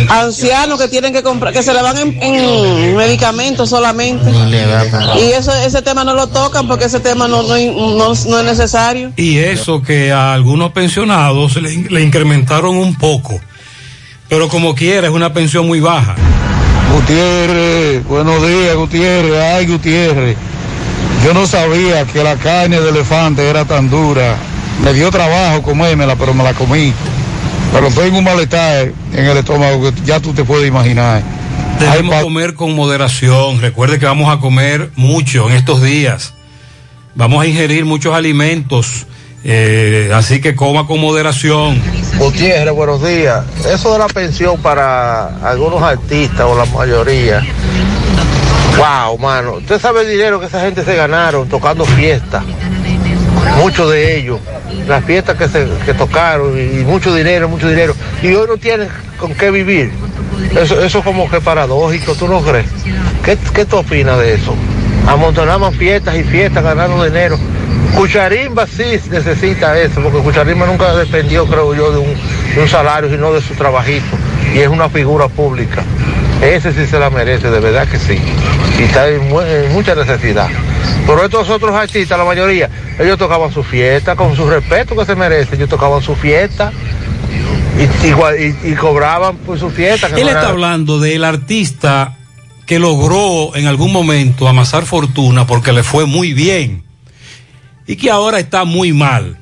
Ancianos 0.09 0.81
que 0.81 0.89
tienen 0.89 1.13
que 1.13 1.23
comprar, 1.23 1.53
que 1.53 1.63
se 1.63 1.73
le 1.73 1.83
van 1.83 1.99
en, 1.99 2.23
en 2.23 2.97
medicamentos 2.97 3.71
solamente. 3.71 4.31
Y 5.19 5.33
eso, 5.33 5.53
ese 5.55 5.83
tema 5.83 6.05
no 6.05 6.15
lo 6.15 6.29
tocan 6.29 6.67
porque 6.67 6.87
ese 6.87 7.01
tema 7.01 7.29
no, 7.29 7.43
no, 7.43 7.57
no, 7.57 8.15
no 8.15 8.39
es 8.39 8.45
necesario. 8.45 9.13
Y 9.17 9.39
eso 9.39 9.83
que 9.83 10.13
a 10.13 10.33
algunos 10.33 10.73
pensionados 10.73 11.57
le, 11.57 11.89
le 11.89 12.03
incrementaron 12.03 12.77
un 12.77 12.97
poco. 12.97 13.41
Pero 14.29 14.49
como 14.49 14.75
quiera, 14.75 15.07
es 15.07 15.13
una 15.13 15.33
pensión 15.33 15.67
muy 15.67 15.81
baja. 15.81 16.15
Gutiérrez, 16.95 18.05
buenos 18.05 18.47
días, 18.47 18.77
Gutiérrez. 18.77 19.41
Ay, 19.41 19.67
Gutiérrez. 19.67 20.37
Yo 21.25 21.33
no 21.35 21.47
sabía 21.47 22.05
que 22.05 22.23
la 22.23 22.37
carne 22.37 22.81
de 22.81 22.91
elefante 22.91 23.49
era 23.49 23.65
tan 23.65 23.89
dura. 23.89 24.37
Me 24.85 24.93
dio 24.93 25.11
trabajo 25.11 25.63
comérmela, 25.63 26.15
pero 26.17 26.35
me 26.35 26.45
la 26.45 26.53
comí. 26.55 26.93
Pero 27.73 27.89
tengo 27.91 28.19
un 28.19 28.25
malestar 28.25 28.93
en 29.13 29.25
el 29.25 29.37
estómago 29.37 29.93
que 29.93 30.03
ya 30.03 30.21
tú 30.21 30.33
te 30.33 30.45
puedes 30.45 30.69
imaginar. 30.69 31.23
Debemos 31.81 32.23
comer 32.23 32.55
con 32.55 32.75
moderación. 32.75 33.61
Recuerde 33.61 33.99
que 33.99 34.07
vamos 34.07 34.33
a 34.33 34.41
comer 34.41 34.91
mucho 34.95 35.49
en 35.49 35.57
estos 35.57 35.83
días. 35.83 36.35
Vamos 37.15 37.43
a 37.43 37.47
ingerir 37.47 37.85
muchos 37.85 38.15
alimentos. 38.15 39.07
Eh, 39.51 40.11
así 40.13 40.43
que 40.43 40.55
coma 40.55 40.87
con 40.87 41.01
moderación. 41.01 41.81
Gutiérrez, 42.19 42.75
buenos 42.75 43.03
días. 43.03 43.47
Eso 43.67 43.95
de 43.95 43.99
la 43.99 44.07
pensión 44.07 44.61
para 44.61 45.39
algunos 45.39 45.83
artistas 45.83 46.43
o 46.43 46.55
la 46.55 46.67
mayoría. 46.67 47.41
Wow, 48.77 49.17
mano. 49.17 49.55
Usted 49.55 49.81
sabe 49.81 50.03
el 50.03 50.11
dinero 50.11 50.39
que 50.39 50.47
esa 50.47 50.61
gente 50.61 50.85
se 50.85 50.95
ganaron 50.95 51.49
tocando 51.49 51.87
fiestas. 51.87 52.45
Muchos 53.57 53.91
de 53.91 54.19
ellos. 54.19 54.39
Las 54.87 55.03
fiestas 55.07 55.39
que, 55.39 55.49
se, 55.49 55.67
que 55.87 55.95
tocaron 55.95 56.53
y 56.59 56.85
mucho 56.85 57.15
dinero, 57.15 57.49
mucho 57.49 57.71
dinero. 57.71 57.95
Y 58.23 58.35
hoy 58.35 58.47
no 58.47 58.59
tienen 58.59 58.89
con 59.19 59.33
qué 59.33 59.51
vivir. 59.51 59.91
Eso, 60.61 60.79
eso 60.85 60.99
es 60.99 61.05
como 61.05 61.31
que 61.31 61.41
paradójico, 61.41 62.15
¿tú 62.17 62.29
no 62.29 62.43
crees? 62.43 62.67
¿Qué, 63.25 63.39
qué 63.55 63.65
tú 63.65 63.79
opinas 63.79 64.19
de 64.19 64.35
eso? 64.35 64.55
Amontonaban 65.07 65.73
fiestas 65.73 66.17
y 66.17 66.23
fiestas 66.25 66.63
ganando 66.63 67.03
dinero. 67.03 67.39
Cucharimba 67.95 68.67
sí 68.67 68.85
necesita 69.11 69.79
eso, 69.79 70.01
porque 70.03 70.19
Cucharimba 70.19 70.67
nunca 70.67 70.95
dependió, 70.95 71.47
creo 71.47 71.75
yo, 71.75 71.91
de 71.93 71.99
un, 71.99 72.15
de 72.55 72.63
un 72.63 72.69
salario, 72.69 73.11
sino 73.11 73.33
de 73.33 73.41
su 73.43 73.55
trabajito. 73.55 74.07
Y 74.55 74.59
es 74.61 74.69
una 74.69 74.89
figura 74.89 75.29
pública. 75.29 75.83
Ese 76.43 76.73
sí 76.73 76.87
se 76.87 76.99
la 76.99 77.11
merece, 77.11 77.51
de 77.51 77.59
verdad 77.61 77.89
que 77.89 77.99
sí. 77.99 78.19
Y 78.79 78.83
está 78.83 79.09
en, 79.09 79.29
mu- 79.29 79.41
en 79.41 79.73
mucha 79.73 79.95
necesidad. 79.95 80.49
Pero 81.07 81.25
estos 81.25 81.51
otros 81.51 81.75
artistas, 81.75 82.17
la 82.17 82.25
mayoría, 82.25 82.71
ellos 82.99 83.19
tocaban 83.19 83.53
su 83.53 83.63
fiesta 83.65 84.15
con 84.15 84.37
su 84.37 84.49
respeto 84.49 84.95
que 84.97 85.05
se 85.05 85.17
merece. 85.17 85.57
Ellos 85.57 85.69
tocaban 85.69 86.01
su 86.03 86.15
fiesta 86.15 86.71
y, 87.77 88.07
y- 88.07 88.73
y 88.73 88.75
cobraban 88.75 89.37
por 89.39 89.59
su 89.59 89.71
fiesta. 89.71 90.09
que 90.09 90.21
Él 90.21 90.27
no 90.27 90.29
está 90.29 90.41
era- 90.43 90.51
hablando 90.51 91.01
del 91.01 91.25
artista 91.25 92.15
que 92.67 92.79
logró 92.79 93.57
en 93.57 93.67
algún 93.67 93.93
momento 93.93 94.47
amasar 94.47 94.85
fortuna 94.85 95.47
porque 95.47 95.73
le 95.73 95.83
fue 95.83 96.05
muy 96.07 96.35
bien 96.35 96.85
y 97.89 97.97
que 97.97 98.11
ahora 98.11 98.39
está 98.39 98.65
muy 98.65 98.93
mal. 98.93 99.37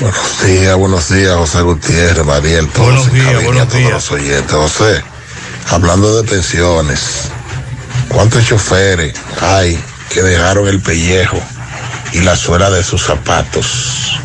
Buenos 0.00 0.42
días, 0.44 0.76
buenos 0.76 1.08
días, 1.12 1.34
José 1.34 1.62
Gutiérrez, 1.62 2.24
Mariel, 2.24 2.68
todos 2.68 2.86
Buenos 2.86 3.08
en 3.08 3.14
días, 3.14 3.44
buenos 3.44 3.68
todos 3.68 3.78
días. 3.78 3.90
los 3.90 4.12
oyentes. 4.12 4.52
José, 4.52 5.02
hablando 5.70 6.22
de 6.22 6.28
pensiones, 6.28 7.30
¿cuántos 8.08 8.46
choferes 8.46 9.14
hay 9.42 9.78
que 10.08 10.22
dejaron 10.22 10.68
el 10.68 10.80
pellejo 10.80 11.40
y 12.12 12.20
la 12.20 12.36
suela 12.36 12.70
de 12.70 12.84
sus 12.84 13.02
zapatos 13.02 14.20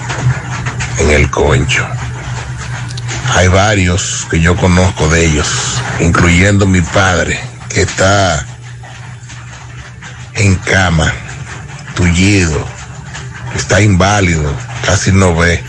en 0.99 1.09
el 1.09 1.29
concho? 1.31 1.87
Hay 3.35 3.47
varios 3.47 4.27
que 4.29 4.39
yo 4.39 4.55
conozco 4.55 5.07
de 5.09 5.25
ellos, 5.25 5.47
incluyendo 5.99 6.67
mi 6.67 6.81
padre, 6.81 7.39
que 7.69 7.81
está 7.81 8.45
en 10.35 10.55
cama, 10.55 11.11
tullido, 11.99 12.65
está 13.55 13.81
inválido, 13.81 14.55
casi 14.85 15.11
no 15.11 15.35
ve. 15.35 15.61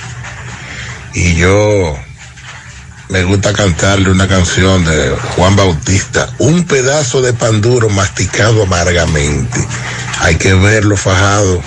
Y 1.13 1.35
yo 1.35 1.99
me 3.09 3.25
gusta 3.25 3.53
cantarle 3.53 4.11
una 4.11 4.29
canción 4.29 4.85
de 4.85 5.11
Juan 5.35 5.57
Bautista, 5.57 6.31
un 6.39 6.65
pedazo 6.65 7.21
de 7.21 7.33
pan 7.33 7.61
duro 7.61 7.89
masticado 7.89 8.63
amargamente. 8.63 9.59
Hay 10.21 10.37
que 10.37 10.55
verlo 10.55 10.97
fajado 10.97 11.61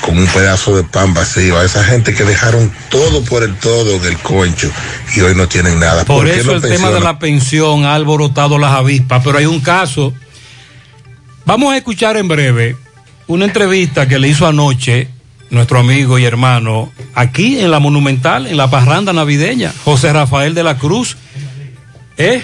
con 0.00 0.16
un 0.16 0.26
pedazo 0.28 0.74
de 0.74 0.84
pan 0.84 1.12
vacío. 1.12 1.58
A 1.58 1.64
esa 1.64 1.84
gente 1.84 2.14
que 2.14 2.24
dejaron 2.24 2.72
todo 2.88 3.22
por 3.24 3.42
el 3.42 3.54
todo 3.56 3.98
del 3.98 4.16
concho 4.18 4.70
y 5.14 5.20
hoy 5.20 5.34
no 5.34 5.48
tienen 5.48 5.78
nada. 5.78 6.06
Por 6.06 6.24
qué 6.24 6.40
eso 6.40 6.52
no 6.52 6.52
el 6.54 6.62
tema 6.62 6.90
de 6.90 7.00
la 7.00 7.18
pensión 7.18 7.84
ha 7.84 7.94
alborotado 7.94 8.58
las 8.58 8.72
avispas, 8.72 9.20
pero 9.22 9.36
hay 9.36 9.46
un 9.46 9.60
caso. 9.60 10.14
Vamos 11.44 11.74
a 11.74 11.76
escuchar 11.76 12.16
en 12.16 12.28
breve 12.28 12.76
una 13.26 13.44
entrevista 13.44 14.08
que 14.08 14.18
le 14.18 14.28
hizo 14.28 14.46
anoche 14.46 15.08
nuestro 15.50 15.78
amigo 15.78 16.18
y 16.18 16.24
hermano 16.24 16.92
aquí 17.14 17.58
en 17.60 17.70
la 17.70 17.78
Monumental, 17.78 18.46
en 18.46 18.56
la 18.56 18.70
parranda 18.70 19.12
navideña, 19.12 19.72
José 19.84 20.12
Rafael 20.12 20.54
de 20.54 20.62
la 20.62 20.78
Cruz. 20.78 21.16
¿Eh? 22.16 22.42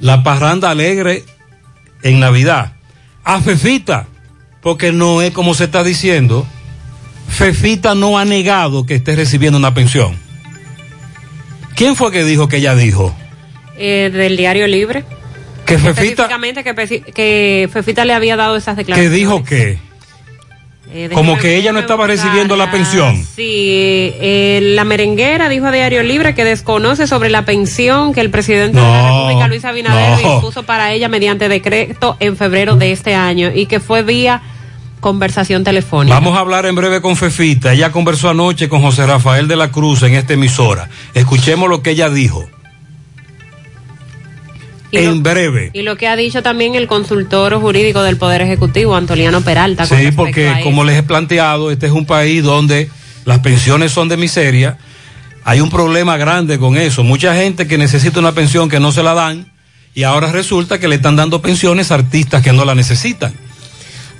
La 0.00 0.22
parranda 0.22 0.70
alegre 0.70 1.24
en 2.02 2.20
Navidad. 2.20 2.72
A 3.24 3.40
Fefita, 3.40 4.06
porque 4.62 4.92
no 4.92 5.22
es 5.22 5.32
como 5.32 5.54
se 5.54 5.64
está 5.64 5.82
diciendo. 5.84 6.46
Fefita 7.28 7.94
no 7.94 8.18
ha 8.18 8.24
negado 8.24 8.86
que 8.86 8.94
esté 8.94 9.16
recibiendo 9.16 9.58
una 9.58 9.74
pensión. 9.74 10.16
¿Quién 11.74 11.94
fue 11.96 12.10
que 12.10 12.24
dijo 12.24 12.48
que 12.48 12.56
ella 12.56 12.74
dijo? 12.74 13.14
Eh, 13.76 14.10
del 14.12 14.36
diario 14.36 14.66
Libre. 14.66 15.04
Que 15.64 15.78
Fefita, 15.78 16.00
Específicamente 16.00 16.64
que, 16.64 17.02
que 17.12 17.68
Fefita 17.72 18.04
le 18.04 18.14
había 18.14 18.36
dado 18.36 18.56
esas 18.56 18.74
que 18.74 18.80
declaraciones. 18.84 19.18
dijo 19.18 19.44
que, 19.44 19.78
Eh, 20.90 21.10
como 21.12 21.36
que 21.36 21.56
ella 21.56 21.70
no 21.72 21.80
estaba 21.80 22.06
recibiendo 22.06 22.56
la 22.56 22.70
pensión. 22.70 23.16
Sí, 23.36 24.12
eh, 24.20 24.60
la 24.62 24.84
merenguera 24.84 25.48
dijo 25.50 25.66
a 25.66 25.70
Diario 25.72 26.02
Libre 26.02 26.34
que 26.34 26.44
desconoce 26.44 27.06
sobre 27.06 27.28
la 27.28 27.44
pensión 27.44 28.14
que 28.14 28.20
el 28.22 28.30
presidente 28.30 28.78
de 28.78 28.82
la 28.84 29.02
No, 29.02 29.18
República, 29.18 29.48
Luis 29.48 29.64
Abinader, 29.66 30.22
no. 30.22 30.32
dispuso 30.32 30.62
para 30.62 30.92
ella 30.92 31.08
mediante 31.08 31.48
decreto 31.48 32.16
en 32.20 32.36
febrero 32.38 32.76
de 32.76 32.92
este 32.92 33.14
año 33.14 33.50
y 33.54 33.66
que 33.66 33.80
fue 33.80 34.02
vía 34.02 34.40
conversación 35.00 35.62
telefónica. 35.62 36.14
Vamos 36.14 36.36
a 36.36 36.40
hablar 36.40 36.66
en 36.66 36.74
breve 36.74 37.00
con 37.00 37.16
Fefita. 37.16 37.72
Ella 37.72 37.92
conversó 37.92 38.30
anoche 38.30 38.68
con 38.68 38.80
José 38.82 39.06
Rafael 39.06 39.46
de 39.46 39.56
la 39.56 39.70
Cruz 39.70 40.02
en 40.02 40.14
esta 40.14 40.32
emisora. 40.32 40.88
Escuchemos 41.14 41.68
lo 41.68 41.82
que 41.82 41.90
ella 41.90 42.08
dijo. 42.10 42.48
Y 44.90 44.98
en 44.98 45.22
breve. 45.22 45.70
Y 45.74 45.82
lo 45.82 45.96
que 45.96 46.06
ha 46.06 46.16
dicho 46.16 46.42
también 46.42 46.74
el 46.74 46.86
consultor 46.86 47.60
jurídico 47.60 48.02
del 48.02 48.16
Poder 48.16 48.40
Ejecutivo, 48.42 48.96
Antoliano 48.96 49.42
Peralta. 49.42 49.86
Sí, 49.86 50.10
porque 50.14 50.60
como 50.62 50.84
les 50.84 50.98
he 50.98 51.02
planteado, 51.02 51.70
este 51.70 51.86
es 51.86 51.92
un 51.92 52.06
país 52.06 52.42
donde 52.42 52.88
las 53.24 53.40
pensiones 53.40 53.92
son 53.92 54.08
de 54.08 54.16
miseria. 54.16 54.78
Hay 55.44 55.60
un 55.60 55.70
problema 55.70 56.16
grande 56.16 56.58
con 56.58 56.76
eso. 56.76 57.04
Mucha 57.04 57.34
gente 57.34 57.66
que 57.66 57.78
necesita 57.78 58.20
una 58.20 58.32
pensión 58.32 58.68
que 58.68 58.80
no 58.80 58.92
se 58.92 59.02
la 59.02 59.14
dan 59.14 59.46
y 59.94 60.04
ahora 60.04 60.30
resulta 60.32 60.78
que 60.78 60.88
le 60.88 60.96
están 60.96 61.16
dando 61.16 61.42
pensiones 61.42 61.90
a 61.90 61.96
artistas 61.96 62.42
que 62.42 62.52
no 62.52 62.64
la 62.64 62.74
necesitan. 62.74 63.34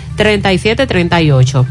809-736-3738. 0.21 1.65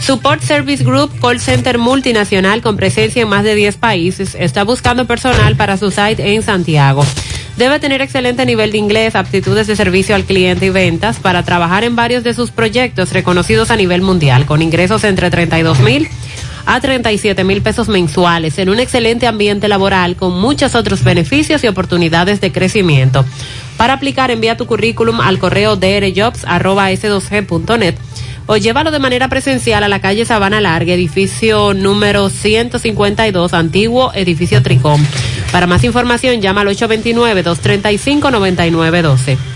Support 0.00 0.42
Service 0.42 0.82
Group, 0.84 1.12
call 1.20 1.40
center 1.40 1.78
multinacional 1.78 2.62
con 2.62 2.76
presencia 2.76 3.22
en 3.22 3.28
más 3.28 3.44
de 3.44 3.54
10 3.54 3.76
países, 3.76 4.36
está 4.38 4.64
buscando 4.64 5.06
personal 5.06 5.56
para 5.56 5.76
su 5.76 5.90
site 5.90 6.34
en 6.34 6.42
Santiago. 6.42 7.04
Debe 7.56 7.80
tener 7.80 8.02
excelente 8.02 8.44
nivel 8.44 8.70
de 8.70 8.78
inglés, 8.78 9.16
aptitudes 9.16 9.66
de 9.66 9.76
servicio 9.76 10.14
al 10.14 10.24
cliente 10.24 10.66
y 10.66 10.70
ventas 10.70 11.18
para 11.18 11.42
trabajar 11.42 11.84
en 11.84 11.96
varios 11.96 12.22
de 12.22 12.34
sus 12.34 12.50
proyectos 12.50 13.14
reconocidos 13.14 13.70
a 13.70 13.76
nivel 13.76 14.02
mundial, 14.02 14.44
con 14.44 14.60
ingresos 14.60 15.04
entre 15.04 15.30
32 15.30 15.80
mil 15.80 16.06
a 16.66 16.80
37 16.80 17.44
mil 17.44 17.62
pesos 17.62 17.88
mensuales 17.88 18.58
en 18.58 18.68
un 18.68 18.80
excelente 18.80 19.26
ambiente 19.26 19.68
laboral 19.68 20.16
con 20.16 20.38
muchos 20.38 20.74
otros 20.74 21.02
beneficios 21.04 21.64
y 21.64 21.68
oportunidades 21.68 22.42
de 22.42 22.52
crecimiento. 22.52 23.24
Para 23.78 23.94
aplicar, 23.94 24.30
envía 24.30 24.58
tu 24.58 24.66
currículum 24.66 25.20
al 25.20 25.38
correo 25.38 25.76
drjobs.s2g.net 25.76 27.94
o 28.46 28.56
llévalo 28.56 28.90
de 28.90 28.98
manera 28.98 29.28
presencial 29.28 29.84
a 29.84 29.88
la 29.88 30.00
calle 30.00 30.24
Sabana 30.24 30.60
Larga, 30.60 30.92
edificio 30.92 31.72
número 31.74 32.30
152, 32.30 33.54
antiguo 33.54 34.10
edificio 34.14 34.62
Tricom. 34.62 35.04
Para 35.52 35.66
más 35.66 35.84
información, 35.84 36.40
llama 36.40 36.62
al 36.62 36.68
829-235-9912. 36.68 39.55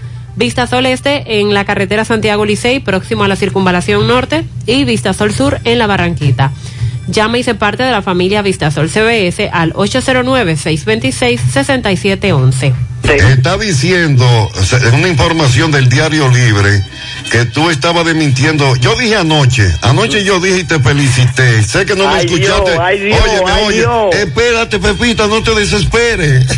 Vistasol 0.35 0.85
Este 0.85 1.39
en 1.39 1.53
la 1.53 1.65
carretera 1.65 2.05
Santiago 2.05 2.45
Licey, 2.45 2.79
próximo 2.79 3.23
a 3.23 3.27
la 3.27 3.35
circunvalación 3.35 4.07
norte, 4.07 4.45
y 4.65 4.83
Vistasol 4.83 5.33
Sur 5.33 5.59
en 5.63 5.77
la 5.77 5.87
Barranquita. 5.87 6.51
Llama 7.11 7.37
y 7.37 7.43
se 7.43 7.53
parte 7.55 7.83
de 7.83 7.91
la 7.91 8.01
familia 8.01 8.41
Vistasol 8.41 8.89
CBS 8.89 9.49
al 9.51 9.73
809-626-6711. 9.73 12.73
Está 13.03 13.57
diciendo, 13.57 14.25
una 14.93 15.07
información 15.09 15.71
del 15.71 15.89
diario 15.89 16.29
Libre, 16.29 16.81
que 17.29 17.43
tú 17.45 17.69
estabas 17.69 18.05
desmintiendo. 18.05 18.73
Yo 18.77 18.95
dije 18.95 19.17
anoche, 19.17 19.69
anoche 19.81 20.23
yo 20.23 20.39
dije 20.39 20.59
y 20.59 20.63
te 20.63 20.79
felicité. 20.79 21.61
Sé 21.63 21.85
que 21.85 21.95
no 21.95 22.07
me 22.07 22.13
Ay, 22.13 22.25
escuchaste. 22.25 22.71
Dios, 22.71 22.79
ay, 22.81 22.99
Dios, 22.99 23.19
Óyeme, 23.21 23.51
ay, 23.51 23.63
oye, 23.65 23.77
Dios. 23.79 24.15
espérate, 24.15 24.79
Pepita, 24.79 25.27
no 25.27 25.43
te 25.43 25.53
desesperes. 25.55 26.45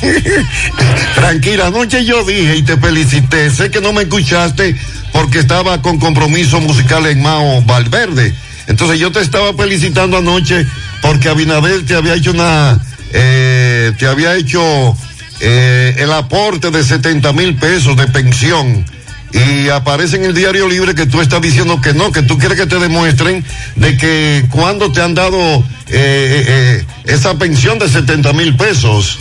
Tranquila, 1.15 1.67
anoche 1.67 2.05
yo 2.05 2.23
dije 2.23 2.57
y 2.57 2.61
te 2.61 2.77
felicité. 2.77 3.49
Sé 3.49 3.71
que 3.71 3.81
no 3.81 3.91
me 3.93 4.03
escuchaste 4.03 4.75
porque 5.11 5.39
estaba 5.39 5.81
con 5.81 5.97
compromiso 5.97 6.61
musical 6.61 7.07
en 7.07 7.23
Mao 7.23 7.63
Valverde. 7.63 8.35
Entonces 8.67 8.99
yo 8.99 9.11
te 9.11 9.21
estaba 9.21 9.53
felicitando 9.53 10.17
anoche 10.17 10.65
porque 11.01 11.29
Abinader 11.29 11.85
te 11.85 11.95
había 11.95 12.15
hecho 12.15 12.31
una, 12.31 12.79
eh, 13.11 13.91
te 13.97 14.07
había 14.07 14.35
hecho 14.35 14.95
eh, 15.39 15.95
el 15.97 16.11
aporte 16.11 16.71
de 16.71 16.83
70 16.83 17.33
mil 17.33 17.55
pesos 17.55 17.97
de 17.97 18.07
pensión. 18.07 18.85
Y 19.33 19.69
aparece 19.69 20.17
en 20.17 20.25
el 20.25 20.35
diario 20.35 20.69
libre 20.69 20.93
que 20.93 21.07
tú 21.07 21.19
estás 21.19 21.41
diciendo 21.41 21.81
que 21.81 21.93
no, 21.93 22.11
que 22.11 22.21
tú 22.21 22.37
quieres 22.37 22.59
que 22.59 22.67
te 22.67 22.77
demuestren 22.77 23.43
de 23.75 23.97
que 23.97 24.45
cuando 24.51 24.91
te 24.91 25.01
han 25.01 25.15
dado 25.15 25.63
eh, 25.87 26.85
esa 27.05 27.37
pensión 27.39 27.79
de 27.79 27.89
70 27.89 28.31
mil 28.33 28.55
pesos. 28.55 29.19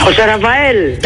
José 0.00 0.26
Rafael. 0.26 0.98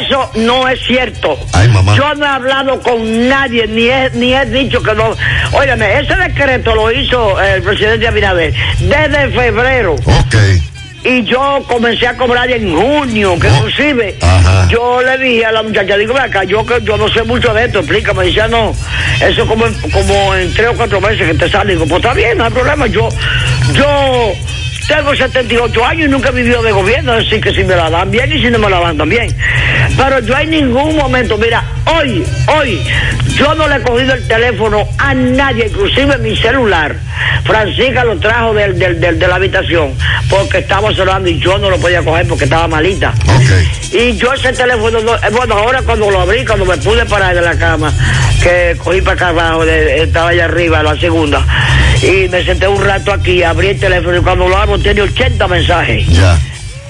Eso 0.00 0.30
no 0.36 0.66
es 0.68 0.80
cierto. 0.86 1.38
Ay, 1.52 1.68
mamá. 1.68 1.94
Yo 1.96 2.14
no 2.14 2.24
he 2.24 2.28
hablado 2.28 2.80
con 2.80 3.28
nadie, 3.28 3.66
ni 3.66 3.88
he, 3.88 4.10
ni 4.14 4.34
he 4.34 4.46
dicho 4.46 4.82
que 4.82 4.94
no. 4.94 5.14
Óyeme, 5.52 5.98
ese 6.00 6.14
decreto 6.16 6.74
lo 6.74 6.90
hizo 6.90 7.40
el 7.40 7.62
presidente 7.62 8.08
Abinader 8.08 8.54
desde 8.80 9.30
febrero. 9.30 9.94
Ok. 9.94 10.34
Y 11.04 11.22
yo 11.24 11.62
comencé 11.68 12.06
a 12.08 12.16
cobrar 12.16 12.50
en 12.50 12.74
junio, 12.74 13.38
que 13.38 13.48
inclusive 13.48 14.16
yo 14.68 15.00
le 15.00 15.16
dije 15.18 15.46
a 15.46 15.52
la 15.52 15.62
muchacha, 15.62 15.96
digo, 15.96 16.12
"Ven 16.12 16.22
acá, 16.24 16.42
yo 16.44 16.66
que 16.66 16.80
yo 16.82 16.96
no 16.96 17.08
sé 17.08 17.22
mucho 17.22 17.54
de 17.54 17.66
esto, 17.66 17.78
explícame. 17.78 18.24
Dice, 18.24 18.42
"Ah, 18.42 18.48
no, 18.48 18.74
eso 19.20 19.46
como, 19.46 19.64
como 19.92 20.34
en 20.34 20.52
tres 20.54 20.68
o 20.68 20.74
cuatro 20.74 21.00
meses 21.00 21.26
que 21.28 21.34
te 21.34 21.48
sale. 21.48 21.74
Digo, 21.74 21.86
pues 21.86 22.00
está 22.02 22.14
bien, 22.14 22.36
no 22.38 22.44
hay 22.46 22.50
problema. 22.50 22.86
Yo, 22.88 23.08
yo 23.74 24.32
tengo 24.88 25.14
78 25.14 25.84
años 25.84 26.06
y 26.06 26.10
nunca 26.10 26.30
he 26.30 26.32
vivido 26.32 26.62
de 26.62 26.72
gobierno, 26.72 27.12
decir, 27.12 27.40
que 27.40 27.52
si 27.52 27.62
me 27.62 27.76
la 27.76 27.90
dan 27.90 28.10
bien 28.10 28.32
y 28.32 28.40
si 28.40 28.50
no 28.50 28.58
me 28.58 28.70
la 28.70 28.80
dan 28.80 28.96
también. 28.96 29.28
Pero 29.96 30.18
yo 30.20 30.36
en 30.38 30.50
ningún 30.50 30.96
momento, 30.96 31.36
mira, 31.38 31.62
hoy, 31.86 32.24
hoy, 32.58 32.80
Yo 33.36 33.54
no 33.54 33.68
le 33.68 33.76
he 33.76 33.82
cogido 33.82 34.14
el 34.14 34.26
teléfono 34.26 34.88
a 34.98 35.14
nadie, 35.14 35.66
inclusive 35.66 36.18
mi 36.18 36.36
celular. 36.36 36.96
Francisca 37.44 38.02
lo 38.04 38.18
trajo 38.18 38.52
del, 38.52 38.76
del- 38.76 39.00
del- 39.00 39.16
de 39.18 39.28
la 39.28 39.36
habitación 39.36 39.94
porque 40.28 40.58
estaba 40.58 40.92
sonando 40.92 41.28
y 41.28 41.38
yo 41.38 41.56
no 41.58 41.70
lo 41.70 41.78
podía 41.78 42.02
coger 42.02 42.26
porque 42.26 42.44
estaba 42.44 42.66
malita. 42.66 43.14
Y 43.92 44.16
yo 44.16 44.32
ese 44.32 44.52
teléfono, 44.52 44.98
no- 45.00 45.14
eh, 45.14 45.30
bueno, 45.30 45.54
ahora 45.54 45.82
cuando 45.82 46.10
lo 46.10 46.20
abrí, 46.20 46.44
cuando 46.44 46.64
me 46.64 46.76
pude 46.78 47.04
parar 47.06 47.32
de 47.34 47.42
la 47.42 47.56
cama, 47.56 47.92
que 48.42 48.76
cogí 48.82 49.00
para 49.02 49.12
acá 49.14 49.28
abajo, 49.28 49.64
de- 49.64 50.02
estaba 50.02 50.30
allá 50.30 50.46
arriba, 50.46 50.82
la 50.82 50.96
segunda, 50.96 51.44
y 52.02 52.28
me 52.28 52.44
senté 52.44 52.66
un 52.66 52.82
rato 52.84 53.12
aquí, 53.12 53.42
abrí 53.44 53.68
el 53.68 53.78
teléfono 53.78 54.16
y 54.18 54.20
cuando 54.20 54.48
lo 54.48 54.56
abro 54.56 54.77
tiene 54.82 55.02
80 55.02 55.48
mensajes. 55.48 56.06
Ya. 56.08 56.38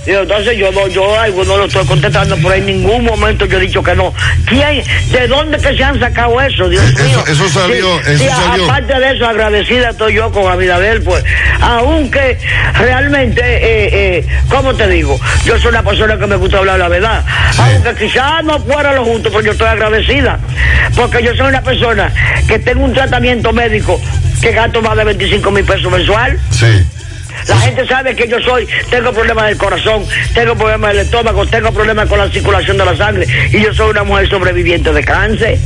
Y 0.08 0.12
entonces 0.12 0.56
yo 0.56 0.72
no, 0.72 0.88
yo 0.88 1.20
algo 1.20 1.44
no 1.44 1.58
lo 1.58 1.64
estoy 1.66 1.84
contestando, 1.84 2.34
pero 2.36 2.54
en 2.54 2.64
ningún 2.64 3.04
momento 3.04 3.44
yo 3.44 3.58
he 3.58 3.60
dicho 3.60 3.82
que 3.82 3.94
no. 3.94 4.14
¿Quién, 4.46 4.82
de 5.10 5.28
dónde 5.28 5.58
que 5.58 5.76
se 5.76 5.84
han 5.84 6.00
sacado 6.00 6.40
eso, 6.40 6.66
Dios 6.66 6.82
mío? 6.94 7.22
eso 7.28 7.46
salió, 7.50 7.98
Sí, 7.98 8.12
eso 8.12 8.24
sí, 8.24 8.28
salió. 8.30 8.64
Aparte 8.64 8.98
de 8.98 9.14
eso, 9.14 9.26
agradecida 9.26 9.90
estoy 9.90 10.14
yo 10.14 10.32
con 10.32 10.50
Abinadel, 10.50 11.02
pues, 11.02 11.22
aunque 11.60 12.38
realmente, 12.78 13.42
eh, 13.42 13.90
eh, 13.92 14.26
¿cómo 14.48 14.74
te 14.74 14.88
digo? 14.88 15.20
Yo 15.44 15.58
soy 15.58 15.72
una 15.72 15.82
persona 15.82 16.16
que 16.16 16.26
me 16.26 16.36
gusta 16.36 16.56
hablar 16.56 16.78
la 16.78 16.88
verdad. 16.88 17.22
Aunque 17.58 18.06
quizás 18.06 18.42
no 18.44 18.58
fuera 18.60 18.94
lo 18.94 19.04
justo, 19.04 19.28
pero 19.28 19.42
yo 19.42 19.52
estoy 19.52 19.68
agradecida. 19.68 20.38
Porque 20.96 21.22
yo 21.22 21.36
soy 21.36 21.48
una 21.48 21.60
persona 21.60 22.10
que 22.46 22.58
tengo 22.58 22.82
un 22.82 22.94
tratamiento 22.94 23.52
médico 23.52 24.00
que 24.40 24.52
gasto 24.52 24.80
más 24.80 24.96
de 24.96 25.04
25 25.04 25.50
mil 25.50 25.64
pesos 25.64 25.92
mensual. 25.92 26.38
Sí. 26.50 26.82
La 27.48 27.58
gente 27.58 27.86
sabe 27.86 28.14
que 28.14 28.28
yo 28.28 28.38
soy, 28.40 28.68
tengo 28.90 29.12
problemas 29.12 29.46
del 29.46 29.56
corazón, 29.56 30.04
tengo 30.34 30.54
problemas 30.54 30.92
del 30.92 31.06
estómago, 31.06 31.46
tengo 31.46 31.72
problemas 31.72 32.08
con 32.08 32.18
la 32.18 32.28
circulación 32.28 32.76
de 32.76 32.84
la 32.84 32.96
sangre 32.96 33.26
y 33.50 33.62
yo 33.62 33.72
soy 33.72 33.90
una 33.90 34.04
mujer 34.04 34.28
sobreviviente 34.28 34.92
de 34.92 35.02
cáncer. 35.02 35.58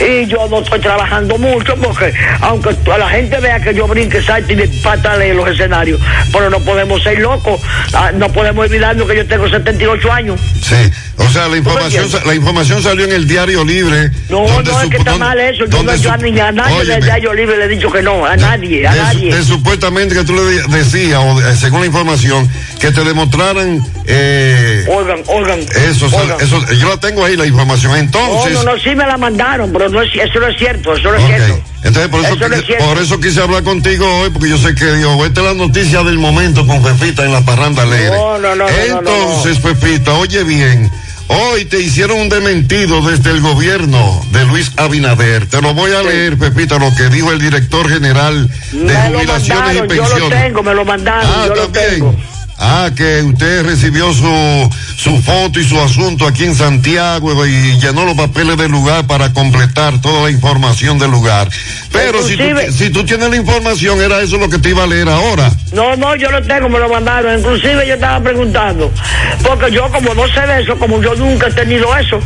Y 0.00 0.26
yo 0.26 0.48
no 0.48 0.60
estoy 0.60 0.80
trabajando 0.80 1.36
mucho 1.38 1.74
porque 1.76 2.12
aunque 2.40 2.70
la 2.86 3.08
gente 3.08 3.38
vea 3.40 3.60
que 3.60 3.74
yo 3.74 3.86
brinque, 3.88 4.22
salte 4.22 4.52
y 4.52 4.56
me 4.56 4.68
patale 4.82 5.30
en 5.30 5.36
los 5.36 5.48
escenarios, 5.48 6.00
pero 6.32 6.48
no 6.48 6.60
podemos 6.60 7.02
ser 7.02 7.18
locos, 7.18 7.60
ah, 7.92 8.12
no 8.14 8.28
podemos 8.30 8.66
olvidarnos 8.66 9.08
que 9.08 9.16
yo 9.16 9.26
tengo 9.26 9.48
78 9.48 10.12
años. 10.12 10.40
Sí, 10.62 10.90
o 11.16 11.28
sea, 11.30 11.48
la 11.48 11.56
información, 11.56 12.08
la 12.26 12.34
información 12.34 12.82
salió 12.82 13.04
en 13.04 13.12
el 13.12 13.26
diario 13.28 13.64
libre. 13.64 14.10
No, 14.28 14.46
no, 14.62 14.82
es 14.82 14.90
que 14.90 14.96
está 14.96 15.16
mal 15.16 15.38
eso. 15.38 15.64
Yo, 15.66 15.82
no, 15.82 15.94
yo 15.94 16.12
a, 16.12 16.16
ni- 16.16 16.38
a 16.40 16.50
nadie 16.52 16.74
Óyeme, 16.76 16.94
del 16.94 17.04
diario 17.04 17.34
libre 17.34 17.56
le 17.56 17.64
he 17.64 17.68
dicho 17.68 17.90
que 17.90 18.02
no, 18.02 18.24
a 18.26 18.36
nadie, 18.36 18.86
a 18.86 18.92
de, 18.94 19.00
nadie. 19.00 19.34
de 19.34 19.44
supuestamente 19.44 20.14
que 20.14 20.24
tú 20.24 20.34
le 20.34 20.42
de- 20.42 20.62
decías, 20.78 21.20
o 21.24 21.40
de- 21.40 21.56
según 21.56 21.80
la 21.80 21.86
información, 21.86 22.48
que 22.80 22.90
te 22.90 23.04
demostraran. 23.04 23.80
Eh, 24.06 24.84
oigan. 24.88 25.60
eso, 25.88 26.06
eso, 26.40 26.72
yo 26.74 26.88
la 26.88 26.96
tengo 26.98 27.24
ahí 27.24 27.36
la 27.36 27.46
información. 27.46 27.96
Entonces. 27.96 28.52
no, 28.54 28.64
no, 28.64 28.72
no, 28.74 28.78
sí 28.78 28.90
me 28.94 29.06
la 29.06 29.16
mandaron, 29.16 29.72
pero 29.72 29.88
no 29.88 30.02
es, 30.02 30.10
eso 30.14 30.40
no 30.40 30.48
es 30.48 30.58
cierto, 30.58 30.94
eso 30.94 31.10
no 31.10 31.16
es 31.16 31.26
cierto. 31.26 31.60
Entonces, 31.84 32.08
por 32.10 32.20
eso, 32.24 32.34
Eso 32.34 32.48
no 32.48 32.54
es 32.56 32.62
quise, 32.62 32.78
por 32.78 32.98
eso 32.98 33.20
quise 33.20 33.40
hablar 33.42 33.62
contigo 33.62 34.06
hoy, 34.20 34.30
porque 34.30 34.48
yo 34.48 34.56
sé 34.58 34.74
que, 34.74 34.86
digo, 34.86 35.24
esta 35.26 35.40
es 35.42 35.46
la 35.48 35.54
noticia 35.54 36.02
del 36.02 36.18
momento 36.18 36.66
con 36.66 36.82
Pepita 36.82 37.24
en 37.24 37.32
la 37.32 37.42
parranda 37.42 37.82
alegre. 37.82 38.08
No, 38.16 38.38
no, 38.38 38.54
no, 38.54 38.64
no, 38.66 39.00
no, 39.02 39.10
Entonces, 39.10 39.58
Pepita, 39.58 40.14
oye 40.14 40.44
bien, 40.44 40.90
hoy 41.28 41.64
te 41.64 41.80
hicieron 41.80 42.18
un 42.20 42.28
dementido 42.28 43.00
desde 43.02 43.30
el 43.30 43.40
gobierno 43.40 44.20
de 44.32 44.44
Luis 44.46 44.72
Abinader. 44.76 45.46
Te 45.46 45.60
lo 45.62 45.74
voy 45.74 45.92
a 45.92 46.02
leer, 46.02 46.36
Pepita, 46.38 46.78
lo 46.78 46.94
que 46.94 47.08
dijo 47.08 47.30
el 47.32 47.40
director 47.40 47.88
general 47.88 48.48
de 48.72 48.78
Me 48.78 48.92
lo 49.10 49.18
jubilaciones 49.18 49.42
y 49.76 49.78
mandaron, 49.80 49.88
yo 49.88 50.02
lo 50.02 50.08
pensiones. 50.08 50.42
tengo, 50.44 50.62
me 50.62 50.74
lo 50.74 50.84
mandaron, 50.84 51.30
Ah, 51.34 51.44
yo 51.48 51.54
lo 51.54 51.62
también. 51.68 51.90
tengo. 51.90 52.16
Ah, 52.58 52.90
que 52.96 53.20
usted 53.22 53.64
recibió 53.64 54.12
su, 54.12 54.70
su 54.96 55.20
foto 55.22 55.58
y 55.58 55.64
su 55.64 55.78
asunto 55.80 56.26
aquí 56.26 56.44
en 56.44 56.54
Santiago 56.54 57.44
y 57.46 57.78
llenó 57.80 58.04
los 58.04 58.14
papeles 58.14 58.56
del 58.56 58.70
lugar 58.70 59.06
para 59.06 59.32
completar 59.32 60.00
toda 60.00 60.22
la 60.22 60.30
información 60.30 60.98
del 60.98 61.10
lugar. 61.10 61.48
Pero 61.92 62.22
si 62.22 62.36
tú, 62.36 62.44
Inclusive- 62.44 62.72
si 62.72 62.90
tú 62.90 63.04
tienes 63.04 63.28
la 63.30 63.36
información, 63.36 64.00
era 64.00 64.20
eso 64.22 64.36
lo 64.38 64.48
que 64.48 64.58
te 64.58 64.68
iba 64.70 64.84
a 64.84 64.86
leer 64.86 65.08
ahora. 65.08 65.50
No, 65.72 65.96
no, 65.96 66.14
yo 66.14 66.30
lo 66.30 66.40
tengo, 66.44 66.68
me 66.68 66.78
lo 66.78 66.88
mandaron. 66.88 67.38
Inclusive 67.38 67.86
yo 67.88 67.94
estaba 67.94 68.20
preguntando, 68.22 68.90
porque 69.42 69.72
yo 69.72 69.90
como 69.90 70.14
no 70.14 70.26
sé 70.28 70.40
de 70.46 70.62
eso, 70.62 70.78
como 70.78 71.02
yo 71.02 71.14
nunca 71.16 71.48
he 71.48 71.52
tenido 71.52 71.96
eso, 71.96 72.20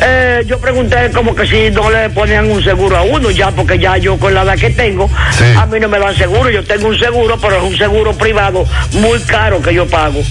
eh, 0.00 0.44
yo 0.46 0.58
pregunté 0.58 1.10
como 1.12 1.34
que 1.34 1.46
si 1.46 1.70
no 1.70 1.90
le 1.90 2.08
ponían 2.10 2.50
un 2.50 2.62
seguro 2.64 2.96
a 2.96 3.02
uno, 3.02 3.30
ya 3.30 3.50
porque 3.50 3.78
ya 3.78 3.98
yo 3.98 4.16
con 4.18 4.32
la 4.32 4.42
edad 4.42 4.56
que 4.56 4.70
tengo, 4.70 5.10
a 5.58 5.66
mí 5.66 5.78
no 5.78 5.88
me 5.88 5.98
dan 5.98 6.16
seguro. 6.16 6.48
Yo 6.50 6.64
tengo 6.64 6.88
un 6.88 6.98
seguro, 6.98 7.38
pero 7.38 7.58
es 7.58 7.62
un 7.70 7.76
seguro 7.76 8.12
privado 8.14 8.64
muy 8.92 9.20
caro 9.20 9.57
que 9.62 9.74
yo 9.74 9.86
pago. 9.86 10.22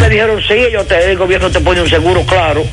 Me 0.00 0.08
dijeron, 0.08 0.40
sí, 0.46 0.54
ellos 0.54 0.86
te- 0.88 1.10
el 1.12 1.16
gobierno 1.18 1.50
te 1.50 1.60
pone 1.60 1.82
un 1.82 1.88
seguro, 1.88 2.24
claro. 2.26 2.64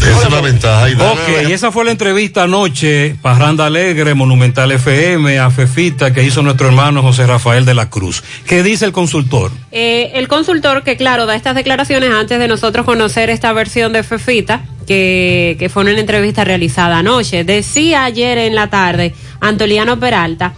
Esa 0.00 0.26
es 0.28 0.32
la 0.32 0.40
ventaja. 0.40 0.86
Ok, 1.10 1.48
y 1.48 1.52
esa 1.52 1.72
fue 1.72 1.84
la 1.84 1.90
entrevista 1.90 2.44
anoche, 2.44 3.16
Parranda 3.20 3.66
Alegre, 3.66 4.14
Monumental 4.14 4.70
FM, 4.70 5.38
a 5.40 5.50
Fefita, 5.50 6.12
que 6.12 6.22
hizo 6.22 6.40
nuestro 6.42 6.68
hermano 6.68 7.02
José 7.02 7.26
Rafael 7.26 7.64
de 7.64 7.74
la 7.74 7.90
Cruz. 7.90 8.22
¿Qué 8.46 8.62
dice 8.62 8.84
el 8.84 8.92
consultor? 8.92 9.50
Eh, 9.72 10.12
el 10.14 10.28
consultor 10.28 10.84
que, 10.84 10.96
claro, 10.96 11.26
da 11.26 11.34
estas 11.34 11.56
declaraciones 11.56 12.10
antes 12.12 12.38
de 12.38 12.46
nosotros 12.46 12.86
conocer 12.86 13.28
esta 13.28 13.52
versión 13.52 13.92
de 13.92 14.04
Fefita, 14.04 14.62
que, 14.86 15.56
que 15.58 15.68
fue 15.68 15.82
una 15.82 15.90
entrevista 15.98 16.44
realizada 16.44 16.98
anoche, 16.98 17.42
decía 17.44 18.04
ayer 18.04 18.38
en 18.38 18.54
la 18.54 18.70
tarde 18.70 19.14
Antoliano 19.40 19.98
Peralta 19.98 20.54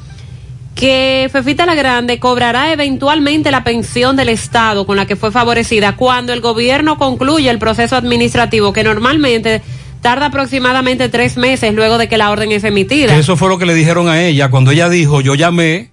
que 0.81 1.29
Fefita 1.31 1.67
la 1.67 1.75
Grande 1.75 2.19
cobrará 2.19 2.73
eventualmente 2.73 3.51
la 3.51 3.65
pensión 3.65 4.17
del 4.17 4.31
Estado 4.31 4.87
con 4.87 4.97
la 4.97 5.07
que 5.07 5.15
fue 5.15 5.31
favorecida 5.31 5.95
cuando 5.95 6.33
el 6.33 6.41
gobierno 6.41 6.97
concluya 6.97 7.51
el 7.51 7.59
proceso 7.59 7.97
administrativo, 7.97 8.73
que 8.73 8.83
normalmente 8.83 9.61
tarda 10.01 10.27
aproximadamente 10.27 11.11
tres 11.11 11.37
meses 11.37 11.75
luego 11.75 11.99
de 11.99 12.09
que 12.09 12.17
la 12.17 12.31
orden 12.31 12.51
es 12.53 12.65
emitida. 12.65 13.15
Eso 13.15 13.37
fue 13.37 13.51
lo 13.51 13.59
que 13.59 13.67
le 13.67 13.75
dijeron 13.75 14.09
a 14.09 14.23
ella 14.23 14.51
cuando 14.51 14.71
ella 14.71 14.89
dijo, 14.89 15.21
yo 15.21 15.35
llamé 15.35 15.90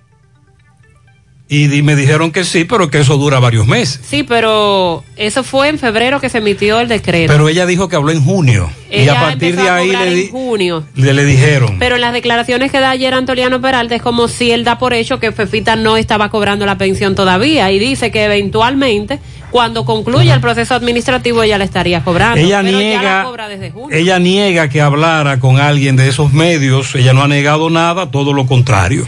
y 1.49 1.81
me 1.81 1.95
dijeron 1.95 2.31
que 2.31 2.43
sí, 2.43 2.65
pero 2.65 2.89
que 2.89 2.99
eso 2.99 3.15
dura 3.17 3.39
varios 3.39 3.67
meses. 3.67 4.01
Sí, 4.05 4.23
pero 4.23 5.05
eso 5.15 5.43
fue 5.45 5.69
en 5.69 5.79
febrero 5.79 6.19
que 6.19 6.27
se 6.27 6.39
emitió 6.39 6.81
el 6.81 6.89
decreto. 6.89 7.31
Pero 7.31 7.47
ella 7.47 7.65
dijo 7.65 7.87
que 7.87 7.95
habló 7.95 8.11
en 8.11 8.21
junio 8.21 8.69
y 8.91 9.01
Ella 9.03 9.17
a 9.19 9.23
partir 9.23 9.55
de 9.55 9.69
ahí 9.69 9.91
le, 9.91 10.13
di- 10.13 10.27
junio. 10.29 10.83
le, 10.95 11.13
le 11.13 11.23
dijeron. 11.23 11.77
Pero 11.79 11.95
en 11.95 12.01
las 12.01 12.11
declaraciones 12.11 12.69
que 12.71 12.79
da 12.81 12.89
ayer 12.89 13.13
Antoliano 13.13 13.61
Peralta 13.61 13.95
es 13.95 14.01
como 14.01 14.27
si 14.27 14.51
él 14.51 14.65
da 14.65 14.77
por 14.77 14.93
hecho 14.93 15.19
que 15.19 15.31
Fefita 15.31 15.77
no 15.77 15.95
estaba 15.95 16.29
cobrando 16.29 16.65
la 16.65 16.77
pensión 16.77 17.15
todavía 17.15 17.71
y 17.71 17.79
dice 17.79 18.11
que 18.11 18.25
eventualmente 18.25 19.19
cuando 19.49 19.85
concluya 19.85 20.33
el 20.33 20.41
proceso 20.41 20.75
administrativo 20.75 21.43
ella 21.43 21.57
la 21.57 21.63
estaría 21.63 22.03
cobrando. 22.03 22.39
Ella 22.41 22.59
pero 22.61 22.71
ya 22.71 22.77
la 22.77 22.83
niega, 22.83 23.23
cobra 23.23 23.47
desde 23.47 23.71
junio. 23.71 23.95
ella 23.97 24.19
niega 24.19 24.67
que 24.69 24.81
hablara 24.81 25.39
con 25.39 25.59
alguien 25.61 25.95
de 25.95 26.09
esos 26.09 26.33
medios, 26.33 26.93
ella 26.95 27.13
no 27.13 27.23
ha 27.23 27.27
negado 27.29 27.69
nada, 27.69 28.11
todo 28.11 28.33
lo 28.33 28.45
contrario. 28.45 29.07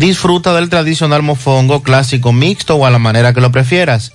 Disfruta 0.00 0.54
del 0.54 0.70
tradicional 0.70 1.22
mofongo 1.22 1.82
clásico 1.82 2.32
mixto 2.32 2.76
o 2.76 2.86
a 2.86 2.90
la 2.90 2.98
manera 2.98 3.34
que 3.34 3.42
lo 3.42 3.52
prefieras. 3.52 4.12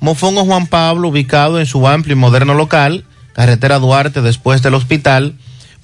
Mofongo 0.00 0.44
Juan 0.44 0.66
Pablo, 0.66 1.10
ubicado 1.10 1.60
en 1.60 1.66
su 1.66 1.86
amplio 1.86 2.16
y 2.16 2.18
moderno 2.18 2.54
local, 2.54 3.04
carretera 3.32 3.78
Duarte 3.78 4.20
después 4.20 4.62
del 4.62 4.74
hospital, 4.74 5.36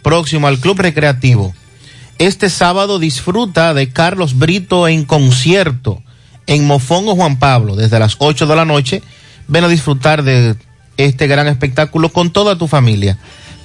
próximo 0.03 0.49
al 0.49 0.59
Club 0.59 0.81
Recreativo. 0.81 1.55
Este 2.19 2.51
sábado 2.51 2.99
disfruta 2.99 3.75
de 3.75 3.91
Carlos 3.91 4.37
Brito 4.37 4.89
en 4.89 5.05
concierto 5.05 6.03
en 6.49 6.67
Mofongo 6.67 7.15
Juan 7.15 7.39
Pablo 7.39 7.77
desde 7.77 8.01
las 8.01 8.17
8 8.19 8.45
de 8.49 8.57
la 8.57 8.65
noche. 8.65 9.05
Ven 9.47 9.63
a 9.63 9.69
disfrutar 9.69 10.25
de 10.25 10.57
este 10.97 11.29
gran 11.29 11.47
espectáculo 11.47 12.09
con 12.09 12.33
toda 12.33 12.59
tu 12.59 12.67
familia. 12.67 13.19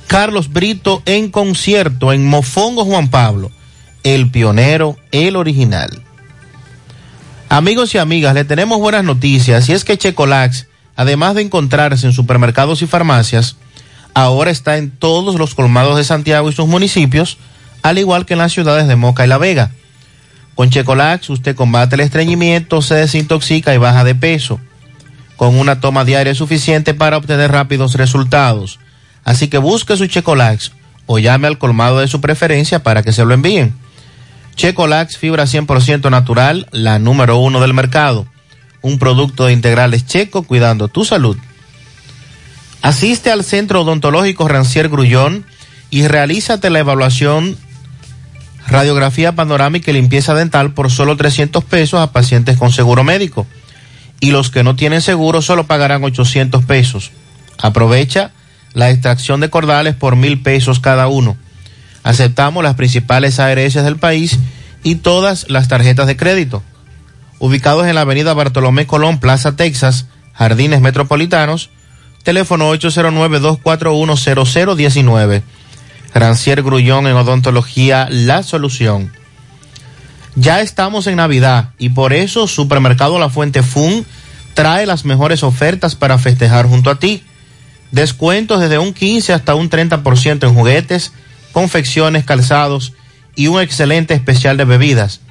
Carlos 0.05 0.53
Brito 0.53 1.01
en 1.07 1.31
concierto 1.31 2.13
en 2.13 2.27
Mofongo 2.27 2.85
Juan 2.85 3.09
Pablo, 3.09 3.49
el 4.03 4.29
pionero, 4.29 4.97
el 5.11 5.35
original. 5.35 6.01
Amigos 7.49 7.93
y 7.95 7.97
amigas, 7.97 8.33
le 8.33 8.45
tenemos 8.45 8.79
buenas 8.79 9.03
noticias 9.03 9.69
y 9.69 9.73
es 9.73 9.83
que 9.83 9.97
Checolax, 9.97 10.67
además 10.95 11.35
de 11.35 11.43
encontrarse 11.43 12.05
en 12.07 12.13
supermercados 12.13 12.81
y 12.81 12.87
farmacias, 12.87 13.57
ahora 14.13 14.51
está 14.51 14.77
en 14.77 14.91
todos 14.91 15.35
los 15.35 15.55
colmados 15.55 15.97
de 15.97 16.03
Santiago 16.03 16.49
y 16.49 16.53
sus 16.53 16.67
municipios, 16.67 17.37
al 17.81 17.97
igual 17.97 18.25
que 18.25 18.33
en 18.33 18.39
las 18.39 18.53
ciudades 18.53 18.87
de 18.87 18.95
Moca 18.95 19.25
y 19.25 19.27
La 19.27 19.37
Vega. 19.37 19.71
Con 20.55 20.69
Checolax 20.69 21.29
usted 21.29 21.55
combate 21.55 21.95
el 21.95 22.01
estreñimiento, 22.01 22.81
se 22.81 22.95
desintoxica 22.95 23.73
y 23.73 23.77
baja 23.77 24.03
de 24.03 24.15
peso. 24.15 24.59
Con 25.35 25.55
una 25.55 25.79
toma 25.79 26.05
diaria 26.05 26.35
suficiente 26.35 26.93
para 26.93 27.17
obtener 27.17 27.51
rápidos 27.51 27.95
resultados. 27.95 28.79
Así 29.23 29.47
que 29.47 29.57
busque 29.57 29.97
su 29.97 30.07
Checolax 30.07 30.71
o 31.05 31.19
llame 31.19 31.47
al 31.47 31.57
colmado 31.57 31.99
de 31.99 32.07
su 32.07 32.21
preferencia 32.21 32.83
para 32.83 33.03
que 33.03 33.13
se 33.13 33.25
lo 33.25 33.33
envíen. 33.33 33.73
Checolax, 34.55 35.17
fibra 35.17 35.45
100% 35.45 36.09
natural, 36.09 36.67
la 36.71 36.99
número 36.99 37.37
uno 37.37 37.59
del 37.59 37.73
mercado. 37.73 38.27
Un 38.81 38.99
producto 38.99 39.45
de 39.45 39.53
integrales 39.53 40.05
checo 40.05 40.43
cuidando 40.43 40.87
tu 40.87 41.05
salud. 41.05 41.37
Asiste 42.81 43.31
al 43.31 43.43
Centro 43.43 43.81
Odontológico 43.81 44.47
Rancier 44.47 44.89
Grullón 44.89 45.45
y 45.89 46.07
realízate 46.07 46.69
la 46.69 46.79
evaluación 46.79 47.57
radiografía 48.67 49.35
panorámica 49.35 49.91
y 49.91 49.93
limpieza 49.93 50.33
dental 50.33 50.73
por 50.73 50.91
solo 50.91 51.15
300 51.15 51.63
pesos 51.63 51.99
a 51.99 52.11
pacientes 52.11 52.57
con 52.57 52.71
seguro 52.71 53.03
médico. 53.03 53.47
Y 54.19 54.31
los 54.31 54.51
que 54.51 54.63
no 54.63 54.75
tienen 54.75 55.01
seguro 55.01 55.41
solo 55.41 55.65
pagarán 55.65 56.03
800 56.03 56.63
pesos. 56.65 57.11
Aprovecha 57.57 58.31
la 58.73 58.89
extracción 58.89 59.39
de 59.39 59.49
cordales 59.49 59.95
por 59.95 60.15
mil 60.15 60.41
pesos 60.41 60.79
cada 60.79 61.07
uno. 61.07 61.37
Aceptamos 62.03 62.63
las 62.63 62.75
principales 62.75 63.39
ARS 63.39 63.73
del 63.73 63.97
país 63.97 64.37
y 64.83 64.95
todas 64.95 65.49
las 65.49 65.67
tarjetas 65.67 66.05
de 66.07 66.17
crédito. 66.17 66.63
Ubicados 67.39 67.87
en 67.87 67.95
la 67.95 68.01
avenida 68.01 68.33
Bartolomé 68.33 68.85
Colón, 68.85 69.19
Plaza 69.19 69.55
Texas, 69.55 70.07
Jardines 70.33 70.81
Metropolitanos, 70.81 71.69
teléfono 72.23 72.71
809-241-0019. 72.73 75.43
Rancier 76.13 76.61
Grullón 76.61 77.07
en 77.07 77.15
Odontología 77.15 78.07
La 78.09 78.43
Solución. 78.43 79.11
Ya 80.35 80.61
estamos 80.61 81.07
en 81.07 81.17
Navidad 81.17 81.69
y 81.77 81.89
por 81.89 82.13
eso 82.13 82.47
Supermercado 82.47 83.19
La 83.19 83.29
Fuente 83.29 83.63
Fun 83.63 84.05
trae 84.53 84.85
las 84.85 85.05
mejores 85.05 85.43
ofertas 85.43 85.95
para 85.95 86.17
festejar 86.17 86.67
junto 86.67 86.89
a 86.89 86.99
ti. 86.99 87.23
Descuentos 87.91 88.59
desde 88.59 88.79
un 88.79 88.93
15 88.93 89.33
hasta 89.33 89.55
un 89.55 89.69
30% 89.69 90.47
en 90.47 90.53
juguetes, 90.53 91.13
confecciones, 91.53 92.25
calzados 92.25 92.93
y 93.35 93.47
un 93.47 93.61
excelente 93.61 94.13
especial 94.13 94.57
de 94.57 94.65
bebidas. 94.65 95.21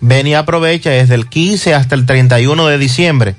Ven 0.00 0.26
y 0.26 0.34
aprovecha 0.34 0.90
desde 0.90 1.14
el 1.14 1.28
15 1.28 1.74
hasta 1.74 1.94
el 1.94 2.06
31 2.06 2.66
de 2.66 2.78
diciembre. 2.78 3.36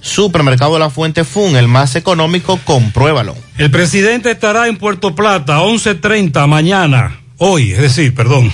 Supermercado 0.00 0.78
La 0.78 0.90
Fuente 0.90 1.24
Fun, 1.24 1.56
el 1.56 1.66
más 1.66 1.96
económico, 1.96 2.60
compruébalo. 2.64 3.34
El 3.56 3.70
presidente 3.70 4.30
estará 4.30 4.68
en 4.68 4.76
Puerto 4.76 5.14
Plata 5.14 5.60
11.30 5.60 6.46
mañana, 6.46 7.20
hoy, 7.38 7.72
es 7.72 7.80
decir, 7.80 8.14
perdón. 8.14 8.52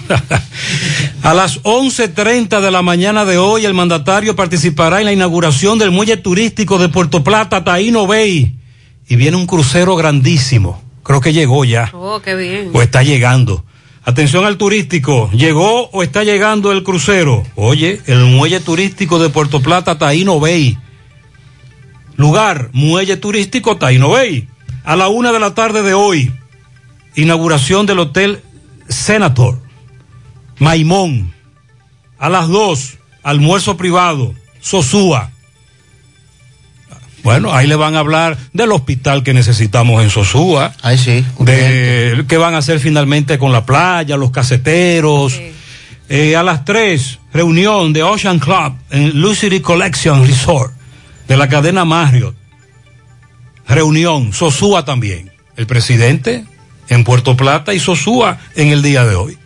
A 1.22 1.34
las 1.34 1.60
11.30 1.64 2.60
de 2.60 2.70
la 2.70 2.82
mañana 2.82 3.24
de 3.24 3.36
hoy, 3.36 3.64
el 3.64 3.74
mandatario 3.74 4.36
participará 4.36 5.00
en 5.00 5.06
la 5.06 5.12
inauguración 5.12 5.78
del 5.78 5.90
muelle 5.90 6.16
turístico 6.16 6.78
de 6.78 6.88
Puerto 6.88 7.24
Plata, 7.24 7.64
Taíno 7.64 8.06
Bay. 8.06 8.56
Y 9.08 9.16
viene 9.16 9.36
un 9.36 9.46
crucero 9.46 9.96
grandísimo. 9.96 10.80
Creo 11.10 11.20
que 11.20 11.32
llegó 11.32 11.64
ya. 11.64 11.90
Oh, 11.92 12.22
qué 12.22 12.36
bien. 12.36 12.70
O 12.72 12.80
está 12.82 13.02
llegando. 13.02 13.64
Atención 14.04 14.44
al 14.44 14.56
turístico. 14.58 15.28
¿Llegó 15.32 15.90
o 15.90 16.04
está 16.04 16.22
llegando 16.22 16.70
el 16.70 16.84
crucero? 16.84 17.42
Oye, 17.56 18.00
el 18.06 18.26
muelle 18.26 18.60
turístico 18.60 19.18
de 19.18 19.28
Puerto 19.28 19.60
Plata, 19.60 19.98
Taíno 19.98 20.38
Bay. 20.38 20.78
Lugar, 22.14 22.70
muelle 22.72 23.16
turístico 23.16 23.76
Taino 23.76 24.10
Bay. 24.10 24.48
A 24.84 24.94
la 24.94 25.08
una 25.08 25.32
de 25.32 25.40
la 25.40 25.52
tarde 25.52 25.82
de 25.82 25.94
hoy, 25.94 26.32
inauguración 27.16 27.86
del 27.86 27.98
Hotel 27.98 28.40
Senator, 28.88 29.58
Maimón. 30.60 31.34
A 32.20 32.28
las 32.28 32.46
dos, 32.46 32.98
almuerzo 33.24 33.76
privado, 33.76 34.32
Sosúa. 34.60 35.32
Bueno, 37.22 37.55
ahí 37.55 37.66
le 37.66 37.76
van 37.76 37.97
a 37.97 38.01
hablar 38.01 38.36
del 38.52 38.72
hospital 38.72 39.22
que 39.22 39.34
necesitamos 39.34 40.02
en 40.02 40.10
Sosúa. 40.10 40.72
Ahí 40.82 40.98
sí. 40.98 41.24
De 41.38 42.24
qué 42.28 42.36
van 42.36 42.55
a 42.55 42.59
hacer 42.59 42.80
finalmente 42.80 43.38
con 43.38 43.52
la 43.52 43.64
playa, 43.64 44.16
los 44.16 44.30
caseteros. 44.30 45.40
Eh, 46.09 46.34
a 46.34 46.42
las 46.42 46.64
tres, 46.64 47.20
reunión 47.32 47.92
de 47.92 48.02
Ocean 48.02 48.38
Club 48.38 48.74
en 48.90 49.20
Lucidity 49.20 49.60
Collection 49.60 50.26
Resort 50.26 50.72
de 51.28 51.36
la 51.36 51.48
cadena 51.48 51.84
Marriott. 51.84 52.34
Reunión, 53.68 54.32
Sosúa 54.32 54.84
también. 54.84 55.30
El 55.56 55.66
presidente 55.66 56.44
en 56.88 57.05
Puerto 57.05 57.36
Plata 57.36 57.72
y 57.72 57.78
Sosúa 57.78 58.38
en 58.56 58.68
el 58.68 58.82
día 58.82 59.05
de 59.05 59.14
hoy. 59.14 59.38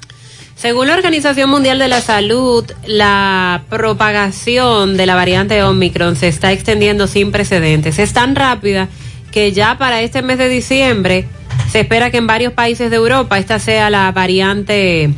Según 0.65 0.87
la 0.87 0.95
Organización 0.95 1.51
Mundial 1.51 1.79
de 1.79 1.89
la 1.89 2.01
Salud, 2.01 2.65
la 2.87 3.65
propagación 3.69 4.97
de 4.97 5.05
la 5.05 5.15
variante 5.15 5.63
Omicron 5.63 6.17
se 6.17 6.29
está 6.29 6.53
extendiendo 6.53 7.07
sin 7.07 7.33
precedentes. 7.33 7.99
Es 7.99 8.15
tan 8.15 8.35
rápida 8.35 8.89
que 9.31 9.53
ya 9.53 9.77
para 9.77 10.01
este 10.01 10.23
mes 10.23 10.39
de 10.39 10.49
diciembre 10.49 11.27
se 11.71 11.81
espera 11.81 12.11
que 12.11 12.17
en 12.17 12.27
varios 12.27 12.55
países 12.55 12.89
de 12.89 12.97
Europa 12.97 13.39
esta 13.39 13.59
sea 13.59 13.91
la 13.91 14.11
variante 14.13 15.13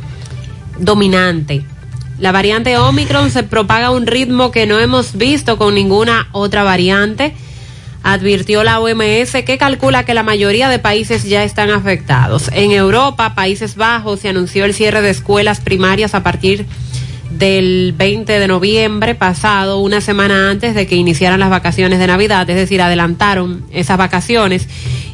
dominante. 0.79 1.63
La 2.19 2.33
variante 2.33 2.77
Omicron 2.77 3.31
se 3.31 3.43
propaga 3.43 3.85
a 3.85 3.91
un 3.91 4.05
ritmo 4.05 4.51
que 4.51 4.65
no 4.65 4.81
hemos 4.81 5.15
visto 5.15 5.57
con 5.57 5.75
ninguna 5.75 6.27
otra 6.33 6.63
variante. 6.63 7.33
Advirtió 8.03 8.63
la 8.63 8.79
OMS 8.79 9.43
que 9.45 9.57
calcula 9.57 10.05
que 10.05 10.13
la 10.13 10.23
mayoría 10.23 10.69
de 10.69 10.79
países 10.79 11.23
ya 11.23 11.43
están 11.43 11.69
afectados. 11.69 12.49
En 12.53 12.71
Europa, 12.71 13.35
Países 13.35 13.75
Bajos, 13.75 14.21
se 14.21 14.29
anunció 14.29 14.65
el 14.65 14.73
cierre 14.73 15.01
de 15.01 15.09
escuelas 15.09 15.59
primarias 15.59 16.15
a 16.15 16.23
partir 16.23 16.65
del 17.31 17.93
20 17.97 18.39
de 18.39 18.47
noviembre 18.47 19.13
pasado, 19.13 19.79
una 19.79 20.01
semana 20.01 20.49
antes 20.49 20.73
de 20.73 20.87
que 20.87 20.95
iniciaran 20.95 21.39
las 21.39 21.49
vacaciones 21.49 21.99
de 21.99 22.07
Navidad, 22.07 22.49
es 22.49 22.55
decir, 22.55 22.81
adelantaron 22.81 23.65
esas 23.71 23.97
vacaciones 23.97 24.67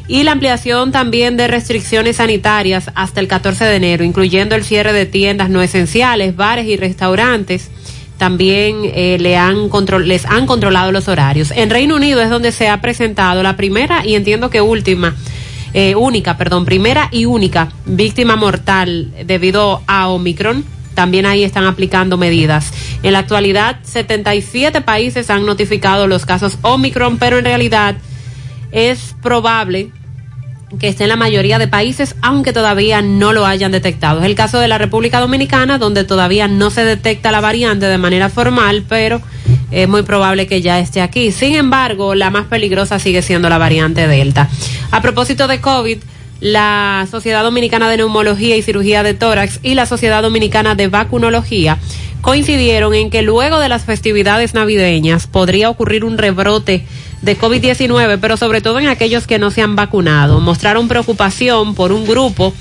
y 0.06 0.22
la 0.22 0.32
ampliación 0.32 0.92
también 0.92 1.36
de 1.36 1.48
restricciones 1.48 2.16
sanitarias 2.16 2.90
hasta 2.94 3.20
el 3.20 3.28
14 3.28 3.64
de 3.64 3.76
enero, 3.76 4.04
incluyendo 4.04 4.54
el 4.54 4.64
cierre 4.64 4.92
de 4.92 5.06
tiendas 5.06 5.48
no 5.48 5.62
esenciales, 5.62 6.36
bares 6.36 6.66
y 6.66 6.76
restaurantes. 6.76 7.70
También 8.24 8.90
eh, 8.94 9.18
le 9.20 9.36
han 9.36 9.68
les 10.06 10.24
han 10.24 10.46
controlado 10.46 10.90
los 10.92 11.08
horarios. 11.08 11.50
En 11.50 11.68
Reino 11.68 11.96
Unido 11.96 12.22
es 12.22 12.30
donde 12.30 12.52
se 12.52 12.70
ha 12.70 12.80
presentado 12.80 13.42
la 13.42 13.54
primera 13.54 14.02
y 14.02 14.14
entiendo 14.14 14.48
que 14.48 14.62
última, 14.62 15.14
eh, 15.74 15.94
única, 15.94 16.38
perdón, 16.38 16.64
primera 16.64 17.10
y 17.12 17.26
única 17.26 17.68
víctima 17.84 18.34
mortal 18.34 19.12
debido 19.26 19.82
a 19.86 20.08
Omicron. 20.08 20.64
También 20.94 21.26
ahí 21.26 21.44
están 21.44 21.66
aplicando 21.66 22.16
medidas. 22.16 22.72
En 23.02 23.12
la 23.12 23.18
actualidad, 23.18 23.80
77 23.82 24.80
países 24.80 25.28
han 25.28 25.44
notificado 25.44 26.06
los 26.06 26.24
casos 26.24 26.56
Omicron, 26.62 27.18
pero 27.18 27.36
en 27.36 27.44
realidad 27.44 27.96
es 28.72 29.14
probable 29.22 29.90
que 30.78 30.88
esté 30.88 31.04
en 31.04 31.10
la 31.10 31.16
mayoría 31.16 31.58
de 31.58 31.68
países, 31.68 32.16
aunque 32.22 32.52
todavía 32.52 33.02
no 33.02 33.32
lo 33.32 33.46
hayan 33.46 33.72
detectado. 33.72 34.20
Es 34.20 34.26
el 34.26 34.34
caso 34.34 34.58
de 34.58 34.68
la 34.68 34.78
República 34.78 35.20
Dominicana, 35.20 35.78
donde 35.78 36.04
todavía 36.04 36.48
no 36.48 36.70
se 36.70 36.84
detecta 36.84 37.30
la 37.32 37.40
variante 37.40 37.86
de 37.86 37.98
manera 37.98 38.28
formal, 38.28 38.84
pero 38.88 39.20
es 39.70 39.88
muy 39.88 40.02
probable 40.02 40.46
que 40.46 40.62
ya 40.62 40.78
esté 40.80 41.00
aquí. 41.00 41.32
Sin 41.32 41.54
embargo, 41.54 42.14
la 42.14 42.30
más 42.30 42.46
peligrosa 42.46 42.98
sigue 42.98 43.22
siendo 43.22 43.48
la 43.48 43.58
variante 43.58 44.06
Delta. 44.08 44.48
A 44.90 45.00
propósito 45.02 45.46
de 45.48 45.60
COVID, 45.60 45.98
la 46.40 47.06
Sociedad 47.10 47.42
Dominicana 47.42 47.88
de 47.88 47.96
Neumología 47.98 48.56
y 48.56 48.62
Cirugía 48.62 49.02
de 49.02 49.14
Tórax 49.14 49.60
y 49.62 49.74
la 49.74 49.86
Sociedad 49.86 50.22
Dominicana 50.22 50.74
de 50.74 50.88
Vacunología 50.88 51.78
coincidieron 52.20 52.94
en 52.94 53.10
que 53.10 53.22
luego 53.22 53.58
de 53.58 53.68
las 53.68 53.84
festividades 53.84 54.54
navideñas 54.54 55.26
podría 55.26 55.68
ocurrir 55.68 56.04
un 56.04 56.16
rebrote 56.16 56.86
de 57.24 57.38
COVID-19, 57.38 58.18
pero 58.20 58.36
sobre 58.36 58.60
todo 58.60 58.78
en 58.78 58.88
aquellos 58.88 59.26
que 59.26 59.38
no 59.38 59.50
se 59.50 59.62
han 59.62 59.76
vacunado. 59.76 60.40
Mostraron 60.40 60.88
preocupación 60.88 61.74
por 61.74 61.92
un 61.92 62.06
grupo 62.06 62.54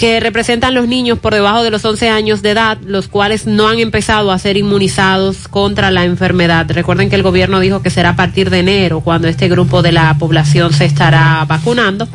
que 0.00 0.18
representan 0.18 0.72
los 0.72 0.88
niños 0.88 1.18
por 1.18 1.34
debajo 1.34 1.62
de 1.62 1.70
los 1.70 1.84
11 1.84 2.08
años 2.08 2.40
de 2.40 2.52
edad, 2.52 2.78
los 2.86 3.08
cuales 3.08 3.44
no 3.46 3.68
han 3.68 3.80
empezado 3.80 4.32
a 4.32 4.38
ser 4.38 4.56
inmunizados 4.56 5.46
contra 5.46 5.90
la 5.90 6.04
enfermedad. 6.04 6.64
Recuerden 6.70 7.10
que 7.10 7.16
el 7.16 7.22
gobierno 7.22 7.60
dijo 7.60 7.82
que 7.82 7.90
será 7.90 8.10
a 8.10 8.16
partir 8.16 8.48
de 8.48 8.60
enero 8.60 9.02
cuando 9.02 9.28
este 9.28 9.50
grupo 9.50 9.82
de 9.82 9.92
la 9.92 10.16
población 10.18 10.72
se 10.72 10.86
estará 10.86 11.44
vacunando. 11.46 12.08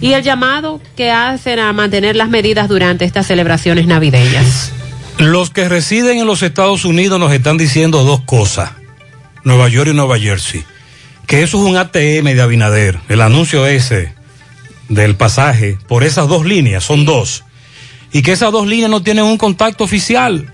Y 0.00 0.12
el 0.12 0.22
llamado 0.22 0.80
que 0.94 1.10
hacen 1.10 1.58
a 1.58 1.72
mantener 1.72 2.14
las 2.14 2.28
medidas 2.28 2.68
durante 2.68 3.04
estas 3.04 3.26
celebraciones 3.26 3.88
navideñas. 3.88 4.70
Los 5.18 5.50
que 5.50 5.68
residen 5.68 6.18
en 6.18 6.26
los 6.28 6.44
Estados 6.44 6.84
Unidos 6.84 7.18
nos 7.18 7.32
están 7.32 7.56
diciendo 7.56 8.04
dos 8.04 8.20
cosas, 8.20 8.70
Nueva 9.42 9.68
York 9.68 9.90
y 9.90 9.94
Nueva 9.94 10.16
Jersey, 10.16 10.64
que 11.26 11.42
eso 11.42 11.58
es 11.58 11.64
un 11.64 11.76
ATM 11.76 12.34
de 12.34 12.42
Abinader, 12.42 13.00
el 13.08 13.20
anuncio 13.20 13.66
ese 13.66 14.14
del 14.88 15.16
pasaje 15.16 15.78
por 15.88 16.04
esas 16.04 16.28
dos 16.28 16.46
líneas, 16.46 16.84
son 16.84 17.04
dos, 17.04 17.44
y 18.12 18.22
que 18.22 18.32
esas 18.32 18.52
dos 18.52 18.66
líneas 18.66 18.90
no 18.90 19.02
tienen 19.02 19.24
un 19.24 19.38
contacto 19.38 19.84
oficial. 19.84 20.52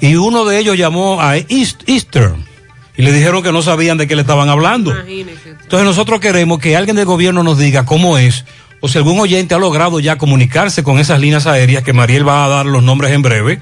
Y 0.00 0.16
uno 0.16 0.44
de 0.44 0.58
ellos 0.58 0.76
llamó 0.76 1.20
a 1.20 1.36
East, 1.36 1.82
Eastern 1.86 2.44
y 2.96 3.02
le 3.02 3.12
dijeron 3.12 3.42
que 3.42 3.52
no 3.52 3.62
sabían 3.62 3.98
de 3.98 4.08
qué 4.08 4.16
le 4.16 4.22
estaban 4.22 4.48
hablando. 4.48 4.92
Entonces 4.98 5.84
nosotros 5.84 6.20
queremos 6.20 6.58
que 6.58 6.76
alguien 6.76 6.96
del 6.96 7.04
gobierno 7.04 7.42
nos 7.44 7.58
diga 7.58 7.84
cómo 7.84 8.18
es 8.18 8.44
o 8.80 8.88
si 8.88 8.98
algún 8.98 9.20
oyente 9.20 9.54
ha 9.54 9.58
logrado 9.58 10.00
ya 10.00 10.18
comunicarse 10.18 10.82
con 10.82 10.98
esas 10.98 11.20
líneas 11.20 11.46
aéreas, 11.46 11.84
que 11.84 11.92
Mariel 11.92 12.26
va 12.26 12.44
a 12.44 12.48
dar 12.48 12.66
los 12.66 12.82
nombres 12.82 13.12
en 13.12 13.22
breve, 13.22 13.60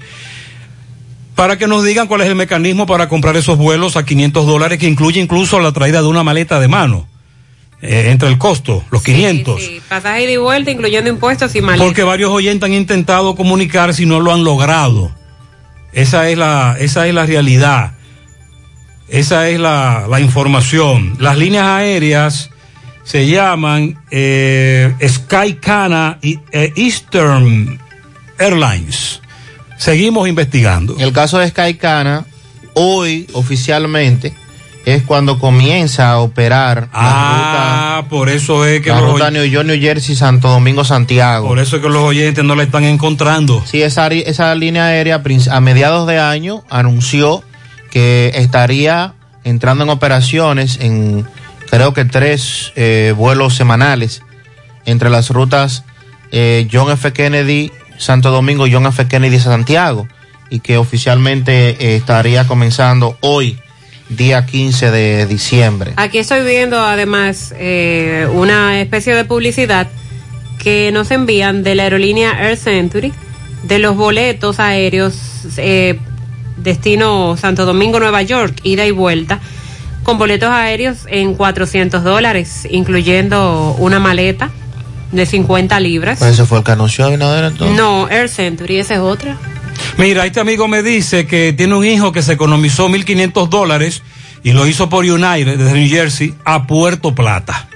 para 1.41 1.57
que 1.57 1.67
nos 1.67 1.83
digan 1.83 2.07
cuál 2.07 2.21
es 2.21 2.27
el 2.29 2.35
mecanismo 2.35 2.85
para 2.87 3.09
comprar 3.09 3.35
esos 3.35 3.57
vuelos 3.57 3.97
a 3.97 4.05
500 4.05 4.47
dólares, 4.47 4.79
que 4.79 4.87
incluye 4.87 5.23
incluso 5.23 5.59
la 5.59 5.73
traída 5.73 6.03
de 6.03 6.07
una 6.07 6.23
maleta 6.23 6.61
de 6.61 6.69
mano. 6.69 7.09
eh, 7.81 8.11
entre 8.11 8.29
el 8.29 8.37
costo, 8.37 8.85
los 8.91 9.03
500. 9.03 9.59
Sí, 9.59 9.81
pasaje 9.89 10.31
y 10.31 10.37
vuelta, 10.37 10.71
incluyendo 10.71 11.09
impuestos 11.09 11.55
y 11.57 11.63
maleta. 11.63 11.83
Porque 11.83 12.03
varios 12.03 12.31
oyentes 12.31 12.67
han 12.67 12.75
intentado 12.75 13.35
comunicar 13.37 13.95
si 13.95 14.05
no 14.05 14.21
lo 14.21 14.35
han 14.35 14.45
logrado. 14.45 15.11
Esa 15.95 16.29
es 16.29 16.37
la, 16.37 16.77
esa 16.79 17.09
es 17.09 17.15
la 17.15 17.25
realidad. 17.25 17.93
Esa 19.09 19.49
es 19.49 19.59
la, 19.59 20.05
la 20.11 20.21
información. 20.21 21.17
Las 21.19 21.39
líneas 21.39 21.65
aéreas 21.65 22.51
se 23.03 23.27
llaman 23.27 23.99
eh, 24.11 24.93
Skycana 25.09 26.19
y 26.21 26.39
eh, 26.53 26.75
Eastern 26.77 27.81
Airlines. 28.39 29.23
Seguimos 29.81 30.29
investigando. 30.29 30.95
En 30.97 31.01
el 31.01 31.13
caso 31.15 31.39
de 31.39 31.49
Skycana, 31.49 32.27
hoy 32.75 33.27
oficialmente 33.33 34.35
es 34.85 35.03
cuando 35.05 35.39
comienza 35.39 36.11
a 36.11 36.19
operar 36.19 36.91
Ah, 36.93 38.05
por 38.11 38.29
eso 38.29 38.67
es 38.67 38.83
que 38.83 38.91
la 38.91 39.01
los 39.01 39.13
ruta 39.13 39.31
New 39.31 39.47
York, 39.47 39.67
New 39.67 39.81
Jersey, 39.81 40.17
Santo 40.17 40.49
Domingo, 40.49 40.85
Santiago. 40.85 41.49
por 41.49 41.59
eso 41.59 41.77
es 41.77 41.83
que 41.83 41.89
los 41.89 42.03
oyentes 42.03 42.45
no 42.45 42.57
la 42.57 42.65
están 42.65 42.85
encontrando. 42.85 43.65
Sí, 43.65 43.81
esa, 43.81 44.09
esa 44.09 44.55
línea 44.55 44.85
aérea 44.85 45.23
a 45.51 45.61
mediados 45.61 46.07
de 46.07 46.19
año 46.19 46.63
anunció 46.69 47.43
que 47.91 48.33
estaría 48.35 49.15
entrando 49.45 49.85
en 49.85 49.89
operaciones 49.89 50.77
en 50.83 51.27
creo 51.71 51.95
que 51.95 52.05
tres 52.05 52.75
eh, 52.77 53.15
vuelos 53.17 53.55
semanales 53.55 54.23
entre 54.85 55.09
las 55.09 55.31
rutas 55.31 55.85
eh, 56.33 56.69
John 56.71 56.91
F. 56.93 57.13
Kennedy, 57.13 57.73
Santo 58.01 58.31
Domingo, 58.31 58.67
John 58.71 58.87
F. 58.87 59.07
Kennedy, 59.07 59.39
Santiago 59.39 60.09
y 60.49 60.61
que 60.61 60.79
oficialmente 60.79 61.77
eh, 61.79 61.97
estaría 61.97 62.47
comenzando 62.47 63.17
hoy, 63.21 63.59
día 64.09 64.47
15 64.47 64.91
de 64.91 65.27
diciembre. 65.27 65.93
Aquí 65.97 66.19
estoy 66.19 66.43
viendo 66.45 66.81
además 66.81 67.55
eh, 67.57 68.27
una 68.33 68.81
especie 68.81 69.15
de 69.15 69.25
publicidad 69.25 69.87
que 70.59 70.91
nos 70.93 71.11
envían 71.11 71.63
de 71.63 71.75
la 71.75 71.85
aerolínea 71.85 72.49
Air 72.49 72.57
Century 72.57 73.13
de 73.63 73.79
los 73.79 73.97
boletos 73.97 74.59
aéreos 74.59 75.15
eh, 75.59 75.99
destino 76.57 77.37
Santo 77.37 77.67
Domingo, 77.67 78.01
Nueva 78.01 78.23
York, 78.23 78.61
ida 78.63 78.87
y 78.87 78.91
vuelta, 78.91 79.41
con 80.03 80.19
boletos 80.19 80.51
aéreos 80.51 81.07
en 81.09 81.35
400 81.35 82.03
dólares, 82.03 82.67
incluyendo 82.71 83.77
una 83.79 84.01
maleta 84.01 84.51
de 85.13 85.27
50 85.27 85.79
libras. 85.81 86.19
Pues 86.19 86.33
ese 86.33 86.45
fue 86.47 86.59
el 86.59 86.65
que 86.65 86.73
anunció 86.73 87.07
Abinader 87.07 87.45
entonces. 87.45 87.77
No, 87.77 88.09
Air 88.09 88.29
Century, 88.29 88.79
esa 88.79 88.95
es 88.95 89.01
otra. 89.01 89.37
Mira, 89.97 90.27
este 90.27 90.41
amigo 90.41 90.69
me 90.69 90.83
dice 90.83 91.27
que 91.27 91.53
tiene 91.53 91.75
un 91.75 91.85
hijo 91.85 92.13
que 92.13 92.23
se 92.23 92.33
economizó 92.33 92.89
1.500 92.89 93.49
dólares 93.49 94.03
y 94.43 94.53
lo 94.53 94.67
hizo 94.67 94.89
por 94.89 95.05
United 95.05 95.59
desde 95.59 95.73
New 95.73 95.89
Jersey 95.89 96.35
a 96.45 96.67
Puerto 96.67 97.15
Plata, 97.15 97.69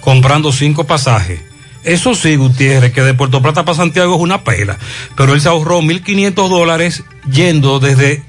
comprando 0.00 0.52
cinco 0.52 0.84
pasajes. 0.84 1.40
Eso 1.84 2.14
sí, 2.14 2.36
Gutiérrez, 2.36 2.92
que 2.92 3.02
de 3.02 3.14
Puerto 3.14 3.42
Plata 3.42 3.64
para 3.64 3.76
Santiago 3.76 4.14
es 4.14 4.20
una 4.20 4.44
pela, 4.44 4.78
pero 5.16 5.34
él 5.34 5.40
se 5.40 5.48
ahorró 5.48 5.80
1.500 5.80 6.48
dólares 6.48 7.02
yendo 7.28 7.80
desde 7.80 8.22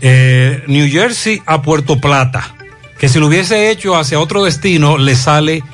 eh, 0.00 0.62
New 0.68 0.88
Jersey 0.88 1.42
a 1.46 1.62
Puerto 1.62 2.00
Plata, 2.00 2.54
que 2.98 3.08
si 3.08 3.18
lo 3.18 3.26
hubiese 3.26 3.70
hecho 3.70 3.96
hacia 3.96 4.20
otro 4.20 4.44
destino 4.44 4.98
le 4.98 5.16
sale 5.16 5.64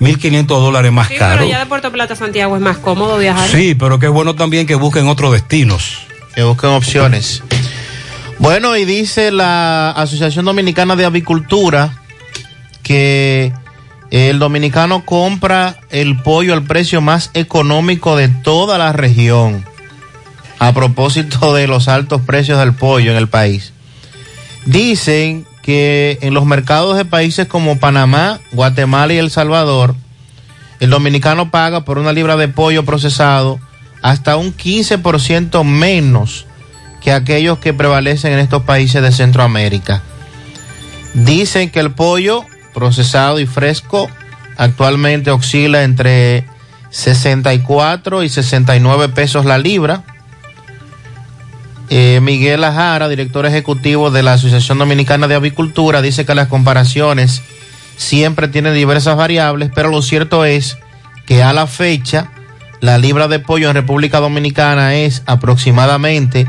1.500 0.00 0.46
dólares 0.46 0.92
más 0.92 1.08
Sí, 1.08 1.16
caro. 1.16 1.38
pero 1.38 1.48
ya 1.50 1.58
de 1.60 1.66
Puerto 1.66 1.92
Plata 1.92 2.14
a 2.14 2.16
Santiago 2.16 2.56
es 2.56 2.62
más 2.62 2.78
cómodo 2.78 3.18
viajar. 3.18 3.48
Sí, 3.48 3.74
pero 3.74 3.98
que 3.98 4.06
es 4.06 4.12
bueno 4.12 4.34
también 4.34 4.66
que 4.66 4.74
busquen 4.74 5.06
otros 5.08 5.32
destinos. 5.32 5.98
Que 6.34 6.42
busquen 6.42 6.70
opciones. 6.70 7.42
Bueno, 8.38 8.76
y 8.76 8.84
dice 8.84 9.30
la 9.30 9.90
Asociación 9.92 10.44
Dominicana 10.44 10.96
de 10.96 11.04
Avicultura 11.04 12.02
que 12.82 13.52
el 14.10 14.38
dominicano 14.38 15.04
compra 15.04 15.76
el 15.90 16.20
pollo 16.20 16.52
al 16.54 16.64
precio 16.64 17.00
más 17.00 17.30
económico 17.34 18.16
de 18.16 18.28
toda 18.28 18.76
la 18.78 18.92
región. 18.92 19.64
A 20.58 20.72
propósito 20.72 21.54
de 21.54 21.66
los 21.68 21.88
altos 21.88 22.20
precios 22.22 22.58
del 22.58 22.74
pollo 22.74 23.10
en 23.12 23.16
el 23.16 23.28
país. 23.28 23.72
Dicen 24.66 25.46
que 25.64 26.18
en 26.20 26.34
los 26.34 26.44
mercados 26.44 26.94
de 26.94 27.06
países 27.06 27.46
como 27.46 27.78
Panamá, 27.78 28.38
Guatemala 28.52 29.14
y 29.14 29.16
El 29.16 29.30
Salvador, 29.30 29.94
el 30.78 30.90
dominicano 30.90 31.50
paga 31.50 31.86
por 31.86 31.96
una 31.96 32.12
libra 32.12 32.36
de 32.36 32.48
pollo 32.48 32.84
procesado 32.84 33.58
hasta 34.02 34.36
un 34.36 34.54
15% 34.54 35.64
menos 35.64 36.46
que 37.00 37.12
aquellos 37.12 37.58
que 37.58 37.72
prevalecen 37.72 38.34
en 38.34 38.40
estos 38.40 38.64
países 38.64 39.00
de 39.02 39.10
Centroamérica. 39.10 40.02
Dicen 41.14 41.70
que 41.70 41.80
el 41.80 41.92
pollo 41.92 42.44
procesado 42.74 43.40
y 43.40 43.46
fresco 43.46 44.10
actualmente 44.58 45.30
oscila 45.30 45.82
entre 45.82 46.44
64 46.90 48.22
y 48.22 48.28
69 48.28 49.08
pesos 49.08 49.46
la 49.46 49.56
libra. 49.56 50.04
Eh, 51.90 52.20
Miguel 52.22 52.64
Ajara, 52.64 53.08
director 53.08 53.46
ejecutivo 53.46 54.10
de 54.10 54.22
la 54.22 54.34
Asociación 54.34 54.78
Dominicana 54.78 55.28
de 55.28 55.34
Avicultura, 55.34 56.02
dice 56.02 56.24
que 56.24 56.34
las 56.34 56.48
comparaciones 56.48 57.42
siempre 57.96 58.48
tienen 58.48 58.74
diversas 58.74 59.16
variables, 59.16 59.70
pero 59.74 59.90
lo 59.90 60.02
cierto 60.02 60.44
es 60.44 60.78
que 61.26 61.42
a 61.42 61.52
la 61.52 61.66
fecha 61.66 62.30
la 62.80 62.98
libra 62.98 63.28
de 63.28 63.38
pollo 63.38 63.68
en 63.68 63.74
República 63.74 64.20
Dominicana 64.20 64.94
es 64.94 65.22
aproximadamente 65.26 66.46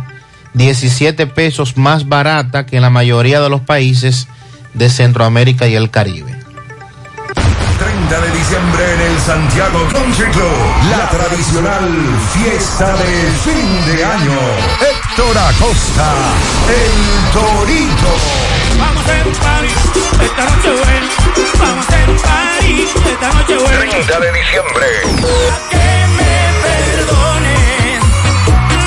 17 0.54 1.28
pesos 1.28 1.78
más 1.78 2.08
barata 2.08 2.66
que 2.66 2.78
en 2.78 2.82
la 2.82 2.90
mayoría 2.90 3.42
de 3.42 3.50
los 3.50 3.62
países 3.62 4.28
de 4.74 4.90
Centroamérica 4.90 5.68
y 5.68 5.76
el 5.76 5.90
Caribe. 5.90 6.36
30 7.78 8.22
de 8.22 8.32
diciembre 8.38 8.94
en 8.94 9.02
el 9.02 9.20
Santiago 9.20 9.88
Country 9.92 10.32
Club, 10.32 10.90
la 10.92 11.10
tradicional 11.10 11.90
fiesta 12.34 12.96
de 12.98 13.32
fin 13.44 13.96
de 13.96 14.06
año. 14.06 14.95
Héctor 15.18 15.38
Acosta, 15.38 16.14
el 16.68 17.32
Torito. 17.32 18.12
Vamos 18.78 18.98
a 18.98 19.06
hacer 19.06 19.26
un 19.26 19.34
party 19.34 19.74
esta 20.26 20.44
noche 20.44 20.72
buena. 20.72 21.08
Vamos 21.58 21.86
a 21.86 21.88
hacer 21.88 22.10
un 22.10 22.18
party 22.18 22.88
esta 23.12 23.32
noche 23.32 23.56
buena. 23.56 23.92
30 23.92 24.20
de 24.20 24.32
diciembre. 24.34 24.88
Que 25.70 26.08
me 26.18 26.36
perdonen. 26.66 28.02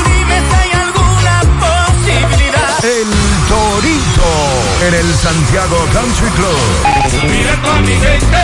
Dime 0.05 0.43
si 0.51 0.55
hay 0.55 0.71
alguna 0.73 1.41
posibilidad. 1.65 2.85
El 2.85 3.09
Torito 3.49 4.31
en 4.87 4.95
el 4.97 5.15
Santiago 5.17 5.79
Country 5.95 6.31
Club. 6.33 6.61
Mira 7.23 7.57
con 7.63 7.87
mi 7.87 7.95
gente. 7.95 8.37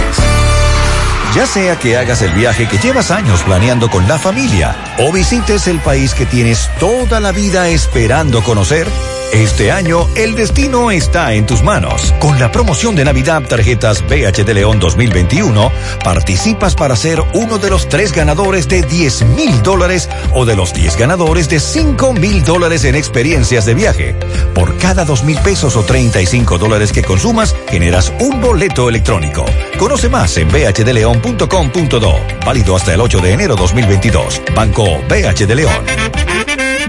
Ya 1.34 1.46
sea 1.46 1.78
que 1.78 1.96
hagas 1.96 2.22
el 2.22 2.32
viaje 2.32 2.66
que 2.66 2.78
llevas 2.78 3.12
años 3.12 3.42
planeando 3.44 3.88
con 3.88 4.08
la 4.08 4.18
familia 4.18 4.74
o 4.98 5.12
visites 5.12 5.68
el 5.68 5.78
país 5.78 6.12
que 6.12 6.26
tienes 6.26 6.68
toda 6.80 7.20
la 7.20 7.30
vida 7.30 7.68
esperando 7.68 8.42
conocer, 8.42 8.88
este 9.32 9.70
año 9.70 10.08
el 10.14 10.34
destino 10.34 10.90
está 10.90 11.34
en 11.34 11.46
tus 11.46 11.62
manos. 11.62 12.12
Con 12.18 12.38
la 12.38 12.50
promoción 12.50 12.94
de 12.94 13.04
Navidad 13.04 13.42
Tarjetas 13.42 14.02
BH 14.06 14.44
de 14.44 14.54
León 14.54 14.78
2021, 14.80 15.70
participas 16.02 16.74
para 16.74 16.96
ser 16.96 17.22
uno 17.34 17.58
de 17.58 17.70
los 17.70 17.88
tres 17.88 18.12
ganadores 18.12 18.68
de 18.68 18.82
10 18.82 19.26
mil 19.26 19.62
dólares 19.62 20.08
o 20.34 20.44
de 20.44 20.56
los 20.56 20.72
10 20.72 20.96
ganadores 20.96 21.48
de 21.48 21.60
5 21.60 22.12
mil 22.14 22.44
dólares 22.44 22.84
en 22.84 22.94
experiencias 22.94 23.66
de 23.66 23.74
viaje. 23.74 24.16
Por 24.54 24.76
cada 24.78 25.04
2 25.04 25.24
mil 25.24 25.38
pesos 25.38 25.76
o 25.76 25.82
35 25.82 26.58
dólares 26.58 26.92
que 26.92 27.02
consumas, 27.02 27.54
generas 27.68 28.12
un 28.20 28.40
boleto 28.40 28.88
electrónico. 28.88 29.44
Conoce 29.78 30.08
más 30.08 30.36
en 30.36 30.48
bhdeleon.com.do. 30.48 32.14
Válido 32.44 32.76
hasta 32.76 32.94
el 32.94 33.00
8 33.00 33.20
de 33.20 33.32
enero 33.32 33.56
2022. 33.56 34.42
Banco 34.54 34.84
BH 35.08 35.46
de 35.46 35.54
León. 35.54 36.39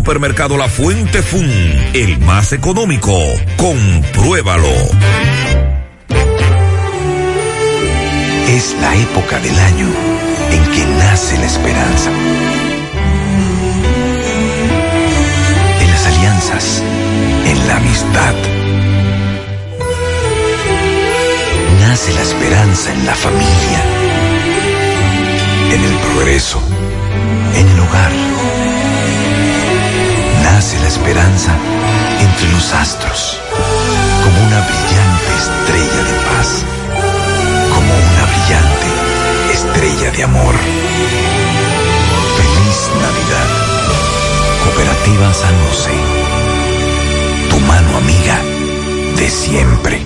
Supermercado 0.00 0.56
La 0.56 0.66
Fuente 0.66 1.20
Fun, 1.20 1.46
el 1.92 2.18
más 2.20 2.54
económico. 2.54 3.12
Compruébalo. 3.58 4.72
Es 8.48 8.74
la 8.80 8.96
época 8.96 9.38
del 9.40 9.58
año 9.58 9.88
en 10.52 10.62
que 10.72 10.86
nace 10.98 11.36
la 11.36 11.44
esperanza. 11.44 12.10
En 15.82 15.90
las 15.90 16.06
alianzas, 16.06 16.82
en 17.44 17.68
la 17.68 17.76
amistad. 17.76 18.34
Nace 21.82 22.14
la 22.14 22.22
esperanza 22.22 22.94
en 22.94 23.04
la 23.04 23.14
familia, 23.14 23.80
en 25.74 25.84
el 25.84 25.96
progreso, 25.98 26.58
en 27.54 27.68
el 27.68 27.80
hogar. 27.80 28.49
Nace 30.60 30.78
la 30.78 30.88
esperanza 30.88 31.52
entre 32.20 32.52
los 32.52 32.74
astros, 32.74 33.40
como 34.22 34.46
una 34.46 34.60
brillante 34.60 35.32
estrella 35.40 36.02
de 36.04 36.12
paz, 36.28 36.64
como 37.72 37.90
una 38.10 38.24
brillante 38.30 38.90
estrella 39.54 40.10
de 40.10 40.22
amor. 40.22 40.54
Feliz 42.36 42.90
Navidad. 43.00 43.48
Cooperativa 44.62 45.32
San 45.32 45.56
José. 45.66 45.96
Tu 47.48 47.58
mano 47.60 47.96
amiga 47.96 48.38
de 49.16 49.30
siempre. 49.30 50.04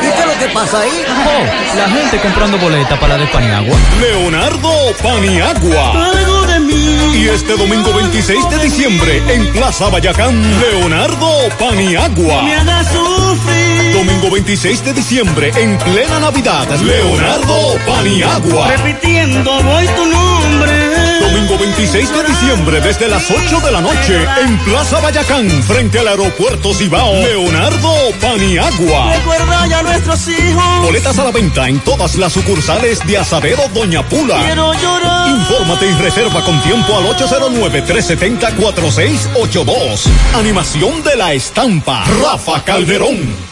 ¿Viste 0.00 0.26
lo 0.26 0.38
que 0.38 0.41
pasa 0.52 0.80
ahí? 0.80 1.04
Oh, 1.08 1.76
la 1.76 1.88
gente 1.88 2.18
comprando 2.18 2.58
boleta 2.58 2.98
para 2.98 3.16
la 3.16 3.24
de 3.24 3.30
Paniagua. 3.30 3.76
Leonardo 4.00 4.70
Paniagua. 5.02 6.10
Algo 6.10 6.42
de 6.46 6.60
mí. 6.60 7.14
Y 7.14 7.28
este 7.28 7.56
domingo 7.56 7.92
26 7.92 8.50
de 8.50 8.58
diciembre 8.58 9.22
en 9.28 9.46
Plaza 9.52 9.88
Bayacán, 9.88 10.60
Leonardo 10.60 11.30
Paniagua. 11.58 12.42
Me 12.42 12.54
hagas 12.54 12.86
sufrir. 12.88 13.92
Domingo 13.94 14.30
26 14.30 14.84
de 14.84 14.92
diciembre 14.94 15.52
en 15.56 15.78
plena 15.78 16.20
Navidad, 16.20 16.68
Leonardo 16.80 17.76
Paniagua. 17.86 18.68
Repitiendo 18.68 19.62
voy 19.62 19.86
tu 19.86 20.06
nombre. 20.06 21.01
Domingo 21.22 21.56
26 21.56 22.12
de 22.12 22.24
diciembre 22.24 22.80
desde 22.80 23.06
las 23.08 23.30
8 23.30 23.60
de 23.60 23.70
la 23.70 23.80
noche 23.80 24.26
en 24.44 24.58
Plaza 24.64 24.98
Bayacán, 25.00 25.48
frente 25.62 26.00
al 26.00 26.08
aeropuerto 26.08 26.74
Cibao, 26.74 27.14
Leonardo 27.14 27.94
Paniagua. 28.20 29.12
Recuerda 29.14 29.66
ya 29.68 29.82
nuestros 29.84 30.26
hijos. 30.28 30.82
Boletas 30.82 31.16
a 31.20 31.24
la 31.24 31.30
venta 31.30 31.68
en 31.68 31.78
todas 31.80 32.16
las 32.16 32.32
sucursales 32.32 33.06
de 33.06 33.18
Asadero 33.18 33.62
Doña 33.72 34.02
Pula. 34.08 34.42
Quiero 34.44 34.74
llorar. 34.74 35.28
Infórmate 35.30 35.90
y 35.90 35.92
reserva 35.92 36.44
con 36.44 36.60
tiempo 36.62 36.98
al 36.98 37.04
809-370-4682. 37.16 40.08
Animación 40.34 41.04
de 41.04 41.14
la 41.16 41.32
estampa. 41.34 42.04
Rafa 42.20 42.64
Calderón. 42.64 43.51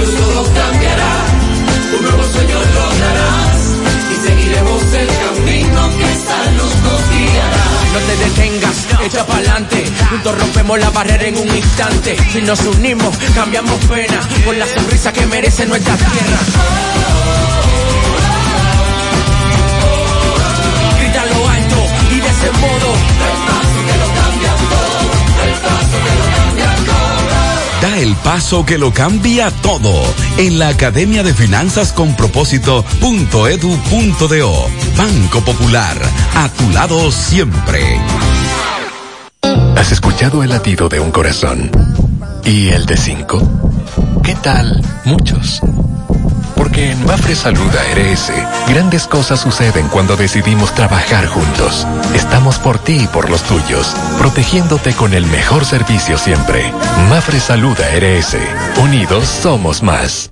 Todo 0.00 0.44
cambiará, 0.54 1.12
un 1.96 2.02
nuevo 2.02 2.24
sueño 2.32 2.58
lograrás 2.74 3.58
y 4.10 4.26
seguiremos 4.26 4.82
el 4.94 5.06
camino 5.06 5.80
que 5.96 6.04
esa 6.12 6.50
luz 6.52 6.74
nos 6.84 7.00
guiará. 7.10 7.64
No 7.92 7.98
te 7.98 8.16
detengas, 8.16 8.76
echa 9.04 9.26
pa'lante. 9.26 9.84
Juntos 10.10 10.38
rompemos 10.38 10.78
la 10.78 10.90
barrera 10.90 11.26
en 11.26 11.36
un 11.36 11.56
instante. 11.56 12.16
Si 12.32 12.40
nos 12.40 12.60
unimos, 12.60 13.16
cambiamos 13.34 13.78
pena 13.84 14.20
por 14.44 14.56
la 14.56 14.66
sonrisa 14.66 15.12
que 15.12 15.26
merece 15.26 15.66
nuestra 15.66 15.94
tierra. 15.94 16.38
Grita 21.00 21.26
lo 21.26 21.48
alto 21.48 21.86
y 22.10 22.20
de 22.20 22.28
ese 22.28 22.50
modo. 22.52 23.61
El 28.02 28.16
paso 28.16 28.66
que 28.66 28.78
lo 28.78 28.92
cambia 28.92 29.52
todo 29.62 30.02
en 30.36 30.58
la 30.58 30.66
Academia 30.68 31.22
de 31.22 31.32
Finanzas 31.32 31.92
con 31.92 32.16
Propósito.edu.do. 32.16 34.66
Banco 34.96 35.44
Popular, 35.44 35.96
a 36.34 36.48
tu 36.48 36.68
lado 36.70 37.12
siempre. 37.12 38.00
¿Has 39.76 39.92
escuchado 39.92 40.42
el 40.42 40.50
latido 40.50 40.88
de 40.88 40.98
un 40.98 41.12
corazón? 41.12 41.70
¿Y 42.44 42.70
el 42.70 42.86
de 42.86 42.96
cinco? 42.96 43.40
¿Qué 44.24 44.34
tal 44.34 44.82
muchos? 45.04 45.60
Porque 46.72 46.90
en 46.90 47.04
Mafre 47.04 47.34
Salud 47.34 47.70
ARS, 47.90 48.32
grandes 48.66 49.06
cosas 49.06 49.40
suceden 49.40 49.88
cuando 49.88 50.16
decidimos 50.16 50.74
trabajar 50.74 51.26
juntos. 51.26 51.86
Estamos 52.14 52.58
por 52.58 52.78
ti 52.78 53.00
y 53.04 53.06
por 53.08 53.28
los 53.28 53.42
tuyos, 53.42 53.94
protegiéndote 54.16 54.94
con 54.94 55.12
el 55.12 55.26
mejor 55.26 55.66
servicio 55.66 56.16
siempre. 56.16 56.72
Mafre 57.10 57.40
Salud 57.40 57.76
ARS, 57.78 58.38
unidos 58.82 59.26
somos 59.26 59.82
más. 59.82 60.31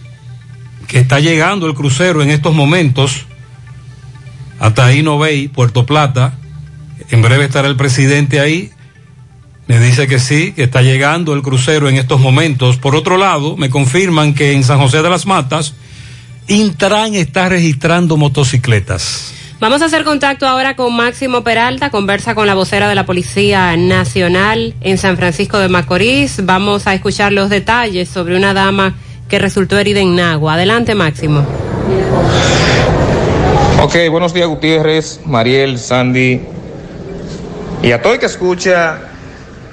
que 0.87 0.99
está 0.99 1.19
llegando 1.19 1.67
el 1.67 1.73
crucero 1.73 2.21
en 2.21 2.29
estos 2.29 2.53
momentos 2.53 3.25
hasta 4.61 4.85
ahí 4.85 5.01
no 5.01 5.17
Bay, 5.17 5.47
Puerto 5.47 5.87
Plata. 5.87 6.35
En 7.09 7.23
breve 7.23 7.45
estará 7.45 7.67
el 7.67 7.75
presidente 7.75 8.39
ahí. 8.39 8.71
Me 9.67 9.79
dice 9.79 10.07
que 10.07 10.19
sí, 10.19 10.53
que 10.53 10.63
está 10.63 10.81
llegando 10.81 11.33
el 11.33 11.41
crucero 11.41 11.87
en 11.87 11.97
estos 11.97 12.19
momentos. 12.19 12.77
Por 12.77 12.95
otro 12.95 13.17
lado, 13.17 13.55
me 13.57 13.69
confirman 13.69 14.33
que 14.33 14.53
en 14.53 14.63
San 14.63 14.79
José 14.79 15.01
de 15.01 15.09
las 15.09 15.25
Matas, 15.25 15.73
Intran 16.47 17.15
está 17.15 17.47
registrando 17.47 18.17
motocicletas. 18.17 19.33
Vamos 19.59 19.83
a 19.83 19.85
hacer 19.85 20.03
contacto 20.03 20.47
ahora 20.47 20.75
con 20.75 20.95
Máximo 20.95 21.43
Peralta, 21.43 21.91
conversa 21.91 22.33
con 22.33 22.47
la 22.47 22.55
vocera 22.55 22.89
de 22.89 22.95
la 22.95 23.05
Policía 23.05 23.77
Nacional 23.77 24.73
en 24.81 24.97
San 24.97 25.17
Francisco 25.17 25.59
de 25.59 25.69
Macorís. 25.69 26.43
Vamos 26.43 26.87
a 26.87 26.95
escuchar 26.95 27.31
los 27.31 27.51
detalles 27.51 28.09
sobre 28.09 28.35
una 28.35 28.55
dama 28.55 28.95
que 29.29 29.37
resultó 29.37 29.77
herida 29.77 29.99
en 29.99 30.15
Nagua. 30.15 30.55
Adelante, 30.55 30.95
Máximo. 30.95 31.45
Ok, 33.79 33.95
buenos 34.09 34.33
días 34.33 34.47
Gutiérrez, 34.47 35.21
Mariel, 35.25 35.77
Sandy 35.77 36.41
y 37.83 37.91
a 37.91 38.01
todo 38.01 38.13
el 38.13 38.19
que 38.19 38.25
escucha 38.25 39.10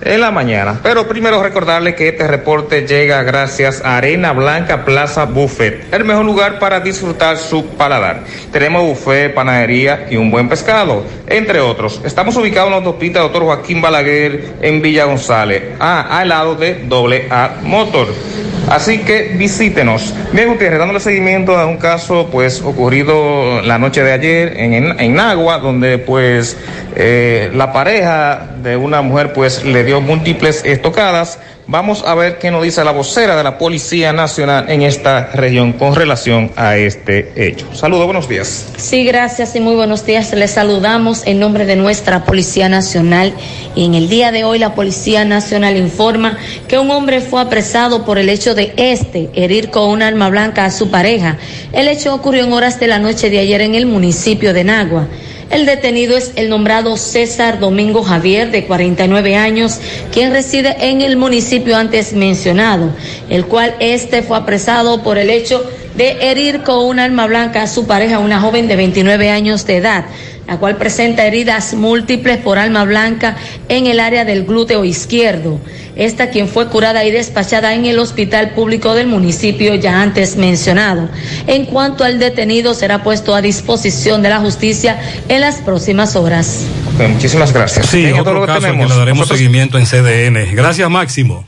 en 0.02 0.20
la 0.20 0.31
mañana. 0.31 0.81
Pero 0.83 1.09
primero 1.09 1.43
recordarle 1.43 1.94
que 1.94 2.09
este 2.09 2.27
reporte 2.27 2.86
llega 2.86 3.23
gracias 3.23 3.83
a 3.85 3.97
Arena 3.97 4.33
Blanca 4.33 4.85
Plaza 4.85 5.25
Buffet, 5.25 5.93
el 5.93 6.05
mejor 6.05 6.25
lugar 6.25 6.59
para 6.59 6.81
disfrutar 6.81 7.36
su 7.36 7.67
paladar. 7.77 8.25
Tenemos 8.52 8.83
buffet, 8.83 9.35
panadería 9.35 10.07
y 10.10 10.17
un 10.17 10.31
buen 10.31 10.49
pescado, 10.49 11.05
entre 11.27 11.60
otros. 11.60 12.01
Estamos 12.05 12.36
ubicados 12.36 12.68
en 12.68 12.73
la 12.73 12.78
autopista 12.78 13.20
Doctor 13.20 13.44
Joaquín 13.44 13.81
Balaguer 13.81 14.55
en 14.60 14.83
Villa 14.83 15.05
González, 15.05 15.62
ah, 15.81 16.18
al 16.18 16.28
lado 16.28 16.55
de 16.55 16.85
Doble 16.86 17.27
A 17.31 17.57
Motor. 17.62 18.09
Así 18.70 18.99
que 18.99 19.35
visítenos. 19.35 20.15
Bien, 20.33 20.49
Gutiérrez, 20.49 20.78
dándole 20.78 21.01
seguimiento 21.01 21.57
a 21.57 21.65
un 21.65 21.78
caso 21.78 22.28
pues 22.31 22.60
ocurrido 22.60 23.62
la 23.62 23.78
noche 23.78 24.02
de 24.02 24.12
ayer 24.12 24.52
en, 24.59 24.75
en, 24.75 25.01
en 25.01 25.15
Nagua, 25.15 25.59
donde 25.59 25.97
pues 25.97 26.57
eh, 26.94 27.51
la 27.55 27.73
pareja 27.73 28.49
de 28.62 28.77
una 28.77 29.01
mujer 29.01 29.33
pues 29.33 29.65
le 29.65 29.85
dio 29.89 30.02
múltiples 30.02 30.62
estocadas. 30.67 31.39
Vamos 31.67 32.05
a 32.07 32.15
ver 32.15 32.39
qué 32.39 32.50
nos 32.50 32.62
dice 32.62 32.84
la 32.84 32.92
vocera 32.92 33.36
de 33.36 33.42
la 33.42 33.57
Policía 33.57 34.12
Nacional 34.12 34.70
en 34.70 34.83
esta 34.83 35.31
región 35.33 35.73
con 35.73 35.94
relación 35.94 36.50
a 36.57 36.76
este 36.76 37.33
hecho. 37.36 37.67
Saludos, 37.75 38.05
buenos 38.05 38.28
días. 38.28 38.67
Sí, 38.76 39.05
gracias 39.05 39.57
y 39.57 39.60
muy 39.60 39.76
buenos 39.76 40.05
días. 40.05 40.31
Les 40.34 40.50
saludamos 40.50 41.26
en 41.26 41.41
nombre 41.41 41.65
de 41.65 41.76
nuestra 41.76 42.26
Policía 42.26 42.68
Nacional. 42.68 43.33
Y 43.75 43.86
en 43.86 43.94
el 43.94 44.10
día 44.10 44.31
de 44.31 44.44
hoy 44.44 44.58
la 44.58 44.75
Policía 44.75 45.25
Nacional 45.25 45.78
informa 45.78 46.36
que 46.68 46.78
un 46.78 46.91
hombre 46.91 47.23
fue 47.23 47.41
apresado 47.41 48.05
por 48.05 48.18
el 48.18 48.28
hecho 48.28 48.55
de 48.55 48.75
este 48.76 49.31
herir 49.34 49.70
con 49.70 49.89
un 49.89 50.02
arma 50.02 50.28
blanca 50.28 50.67
a 50.67 50.70
su 50.70 50.91
pareja. 50.91 51.39
El 51.73 51.89
hecho 51.89 52.15
ocurrió 52.15 52.44
en 52.44 52.52
horas 52.52 52.78
de 52.78 52.89
la 52.89 52.99
noche 52.99 53.31
de 53.31 53.39
ayer 53.39 53.62
en 53.62 53.75
el 53.75 53.86
municipio 53.86 54.52
de 54.52 54.65
Nagua. 54.65 55.08
El 55.51 55.65
detenido 55.65 56.17
es 56.17 56.33
el 56.36 56.51
nombrado 56.51 56.99
César 56.99 57.59
Domingo 57.59 58.02
Javier, 58.02 58.51
de 58.51 58.67
49 58.67 59.35
años, 59.36 59.78
quien 60.12 60.31
reside 60.31 60.77
en 60.91 61.01
el 61.01 61.17
municipio 61.17 61.77
antes 61.77 62.12
mencionado, 62.12 62.91
el 63.31 63.47
cual 63.47 63.75
este 63.81 64.23
fue 64.23 64.36
apresado 64.36 65.02
por 65.02 65.17
el 65.17 65.31
hecho 65.31 65.65
de 65.97 66.31
herir 66.31 66.62
con 66.62 66.85
un 66.85 66.99
arma 66.99 67.27
blanca 67.27 67.62
a 67.62 67.67
su 67.67 67.86
pareja, 67.86 68.18
una 68.18 68.41
joven 68.41 68.68
de 68.68 68.77
29 68.77 69.31
años 69.31 69.65
de 69.65 69.78
edad, 69.78 70.05
la 70.49 70.57
cual 70.57 70.77
presenta 70.77 71.27
heridas 71.27 71.75
múltiples 71.75 72.39
por 72.39 72.59
arma 72.59 72.85
blanca 72.85 73.36
en 73.68 73.86
el 73.86 74.01
área 74.01 74.25
del 74.25 74.44
glúteo 74.44 74.85
izquierdo. 74.85 75.60
Esta 75.94 76.31
quien 76.31 76.49
fue 76.49 76.68
curada 76.68 77.05
y 77.05 77.10
despachada 77.10 77.75
en 77.75 77.85
el 77.85 77.99
hospital 77.99 78.51
público 78.51 78.94
del 78.94 79.09
municipio 79.09 79.75
ya 79.75 80.01
antes 80.01 80.36
mencionado. 80.36 81.09
En 81.47 81.67
cuanto 81.67 82.05
al 82.05 82.18
detenido, 82.18 82.73
será 82.73 83.02
puesto 83.02 83.35
a 83.35 83.43
disposición 83.43 84.23
de 84.23 84.28
la 84.31 84.39
justicia 84.39 84.99
en 85.28 85.41
las 85.43 85.57
próximas 85.57 86.17
horas. 86.17 86.65
Ok, 86.94 87.09
muchísimas 87.09 87.52
gracias. 87.52 87.86
Sí, 87.86 88.07
otro 88.12 88.35
lo 88.35 88.41
que 88.43 88.47
caso 88.47 88.60
que 88.60 88.67
tenemos. 88.68 88.91
le 88.91 88.97
daremos 88.97 89.18
Nosotros- 89.20 89.39
seguimiento 89.39 89.77
en 89.78 89.86
CDN. 89.86 90.55
Gracias, 90.55 90.89
Máximo. 90.89 91.44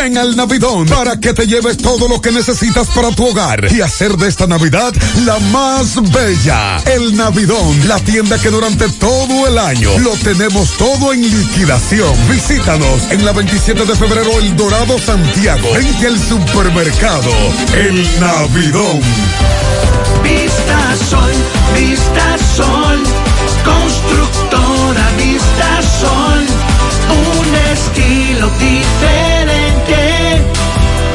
Ven 0.00 0.16
al 0.16 0.36
Navidón 0.36 0.86
para 0.86 1.18
que 1.18 1.34
te 1.34 1.46
lleves 1.46 1.76
todo 1.76 2.08
lo 2.08 2.20
que 2.20 2.30
necesitas 2.30 2.86
para 2.88 3.10
tu 3.10 3.26
hogar 3.26 3.66
y 3.72 3.80
hacer 3.80 4.16
de 4.16 4.28
esta 4.28 4.46
Navidad 4.46 4.92
la 5.24 5.38
más 5.40 5.96
bella. 6.12 6.78
El 6.84 7.16
Navidón, 7.16 7.88
la 7.88 7.98
tienda 7.98 8.38
que 8.38 8.50
durante 8.50 8.88
todo 8.90 9.48
el 9.48 9.58
año 9.58 9.98
lo 9.98 10.12
tenemos 10.12 10.76
todo 10.76 11.12
en 11.12 11.22
liquidación. 11.22 12.14
Visítanos 12.28 13.10
en 13.10 13.24
la 13.24 13.32
27 13.32 13.84
de 13.86 13.96
febrero 13.96 14.30
El 14.38 14.54
Dorado 14.56 14.98
Santiago, 15.00 15.68
frente 15.72 16.06
al 16.06 16.18
supermercado 16.18 17.30
El 17.74 18.20
Navidón. 18.20 19.00
Vista 20.22 20.96
Sol, 21.10 21.32
Vista 21.74 22.36
Sol, 22.56 23.02
constructora 23.64 25.10
Vista 25.16 25.82
Sol, 26.00 26.46
un 27.10 27.54
estilo 27.72 28.48
diferente, 28.58 29.27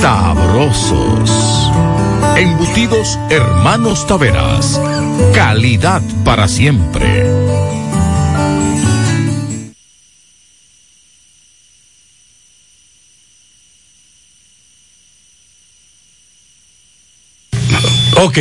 sabrosos. 0.00 1.70
Embutidos 2.36 3.18
Hermanos 3.28 4.06
Taveras. 4.06 4.80
Calidad 5.34 6.02
para 6.24 6.48
siempre. 6.48 7.26
Ok, 18.22 18.38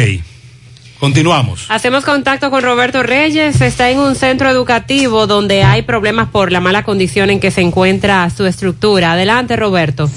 continuamos. 1.00 1.66
Hacemos 1.69 2.03
contacto 2.03 2.50
con 2.50 2.64
Roberto 2.64 3.01
Reyes. 3.01 3.61
Está 3.61 3.90
en 3.90 4.00
un 4.00 4.16
centro 4.16 4.50
educativo 4.50 5.26
donde 5.26 5.64
hay 5.64 5.84
problemas 5.84 6.30
por 6.30 6.51
la 6.51 6.59
mala 6.59 6.84
condición 6.84 7.30
en 7.30 7.40
que 7.40 7.50
se 7.50 7.61
encuentra 7.61 8.30
su 8.30 8.45
estructura. 8.45 9.14
Adelante, 9.14 9.56
Roberto. 9.56 10.09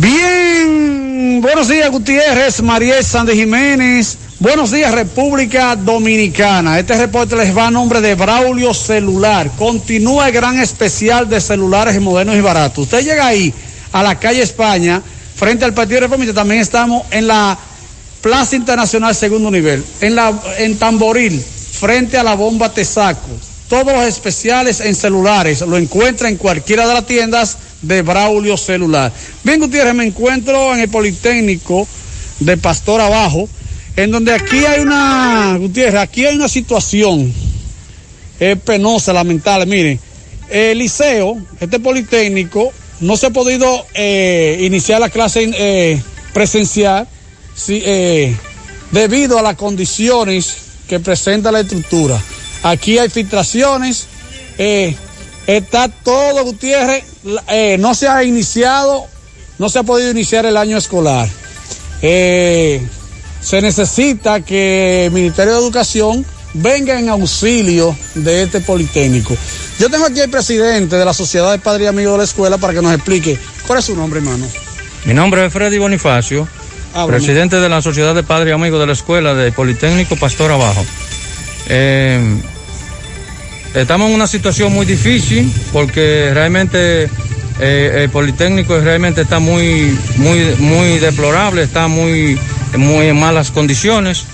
Bien, 0.00 1.42
buenos 1.42 1.68
días 1.68 1.90
Gutiérrez, 1.90 2.62
Mariel 2.62 3.04
Sánchez 3.04 3.34
Jiménez. 3.34 4.16
Buenos 4.38 4.70
días 4.70 4.94
República 4.94 5.76
Dominicana. 5.76 6.78
Este 6.78 6.96
reporte 6.96 7.36
les 7.36 7.54
va 7.54 7.66
a 7.66 7.70
nombre 7.70 8.00
de 8.00 8.14
Braulio 8.14 8.72
Celular. 8.72 9.50
Continúa 9.58 10.28
el 10.28 10.32
gran 10.32 10.58
especial 10.58 11.28
de 11.28 11.38
celulares 11.38 12.00
modernos 12.00 12.34
y 12.36 12.40
baratos. 12.40 12.84
Usted 12.84 13.04
llega 13.04 13.26
ahí 13.26 13.52
a 13.92 14.02
la 14.02 14.18
calle 14.18 14.40
España, 14.40 15.02
frente 15.36 15.66
al 15.66 15.74
Partido 15.74 16.00
Reformista. 16.00 16.32
También 16.32 16.62
estamos 16.62 17.02
en 17.10 17.26
la 17.26 17.58
Plaza 18.22 18.56
Internacional 18.56 19.14
Segundo 19.14 19.50
Nivel, 19.50 19.84
en, 20.00 20.14
la, 20.14 20.32
en 20.56 20.78
Tamboril, 20.78 21.44
frente 21.78 22.16
a 22.16 22.22
la 22.22 22.36
bomba 22.36 22.72
Tesaco. 22.72 23.28
Todos 23.68 23.92
los 23.92 24.04
especiales 24.04 24.80
en 24.80 24.94
celulares 24.94 25.60
lo 25.60 25.76
encuentra 25.76 26.30
en 26.30 26.38
cualquiera 26.38 26.88
de 26.88 26.94
las 26.94 27.06
tiendas 27.06 27.58
de 27.82 28.02
Braulio 28.02 28.56
Celular. 28.56 29.12
Bien, 29.44 29.60
Gutiérrez, 29.60 29.94
me 29.94 30.04
encuentro 30.04 30.74
en 30.74 30.80
el 30.80 30.88
Politécnico 30.88 31.86
de 32.40 32.56
Pastor 32.56 33.00
Abajo, 33.00 33.48
en 33.96 34.10
donde 34.10 34.32
aquí 34.32 34.64
hay 34.64 34.80
una, 34.80 35.56
Gutiérrez, 35.58 36.00
aquí 36.00 36.26
hay 36.26 36.36
una 36.36 36.48
situación 36.48 37.32
eh, 38.38 38.56
penosa, 38.56 39.12
lamentable. 39.12 39.66
Miren, 39.66 40.00
el 40.48 40.78
liceo, 40.78 41.38
este 41.60 41.78
Politécnico, 41.80 42.72
no 43.00 43.16
se 43.16 43.26
ha 43.26 43.30
podido 43.30 43.86
eh, 43.94 44.58
iniciar 44.62 45.00
la 45.00 45.08
clase 45.08 45.50
eh, 45.54 46.02
presencial 46.32 47.08
eh, 47.68 48.34
debido 48.90 49.38
a 49.38 49.42
las 49.42 49.56
condiciones 49.56 50.56
que 50.88 51.00
presenta 51.00 51.52
la 51.52 51.60
estructura. 51.60 52.20
Aquí 52.62 52.98
hay 52.98 53.08
filtraciones, 53.08 54.06
eh, 54.58 54.94
está 55.46 55.88
todo, 55.88 56.44
Gutiérrez, 56.44 57.04
eh, 57.48 57.76
no 57.78 57.94
se 57.94 58.08
ha 58.08 58.24
iniciado, 58.24 59.06
no 59.58 59.68
se 59.68 59.78
ha 59.78 59.82
podido 59.82 60.10
iniciar 60.10 60.46
el 60.46 60.56
año 60.56 60.76
escolar. 60.76 61.28
Eh, 62.02 62.86
se 63.40 63.60
necesita 63.60 64.40
que 64.40 65.06
el 65.06 65.12
Ministerio 65.12 65.52
de 65.52 65.58
Educación 65.58 66.24
venga 66.54 66.98
en 66.98 67.08
auxilio 67.08 67.96
de 68.14 68.42
este 68.42 68.60
Politécnico. 68.60 69.36
Yo 69.78 69.88
tengo 69.88 70.06
aquí 70.06 70.20
al 70.20 70.30
presidente 70.30 70.96
de 70.96 71.04
la 71.04 71.14
Sociedad 71.14 71.52
de 71.52 71.58
Padres 71.58 71.84
y 71.84 71.88
Amigos 71.88 72.12
de 72.12 72.18
la 72.18 72.24
Escuela 72.24 72.58
para 72.58 72.74
que 72.74 72.82
nos 72.82 72.94
explique 72.94 73.38
cuál 73.66 73.78
es 73.78 73.84
su 73.86 73.96
nombre, 73.96 74.20
hermano. 74.20 74.46
Mi 75.04 75.14
nombre 75.14 75.44
es 75.46 75.52
Freddy 75.52 75.78
Bonifacio, 75.78 76.46
Háblame. 76.92 77.18
presidente 77.18 77.56
de 77.56 77.68
la 77.68 77.80
Sociedad 77.80 78.14
de 78.14 78.22
Padres 78.22 78.50
y 78.50 78.52
Amigos 78.52 78.80
de 78.80 78.86
la 78.86 78.92
Escuela 78.92 79.34
de 79.34 79.52
Politécnico 79.52 80.16
Pastor 80.16 80.52
Abajo. 80.52 80.84
Eh, 81.68 82.20
estamos 83.74 84.08
en 84.08 84.14
una 84.14 84.26
situación 84.26 84.72
muy 84.72 84.86
difícil 84.86 85.52
porque 85.72 86.30
realmente 86.32 87.08
eh, 87.60 88.02
el 88.04 88.10
Politécnico 88.10 88.78
realmente 88.80 89.22
está 89.22 89.38
muy, 89.38 89.96
muy, 90.16 90.56
muy 90.58 90.98
deplorable, 90.98 91.62
está 91.62 91.88
muy, 91.88 92.38
muy 92.76 93.06
en 93.06 93.18
malas 93.18 93.50
condiciones. 93.50 94.24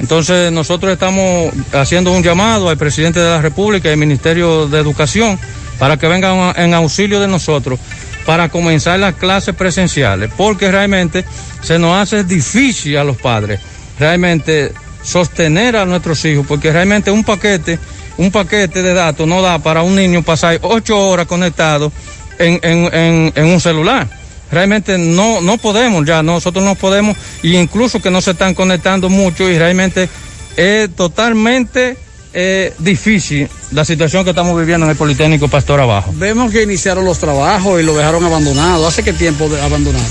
Entonces 0.00 0.50
nosotros 0.52 0.92
estamos 0.92 1.52
haciendo 1.72 2.12
un 2.12 2.22
llamado 2.22 2.68
al 2.68 2.76
presidente 2.76 3.20
de 3.20 3.30
la 3.30 3.40
República 3.40 3.88
y 3.88 3.92
al 3.92 3.98
Ministerio 3.98 4.66
de 4.66 4.78
Educación 4.78 5.38
para 5.78 5.96
que 5.96 6.08
vengan 6.08 6.54
en 6.56 6.74
auxilio 6.74 7.20
de 7.20 7.28
nosotros 7.28 7.78
para 8.26 8.48
comenzar 8.48 8.98
las 8.98 9.14
clases 9.14 9.54
presenciales, 9.54 10.30
porque 10.36 10.70
realmente 10.70 11.24
se 11.62 11.78
nos 11.78 11.96
hace 11.96 12.24
difícil 12.24 12.96
a 12.96 13.04
los 13.04 13.16
padres 13.18 13.60
realmente 13.98 14.72
sostener 15.02 15.76
a 15.76 15.84
nuestros 15.84 16.24
hijos, 16.24 16.46
porque 16.46 16.72
realmente 16.72 17.10
un 17.10 17.24
paquete, 17.24 17.78
un 18.16 18.30
paquete 18.30 18.82
de 18.82 18.94
datos 18.94 19.26
no 19.26 19.42
da 19.42 19.58
para 19.58 19.82
un 19.82 19.96
niño 19.96 20.22
pasar 20.22 20.58
ocho 20.62 20.98
horas 20.98 21.26
conectado 21.26 21.92
en, 22.38 22.60
en, 22.62 22.94
en, 22.94 23.32
en 23.34 23.44
un 23.46 23.60
celular. 23.60 24.08
Realmente 24.50 24.98
no, 24.98 25.40
no 25.40 25.56
podemos 25.58 26.04
ya, 26.06 26.22
nosotros 26.22 26.64
no 26.64 26.74
podemos, 26.76 27.16
y 27.42 27.56
incluso 27.56 28.00
que 28.00 28.10
no 28.10 28.20
se 28.20 28.32
están 28.32 28.54
conectando 28.54 29.08
mucho 29.08 29.48
y 29.50 29.58
realmente 29.58 30.08
es 30.56 30.94
totalmente 30.94 31.96
eh, 32.32 32.72
difícil 32.78 33.48
la 33.72 33.84
situación 33.84 34.22
que 34.22 34.30
estamos 34.30 34.56
viviendo 34.58 34.86
en 34.86 34.90
el 34.90 34.96
Politécnico 34.96 35.48
Pastor 35.48 35.80
Abajo. 35.80 36.12
Vemos 36.16 36.52
que 36.52 36.62
iniciaron 36.62 37.04
los 37.04 37.18
trabajos 37.18 37.80
y 37.80 37.84
lo 37.84 37.96
dejaron 37.96 38.24
abandonado. 38.24 38.86
¿Hace 38.86 39.02
qué 39.02 39.12
tiempo 39.12 39.48
de- 39.48 39.60
abandonaron? 39.60 40.06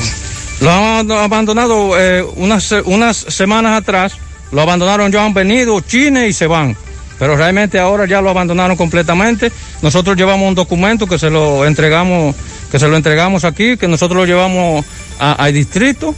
Lo 0.60 0.72
han 0.72 1.12
abandonado 1.12 1.98
eh, 2.00 2.24
unas, 2.36 2.72
unas 2.86 3.18
semanas 3.18 3.80
atrás, 3.82 4.14
lo 4.52 4.62
abandonaron, 4.62 5.12
ya 5.12 5.24
han 5.24 5.34
venido 5.34 5.80
China 5.82 6.26
y 6.26 6.34
se 6.34 6.48
van. 6.48 6.76
Pero 7.24 7.38
realmente 7.38 7.80
ahora 7.80 8.06
ya 8.06 8.20
lo 8.20 8.30
abandonaron 8.30 8.76
completamente. 8.76 9.50
Nosotros 9.82 10.18
llevamos 10.18 10.46
un 10.46 10.56
documento 10.56 11.08
que 11.08 11.18
se 11.18 11.30
lo 11.30 11.66
entregamos, 11.66 12.36
que 12.70 12.78
se 12.80 12.90
lo 12.90 12.98
entregamos 12.98 13.46
aquí, 13.46 13.78
que 13.78 13.88
nosotros 13.88 14.18
lo 14.18 14.26
llevamos 14.26 14.86
a- 15.20 15.32
al 15.32 15.54
distrito 15.54 16.14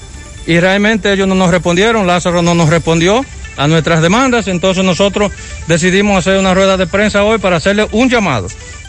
y 0.48 0.60
realmente 0.60 1.14
ellos 1.14 1.28
no 1.28 1.36
nos 1.36 1.52
respondieron, 1.52 2.08
Lázaro 2.08 2.42
no 2.42 2.56
nos 2.56 2.72
respondió 2.72 3.24
a 3.56 3.68
nuestras 3.68 4.02
demandas, 4.02 4.48
entonces 4.48 4.84
nosotros 4.84 5.32
decidimos 5.68 6.18
hacer 6.18 6.40
una 6.40 6.56
rueda 6.56 6.76
de 6.76 6.88
prensa 6.88 7.24
hoy 7.24 7.38
para 7.38 7.58
hacerle 7.58 7.88
un 7.92 8.10
llamado, 8.10 8.48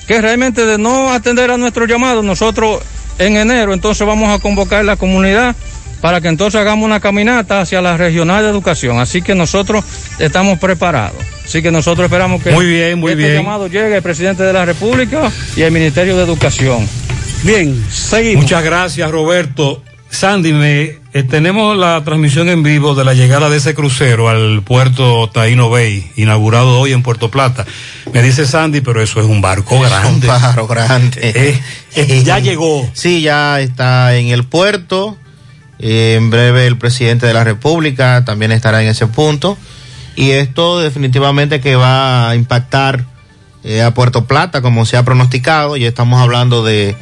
que 0.09 0.19
realmente 0.23 0.65
de 0.65 0.79
no 0.79 1.13
atender 1.13 1.51
a 1.51 1.59
nuestro 1.59 1.85
llamado, 1.85 2.23
nosotros 2.23 2.81
en 3.19 3.37
enero 3.37 3.75
entonces 3.75 4.07
vamos 4.07 4.31
a 4.31 4.41
convocar 4.41 4.87
la 4.87 4.97
comunidad 4.97 5.55
para 6.01 6.21
que 6.21 6.29
entonces 6.29 6.61
hagamos 6.61 6.85
una 6.85 7.01
caminata 7.01 7.61
hacia 7.61 7.81
la 7.81 7.97
regional 7.97 8.45
de 8.45 8.51
educación, 8.51 8.99
así 9.01 9.23
que 9.23 9.35
nosotros 9.35 9.85
estamos 10.19 10.59
preparados. 10.59 11.23
Así 11.45 11.63
que 11.63 11.71
nosotros 11.71 12.07
esperamos 12.07 12.43
que 12.43 12.51
Muy 12.51 12.67
bien, 12.67 12.99
muy 12.99 13.13
este 13.13 13.25
bien. 13.25 13.37
llamado 13.37 13.69
llegue 13.69 13.97
al 13.97 14.03
presidente 14.03 14.43
de 14.43 14.53
la 14.53 14.65
República 14.65 15.31
y 15.57 15.63
al 15.63 15.71
Ministerio 15.71 16.17
de 16.17 16.25
Educación. 16.25 16.89
Bien, 17.45 17.85
seguimos. 17.91 18.45
Muchas 18.45 18.65
gracias, 18.65 19.11
Roberto. 19.11 19.83
Sandy, 20.09 20.53
me, 20.53 20.83
eh, 21.13 21.23
tenemos 21.29 21.77
la 21.77 22.03
transmisión 22.05 22.49
en 22.49 22.63
vivo 22.63 22.95
de 22.95 23.05
la 23.05 23.15
llegada 23.15 23.49
de 23.51 23.59
ese 23.59 23.75
crucero 23.75 24.29
al 24.29 24.63
puerto 24.63 25.29
Taino 25.31 25.69
Bay, 25.69 26.11
inaugurado 26.17 26.79
hoy 26.81 26.93
en 26.93 27.03
Puerto 27.03 27.31
Plata. 27.31 27.67
Me 28.13 28.23
dice 28.23 28.47
Sandy, 28.47 28.81
pero 28.81 29.03
eso 29.03 29.21
es 29.21 29.27
un 29.27 29.41
barco 29.41 29.81
grande. 29.81 30.27
Un 30.29 30.33
pájaro 30.35 30.67
grande. 30.67 31.19
Eh, 31.23 31.61
eh, 31.97 32.23
ya 32.25 32.39
llegó. 32.39 32.89
Sí, 32.93 33.21
ya 33.21 33.61
está 33.61 34.17
en 34.17 34.29
el 34.29 34.45
puerto. 34.45 35.17
Eh, 35.79 36.15
en 36.17 36.31
breve 36.31 36.67
el 36.67 36.79
presidente 36.79 37.27
de 37.27 37.35
la 37.35 37.45
República 37.45 38.25
también 38.25 38.53
estará 38.53 38.83
en 38.83 38.89
ese 38.89 39.07
punto. 39.07 39.59
Y 40.15 40.31
esto 40.31 40.81
definitivamente 40.81 41.61
que 41.61 41.77
va 41.77 42.31
a 42.31 42.35
impactar 42.35 43.05
eh, 43.65 43.83
a 43.83 43.93
Puerto 43.93 44.25
Plata, 44.25 44.63
como 44.63 44.87
se 44.87 44.97
ha 44.97 45.05
pronosticado. 45.05 45.77
Ya 45.77 45.89
estamos 45.89 46.21
hablando 46.21 46.65
de, 46.65 46.97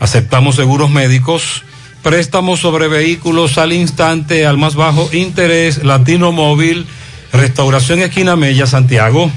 Aceptamos 0.00 0.56
seguros 0.56 0.90
médicos, 0.90 1.64
préstamos 2.02 2.60
sobre 2.60 2.88
vehículos 2.88 3.58
al 3.58 3.72
instante, 3.72 4.46
al 4.46 4.58
más 4.58 4.74
bajo 4.74 5.08
interés, 5.12 5.82
Latino 5.84 6.32
Móvil, 6.32 6.86
Restauración 7.32 8.00
Esquina 8.00 8.36
Mella, 8.36 8.66
Santiago. 8.66 9.30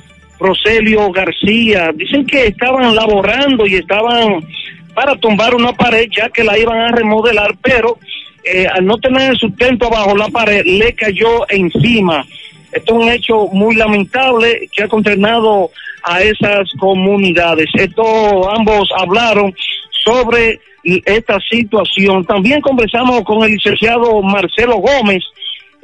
Roselio 0.42 1.10
García. 1.10 1.92
Dicen 1.94 2.26
que 2.26 2.48
estaban 2.48 2.94
laborando 2.94 3.66
y 3.66 3.76
estaban 3.76 4.46
para 4.94 5.16
tumbar 5.16 5.54
una 5.54 5.72
pared 5.72 6.08
ya 6.10 6.28
que 6.28 6.44
la 6.44 6.58
iban 6.58 6.78
a 6.78 6.92
remodelar, 6.92 7.54
pero 7.62 7.98
eh, 8.44 8.66
al 8.66 8.84
no 8.84 8.98
tener 8.98 9.30
el 9.30 9.36
sustento 9.38 9.88
bajo 9.88 10.16
la 10.16 10.28
pared 10.28 10.64
le 10.66 10.92
cayó 10.94 11.48
encima. 11.48 12.26
Esto 12.72 12.94
es 12.94 13.04
un 13.04 13.12
hecho 13.12 13.46
muy 13.52 13.76
lamentable 13.76 14.68
que 14.74 14.82
ha 14.82 14.88
consternado 14.88 15.70
a 16.02 16.22
esas 16.22 16.70
comunidades. 16.78 17.68
Esto 17.74 18.50
ambos 18.50 18.88
hablaron 18.96 19.54
sobre 20.04 20.58
esta 20.82 21.38
situación. 21.48 22.24
También 22.24 22.60
conversamos 22.60 23.22
con 23.22 23.44
el 23.44 23.52
licenciado 23.52 24.20
Marcelo 24.22 24.76
Gómez, 24.78 25.22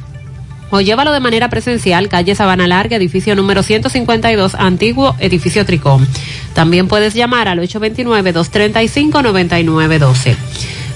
o 0.71 0.81
llévalo 0.81 1.11
de 1.11 1.19
manera 1.19 1.49
presencial, 1.49 2.09
calle 2.09 2.33
Sabana 2.33 2.67
Larga, 2.67 2.95
edificio 2.95 3.35
número 3.35 3.61
152, 3.61 4.55
antiguo 4.55 5.15
edificio 5.19 5.63
Tricón. 5.65 6.07
También 6.53 6.87
puedes 6.87 7.13
llamar 7.13 7.47
al 7.47 7.59
829-235-9912. 7.59 10.35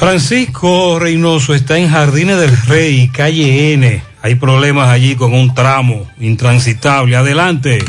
Francisco 0.00 0.98
Reynoso 0.98 1.54
está 1.54 1.76
en 1.76 1.90
Jardines 1.90 2.38
del 2.38 2.56
Rey, 2.66 3.10
calle 3.10 3.74
N. 3.74 4.02
Hay 4.22 4.34
problemas 4.36 4.88
allí 4.88 5.14
con 5.14 5.34
un 5.34 5.54
tramo 5.54 6.10
intransitable. 6.18 7.16
Adelante. 7.16 7.84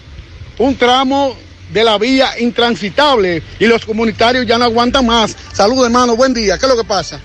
un 0.57 0.75
tramo 0.77 1.37
de 1.71 1.83
la 1.83 1.97
vía 1.97 2.39
intransitable 2.39 3.41
y 3.59 3.65
los 3.65 3.85
comunitarios 3.85 4.45
ya 4.45 4.57
no 4.57 4.65
aguantan 4.65 5.05
más. 5.05 5.35
Salud, 5.53 5.83
hermano, 5.83 6.15
buen 6.15 6.33
día. 6.33 6.57
¿Qué 6.57 6.65
es 6.65 6.71
lo 6.71 6.77
que 6.77 6.87
pasa? 6.87 7.19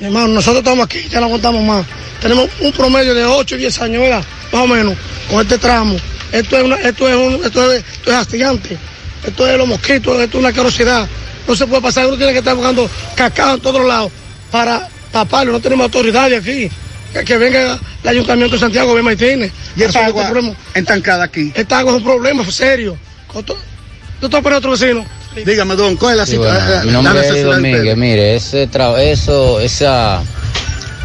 Hermano, 0.00 0.28
nosotros 0.28 0.58
estamos 0.62 0.84
aquí, 0.86 1.06
ya 1.10 1.20
no 1.20 1.26
aguantamos 1.26 1.62
más. 1.62 1.84
Tenemos 2.22 2.48
un 2.60 2.72
promedio 2.72 3.14
de 3.14 3.24
8 3.24 3.56
y 3.56 3.58
10 3.58 3.80
años, 3.82 4.02
¿verdad? 4.02 4.24
Más 4.52 4.62
o 4.62 4.66
menos, 4.66 4.94
con 5.28 5.40
este 5.40 5.58
tramo. 5.58 5.96
Esto 6.32 6.56
es, 6.58 6.64
una, 6.64 6.76
esto 6.76 7.08
es, 7.08 7.16
un, 7.16 7.44
esto 7.44 7.72
es, 7.72 7.84
esto 7.98 8.12
es. 8.12 8.78
Esto 9.26 9.46
es 9.46 9.58
los 9.58 9.68
mosquitos, 9.68 10.18
esto 10.20 10.38
es 10.38 10.44
una 10.44 10.52
carosidad. 10.52 11.06
No 11.46 11.54
se 11.54 11.66
puede 11.66 11.82
pasar, 11.82 12.06
uno 12.06 12.16
tiene 12.16 12.32
que 12.32 12.38
estar 12.38 12.54
buscando 12.54 12.88
cacao 13.16 13.54
en 13.56 13.60
todos 13.60 13.84
lados 13.84 14.10
para 14.50 14.88
taparlo. 15.12 15.52
No 15.52 15.60
tenemos 15.60 15.84
autoridades 15.84 16.40
aquí. 16.40 16.70
Que, 17.12 17.24
que 17.24 17.36
venga 17.36 17.78
el 18.02 18.08
Ayuntamiento 18.08 18.54
de 18.56 18.60
Santiago 18.60 18.94
de 18.94 19.02
Martínez. 19.02 19.52
Y 19.76 19.82
esta 19.82 20.06
agua 20.06 20.22
este 20.22 20.32
problema. 20.32 20.56
entancada 20.74 21.24
aquí. 21.24 21.52
Esta 21.54 21.78
agua 21.78 21.92
es 21.92 21.98
un 21.98 22.04
problema 22.04 22.50
serio. 22.50 22.96
Yo 23.34 24.26
estoy 24.26 24.42
por 24.42 24.52
otro 24.52 24.72
vecino. 24.72 25.04
Dígame, 25.44 25.76
don, 25.76 25.96
¿cuál 25.96 26.12
es 26.12 26.18
la 26.18 26.26
situación? 26.26 26.66
bueno, 26.66 26.84
mi 26.84 26.92
nombre 26.92 27.28
es 27.28 27.44
Domínguez, 27.44 27.96
mire, 27.96 28.34
ese 28.34 28.68
tra- 28.68 28.98
eso, 28.98 29.60
esa, 29.60 30.20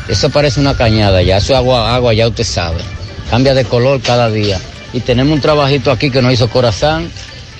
eso 0.07 0.29
parece 0.31 0.59
una 0.59 0.75
cañada 0.75 1.21
ya, 1.21 1.37
eso 1.37 1.53
es 1.53 1.57
agua, 1.59 1.93
agua 1.95 2.11
ya 2.11 2.27
usted 2.27 2.43
sabe, 2.43 2.79
cambia 3.29 3.53
de 3.53 3.65
color 3.65 4.01
cada 4.01 4.31
día. 4.31 4.59
Y 4.93 5.01
tenemos 5.01 5.31
un 5.35 5.41
trabajito 5.41 5.91
aquí 5.91 6.09
que 6.09 6.23
nos 6.23 6.33
hizo 6.33 6.49
Corazán 6.49 7.11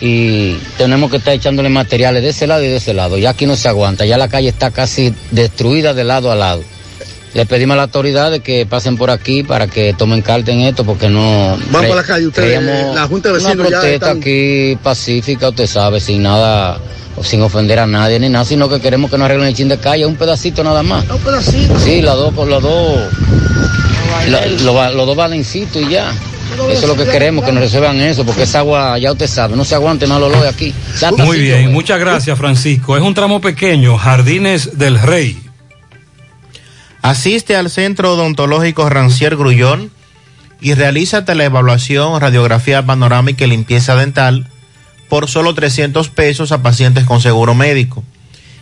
y 0.01 0.55
tenemos 0.77 1.11
que 1.11 1.17
estar 1.17 1.35
echándole 1.35 1.69
materiales 1.69 2.23
de 2.23 2.29
ese 2.29 2.47
lado 2.47 2.63
y 2.63 2.67
de 2.67 2.77
ese 2.77 2.95
lado. 2.95 3.17
Ya 3.19 3.29
aquí 3.29 3.45
no 3.45 3.55
se 3.55 3.67
aguanta, 3.67 4.05
ya 4.05 4.17
la 4.17 4.27
calle 4.27 4.49
está 4.49 4.71
casi 4.71 5.13
destruida 5.29 5.93
de 5.93 6.03
lado 6.03 6.31
a 6.31 6.35
lado. 6.35 6.63
Le 7.35 7.45
pedimos 7.45 7.73
a 7.73 7.77
las 7.77 7.83
autoridades 7.87 8.39
que 8.41 8.65
pasen 8.65 8.95
por 8.97 9.11
aquí 9.11 9.43
para 9.43 9.67
que 9.67 9.93
tomen 9.93 10.21
carta 10.21 10.51
en 10.53 10.61
esto 10.61 10.85
porque 10.85 11.09
no... 11.09 11.57
Van 11.69 11.85
por 11.85 11.95
la 11.97 12.03
calle, 12.03 12.27
ustedes, 12.27 12.63
la 12.95 13.05
Junta 13.07 13.29
de 13.29 13.39
Una 13.39 13.49
Vecinos 13.49 13.69
ya 13.69 13.79
protesta 13.81 14.05
están- 14.07 14.17
aquí 14.19 14.77
pacífica, 14.81 15.49
usted 15.49 15.67
sabe, 15.67 15.99
sin 15.99 16.23
nada, 16.23 16.79
o 17.17 17.23
sin 17.25 17.41
ofender 17.41 17.79
a 17.79 17.85
nadie 17.87 18.19
ni 18.21 18.29
nada, 18.29 18.45
sino 18.45 18.69
que 18.69 18.79
queremos 18.79 19.11
que 19.11 19.17
nos 19.17 19.25
arreglen 19.25 19.47
el 19.49 19.53
chin 19.53 19.67
de 19.67 19.77
calle, 19.77 20.05
un 20.05 20.15
pedacito 20.15 20.63
nada 20.63 20.81
más. 20.81 21.03
Un 21.09 21.19
pedacito. 21.19 21.77
Sí, 21.77 22.01
los 22.01 22.15
dos, 22.15 22.47
los 22.47 22.63
dos, 22.63 22.99
la- 24.29 24.45
lo- 24.63 24.91
los 24.95 25.05
dos 25.05 25.15
balencitos 25.17 25.81
y 25.81 25.89
ya. 25.89 26.11
Eso 26.71 26.83
es 26.83 26.87
lo 26.87 26.95
que 26.95 27.05
queremos, 27.05 27.43
que 27.43 27.51
nos 27.51 27.61
resuelvan 27.63 27.99
eso, 27.99 28.23
porque 28.23 28.43
esa 28.43 28.59
agua, 28.59 28.97
ya 28.97 29.11
usted 29.11 29.27
sabe, 29.27 29.57
no 29.57 29.65
se 29.65 29.75
aguante 29.75 30.07
más 30.07 30.21
lo 30.21 30.29
de 30.29 30.47
aquí. 30.47 30.73
Ya 31.01 31.11
Muy 31.11 31.39
bien, 31.39 31.73
muchas 31.73 31.99
gracias 31.99 32.37
Francisco. 32.37 32.95
Es 32.95 33.03
un 33.03 33.13
tramo 33.13 33.41
pequeño, 33.41 33.97
Jardines 33.97 34.77
del 34.77 34.97
Rey. 35.01 35.41
Asiste 37.05 37.55
al 37.55 37.69
Centro 37.69 38.13
Odontológico 38.13 38.89
Rancier 38.89 39.35
Grullón 39.35 39.91
y 40.59 40.73
realízate 40.73 41.35
la 41.35 41.43
evaluación, 41.43 42.19
radiografía 42.19 42.83
panorámica 42.83 43.45
y 43.45 43.47
limpieza 43.47 43.95
dental 43.95 44.47
por 45.07 45.29
solo 45.29 45.53
300 45.53 46.09
pesos 46.09 46.51
a 46.51 46.63
pacientes 46.63 47.03
con 47.03 47.21
seguro 47.21 47.53
médico. 47.53 48.03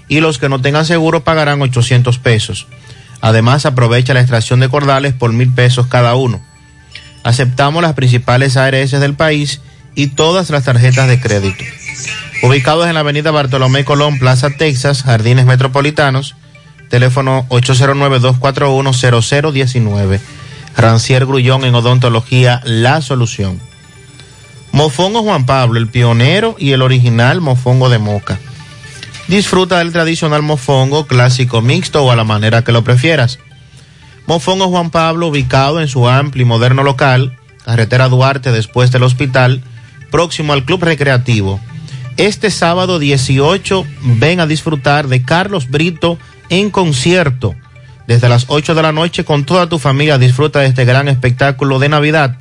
Y 0.10 0.20
los 0.20 0.40
que 0.40 0.50
no 0.50 0.60
tengan 0.60 0.86
seguro 0.86 1.24
pagarán 1.24 1.62
800 1.62 2.18
pesos. 2.18 2.68
Además, 3.22 3.66
aprovecha 3.66 4.14
la 4.14 4.20
extracción 4.20 4.60
de 4.60 4.68
cordales 4.68 5.14
por 5.14 5.32
mil 5.32 5.50
pesos 5.54 5.88
cada 5.88 6.14
uno. 6.16 6.44
Aceptamos 7.24 7.82
las 7.82 7.94
principales 7.94 8.58
ARS 8.58 8.92
del 8.92 9.14
país 9.14 9.62
y 9.96 10.08
todas 10.08 10.50
las 10.50 10.66
tarjetas 10.66 11.08
de 11.08 11.22
crédito. 11.22 11.64
Ubicados 12.42 12.88
en 12.88 12.96
la 12.96 13.00
avenida 13.00 13.32
Bartolomé 13.32 13.86
Colón, 13.86 14.20
Plaza 14.20 14.50
Texas, 14.50 15.04
Jardines 15.04 15.46
Metropolitanos, 15.46 16.36
teléfono 16.94 17.46
809-241-0019. 17.50 20.20
Rancier 20.78 21.26
Grullón 21.26 21.66
en 21.66 21.74
Odontología, 21.74 22.62
la 22.66 23.02
solución. 23.02 23.60
Mofongo 24.72 25.24
Juan 25.24 25.48
Pablo, 25.48 25.80
el 25.80 25.88
pionero 25.88 26.56
y 26.60 26.74
el 26.74 26.84
original 26.84 27.42
mofongo 27.42 27.90
de 27.90 27.98
moca. 27.98 28.38
Disfruta 29.28 29.80
del 29.80 29.92
tradicional 29.92 30.44
mofongo 30.44 31.08
clásico 31.08 31.64
mixto 31.64 32.04
o 32.04 32.12
a 32.12 32.16
la 32.16 32.26
manera 32.26 32.64
que 32.64 32.72
lo 32.72 32.84
prefieras. 32.84 33.40
Mofongo 34.28 34.68
Juan 34.68 34.92
Pablo, 34.92 35.30
ubicado 35.30 35.82
en 35.82 35.88
su 35.88 36.08
amplio 36.08 36.44
y 36.44 36.48
moderno 36.48 36.84
local, 36.84 37.36
carretera 37.66 38.08
Duarte 38.08 38.52
después 38.52 38.92
del 38.92 39.02
hospital, 39.02 39.64
próximo 40.12 40.54
al 40.54 40.64
Club 40.64 40.84
Recreativo. 40.84 41.60
Este 42.18 42.52
sábado 42.52 43.00
18 43.00 43.84
ven 44.20 44.40
a 44.40 44.46
disfrutar 44.46 45.08
de 45.08 45.24
Carlos 45.24 45.72
Brito 45.72 46.20
en 46.50 46.70
concierto. 46.70 47.56
Desde 48.08 48.30
las 48.30 48.46
8 48.50 48.76
de 48.76 48.82
la 48.82 48.92
noche 48.92 49.24
con 49.24 49.46
toda 49.46 49.70
tu 49.70 49.80
familia 49.80 50.18
disfruta 50.18 50.60
de 50.60 50.68
este 50.68 50.86
gran 50.86 51.08
espectáculo 51.08 51.80
de 51.80 51.90
Navidad. 51.90 52.38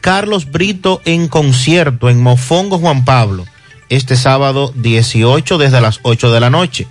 Carlos 0.00 0.50
Brito 0.50 1.00
en 1.04 1.28
concierto 1.28 2.08
en 2.10 2.22
Mofongo 2.22 2.78
Juan 2.78 3.04
Pablo. 3.04 3.44
Este 3.88 4.16
sábado 4.16 4.72
18 4.76 5.58
desde 5.58 5.80
las 5.80 6.00
8 6.02 6.30
de 6.30 6.40
la 6.40 6.50
noche. 6.50 6.86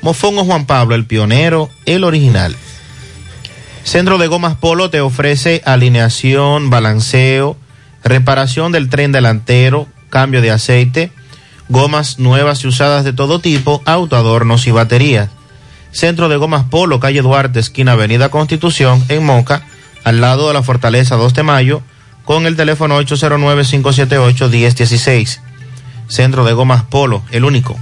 Mofongo 0.00 0.44
Juan 0.44 0.66
Pablo, 0.66 0.94
el 0.94 1.06
pionero, 1.06 1.70
el 1.86 2.04
original. 2.04 2.56
Centro 3.84 4.18
de 4.18 4.26
Gomas 4.28 4.56
Polo 4.56 4.90
te 4.90 5.00
ofrece 5.00 5.62
alineación, 5.64 6.70
balanceo, 6.70 7.56
reparación 8.02 8.72
del 8.72 8.88
tren 8.88 9.12
delantero, 9.12 9.86
cambio 10.08 10.40
de 10.40 10.50
aceite, 10.50 11.12
gomas 11.68 12.18
nuevas 12.18 12.64
y 12.64 12.68
usadas 12.68 13.04
de 13.04 13.12
todo 13.12 13.40
tipo, 13.40 13.82
autoadornos 13.84 14.66
y 14.66 14.70
baterías. 14.70 15.30
Centro 15.92 16.28
de 16.28 16.36
Gomas 16.36 16.64
Polo, 16.64 17.00
calle 17.00 17.22
Duarte, 17.22 17.60
esquina 17.60 17.92
Avenida 17.92 18.28
Constitución, 18.30 19.02
en 19.08 19.24
Moca, 19.24 19.62
al 20.04 20.20
lado 20.20 20.48
de 20.48 20.54
la 20.54 20.62
Fortaleza 20.62 21.16
2 21.16 21.34
de 21.34 21.42
Mayo, 21.42 21.82
con 22.24 22.46
el 22.46 22.56
teléfono 22.56 22.98
809-578-1016. 23.00 25.40
Centro 26.08 26.44
de 26.44 26.54
Gomas 26.54 26.84
Polo, 26.84 27.22
el 27.30 27.44
único. 27.44 27.76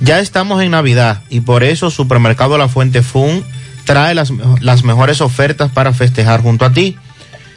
Ya 0.00 0.20
estamos 0.20 0.62
en 0.62 0.72
Navidad 0.72 1.22
y 1.28 1.40
por 1.40 1.64
eso 1.64 1.90
Supermercado 1.90 2.58
La 2.58 2.68
Fuente 2.68 3.02
Fun 3.02 3.44
trae 3.84 4.14
las, 4.14 4.32
las 4.60 4.84
mejores 4.84 5.20
ofertas 5.20 5.72
para 5.72 5.92
festejar 5.92 6.40
junto 6.42 6.64
a 6.64 6.72
ti. 6.72 6.96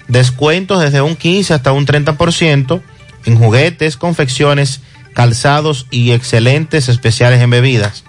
Descuentos 0.07 0.81
desde 0.81 1.01
un 1.01 1.15
15 1.15 1.53
hasta 1.53 1.72
un 1.72 1.85
30% 1.85 2.81
en 3.25 3.38
juguetes, 3.38 3.98
confecciones, 3.98 4.81
calzados 5.14 5.85
y 5.91 6.09
excelentes 6.11 6.90
especiales 6.90 7.40
en 7.41 7.51
bebidas. 7.51 8.03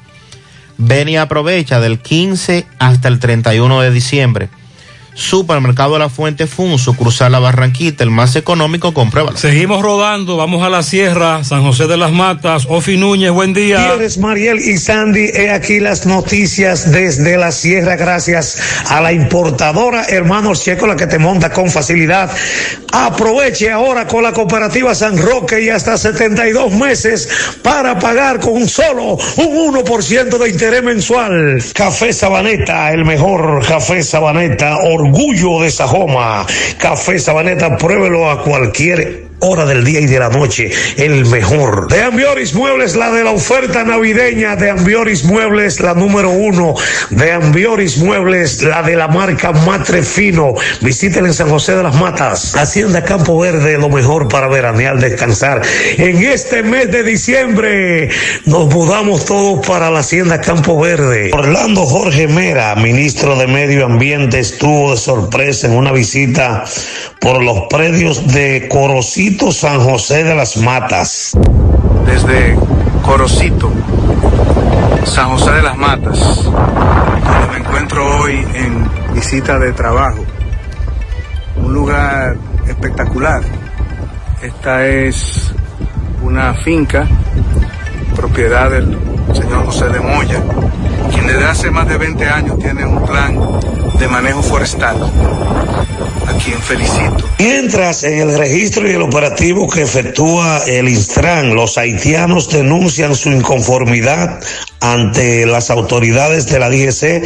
Ven 0.79 1.09
y 1.09 1.17
aprovecha 1.17 1.81
del 1.81 1.99
15 2.01 2.67
hasta 2.79 3.09
el 3.09 3.19
31 3.19 3.81
de 3.81 3.91
diciembre. 3.91 4.49
Supermercado 5.15 5.99
La 5.99 6.09
Fuente 6.09 6.47
Fun, 6.47 6.79
sucursal 6.79 7.33
La 7.33 7.39
Barranquita, 7.39 8.05
el 8.05 8.11
más 8.11 8.37
económico, 8.37 8.95
compruébalo. 8.95 9.37
Seguimos 9.37 9.83
rodando, 9.83 10.37
vamos 10.37 10.63
a 10.63 10.69
la 10.69 10.83
sierra, 10.83 11.45
San 11.45 11.63
José 11.63 11.87
de 11.87 11.97
las 11.97 12.13
Matas, 12.13 12.67
Ofi 12.69 12.97
Núñez, 12.97 13.31
buen 13.31 13.53
día. 13.53 13.93
Tienes 13.93 14.19
Mariel 14.19 14.59
y 14.59 14.79
Sandy, 14.79 15.31
he 15.35 15.51
aquí 15.51 15.81
las 15.81 16.07
noticias 16.07 16.91
desde 16.91 17.37
la 17.37 17.53
sierra, 17.53 17.97
gracias 17.97 18.59
a 18.89 19.01
la 19.01 19.13
importadora 19.13 20.05
Hermanos 20.05 20.65
Checo, 20.65 20.87
la 20.87 20.97
que 20.97 21.07
te 21.07 21.19
monta 21.19 21.51
con 21.51 21.71
facilidad. 21.71 22.31
Aproveche 22.93 23.71
ahora 23.71 24.07
con 24.07 24.23
la 24.23 24.33
cooperativa 24.33 24.95
San 24.95 25.17
Roque 25.17 25.63
y 25.63 25.71
hasta 25.71 25.97
72 25.97 26.73
meses 26.73 27.29
para 27.63 27.99
pagar 27.99 28.41
con 28.41 28.69
solo 28.69 29.19
un 29.37 29.75
1% 29.75 30.39
de 30.39 30.49
interés 30.49 30.83
mensual. 30.83 31.63
Café 31.73 32.13
Sabaneta, 32.13 32.93
el 32.93 33.05
mejor 33.05 33.67
café 33.67 34.03
Sabaneta, 34.03 34.79
orgullo 35.03 35.63
de 35.63 35.71
Sajoma. 35.71 36.47
Café 36.79 37.19
Sabaneta, 37.19 37.77
pruébelo 37.77 38.31
a 38.31 38.43
cualquier 38.43 39.22
hora 39.43 39.67
del 39.67 39.85
día 39.85 40.01
y 40.01 40.07
de 40.07 40.19
la 40.19 40.29
noche, 40.29 40.71
el 40.97 41.27
mejor. 41.27 41.89
De 41.89 42.03
Ambioris 42.03 42.55
Muebles, 42.55 42.97
la 42.97 43.11
de 43.11 43.25
la 43.25 43.33
oferta 43.33 43.85
navideña. 43.85 44.57
De 44.57 44.71
Ambioris 44.71 45.25
Muebles, 45.25 45.81
la 45.81 45.95
número 45.95 46.31
uno. 46.31 46.75
De 47.11 47.33
Ambioris 47.33 47.99
Muebles, 47.99 48.63
la 48.63 48.83
de 48.83 48.97
la 48.97 49.09
marca 49.09 49.53
Matre 49.53 50.03
Fino. 50.03 50.55
En 50.81 51.35
San 51.35 51.49
José 51.49 51.75
de 51.75 51.83
las 51.83 51.95
Matas. 51.97 52.55
Hacienda 52.57 53.03
Campo 53.03 53.39
Verde, 53.39 53.77
lo 53.77 53.89
mejor 53.89 54.29
para 54.29 54.49
veranear, 54.49 54.99
descansar. 54.99 55.63
En 55.99 56.23
este 56.23 56.63
mes 56.63 56.91
de 56.91 57.03
diciembre 57.03 58.09
nos 58.47 58.73
mudamos 58.73 59.25
todos 59.25 59.67
para 59.67 59.91
la 59.91 60.01
Hacienda 60.01 60.41
Campo 60.41 60.79
Verde. 60.79 61.31
Orlando 61.33 61.85
Jorge 61.85 62.29
Mera, 62.29 62.75
ministro 62.77 63.37
de 63.37 63.47
Medio 63.47 63.87
Ambiente, 63.87 64.39
estuvo 64.39 64.93
de 64.93 64.97
sorpresa 64.97 65.67
en 65.67 65.75
una 65.75 65.93
visita 65.93 66.65
por 67.21 67.43
los 67.43 67.63
predios 67.71 68.27
de 68.33 68.69
San 69.39 69.81
José 69.81 70.25
de 70.25 70.35
las 70.35 70.57
Matas. 70.57 71.33
Desde 72.07 72.57
Corocito, 73.03 73.71
San 75.05 75.31
José 75.31 75.53
de 75.53 75.63
las 75.63 75.77
Matas, 75.77 76.45
donde 76.45 77.47
me 77.53 77.59
encuentro 77.59 78.21
hoy 78.21 78.47
en 78.55 78.89
visita 79.15 79.59
de 79.59 79.73
trabajo. 79.73 80.25
Un 81.57 81.73
lugar 81.73 82.37
espectacular. 82.69 83.43
Esta 84.43 84.87
es 84.87 85.53
una 86.23 86.55
finca, 86.55 87.09
propiedad 88.15 88.71
del 88.71 88.97
señor 89.35 89.65
José 89.65 89.89
de 89.89 90.01
Moya, 90.01 90.43
quien 91.11 91.27
desde 91.27 91.47
hace 91.47 91.71
más 91.71 91.89
de 91.89 91.99
20 91.99 92.29
años 92.29 92.59
tiene 92.59 92.85
un 92.85 93.05
plan 93.05 93.39
de 93.99 94.09
manejo 94.09 94.43
forestal. 94.43 94.97
A 96.27 96.35
quien 96.39 96.61
felicito. 96.61 97.29
Mientras 97.39 98.05
en 98.05 98.21
el 98.21 98.39
registro 98.39 98.89
y 98.89 98.93
el 98.93 99.03
operativo 99.03 99.69
que 99.69 99.83
efectúa 99.83 100.63
el 100.67 100.89
Instran, 100.89 101.55
los 101.55 101.79
haitianos 101.79 102.51
denuncian 102.51 103.15
su 103.15 103.31
inconformidad 103.31 104.41
ante 104.81 105.47
las 105.47 105.71
autoridades 105.71 106.47
de 106.47 106.59
la 106.59 106.71
DGC, 106.71 107.23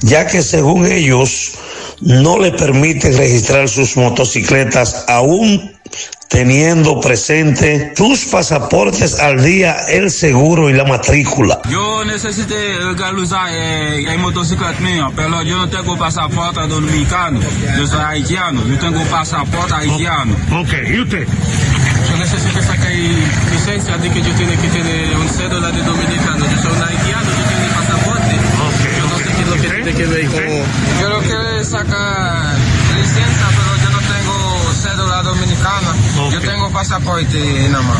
ya 0.00 0.26
que 0.26 0.42
según 0.42 0.86
ellos 0.86 1.52
no 2.00 2.38
le 2.38 2.52
permiten 2.52 3.16
registrar 3.16 3.68
sus 3.68 3.96
motocicletas 3.96 5.04
aún 5.08 5.75
teniendo 6.28 7.00
presente 7.00 7.92
sus 7.96 8.26
pasaportes 8.26 9.18
al 9.20 9.42
día, 9.42 9.76
el 9.88 10.10
seguro 10.10 10.68
y 10.70 10.72
la 10.72 10.84
matrícula. 10.84 11.60
Yo 11.70 12.04
necesité 12.04 12.78
legalizar 12.78 13.48
eh, 13.50 14.04
el 14.12 14.18
motocicleta 14.18 14.80
mío, 14.80 15.12
pero 15.14 15.42
yo 15.42 15.56
no 15.56 15.68
tengo 15.68 15.96
pasaporte 15.96 16.60
dominicano. 16.66 17.40
Yo 17.76 17.86
soy 17.86 18.00
haitiano, 18.00 18.66
yo 18.66 18.78
tengo 18.78 19.02
pasaporte 19.04 19.74
haitiano. 19.74 20.34
Ok, 20.52 20.72
¿y 20.90 21.00
usted? 21.00 21.26
Yo 22.10 22.16
necesito 22.18 22.62
sacar 22.62 22.92
licencia 22.92 23.96
de 23.98 24.10
que 24.10 24.22
yo 24.22 24.32
tengo 24.34 24.62
que 24.62 24.68
tener 24.68 25.16
un 25.16 25.28
cédula 25.28 25.70
de 25.70 25.82
dominicano. 25.82 26.44
Yo 26.44 26.62
soy 26.62 26.72
un 26.72 26.82
haitiano, 26.82 27.30
yo 27.30 27.44
tengo 27.48 27.74
pasaporte. 27.74 28.36
yo 28.96 29.06
no 29.08 29.18
sé 29.18 29.24
qué 29.24 29.42
es 29.42 29.48
lo 29.48 29.54
que 29.54 29.68
tiene 29.68 29.92
que 29.92 30.06
ver 30.06 30.26
con... 30.26 31.00
Yo 31.00 31.08
lo 31.08 31.18
quiero 31.20 31.64
sacar 31.64 32.54
licencia, 32.96 33.46
pero 33.50 33.76
yo 33.82 33.90
no 33.90 33.98
tengo 33.98 34.72
dominicana. 35.26 35.94
Yo 36.30 36.40
tengo 36.40 36.70
pasaporte 36.70 37.68
nada 37.68 37.82
más. 37.82 37.98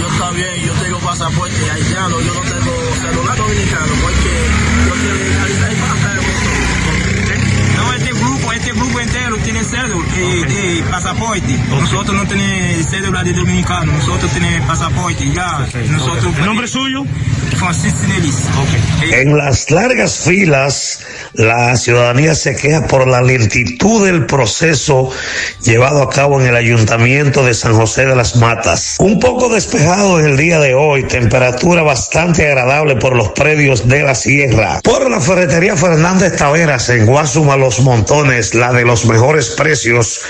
Yo 0.00 0.06
también, 0.18 0.60
yo 0.64 0.72
tengo 0.74 0.98
pasaporte 1.00 1.70
haitiano, 1.70 2.20
yo 2.20 2.34
no 2.34 2.40
tengo 2.40 2.72
celular 3.00 3.36
dominicano 3.36 3.92
porque 4.02 4.32
yo 4.86 4.94
quiero 5.00 5.16
legalizar 5.16 5.70
este 8.56 8.72
grupo, 8.72 9.00
entero 9.00 9.36
tiene 9.44 9.62
cédula 9.62 10.06
y, 10.16 10.78
y 10.78 10.82
pasaporte. 10.90 11.58
Nosotros 11.68 12.16
no 12.16 12.26
tenemos 12.26 12.86
cédula 12.86 13.22
de 13.22 13.32
dominicano, 13.32 13.92
nosotros 13.92 14.30
tenemos 14.32 14.66
pasaporte 14.66 15.30
ya. 15.32 15.66
Nosotros, 15.90 16.34
¿El 16.38 16.46
nombre 16.46 16.66
suyo? 16.66 17.04
Francisco 17.56 18.06
Nelis. 18.08 18.34
En 19.12 19.36
las 19.36 19.70
largas 19.70 20.18
filas, 20.18 21.00
la 21.34 21.76
ciudadanía 21.76 22.34
se 22.34 22.54
queja 22.56 22.86
por 22.86 23.06
la 23.06 23.22
lentitud 23.22 24.04
del 24.04 24.26
proceso 24.26 25.10
llevado 25.62 26.02
a 26.02 26.10
cabo 26.10 26.40
en 26.40 26.46
el 26.46 26.56
ayuntamiento 26.56 27.44
de 27.44 27.54
San 27.54 27.74
José 27.74 28.06
de 28.06 28.16
las 28.16 28.36
Matas. 28.36 28.96
Un 28.98 29.20
poco 29.20 29.48
despejado 29.48 30.20
en 30.20 30.26
el 30.26 30.36
día 30.36 30.60
de 30.60 30.74
hoy, 30.74 31.04
temperatura 31.04 31.82
bastante 31.82 32.46
agradable 32.46 32.96
por 32.96 33.16
los 33.16 33.30
predios 33.30 33.88
de 33.88 34.02
la 34.02 34.14
sierra. 34.14 34.80
Por 34.82 35.10
la 35.10 35.20
ferretería 35.20 35.76
Fernández 35.76 36.36
Taveras 36.36 36.88
en 36.90 37.06
Guasuma 37.06 37.56
Los 37.56 37.80
Montones, 37.80 38.45
la 38.54 38.72
de 38.72 38.84
los 38.84 39.04
mejores 39.06 39.48
precios, 39.50 40.20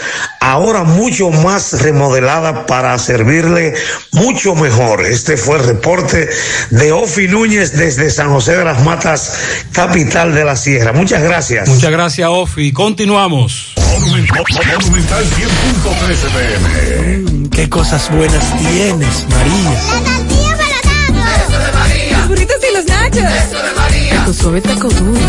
ahora 0.40 0.84
mucho 0.84 1.30
más 1.30 1.82
remodelada 1.82 2.66
para 2.66 2.98
servirle 2.98 3.74
mucho 4.12 4.54
mejor. 4.54 5.04
Este 5.04 5.36
fue 5.36 5.58
el 5.58 5.64
reporte 5.64 6.28
de 6.70 6.92
Ofi 6.92 7.28
Núñez 7.28 7.72
desde 7.72 8.10
San 8.10 8.30
José 8.30 8.56
de 8.56 8.64
las 8.64 8.82
Matas, 8.84 9.32
capital 9.72 10.34
de 10.34 10.44
la 10.44 10.56
Sierra. 10.56 10.92
Muchas 10.92 11.22
gracias. 11.22 11.68
Muchas 11.68 11.90
gracias, 11.90 12.28
Ofi. 12.30 12.72
Continuamos. 12.72 13.74
Monumental 14.00 14.44
100.13 14.44 16.30
pm. 16.32 17.50
Qué 17.50 17.68
cosas 17.68 18.10
buenas 18.10 18.56
tienes, 18.58 19.26
María. 19.28 19.70
La 19.72 20.18
tortilla 20.18 20.56
para 21.12 21.36
Eso 21.42 21.58
de 21.58 21.72
María. 21.72 22.18
Los 22.18 22.28
burritos 22.28 22.56
y 22.70 22.74
los 22.74 22.86
nachos. 22.86 23.24
Eso 23.24 23.62
de 23.62 23.72
María. 23.74 24.24
Tu 24.24 24.34
suave 24.34 24.60
taco 24.60 24.88
duro. 24.88 25.20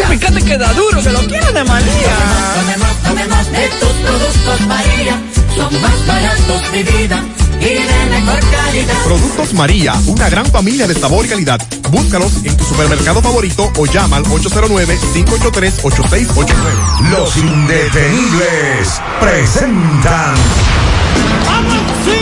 María. 0.00 0.04
Y 0.04 0.18
fíjate 0.18 0.42
que 0.44 0.58
da 0.58 0.72
duro, 0.74 1.02
que 1.02 1.10
lo 1.10 1.18
quiero 1.20 1.52
de 1.52 1.64
María. 1.64 2.16
Tomemos, 2.54 2.96
tomemos 3.02 3.50
de 3.52 3.68
tus 3.68 3.88
productos, 3.88 4.60
María. 4.66 5.20
Son 5.54 5.82
más 5.82 6.06
baratos 6.06 6.72
de 6.72 6.82
vida. 6.84 7.22
Y 7.60 7.64
de 7.64 8.06
mejor 8.10 8.40
calidad. 8.50 9.04
Productos 9.04 9.52
María, 9.52 9.94
una 10.06 10.30
gran 10.30 10.46
familia 10.46 10.88
de 10.88 10.94
sabor 10.94 11.26
y 11.26 11.28
calidad. 11.28 11.60
Búscalos 11.90 12.32
en 12.44 12.56
tu 12.56 12.64
supermercado 12.64 13.20
favorito 13.20 13.70
o 13.76 13.84
llama 13.84 14.16
al 14.16 14.24
809-583-8689. 14.24 17.10
Los 17.10 17.36
indetenibles 17.36 19.02
presentan 19.20 20.34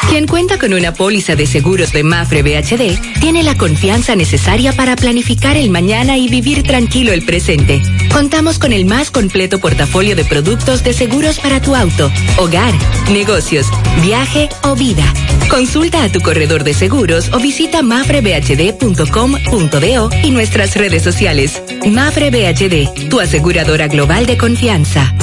Quien 0.09 0.27
cuenta 0.27 0.59
con 0.59 0.75
una 0.75 0.93
póliza 0.93 1.37
de 1.37 1.47
seguros 1.47 1.93
de 1.93 2.03
Mafre 2.03 2.43
BHD 2.43 3.21
tiene 3.21 3.43
la 3.43 3.57
confianza 3.57 4.15
necesaria 4.15 4.73
para 4.73 4.97
planificar 4.97 5.57
el 5.57 5.71
mañana 5.71 6.19
y 6.19 6.29
vivir 6.29 6.63
tranquilo 6.63 7.13
el 7.13 7.25
presente. 7.25 7.81
Contamos 8.13 8.59
con 8.59 8.73
el 8.73 8.85
más 8.85 9.11
completo 9.11 9.59
portafolio 9.59 10.15
de 10.15 10.25
productos 10.25 10.85
de 10.85 10.93
seguros 10.93 11.39
para 11.39 11.61
tu 11.61 11.75
auto, 11.75 12.13
hogar, 12.37 12.75
negocios, 13.11 13.67
viaje 14.03 14.51
o 14.65 14.77
vida. 14.77 15.05
Consulta 15.49 16.05
a 16.05 16.13
tu 16.13 16.21
corredor 16.21 16.65
de 16.65 16.75
seguros 16.75 17.31
o 17.33 17.39
visita 17.39 17.83
mafrebhd.com.do 17.83 20.11
y 20.23 20.31
nuestras 20.31 20.77
redes 20.77 21.03
sociales. 21.03 21.63
Mafre 21.87 22.31
BHD, 22.31 23.09
tu 23.09 23.21
aseguradora 23.21 23.89
global 23.89 24.27
de 24.27 24.37
confianza. 24.37 25.15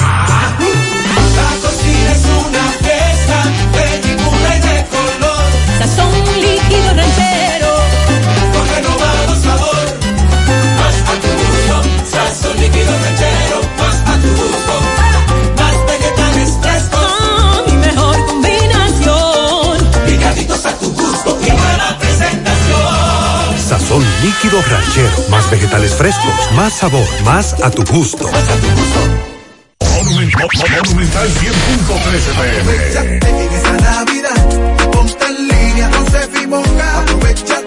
Sazón 5.80 6.12
líquido 6.36 6.92
ranchero. 6.94 7.72
Con 8.52 8.68
renovado 8.68 9.34
sabor. 9.42 9.86
Más 10.76 10.96
a 11.08 11.14
tu 11.22 11.30
gusto. 11.40 11.74
Sazón 12.04 12.56
líquido 12.60 12.92
ranchero. 13.02 13.56
Más 13.78 13.96
a 14.04 14.14
tu 14.20 14.28
gusto. 14.28 14.74
Más 15.56 15.76
vegetales 15.86 16.50
frescos. 16.60 17.64
mi 17.66 17.76
mejor 17.78 18.26
combinación. 18.26 19.78
Picaditos 20.04 20.66
a 20.66 20.72
tu 20.78 20.92
gusto 20.92 21.38
y 21.40 21.50
buena 21.50 21.98
presentación. 21.98 23.58
Sazón 23.66 24.04
líquido 24.22 24.60
ranchero. 24.60 25.28
Más 25.30 25.50
vegetales 25.50 25.94
frescos. 25.94 26.52
Más 26.52 26.74
sabor. 26.74 27.08
Más 27.24 27.54
a 27.62 27.70
tu 27.70 27.84
gusto. 27.84 28.28
Monumental 30.10 31.28
100.13 31.28 32.34
pm. 32.40 33.18
En 33.28 33.52
esa 33.52 33.72
Navidad, 33.72 34.39
ponte 35.00 35.24
en 35.24 35.48
línea 35.48 35.90
con 35.90 36.06
Cefimoca. 36.06 37.00
Aprovechate 37.00 37.59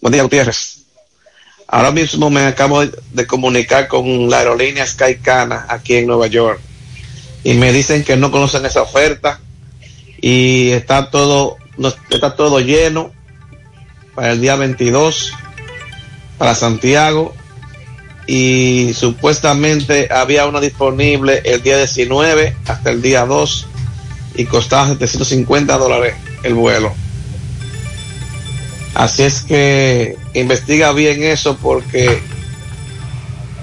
Buen 0.00 0.12
día, 0.12 0.22
Gutiérrez. 0.22 0.78
Ahora 1.68 1.90
mismo 1.90 2.30
me 2.30 2.46
acabo 2.46 2.82
de 2.86 3.26
comunicar 3.26 3.86
con 3.86 4.30
la 4.30 4.38
aerolínea 4.38 4.86
Skycana 4.86 5.66
aquí 5.68 5.96
en 5.96 6.06
Nueva 6.06 6.26
York 6.26 6.58
y 7.44 7.52
me 7.52 7.70
dicen 7.70 8.02
que 8.02 8.16
no 8.16 8.30
conocen 8.30 8.64
esa 8.64 8.80
oferta 8.80 9.40
y 10.22 10.70
está 10.70 11.10
todo 11.10 11.58
está 12.08 12.34
todo 12.34 12.60
lleno 12.60 13.12
para 14.14 14.32
el 14.32 14.40
día 14.40 14.56
22 14.56 15.32
para 16.38 16.54
Santiago 16.54 17.34
y 18.26 18.92
supuestamente 18.94 20.08
había 20.10 20.46
una 20.46 20.60
disponible 20.60 21.42
el 21.44 21.62
día 21.62 21.76
19 21.76 22.56
hasta 22.66 22.90
el 22.90 23.02
día 23.02 23.26
2 23.26 23.66
y 24.36 24.46
costaba 24.46 24.88
750 24.88 25.76
dólares 25.76 26.14
el 26.42 26.54
vuelo. 26.54 26.94
Así 28.94 29.22
es 29.22 29.42
que 29.42 30.16
investiga 30.34 30.92
bien 30.92 31.22
eso 31.22 31.56
porque 31.56 32.20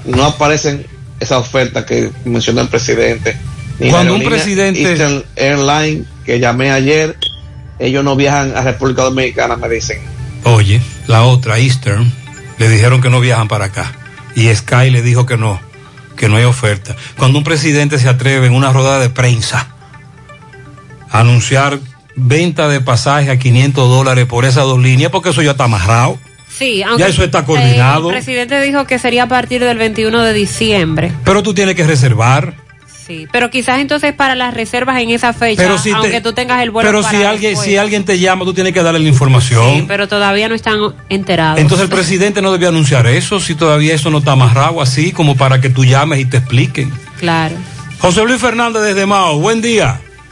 no 0.05 0.23
aparecen 0.25 0.85
esas 1.19 1.39
ofertas 1.39 1.85
que 1.85 2.11
mencionó 2.25 2.61
el 2.61 2.69
presidente. 2.69 3.37
Ni 3.79 3.89
Cuando 3.89 4.15
un 4.15 4.23
presidente- 4.23 4.81
Eastern 4.81 5.23
Airline 5.35 6.05
que 6.25 6.39
llamé 6.39 6.71
ayer, 6.71 7.17
ellos 7.79 8.03
no 8.03 8.15
viajan 8.15 8.55
a 8.55 8.61
República 8.61 9.03
Dominicana, 9.03 9.55
me 9.55 9.69
dicen. 9.69 9.99
Oye, 10.43 10.81
la 11.07 11.23
otra, 11.23 11.59
Eastern, 11.59 12.11
le 12.57 12.69
dijeron 12.69 13.01
que 13.01 13.09
no 13.09 13.19
viajan 13.19 13.47
para 13.47 13.65
acá. 13.65 13.91
Y 14.35 14.53
Sky 14.53 14.89
le 14.89 15.01
dijo 15.01 15.25
que 15.25 15.37
no, 15.37 15.59
que 16.15 16.29
no 16.29 16.37
hay 16.37 16.43
oferta. 16.45 16.95
Cuando 17.17 17.37
un 17.37 17.43
presidente 17.43 17.99
se 17.99 18.07
atreve 18.07 18.47
en 18.47 18.53
una 18.53 18.71
rodada 18.71 18.99
de 18.99 19.09
prensa 19.09 19.67
a 21.09 21.19
anunciar 21.19 21.79
venta 22.17 22.67
de 22.67 22.81
pasaje 22.81 23.29
a 23.31 23.37
500 23.39 23.87
dólares 23.89 24.25
por 24.25 24.43
esas 24.43 24.63
dos 24.65 24.79
líneas, 24.79 25.11
porque 25.11 25.29
eso 25.29 25.41
ya 25.41 25.51
está 25.51 25.63
amarrado. 25.65 26.19
Sí, 26.49 26.81
aunque 26.81 27.03
Ya 27.03 27.07
eso 27.09 27.23
está 27.23 27.39
eh, 27.39 27.43
coordinado. 27.45 28.09
El 28.09 28.15
presidente 28.15 28.59
dijo 28.61 28.85
que 28.85 28.97
sería 28.99 29.23
a 29.23 29.27
partir 29.27 29.63
del 29.63 29.77
21 29.77 30.23
de 30.23 30.33
diciembre. 30.33 31.11
Pero 31.23 31.43
tú 31.43 31.53
tienes 31.53 31.75
que 31.75 31.83
reservar. 31.85 32.55
Sí, 33.05 33.25
pero 33.31 33.49
quizás 33.49 33.79
entonces 33.79 34.13
para 34.13 34.35
las 34.35 34.53
reservas 34.53 34.99
en 35.01 35.11
esa 35.11 35.31
fecha, 35.31 35.61
Pero 35.61 35.77
si 35.77 35.91
te- 35.91 35.95
aunque 35.95 36.19
tú 36.19 36.33
tengas 36.33 36.61
el 36.61 36.71
vuelo 36.71 36.89
Pero 36.89 37.01
para 37.03 37.17
si 37.17 37.23
alguien, 37.23 37.51
después. 37.51 37.69
si 37.69 37.77
alguien 37.77 38.03
te 38.03 38.19
llama, 38.19 38.43
tú 38.43 38.53
tienes 38.53 38.73
que 38.73 38.83
darle 38.83 38.99
la 38.99 39.07
información. 39.07 39.75
Sí, 39.75 39.85
pero 39.87 40.09
todavía 40.09 40.49
no 40.49 40.55
están 40.55 40.79
enterados. 41.07 41.59
Entonces 41.59 41.85
el 41.85 41.89
presidente 41.95 42.41
no 42.41 42.51
debía 42.51 42.67
anunciar 42.67 43.07
eso, 43.07 43.39
si 43.39 43.55
todavía 43.55 43.93
eso 43.93 44.09
no 44.09 44.17
está 44.17 44.33
amarrado 44.33 44.81
así, 44.81 45.13
como 45.13 45.37
para 45.37 45.61
que 45.61 45.69
tú 45.69 45.85
llames 45.85 46.19
y 46.19 46.25
te 46.25 46.37
expliquen. 46.37 46.91
Claro. 47.17 47.55
José 47.99 48.23
Luis 48.25 48.41
Fernández 48.41 48.81
desde 48.83 49.05
Mao, 49.05 49.39
buen 49.39 49.61
día. 49.61 50.01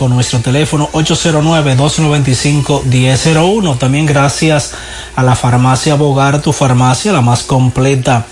con 0.00 0.10
nuestro 0.14 0.40
teléfono 0.40 0.88
809-295-1001. 0.92 3.76
También 3.76 4.06
gracias 4.06 4.72
a 5.14 5.22
la 5.22 5.36
farmacia 5.36 5.94
Bogar, 5.94 6.40
tu 6.40 6.54
farmacia, 6.54 7.12
la 7.12 7.20
más 7.20 7.42
completa 7.42 8.24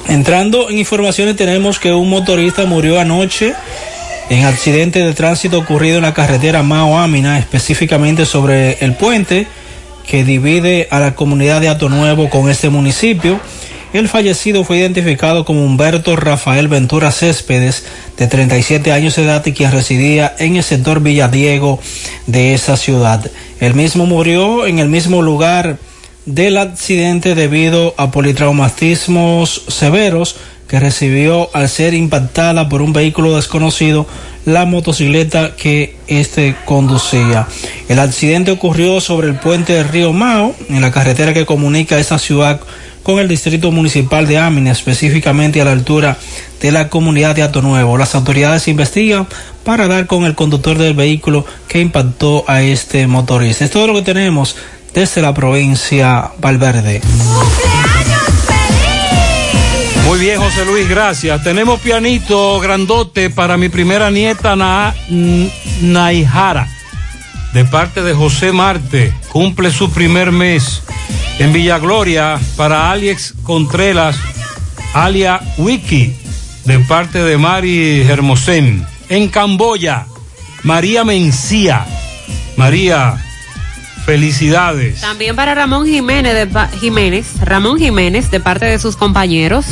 Entrando 0.07 0.69
en 0.69 0.77
informaciones 0.77 1.35
tenemos 1.35 1.79
que 1.79 1.91
un 1.91 2.09
motorista 2.09 2.65
murió 2.65 2.97
anoche 2.99 3.53
en 4.29 4.45
accidente 4.45 5.03
de 5.03 5.13
tránsito 5.13 5.59
ocurrido 5.59 5.97
en 5.97 6.03
la 6.03 6.13
carretera 6.13 6.63
Mao 6.63 6.97
Amina, 6.97 7.39
específicamente 7.39 8.25
sobre 8.25 8.77
el 8.79 8.95
puente 8.95 9.47
que 10.07 10.23
divide 10.23 10.87
a 10.91 11.01
la 11.01 11.13
comunidad 11.15 11.59
de 11.59 11.67
Ato 11.67 11.89
Nuevo 11.89 12.29
con 12.29 12.49
este 12.49 12.69
municipio. 12.69 13.41
El 13.95 14.09
fallecido 14.09 14.65
fue 14.65 14.79
identificado 14.79 15.45
como 15.45 15.63
Humberto 15.63 16.17
Rafael 16.17 16.67
Ventura 16.67 17.13
Céspedes, 17.13 17.85
de 18.17 18.27
37 18.27 18.91
años 18.91 19.15
de 19.15 19.23
edad 19.23 19.45
y 19.45 19.53
quien 19.53 19.71
residía 19.71 20.35
en 20.37 20.57
el 20.57 20.63
sector 20.63 20.99
Villadiego 20.99 21.79
de 22.27 22.53
esa 22.53 22.75
ciudad. 22.75 23.25
El 23.61 23.73
mismo 23.73 24.05
murió 24.05 24.67
en 24.67 24.79
el 24.79 24.89
mismo 24.89 25.21
lugar 25.21 25.77
del 26.25 26.57
accidente 26.57 27.35
debido 27.35 27.95
a 27.95 28.11
politraumatismos 28.11 29.63
severos 29.69 30.35
que 30.67 30.81
recibió 30.81 31.49
al 31.53 31.69
ser 31.69 31.93
impactada 31.93 32.67
por 32.67 32.81
un 32.81 32.91
vehículo 32.91 33.37
desconocido 33.37 34.05
la 34.43 34.65
motocicleta 34.65 35.55
que 35.55 35.95
este 36.07 36.53
conducía. 36.65 37.47
El 37.87 37.99
accidente 37.99 38.51
ocurrió 38.51 38.99
sobre 38.99 39.29
el 39.29 39.35
puente 39.35 39.71
del 39.71 39.87
río 39.87 40.11
Mao, 40.11 40.53
en 40.67 40.81
la 40.81 40.91
carretera 40.91 41.33
que 41.33 41.45
comunica 41.45 41.97
esta 41.97 42.19
ciudad 42.19 42.59
con 43.05 43.19
el 43.19 43.27
distrito 43.27 43.71
municipal 43.71 44.25
de 44.25 44.39
Amina, 44.39 44.71
específicamente 44.71 45.61
a 45.61 45.65
la 45.65 45.73
altura 45.73 46.17
de 46.59 46.71
la 46.71 46.89
comunidad 46.89 47.35
de 47.35 47.43
Ato 47.43 47.61
Nuevo. 47.61 47.99
Las 47.99 48.15
autoridades 48.15 48.67
investigan 48.67 49.27
para 49.63 49.87
dar 49.87 50.07
con 50.07 50.25
el 50.25 50.33
conductor 50.33 50.75
del 50.79 50.95
vehículo 50.95 51.45
que 51.67 51.81
impactó 51.81 52.43
a 52.47 52.63
este 52.63 53.05
motorista. 53.05 53.63
Es 53.63 53.69
todo 53.69 53.85
lo 53.85 53.93
que 53.93 54.01
tenemos 54.01 54.55
desde 54.91 55.21
la 55.21 55.35
provincia 55.35 56.31
Valverde. 56.39 57.01
Muy 60.07 60.17
bien, 60.17 60.41
José 60.41 60.65
Luis, 60.65 60.89
gracias. 60.89 61.43
Tenemos 61.43 61.79
pianito 61.81 62.59
grandote 62.59 63.29
para 63.29 63.55
mi 63.55 63.69
primera 63.69 64.09
nieta, 64.09 64.55
Na 64.55 64.95
Naijara, 65.79 66.67
de 67.55 67.63
parte 67.63 68.03
de 68.03 68.13
José 68.13 68.51
Marte. 68.51 69.13
Cumple 69.29 69.71
su 69.71 69.89
primer 69.89 70.33
mes. 70.33 70.83
En 71.39 71.53
Villa 71.53 71.79
Gloria, 71.79 72.37
para 72.57 72.91
Alex 72.91 73.33
Contreras, 73.43 74.17
alia 74.93 75.39
Wiki, 75.57 76.13
de 76.65 76.79
parte 76.79 77.23
de 77.23 77.37
Mari 77.37 78.01
Hermosén. 78.01 78.85
En 79.07 79.29
Camboya, 79.29 80.05
María 80.63 81.05
Mencía. 81.05 81.85
María, 82.57 83.23
felicidades. 84.05 84.99
También 84.99 85.37
para 85.37 85.55
Ramón 85.55 85.85
Jiménez, 85.85 86.33
de, 86.33 86.67
Jiménez, 86.81 87.39
Ramón 87.39 87.79
Jiménez, 87.79 88.31
de 88.31 88.41
parte 88.41 88.65
de 88.65 88.79
sus 88.79 88.97
compañeros. 88.97 89.65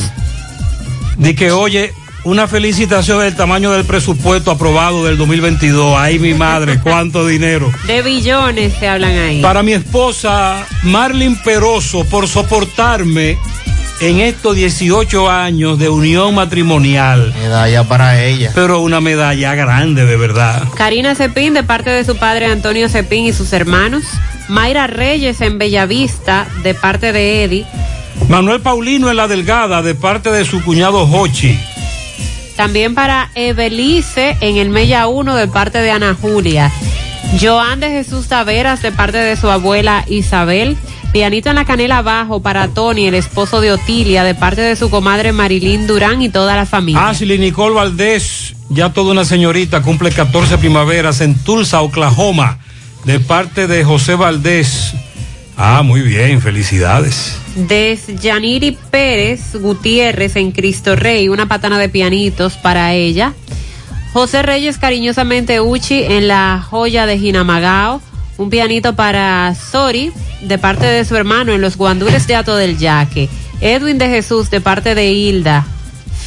De 1.18 1.36
que, 1.36 1.52
oye, 1.52 1.92
una 2.26 2.48
felicitación 2.48 3.20
del 3.20 3.36
tamaño 3.36 3.72
del 3.72 3.86
presupuesto 3.86 4.52
aprobado 4.52 5.06
del 5.06 5.18
2022. 5.18 5.96
Ay, 5.98 6.20
mi 6.20 6.34
madre, 6.34 6.80
cuánto 6.82 7.28
dinero. 7.28 7.72
De 7.86 8.02
billones 8.02 8.74
se 8.80 8.88
hablan 8.88 9.18
ahí. 9.18 9.42
Para 9.42 9.64
mi 9.64 9.74
esposa 9.74 10.66
Marlin 10.84 11.36
Peroso 11.44 12.06
por 12.06 12.28
soportarme 12.28 13.38
en 14.00 14.20
estos 14.20 14.56
18 14.56 15.30
años 15.30 15.78
de 15.80 15.90
unión 15.90 16.36
matrimonial. 16.36 17.34
Medalla 17.42 17.84
para 17.84 18.24
ella. 18.24 18.52
Pero 18.56 18.82
una 18.82 19.02
medalla 19.02 19.56
grande, 19.56 20.06
de 20.06 20.18
verdad. 20.18 20.64
Karina 20.76 21.16
Cepín, 21.16 21.54
de 21.54 21.64
parte 21.64 21.90
de 21.90 22.04
su 22.04 22.18
padre 22.18 22.48
Antonio 22.48 22.90
Cepín 22.90 23.26
y 23.26 23.34
sus 23.34 23.54
hermanos. 23.54 24.04
Mayra 24.50 24.88
Reyes 24.88 25.42
en 25.42 25.58
Bellavista, 25.58 26.48
de 26.64 26.74
parte 26.74 27.14
de 27.14 27.44
Eddie. 27.44 27.66
Manuel 28.28 28.62
Paulino 28.62 29.10
en 29.10 29.18
La 29.18 29.28
Delgada, 29.28 29.82
de 29.82 29.96
parte 29.96 30.32
de 30.32 30.46
su 30.46 30.62
cuñado 30.64 31.04
Hochi. 31.04 31.58
También 32.56 32.94
para 32.94 33.32
Evelice 33.36 34.38
en 34.42 34.58
el 34.58 34.70
Mella 34.70 35.08
1, 35.08 35.36
de 35.36 35.48
parte 35.48 35.80
de 35.80 35.92
Ana 35.92 36.16
Julia. 36.20 36.72
Joan 37.42 37.80
de 37.80 37.90
Jesús 37.90 38.28
Taveras, 38.28 38.82
de 38.82 38.92
parte 38.92 39.18
de 39.18 39.36
su 39.36 39.50
abuela 39.50 40.06
Isabel. 40.08 40.78
Pianito 41.12 41.50
en 41.50 41.56
la 41.56 41.66
canela 41.66 42.00
abajo 42.00 42.42
para 42.42 42.70
Tony, 42.70 43.08
el 43.08 43.16
esposo 43.16 43.62
de 43.62 43.72
Otilia, 43.72 44.24
de 44.24 44.36
parte 44.36 44.62
de 44.62 44.76
su 44.76 44.90
comadre 44.90 45.32
Marilyn 45.32 45.86
Durán 45.88 46.22
y 46.22 46.30
toda 46.30 46.56
la 46.56 46.66
familia. 46.66 47.10
Ashley 47.10 47.38
Nicole 47.38 47.76
Valdés, 47.76 48.56
ya 48.70 48.94
toda 48.94 49.12
una 49.12 49.26
señorita, 49.26 49.82
cumple 49.82 50.12
14 50.12 50.58
primaveras 50.58 51.22
en 51.22 51.36
Tulsa, 51.36 51.82
Oklahoma, 51.82 52.60
de 53.06 53.20
parte 53.20 53.68
de 53.68 53.84
José 53.84 54.16
Valdés. 54.16 54.94
Ah, 55.56 55.84
muy 55.84 56.02
bien, 56.02 56.42
felicidades. 56.42 57.38
Des 57.56 58.08
Yaniri 58.22 58.78
Pérez 58.90 59.56
Gutiérrez 59.56 60.36
en 60.38 60.52
Cristo 60.52 60.96
Rey, 60.96 61.30
una 61.30 61.48
patana 61.48 61.78
de 61.78 61.90
pianitos 61.90 62.54
para 62.54 62.94
ella. 62.94 63.34
José 64.12 64.42
Reyes 64.42 64.78
cariñosamente 64.78 65.62
Uchi 65.62 66.04
en 66.04 66.28
la 66.28 66.66
joya 66.68 67.06
de 67.06 67.20
Jinamagao. 67.20 68.02
Un 68.38 68.50
pianito 68.50 68.96
para 68.96 69.54
Sori 69.54 70.12
de 70.42 70.58
parte 70.58 70.86
de 70.86 71.06
su 71.06 71.16
hermano 71.16 71.54
en 71.54 71.62
los 71.62 71.78
guandures 71.78 72.26
de 72.26 72.36
Ato 72.36 72.56
del 72.56 72.78
Yaque. 72.78 73.30
Edwin 73.62 73.98
de 73.98 74.10
Jesús 74.10 74.50
de 74.50 74.60
parte 74.60 74.96
de 74.96 75.12
Hilda, 75.12 75.66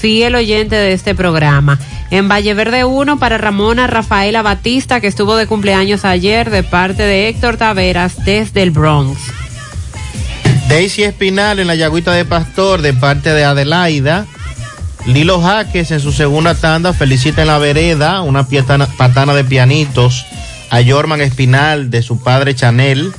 fiel 0.01 0.37
oyente 0.37 0.77
de 0.77 0.93
este 0.93 1.15
programa. 1.15 1.79
En 2.11 2.29
Valle 2.29 2.55
Verde 2.55 2.85
1 2.85 3.19
para 3.19 3.39
Ramona 3.39 3.89
Rafaela 3.89 4.43
Batista 4.43 5.01
que 5.01 5.09
estuvo 5.09 5.35
de 5.37 5.49
cumpleaños 5.49 6.05
ayer 6.05 6.51
de 6.51 6.63
parte 6.63 7.03
de 7.03 7.29
Héctor 7.29 7.57
Taveras 7.57 8.25
desde 8.25 8.63
el 8.63 8.71
Bronx. 8.71 9.19
Daisy 10.69 11.05
Espinal 11.05 11.61
en 11.61 11.69
la 11.69 11.77
Yagüita 11.77 12.13
de 12.13 12.25
Pastor 12.25 12.83
de 12.83 12.93
parte 12.93 13.33
de 13.33 13.45
Adelaida. 13.45 14.27
Lilo 15.07 15.41
Jaques 15.41 15.93
en 15.93 16.01
su 16.01 16.11
segunda 16.11 16.55
tanda 16.55 16.93
felicita 16.93 17.43
en 17.43 17.49
la 17.49 17.59
vereda 17.59 18.23
una 18.23 18.47
patana 18.99 19.35
de 19.35 19.45
pianitos 19.45 20.27
a 20.71 20.79
Jorman 20.85 21.21
Espinal 21.21 21.91
de 21.91 22.03
su 22.03 22.21
padre 22.21 22.55
Chanel. 22.55 23.13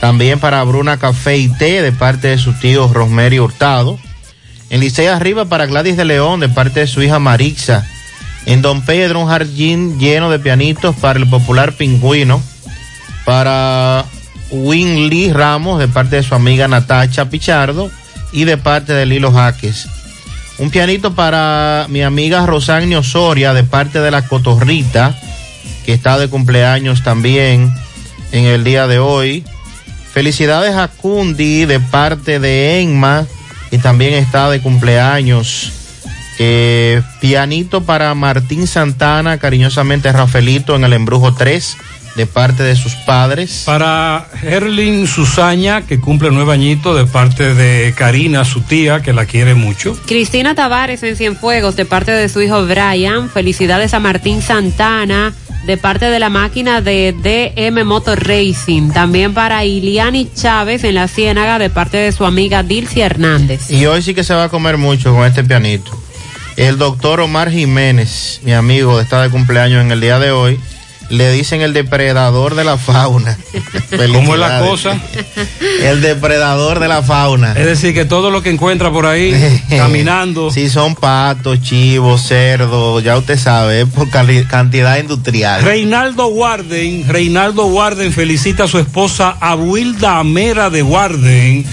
También 0.00 0.38
para 0.38 0.62
Bruna 0.64 0.98
Café 0.98 1.38
y 1.38 1.48
Té 1.48 1.80
de 1.80 1.92
parte 1.92 2.28
de 2.28 2.38
su 2.38 2.52
tío 2.52 2.86
Rosemary 2.92 3.38
Hurtado. 3.38 3.98
En 4.68 4.80
Licey 4.80 5.06
Arriba 5.06 5.46
para 5.46 5.66
Gladys 5.66 5.96
de 5.96 6.04
León 6.04 6.40
de 6.40 6.50
parte 6.50 6.80
de 6.80 6.86
su 6.86 7.02
hija 7.02 7.18
Marixa. 7.18 7.86
En 8.44 8.60
Don 8.60 8.82
Pedro 8.82 9.20
un 9.20 9.28
jardín 9.28 9.98
lleno 9.98 10.30
de 10.30 10.38
pianitos 10.38 10.94
para 10.96 11.18
el 11.18 11.28
popular 11.28 11.72
pingüino. 11.72 12.42
Para 13.24 14.04
Winley 14.52 15.32
Ramos 15.32 15.78
de 15.78 15.88
parte 15.88 16.16
de 16.16 16.22
su 16.22 16.34
amiga 16.34 16.68
Natacha 16.68 17.30
Pichardo 17.30 17.90
y 18.32 18.44
de 18.44 18.56
parte 18.56 18.92
de 18.92 19.06
Lilo 19.06 19.32
Jaques. 19.32 19.88
Un 20.58 20.70
pianito 20.70 21.14
para 21.14 21.86
mi 21.88 22.02
amiga 22.02 22.46
Rosanio 22.46 23.00
Osoria 23.00 23.54
de 23.54 23.64
parte 23.64 24.00
de 24.00 24.10
la 24.10 24.22
Cotorrita, 24.28 25.18
que 25.84 25.92
está 25.92 26.18
de 26.18 26.28
cumpleaños 26.28 27.02
también 27.02 27.72
en 28.30 28.44
el 28.44 28.62
día 28.62 28.86
de 28.86 28.98
hoy. 28.98 29.44
Felicidades 30.12 30.76
a 30.76 30.88
Cundi 30.88 31.64
de 31.64 31.80
parte 31.80 32.38
de 32.38 32.80
Enma, 32.80 33.26
que 33.70 33.78
también 33.78 34.14
está 34.14 34.50
de 34.50 34.60
cumpleaños 34.60 35.72
Eh, 36.38 37.02
pianito 37.20 37.82
para 37.82 38.14
Martín 38.14 38.66
Santana, 38.66 39.38
cariñosamente 39.38 40.10
Rafaelito 40.10 40.74
en 40.74 40.82
el 40.82 40.94
Embrujo 40.94 41.34
3, 41.34 41.76
de 42.16 42.26
parte 42.26 42.62
de 42.62 42.76
sus 42.76 42.94
padres. 42.94 43.62
Para 43.64 44.26
Herlin 44.42 45.06
Susaña, 45.06 45.82
que 45.82 45.98
cumple 46.00 46.30
nueve 46.30 46.52
añitos, 46.52 46.96
de 46.96 47.06
parte 47.06 47.54
de 47.54 47.94
Karina, 47.94 48.44
su 48.44 48.60
tía, 48.60 49.00
que 49.00 49.12
la 49.12 49.26
quiere 49.26 49.54
mucho. 49.54 49.96
Cristina 50.06 50.54
Tavares 50.54 51.02
en 51.02 51.16
Cienfuegos, 51.16 51.76
de 51.76 51.84
parte 51.84 52.12
de 52.12 52.28
su 52.28 52.42
hijo 52.42 52.66
Brian. 52.66 53.30
Felicidades 53.30 53.94
a 53.94 54.00
Martín 54.00 54.42
Santana, 54.42 55.32
de 55.66 55.76
parte 55.76 56.06
de 56.06 56.18
la 56.18 56.28
máquina 56.28 56.80
de 56.80 57.12
DM 57.12 57.84
Motor 57.84 58.26
Racing. 58.26 58.90
También 58.90 59.32
para 59.32 59.64
Iliani 59.64 60.28
Chávez 60.34 60.84
en 60.84 60.96
la 60.96 61.08
Ciénaga, 61.08 61.58
de 61.58 61.70
parte 61.70 61.96
de 61.96 62.12
su 62.12 62.24
amiga 62.24 62.62
Dilcia 62.62 63.06
Hernández. 63.06 63.70
Y 63.70 63.86
hoy 63.86 64.02
sí 64.02 64.14
que 64.14 64.24
se 64.24 64.34
va 64.34 64.44
a 64.44 64.48
comer 64.48 64.76
mucho 64.76 65.14
con 65.14 65.24
este 65.26 65.44
pianito. 65.44 65.92
El 66.56 66.76
doctor 66.76 67.20
Omar 67.20 67.50
Jiménez, 67.50 68.40
mi 68.44 68.52
amigo, 68.52 69.00
está 69.00 69.22
de 69.22 69.30
cumpleaños 69.30 69.80
en 69.80 69.90
el 69.90 70.00
día 70.00 70.18
de 70.18 70.32
hoy. 70.32 70.60
Le 71.12 71.30
dicen 71.30 71.60
el 71.60 71.74
depredador 71.74 72.54
de 72.54 72.64
la 72.64 72.78
fauna. 72.78 73.36
¿Cómo 74.12 74.32
es 74.32 74.40
la 74.40 74.60
cosa? 74.60 74.98
El 75.82 76.00
depredador 76.00 76.80
de 76.80 76.88
la 76.88 77.02
fauna. 77.02 77.52
Es 77.52 77.66
decir, 77.66 77.92
que 77.92 78.06
todo 78.06 78.30
lo 78.30 78.42
que 78.42 78.48
encuentra 78.48 78.90
por 78.90 79.04
ahí, 79.04 79.62
caminando. 79.68 80.50
Sí, 80.50 80.70
son 80.70 80.94
patos, 80.94 81.60
chivos, 81.60 82.22
cerdos, 82.22 83.04
ya 83.04 83.18
usted 83.18 83.38
sabe, 83.38 83.82
es 83.82 83.88
por 83.88 84.08
cantidad 84.08 84.96
industrial. 84.96 85.62
Reinaldo 85.62 86.28
Warden, 86.28 87.06
Reinaldo 87.06 87.66
Warden 87.66 88.10
felicita 88.10 88.64
a 88.64 88.68
su 88.68 88.78
esposa 88.78 89.36
Abuilda 89.38 90.18
Amera 90.18 90.70
de 90.70 90.82
Warden. 90.82 91.66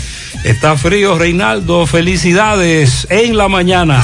Está 0.43 0.75
frío, 0.75 1.17
Reinaldo. 1.17 1.87
Felicidades 1.87 3.07
en 3.09 3.37
la 3.37 3.47
mañana. 3.47 4.03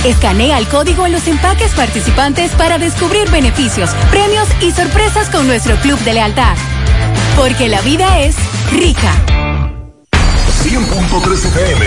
Escanea 0.05 0.59
el 0.59 0.67
código 0.67 1.07
en 1.07 1.13
los 1.13 1.27
empaques 1.29 1.71
participantes 1.73 2.51
para 2.53 2.79
descubrir 2.79 3.31
beneficios, 3.31 3.91
premios 4.11 4.49
y 4.61 4.73
sorpresas 4.73 5.29
con 5.31 5.47
nuestro 5.47 5.77
club 5.77 5.99
de 6.01 6.15
lealtad. 6.15 6.57
Porque 7.37 7.69
la 7.69 7.81
vida 7.83 8.21
es 8.21 8.35
rica. 8.73 9.13
100.3 10.65 11.47
FM, 11.47 11.87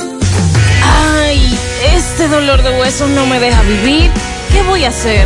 Ay, 0.83 1.57
este 1.95 2.27
dolor 2.27 2.61
de 2.63 2.77
huesos 2.77 3.09
no 3.11 3.25
me 3.25 3.39
deja 3.39 3.61
vivir. 3.61 4.11
¿Qué 4.51 4.61
voy 4.63 4.83
a 4.83 4.89
hacer? 4.89 5.25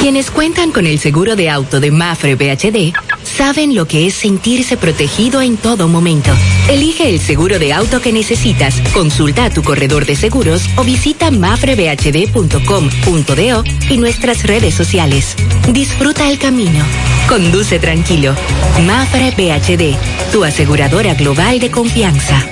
Quienes 0.00 0.30
cuentan 0.30 0.72
con 0.72 0.86
el 0.86 0.98
seguro 0.98 1.36
de 1.36 1.50
auto 1.50 1.80
de 1.80 1.90
Mafre 1.90 2.36
BHD 2.36 2.94
saben 3.24 3.74
lo 3.74 3.86
que 3.86 4.06
es 4.06 4.14
sentirse 4.14 4.76
protegido 4.76 5.42
en 5.42 5.56
todo 5.56 5.88
momento. 5.88 6.30
Elige 6.68 7.08
el 7.08 7.20
seguro 7.20 7.58
de 7.58 7.72
auto 7.72 8.00
que 8.00 8.12
necesitas, 8.12 8.80
consulta 8.92 9.46
a 9.46 9.50
tu 9.50 9.62
corredor 9.62 10.06
de 10.06 10.14
seguros 10.14 10.62
o 10.76 10.84
visita 10.84 11.30
mafrebhd.com.do 11.30 13.64
y 13.90 13.98
nuestras 13.98 14.44
redes 14.44 14.74
sociales. 14.74 15.34
Disfruta 15.72 16.30
el 16.30 16.38
camino. 16.38 16.84
Conduce 17.28 17.78
tranquilo. 17.78 18.34
Mafre 18.86 19.32
BHD, 19.32 19.96
tu 20.32 20.44
aseguradora 20.44 21.14
global 21.14 21.58
de 21.58 21.70
confianza. 21.70 22.46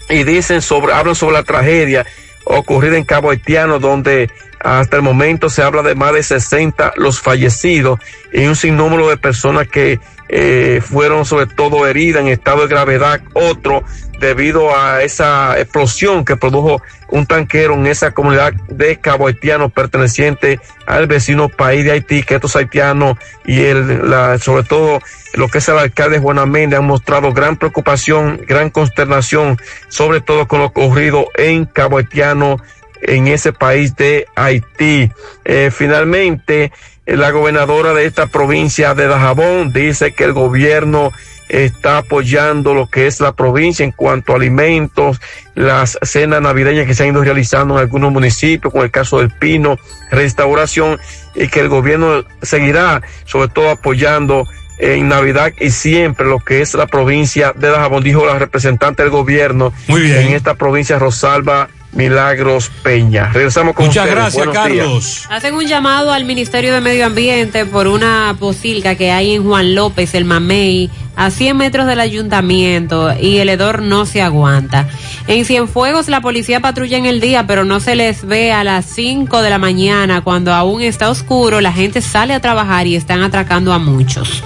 y 0.08 0.24
dicen 0.24 0.62
sobre, 0.62 0.92
hablan 0.92 1.14
sobre 1.14 1.34
la 1.34 1.42
tragedia 1.42 2.06
ocurrida 2.50 2.96
en 2.96 3.04
Cabo 3.04 3.30
Haitiano, 3.30 3.78
donde 3.78 4.30
hasta 4.60 4.96
el 4.96 5.02
momento 5.02 5.48
se 5.48 5.62
habla 5.62 5.82
de 5.82 5.94
más 5.94 6.12
de 6.12 6.22
60 6.22 6.92
los 6.96 7.20
fallecidos 7.20 7.98
y 8.32 8.44
un 8.46 8.56
sinnúmero 8.56 9.08
de 9.08 9.16
personas 9.16 9.68
que 9.68 9.98
eh, 10.32 10.80
fueron 10.80 11.24
sobre 11.24 11.46
todo 11.46 11.88
heridas 11.88 12.22
en 12.22 12.28
estado 12.28 12.62
de 12.62 12.68
gravedad, 12.68 13.20
otro 13.32 13.82
debido 14.20 14.76
a 14.76 15.02
esa 15.02 15.58
explosión 15.58 16.24
que 16.24 16.36
produjo 16.36 16.80
un 17.08 17.26
tanquero 17.26 17.74
en 17.74 17.86
esa 17.86 18.12
comunidad 18.12 18.52
de 18.68 19.00
Cabo 19.00 19.28
perteneciente 19.74 20.60
al 20.86 21.08
vecino 21.08 21.48
país 21.48 21.84
de 21.84 21.92
Haití, 21.92 22.22
que 22.22 22.36
estos 22.36 22.54
haitianos 22.54 23.18
y 23.44 23.62
el, 23.62 24.08
la, 24.08 24.38
sobre 24.38 24.62
todo 24.62 25.00
lo 25.34 25.48
que 25.48 25.58
es 25.58 25.68
el 25.68 25.78
alcalde 25.78 26.20
Juan 26.20 26.38
Améndez 26.38 26.78
han 26.78 26.86
mostrado 26.86 27.32
gran 27.32 27.56
preocupación, 27.56 28.40
gran 28.46 28.70
consternación, 28.70 29.58
sobre 29.88 30.20
todo 30.20 30.46
con 30.46 30.60
lo 30.60 30.66
ocurrido 30.66 31.26
en 31.36 31.64
Cabo 31.64 31.98
Haitiano, 31.98 32.58
en 33.02 33.26
ese 33.26 33.52
país 33.52 33.96
de 33.96 34.26
Haití. 34.36 35.10
Eh, 35.44 35.70
finalmente, 35.72 36.70
la 37.16 37.30
gobernadora 37.30 37.92
de 37.92 38.06
esta 38.06 38.26
provincia 38.26 38.94
de 38.94 39.06
Dajabón 39.06 39.72
dice 39.72 40.12
que 40.12 40.24
el 40.24 40.32
gobierno 40.32 41.12
está 41.48 41.98
apoyando 41.98 42.74
lo 42.74 42.86
que 42.86 43.08
es 43.08 43.20
la 43.20 43.32
provincia 43.32 43.84
en 43.84 43.90
cuanto 43.90 44.32
a 44.32 44.36
alimentos, 44.36 45.20
las 45.56 45.98
cenas 46.02 46.40
navideñas 46.40 46.86
que 46.86 46.94
se 46.94 47.02
han 47.02 47.10
ido 47.10 47.24
realizando 47.24 47.74
en 47.74 47.80
algunos 47.80 48.12
municipios, 48.12 48.72
con 48.72 48.82
el 48.82 48.92
caso 48.92 49.18
del 49.18 49.30
Pino, 49.30 49.76
restauración, 50.12 51.00
y 51.34 51.48
que 51.48 51.60
el 51.60 51.68
gobierno 51.68 52.24
seguirá 52.42 53.02
sobre 53.24 53.48
todo 53.48 53.70
apoyando 53.70 54.46
en 54.78 55.08
Navidad 55.08 55.52
y 55.60 55.70
siempre 55.70 56.26
lo 56.26 56.38
que 56.38 56.62
es 56.62 56.74
la 56.74 56.86
provincia 56.86 57.52
de 57.54 57.68
Dajabón, 57.68 58.02
dijo 58.02 58.24
la 58.24 58.38
representante 58.38 59.02
del 59.02 59.10
gobierno 59.10 59.72
en 59.88 60.32
esta 60.32 60.54
provincia, 60.54 60.98
Rosalba 60.98 61.68
Milagros 61.92 62.70
Peña. 62.82 63.30
Regresamos 63.32 63.74
con 63.74 63.86
Muchas 63.86 64.04
ustedes. 64.04 64.16
gracias, 64.16 64.46
Buenos 64.46 64.66
días. 64.66 64.84
Carlos. 64.86 65.26
Hacen 65.28 65.54
un 65.54 65.66
llamado 65.66 66.12
al 66.12 66.24
Ministerio 66.24 66.72
de 66.72 66.80
Medio 66.80 67.06
Ambiente 67.06 67.66
por 67.66 67.88
una 67.88 68.36
posilga 68.38 68.94
que 68.94 69.10
hay 69.10 69.34
en 69.34 69.44
Juan 69.44 69.74
López, 69.74 70.14
el 70.14 70.24
Mamey, 70.24 70.88
a 71.16 71.30
100 71.30 71.56
metros 71.56 71.86
del 71.86 71.98
ayuntamiento 72.00 73.12
y 73.18 73.38
el 73.38 73.48
hedor 73.48 73.82
no 73.82 74.06
se 74.06 74.22
aguanta. 74.22 74.88
En 75.26 75.44
Cienfuegos 75.44 76.08
la 76.08 76.20
policía 76.20 76.60
patrulla 76.60 76.96
en 76.96 77.06
el 77.06 77.20
día, 77.20 77.46
pero 77.46 77.64
no 77.64 77.80
se 77.80 77.96
les 77.96 78.24
ve 78.24 78.52
a 78.52 78.62
las 78.62 78.86
5 78.86 79.42
de 79.42 79.50
la 79.50 79.58
mañana 79.58 80.22
cuando 80.22 80.54
aún 80.54 80.82
está 80.82 81.10
oscuro, 81.10 81.60
la 81.60 81.72
gente 81.72 82.00
sale 82.00 82.34
a 82.34 82.40
trabajar 82.40 82.86
y 82.86 82.94
están 82.94 83.22
atracando 83.22 83.72
a 83.72 83.78
muchos. 83.78 84.42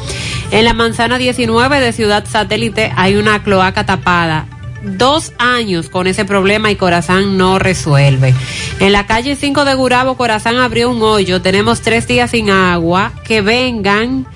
En 0.51 0.65
la 0.65 0.73
manzana 0.73 1.19
19 1.19 1.81
de 1.81 1.93
Ciudad 1.93 2.25
Satélite 2.27 2.93
hay 2.97 3.17
una 3.17 3.43
cloaca 3.43 3.85
tapada 3.85 4.47
dos 4.85 5.33
años 5.39 5.89
con 5.89 6.07
ese 6.07 6.25
problema 6.25 6.71
y 6.71 6.77
Corazán 6.77 7.37
no 7.37 7.59
resuelve. 7.59 8.35
En 8.81 8.93
la 8.93 9.07
calle 9.07 9.37
5 9.37 9.65
de 9.65 9.75
Gurabo, 9.75 10.17
Corazán 10.17 10.57
abrió 10.59 10.91
un 10.91 11.03
hoyo. 11.03 11.43
Tenemos 11.43 11.81
tres 11.81 12.07
días 12.07 12.31
sin 12.31 12.51
agua. 12.51 13.13
Que 13.25 13.41
vengan, 13.41 14.27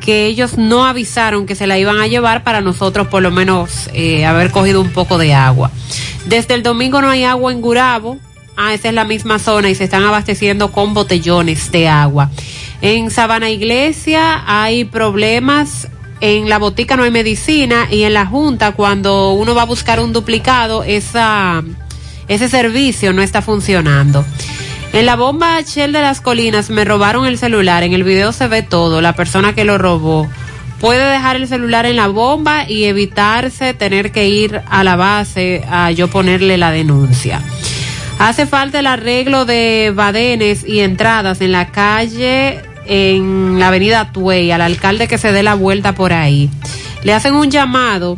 que 0.00 0.26
ellos 0.26 0.58
no 0.58 0.84
avisaron 0.84 1.46
que 1.46 1.54
se 1.54 1.66
la 1.66 1.78
iban 1.78 2.00
a 2.00 2.06
llevar 2.06 2.42
para 2.42 2.60
nosotros 2.60 3.06
por 3.06 3.22
lo 3.22 3.30
menos 3.30 3.88
eh, 3.94 4.26
haber 4.26 4.50
cogido 4.50 4.80
un 4.80 4.90
poco 4.90 5.16
de 5.16 5.32
agua. 5.32 5.70
Desde 6.26 6.54
el 6.54 6.62
domingo 6.62 7.00
no 7.00 7.08
hay 7.08 7.24
agua 7.24 7.52
en 7.52 7.60
Gurabo. 7.60 8.18
Ah, 8.56 8.74
esa 8.74 8.88
es 8.88 8.94
la 8.94 9.04
misma 9.04 9.38
zona 9.38 9.70
y 9.70 9.74
se 9.74 9.84
están 9.84 10.02
abasteciendo 10.04 10.72
con 10.72 10.92
botellones 10.92 11.72
de 11.72 11.88
agua. 11.88 12.30
En 12.82 13.10
Sabana 13.10 13.48
Iglesia 13.48 14.42
hay 14.46 14.84
problemas 14.84 15.88
en 16.22 16.48
la 16.48 16.58
botica 16.58 16.96
no 16.96 17.02
hay 17.02 17.10
medicina 17.10 17.88
y 17.90 18.04
en 18.04 18.14
la 18.14 18.26
junta 18.26 18.72
cuando 18.72 19.32
uno 19.32 19.56
va 19.56 19.62
a 19.62 19.66
buscar 19.66 19.98
un 19.98 20.12
duplicado 20.12 20.84
esa 20.84 21.64
ese 22.28 22.48
servicio 22.48 23.12
no 23.12 23.22
está 23.22 23.42
funcionando. 23.42 24.24
En 24.92 25.04
la 25.04 25.16
bomba 25.16 25.60
Shell 25.60 25.92
de 25.92 26.00
las 26.00 26.20
colinas 26.20 26.70
me 26.70 26.84
robaron 26.84 27.26
el 27.26 27.38
celular, 27.38 27.82
en 27.82 27.92
el 27.92 28.04
video 28.04 28.32
se 28.32 28.46
ve 28.46 28.62
todo, 28.62 29.00
la 29.00 29.14
persona 29.14 29.52
que 29.54 29.64
lo 29.64 29.78
robó 29.78 30.28
puede 30.80 31.04
dejar 31.10 31.36
el 31.36 31.48
celular 31.48 31.86
en 31.86 31.96
la 31.96 32.06
bomba 32.06 32.70
y 32.70 32.84
evitarse 32.84 33.74
tener 33.74 34.12
que 34.12 34.28
ir 34.28 34.62
a 34.68 34.84
la 34.84 34.94
base 34.94 35.64
a 35.68 35.90
yo 35.90 36.08
ponerle 36.08 36.56
la 36.56 36.70
denuncia. 36.70 37.42
Hace 38.20 38.46
falta 38.46 38.78
el 38.78 38.86
arreglo 38.86 39.44
de 39.44 39.92
badenes 39.92 40.64
y 40.64 40.80
entradas 40.80 41.40
en 41.40 41.50
la 41.50 41.72
calle 41.72 42.62
en 42.86 43.58
la 43.58 43.68
avenida 43.68 44.12
Tuey, 44.12 44.50
al 44.50 44.60
alcalde 44.60 45.08
que 45.08 45.18
se 45.18 45.32
dé 45.32 45.42
la 45.42 45.54
vuelta 45.54 45.94
por 45.94 46.12
ahí. 46.12 46.50
Le 47.02 47.12
hacen 47.12 47.34
un 47.34 47.50
llamado 47.50 48.16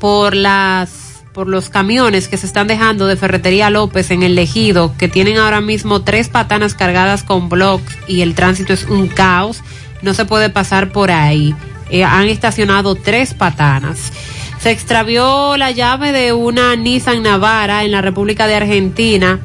por 0.00 0.34
las 0.34 1.06
por 1.32 1.46
los 1.46 1.68
camiones 1.68 2.26
que 2.26 2.36
se 2.36 2.46
están 2.46 2.66
dejando 2.66 3.06
de 3.06 3.14
Ferretería 3.14 3.70
López 3.70 4.10
en 4.10 4.24
el 4.24 4.34
Legido, 4.34 4.92
que 4.98 5.06
tienen 5.06 5.36
ahora 5.36 5.60
mismo 5.60 6.02
tres 6.02 6.28
patanas 6.28 6.74
cargadas 6.74 7.22
con 7.22 7.48
blocks 7.48 7.96
y 8.08 8.22
el 8.22 8.34
tránsito 8.34 8.72
es 8.72 8.86
un 8.86 9.06
caos, 9.06 9.62
no 10.02 10.14
se 10.14 10.24
puede 10.24 10.50
pasar 10.50 10.90
por 10.90 11.12
ahí. 11.12 11.54
Eh, 11.90 12.02
han 12.02 12.26
estacionado 12.28 12.96
tres 12.96 13.34
patanas. 13.34 14.12
Se 14.60 14.72
extravió 14.72 15.56
la 15.56 15.70
llave 15.70 16.10
de 16.10 16.32
una 16.32 16.74
Nissan 16.74 17.22
Navara 17.22 17.84
en 17.84 17.92
la 17.92 18.02
República 18.02 18.48
de 18.48 18.56
Argentina. 18.56 19.38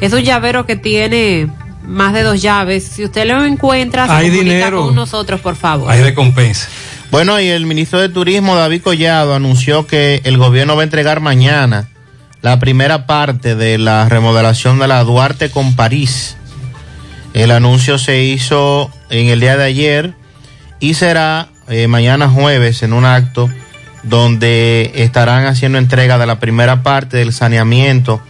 Es 0.00 0.12
un 0.12 0.22
llavero 0.22 0.66
que 0.66 0.76
tiene 0.76 1.48
más 1.90 2.12
de 2.14 2.22
dos 2.22 2.40
llaves. 2.40 2.84
Si 2.84 3.04
usted 3.04 3.26
lo 3.26 3.44
encuentra, 3.44 4.06
se 4.06 4.12
Hay 4.12 4.30
dinero. 4.30 4.86
con 4.86 4.94
nosotros, 4.94 5.40
por 5.40 5.56
favor. 5.56 5.90
Hay 5.90 6.02
recompensa. 6.02 6.68
Bueno, 7.10 7.40
y 7.40 7.48
el 7.48 7.66
ministro 7.66 8.00
de 8.00 8.08
Turismo, 8.08 8.54
David 8.54 8.82
Collado, 8.82 9.34
anunció 9.34 9.86
que 9.86 10.20
el 10.24 10.38
gobierno 10.38 10.76
va 10.76 10.82
a 10.82 10.84
entregar 10.84 11.20
mañana 11.20 11.88
la 12.40 12.60
primera 12.60 13.06
parte 13.06 13.56
de 13.56 13.76
la 13.78 14.08
remodelación 14.08 14.78
de 14.78 14.86
la 14.86 15.02
Duarte 15.02 15.50
con 15.50 15.74
París. 15.74 16.36
El 17.34 17.50
anuncio 17.50 17.98
se 17.98 18.22
hizo 18.22 18.90
en 19.10 19.26
el 19.26 19.40
día 19.40 19.56
de 19.56 19.64
ayer 19.64 20.14
y 20.78 20.94
será 20.94 21.48
eh, 21.68 21.88
mañana 21.88 22.28
jueves 22.28 22.82
en 22.84 22.92
un 22.92 23.04
acto 23.04 23.50
donde 24.04 24.92
estarán 24.94 25.46
haciendo 25.46 25.78
entrega 25.78 26.18
de 26.18 26.26
la 26.26 26.38
primera 26.38 26.82
parte 26.82 27.16
del 27.18 27.32
saneamiento 27.32 28.20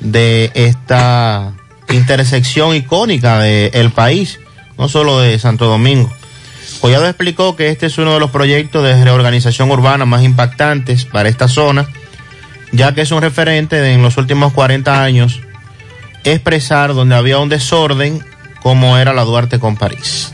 de 0.00 0.50
esta 0.54 1.52
intersección 1.90 2.74
icónica 2.74 3.40
del 3.40 3.90
país, 3.90 4.40
no 4.78 4.88
solo 4.88 5.20
de 5.20 5.38
Santo 5.38 5.66
Domingo. 5.66 6.12
Collado 6.80 7.06
explicó 7.06 7.54
que 7.54 7.68
este 7.68 7.86
es 7.86 7.98
uno 7.98 8.14
de 8.14 8.20
los 8.20 8.30
proyectos 8.30 8.82
de 8.82 9.04
reorganización 9.04 9.70
urbana 9.70 10.04
más 10.04 10.22
impactantes 10.22 11.04
para 11.04 11.28
esta 11.28 11.48
zona, 11.48 11.86
ya 12.72 12.94
que 12.94 13.02
es 13.02 13.10
un 13.12 13.22
referente 13.22 13.80
de 13.80 13.92
en 13.92 14.02
los 14.02 14.16
últimos 14.16 14.52
40 14.52 15.02
años 15.02 15.40
expresar 16.24 16.94
donde 16.94 17.14
había 17.14 17.38
un 17.38 17.48
desorden 17.48 18.24
como 18.62 18.96
era 18.96 19.12
la 19.12 19.24
Duarte 19.24 19.58
con 19.58 19.76
París. 19.76 20.32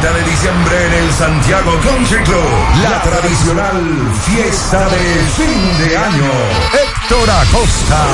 30 0.00 0.12
de 0.12 0.30
diciembre 0.30 0.86
en 0.86 0.92
el 0.92 1.12
Santiago 1.12 1.80
Country 1.80 2.22
Club, 2.24 2.44
la 2.82 3.00
tradicional 3.02 4.12
fiesta 4.26 4.88
de 4.90 5.24
fin 5.36 5.78
de 5.78 5.96
año. 5.96 6.32
Héctor 6.72 7.30
Acosta, 7.30 8.04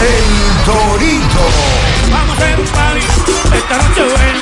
el 0.00 0.64
Torito. 0.64 1.44
Vamos 2.10 2.38
a 2.38 2.42
hacer 2.42 2.60
un 2.60 2.66
party, 2.66 3.06
esta 3.54 3.76
noche 3.76 4.02
buena. 4.04 4.40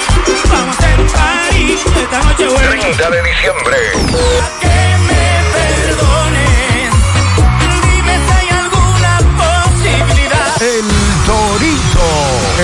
Vamos 0.50 0.76
a 0.76 0.78
hacer 0.78 1.00
un 1.00 1.06
party, 1.08 1.78
esta 2.00 2.18
noche 2.22 2.46
buena. 2.48 2.80
30 2.80 3.10
de 3.10 3.22
diciembre. 3.22 3.76
Que 4.60 4.96
me 5.08 5.26
perdonen. 5.54 6.90
Dime 7.82 8.14
si 8.24 8.32
hay 8.38 8.48
alguna 8.50 9.18
posibilidad. 9.42 10.62
El 10.62 10.86
Torito 11.26 12.08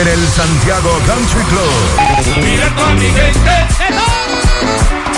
en 0.00 0.08
el 0.08 0.28
Santiago 0.28 1.00
Country 1.06 1.42
Club. 1.44 2.44
Mira 2.44 2.68
con 2.76 2.94
mi 2.96 3.06
gente. 3.06 4.19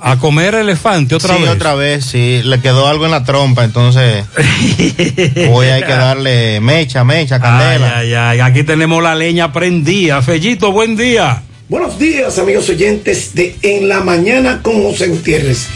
A 0.00 0.18
comer 0.18 0.54
elefante 0.54 1.14
otra 1.14 1.36
sí, 1.36 1.42
vez. 1.42 1.50
otra 1.50 1.74
vez, 1.74 2.04
sí. 2.04 2.40
Le 2.44 2.60
quedó 2.60 2.86
algo 2.86 3.04
en 3.04 3.10
la 3.10 3.24
trompa, 3.24 3.64
entonces 3.64 4.24
hoy 5.50 5.66
hay 5.66 5.82
que 5.82 5.92
darle 5.92 6.60
mecha, 6.60 7.04
mecha, 7.04 7.40
candela. 7.40 7.98
Ay, 7.98 8.14
ay, 8.14 8.14
ay. 8.14 8.40
Aquí 8.40 8.62
tenemos 8.62 9.02
la 9.02 9.14
leña 9.14 9.52
prendida. 9.52 10.22
Fellito, 10.22 10.72
buen 10.72 10.96
día. 10.96 11.42
Buenos 11.68 11.98
días, 11.98 12.38
amigos 12.38 12.68
oyentes 12.70 13.34
de 13.34 13.56
En 13.60 13.88
la 13.88 14.00
Mañana 14.00 14.62
con 14.62 14.82
José 14.82 15.08
Gutiérrez. 15.08 15.66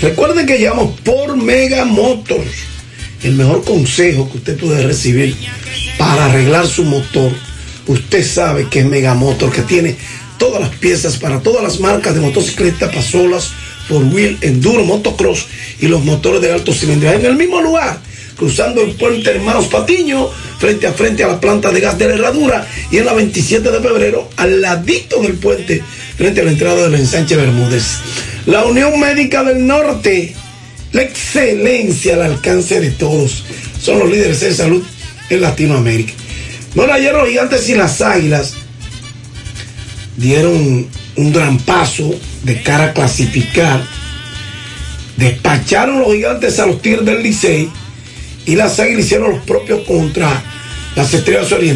Recuerden 0.00 0.46
que 0.46 0.60
llamamos 0.60 1.00
por 1.00 1.36
Mega 1.36 1.84
Motors, 1.84 2.46
el 3.22 3.32
mejor 3.34 3.64
consejo 3.64 4.30
que 4.30 4.38
usted 4.38 4.58
puede 4.58 4.86
recibir 4.86 5.36
para 5.98 6.26
arreglar 6.26 6.66
su 6.66 6.84
motor. 6.84 7.32
Usted 7.86 8.24
sabe 8.24 8.68
que 8.68 8.80
es 8.80 8.86
Mega 8.86 9.14
Motors, 9.14 9.52
que 9.52 9.62
tiene 9.62 9.96
todas 10.42 10.60
las 10.60 10.70
piezas 10.70 11.18
para 11.18 11.38
todas 11.38 11.62
las 11.62 11.78
marcas 11.78 12.16
de 12.16 12.20
motocicletas, 12.20 12.92
pasolas, 12.92 13.52
por 13.88 14.02
wheel, 14.02 14.36
enduro, 14.40 14.82
motocross 14.82 15.46
y 15.78 15.86
los 15.86 16.02
motores 16.04 16.40
de 16.40 16.52
alto 16.52 16.74
cilindraje 16.74 17.20
en 17.20 17.26
el 17.26 17.36
mismo 17.36 17.62
lugar, 17.62 18.00
cruzando 18.36 18.80
el 18.80 18.90
puente 18.96 19.30
Hermanos 19.30 19.68
Patiño, 19.68 20.28
frente 20.58 20.88
a 20.88 20.94
frente 20.94 21.22
a 21.22 21.28
la 21.28 21.38
planta 21.38 21.70
de 21.70 21.78
gas 21.78 21.96
de 21.96 22.08
la 22.08 22.14
herradura 22.14 22.66
y 22.90 22.98
en 22.98 23.04
la 23.04 23.12
27 23.12 23.70
de 23.70 23.80
febrero, 23.80 24.30
al 24.36 24.60
ladito 24.60 25.22
del 25.22 25.34
puente, 25.34 25.80
frente 26.16 26.40
a 26.40 26.44
la 26.44 26.50
entrada 26.50 26.88
del 26.88 26.96
ensanche 26.96 27.36
Bermúdez. 27.36 27.98
La 28.46 28.64
Unión 28.64 28.98
Médica 28.98 29.44
del 29.44 29.64
Norte, 29.64 30.34
La 30.90 31.02
excelencia 31.02 32.14
al 32.14 32.22
alcance 32.22 32.80
de 32.80 32.90
todos. 32.90 33.44
Son 33.80 34.00
los 34.00 34.10
líderes 34.10 34.42
en 34.42 34.56
salud 34.56 34.82
en 35.30 35.40
Latinoamérica. 35.40 36.14
Bueno, 36.74 36.94
ayer 36.94 37.14
los 37.14 37.28
gigantes 37.28 37.68
y 37.68 37.76
las 37.76 38.00
águilas 38.00 38.56
dieron 40.22 40.86
un 41.16 41.32
gran 41.32 41.58
paso 41.58 42.14
de 42.44 42.62
cara 42.62 42.84
a 42.84 42.92
clasificar. 42.92 43.82
Despacharon 45.16 46.00
los 46.00 46.14
gigantes 46.14 46.58
a 46.58 46.66
los 46.66 46.80
Tigres 46.80 47.04
del 47.04 47.22
Licey 47.22 47.68
y 48.46 48.56
las 48.56 48.78
águilas 48.80 49.04
hicieron 49.04 49.32
los 49.32 49.44
propios 49.44 49.82
contra 49.86 50.42
las 50.94 51.12
estrellas 51.12 51.50
orientales. 51.52 51.70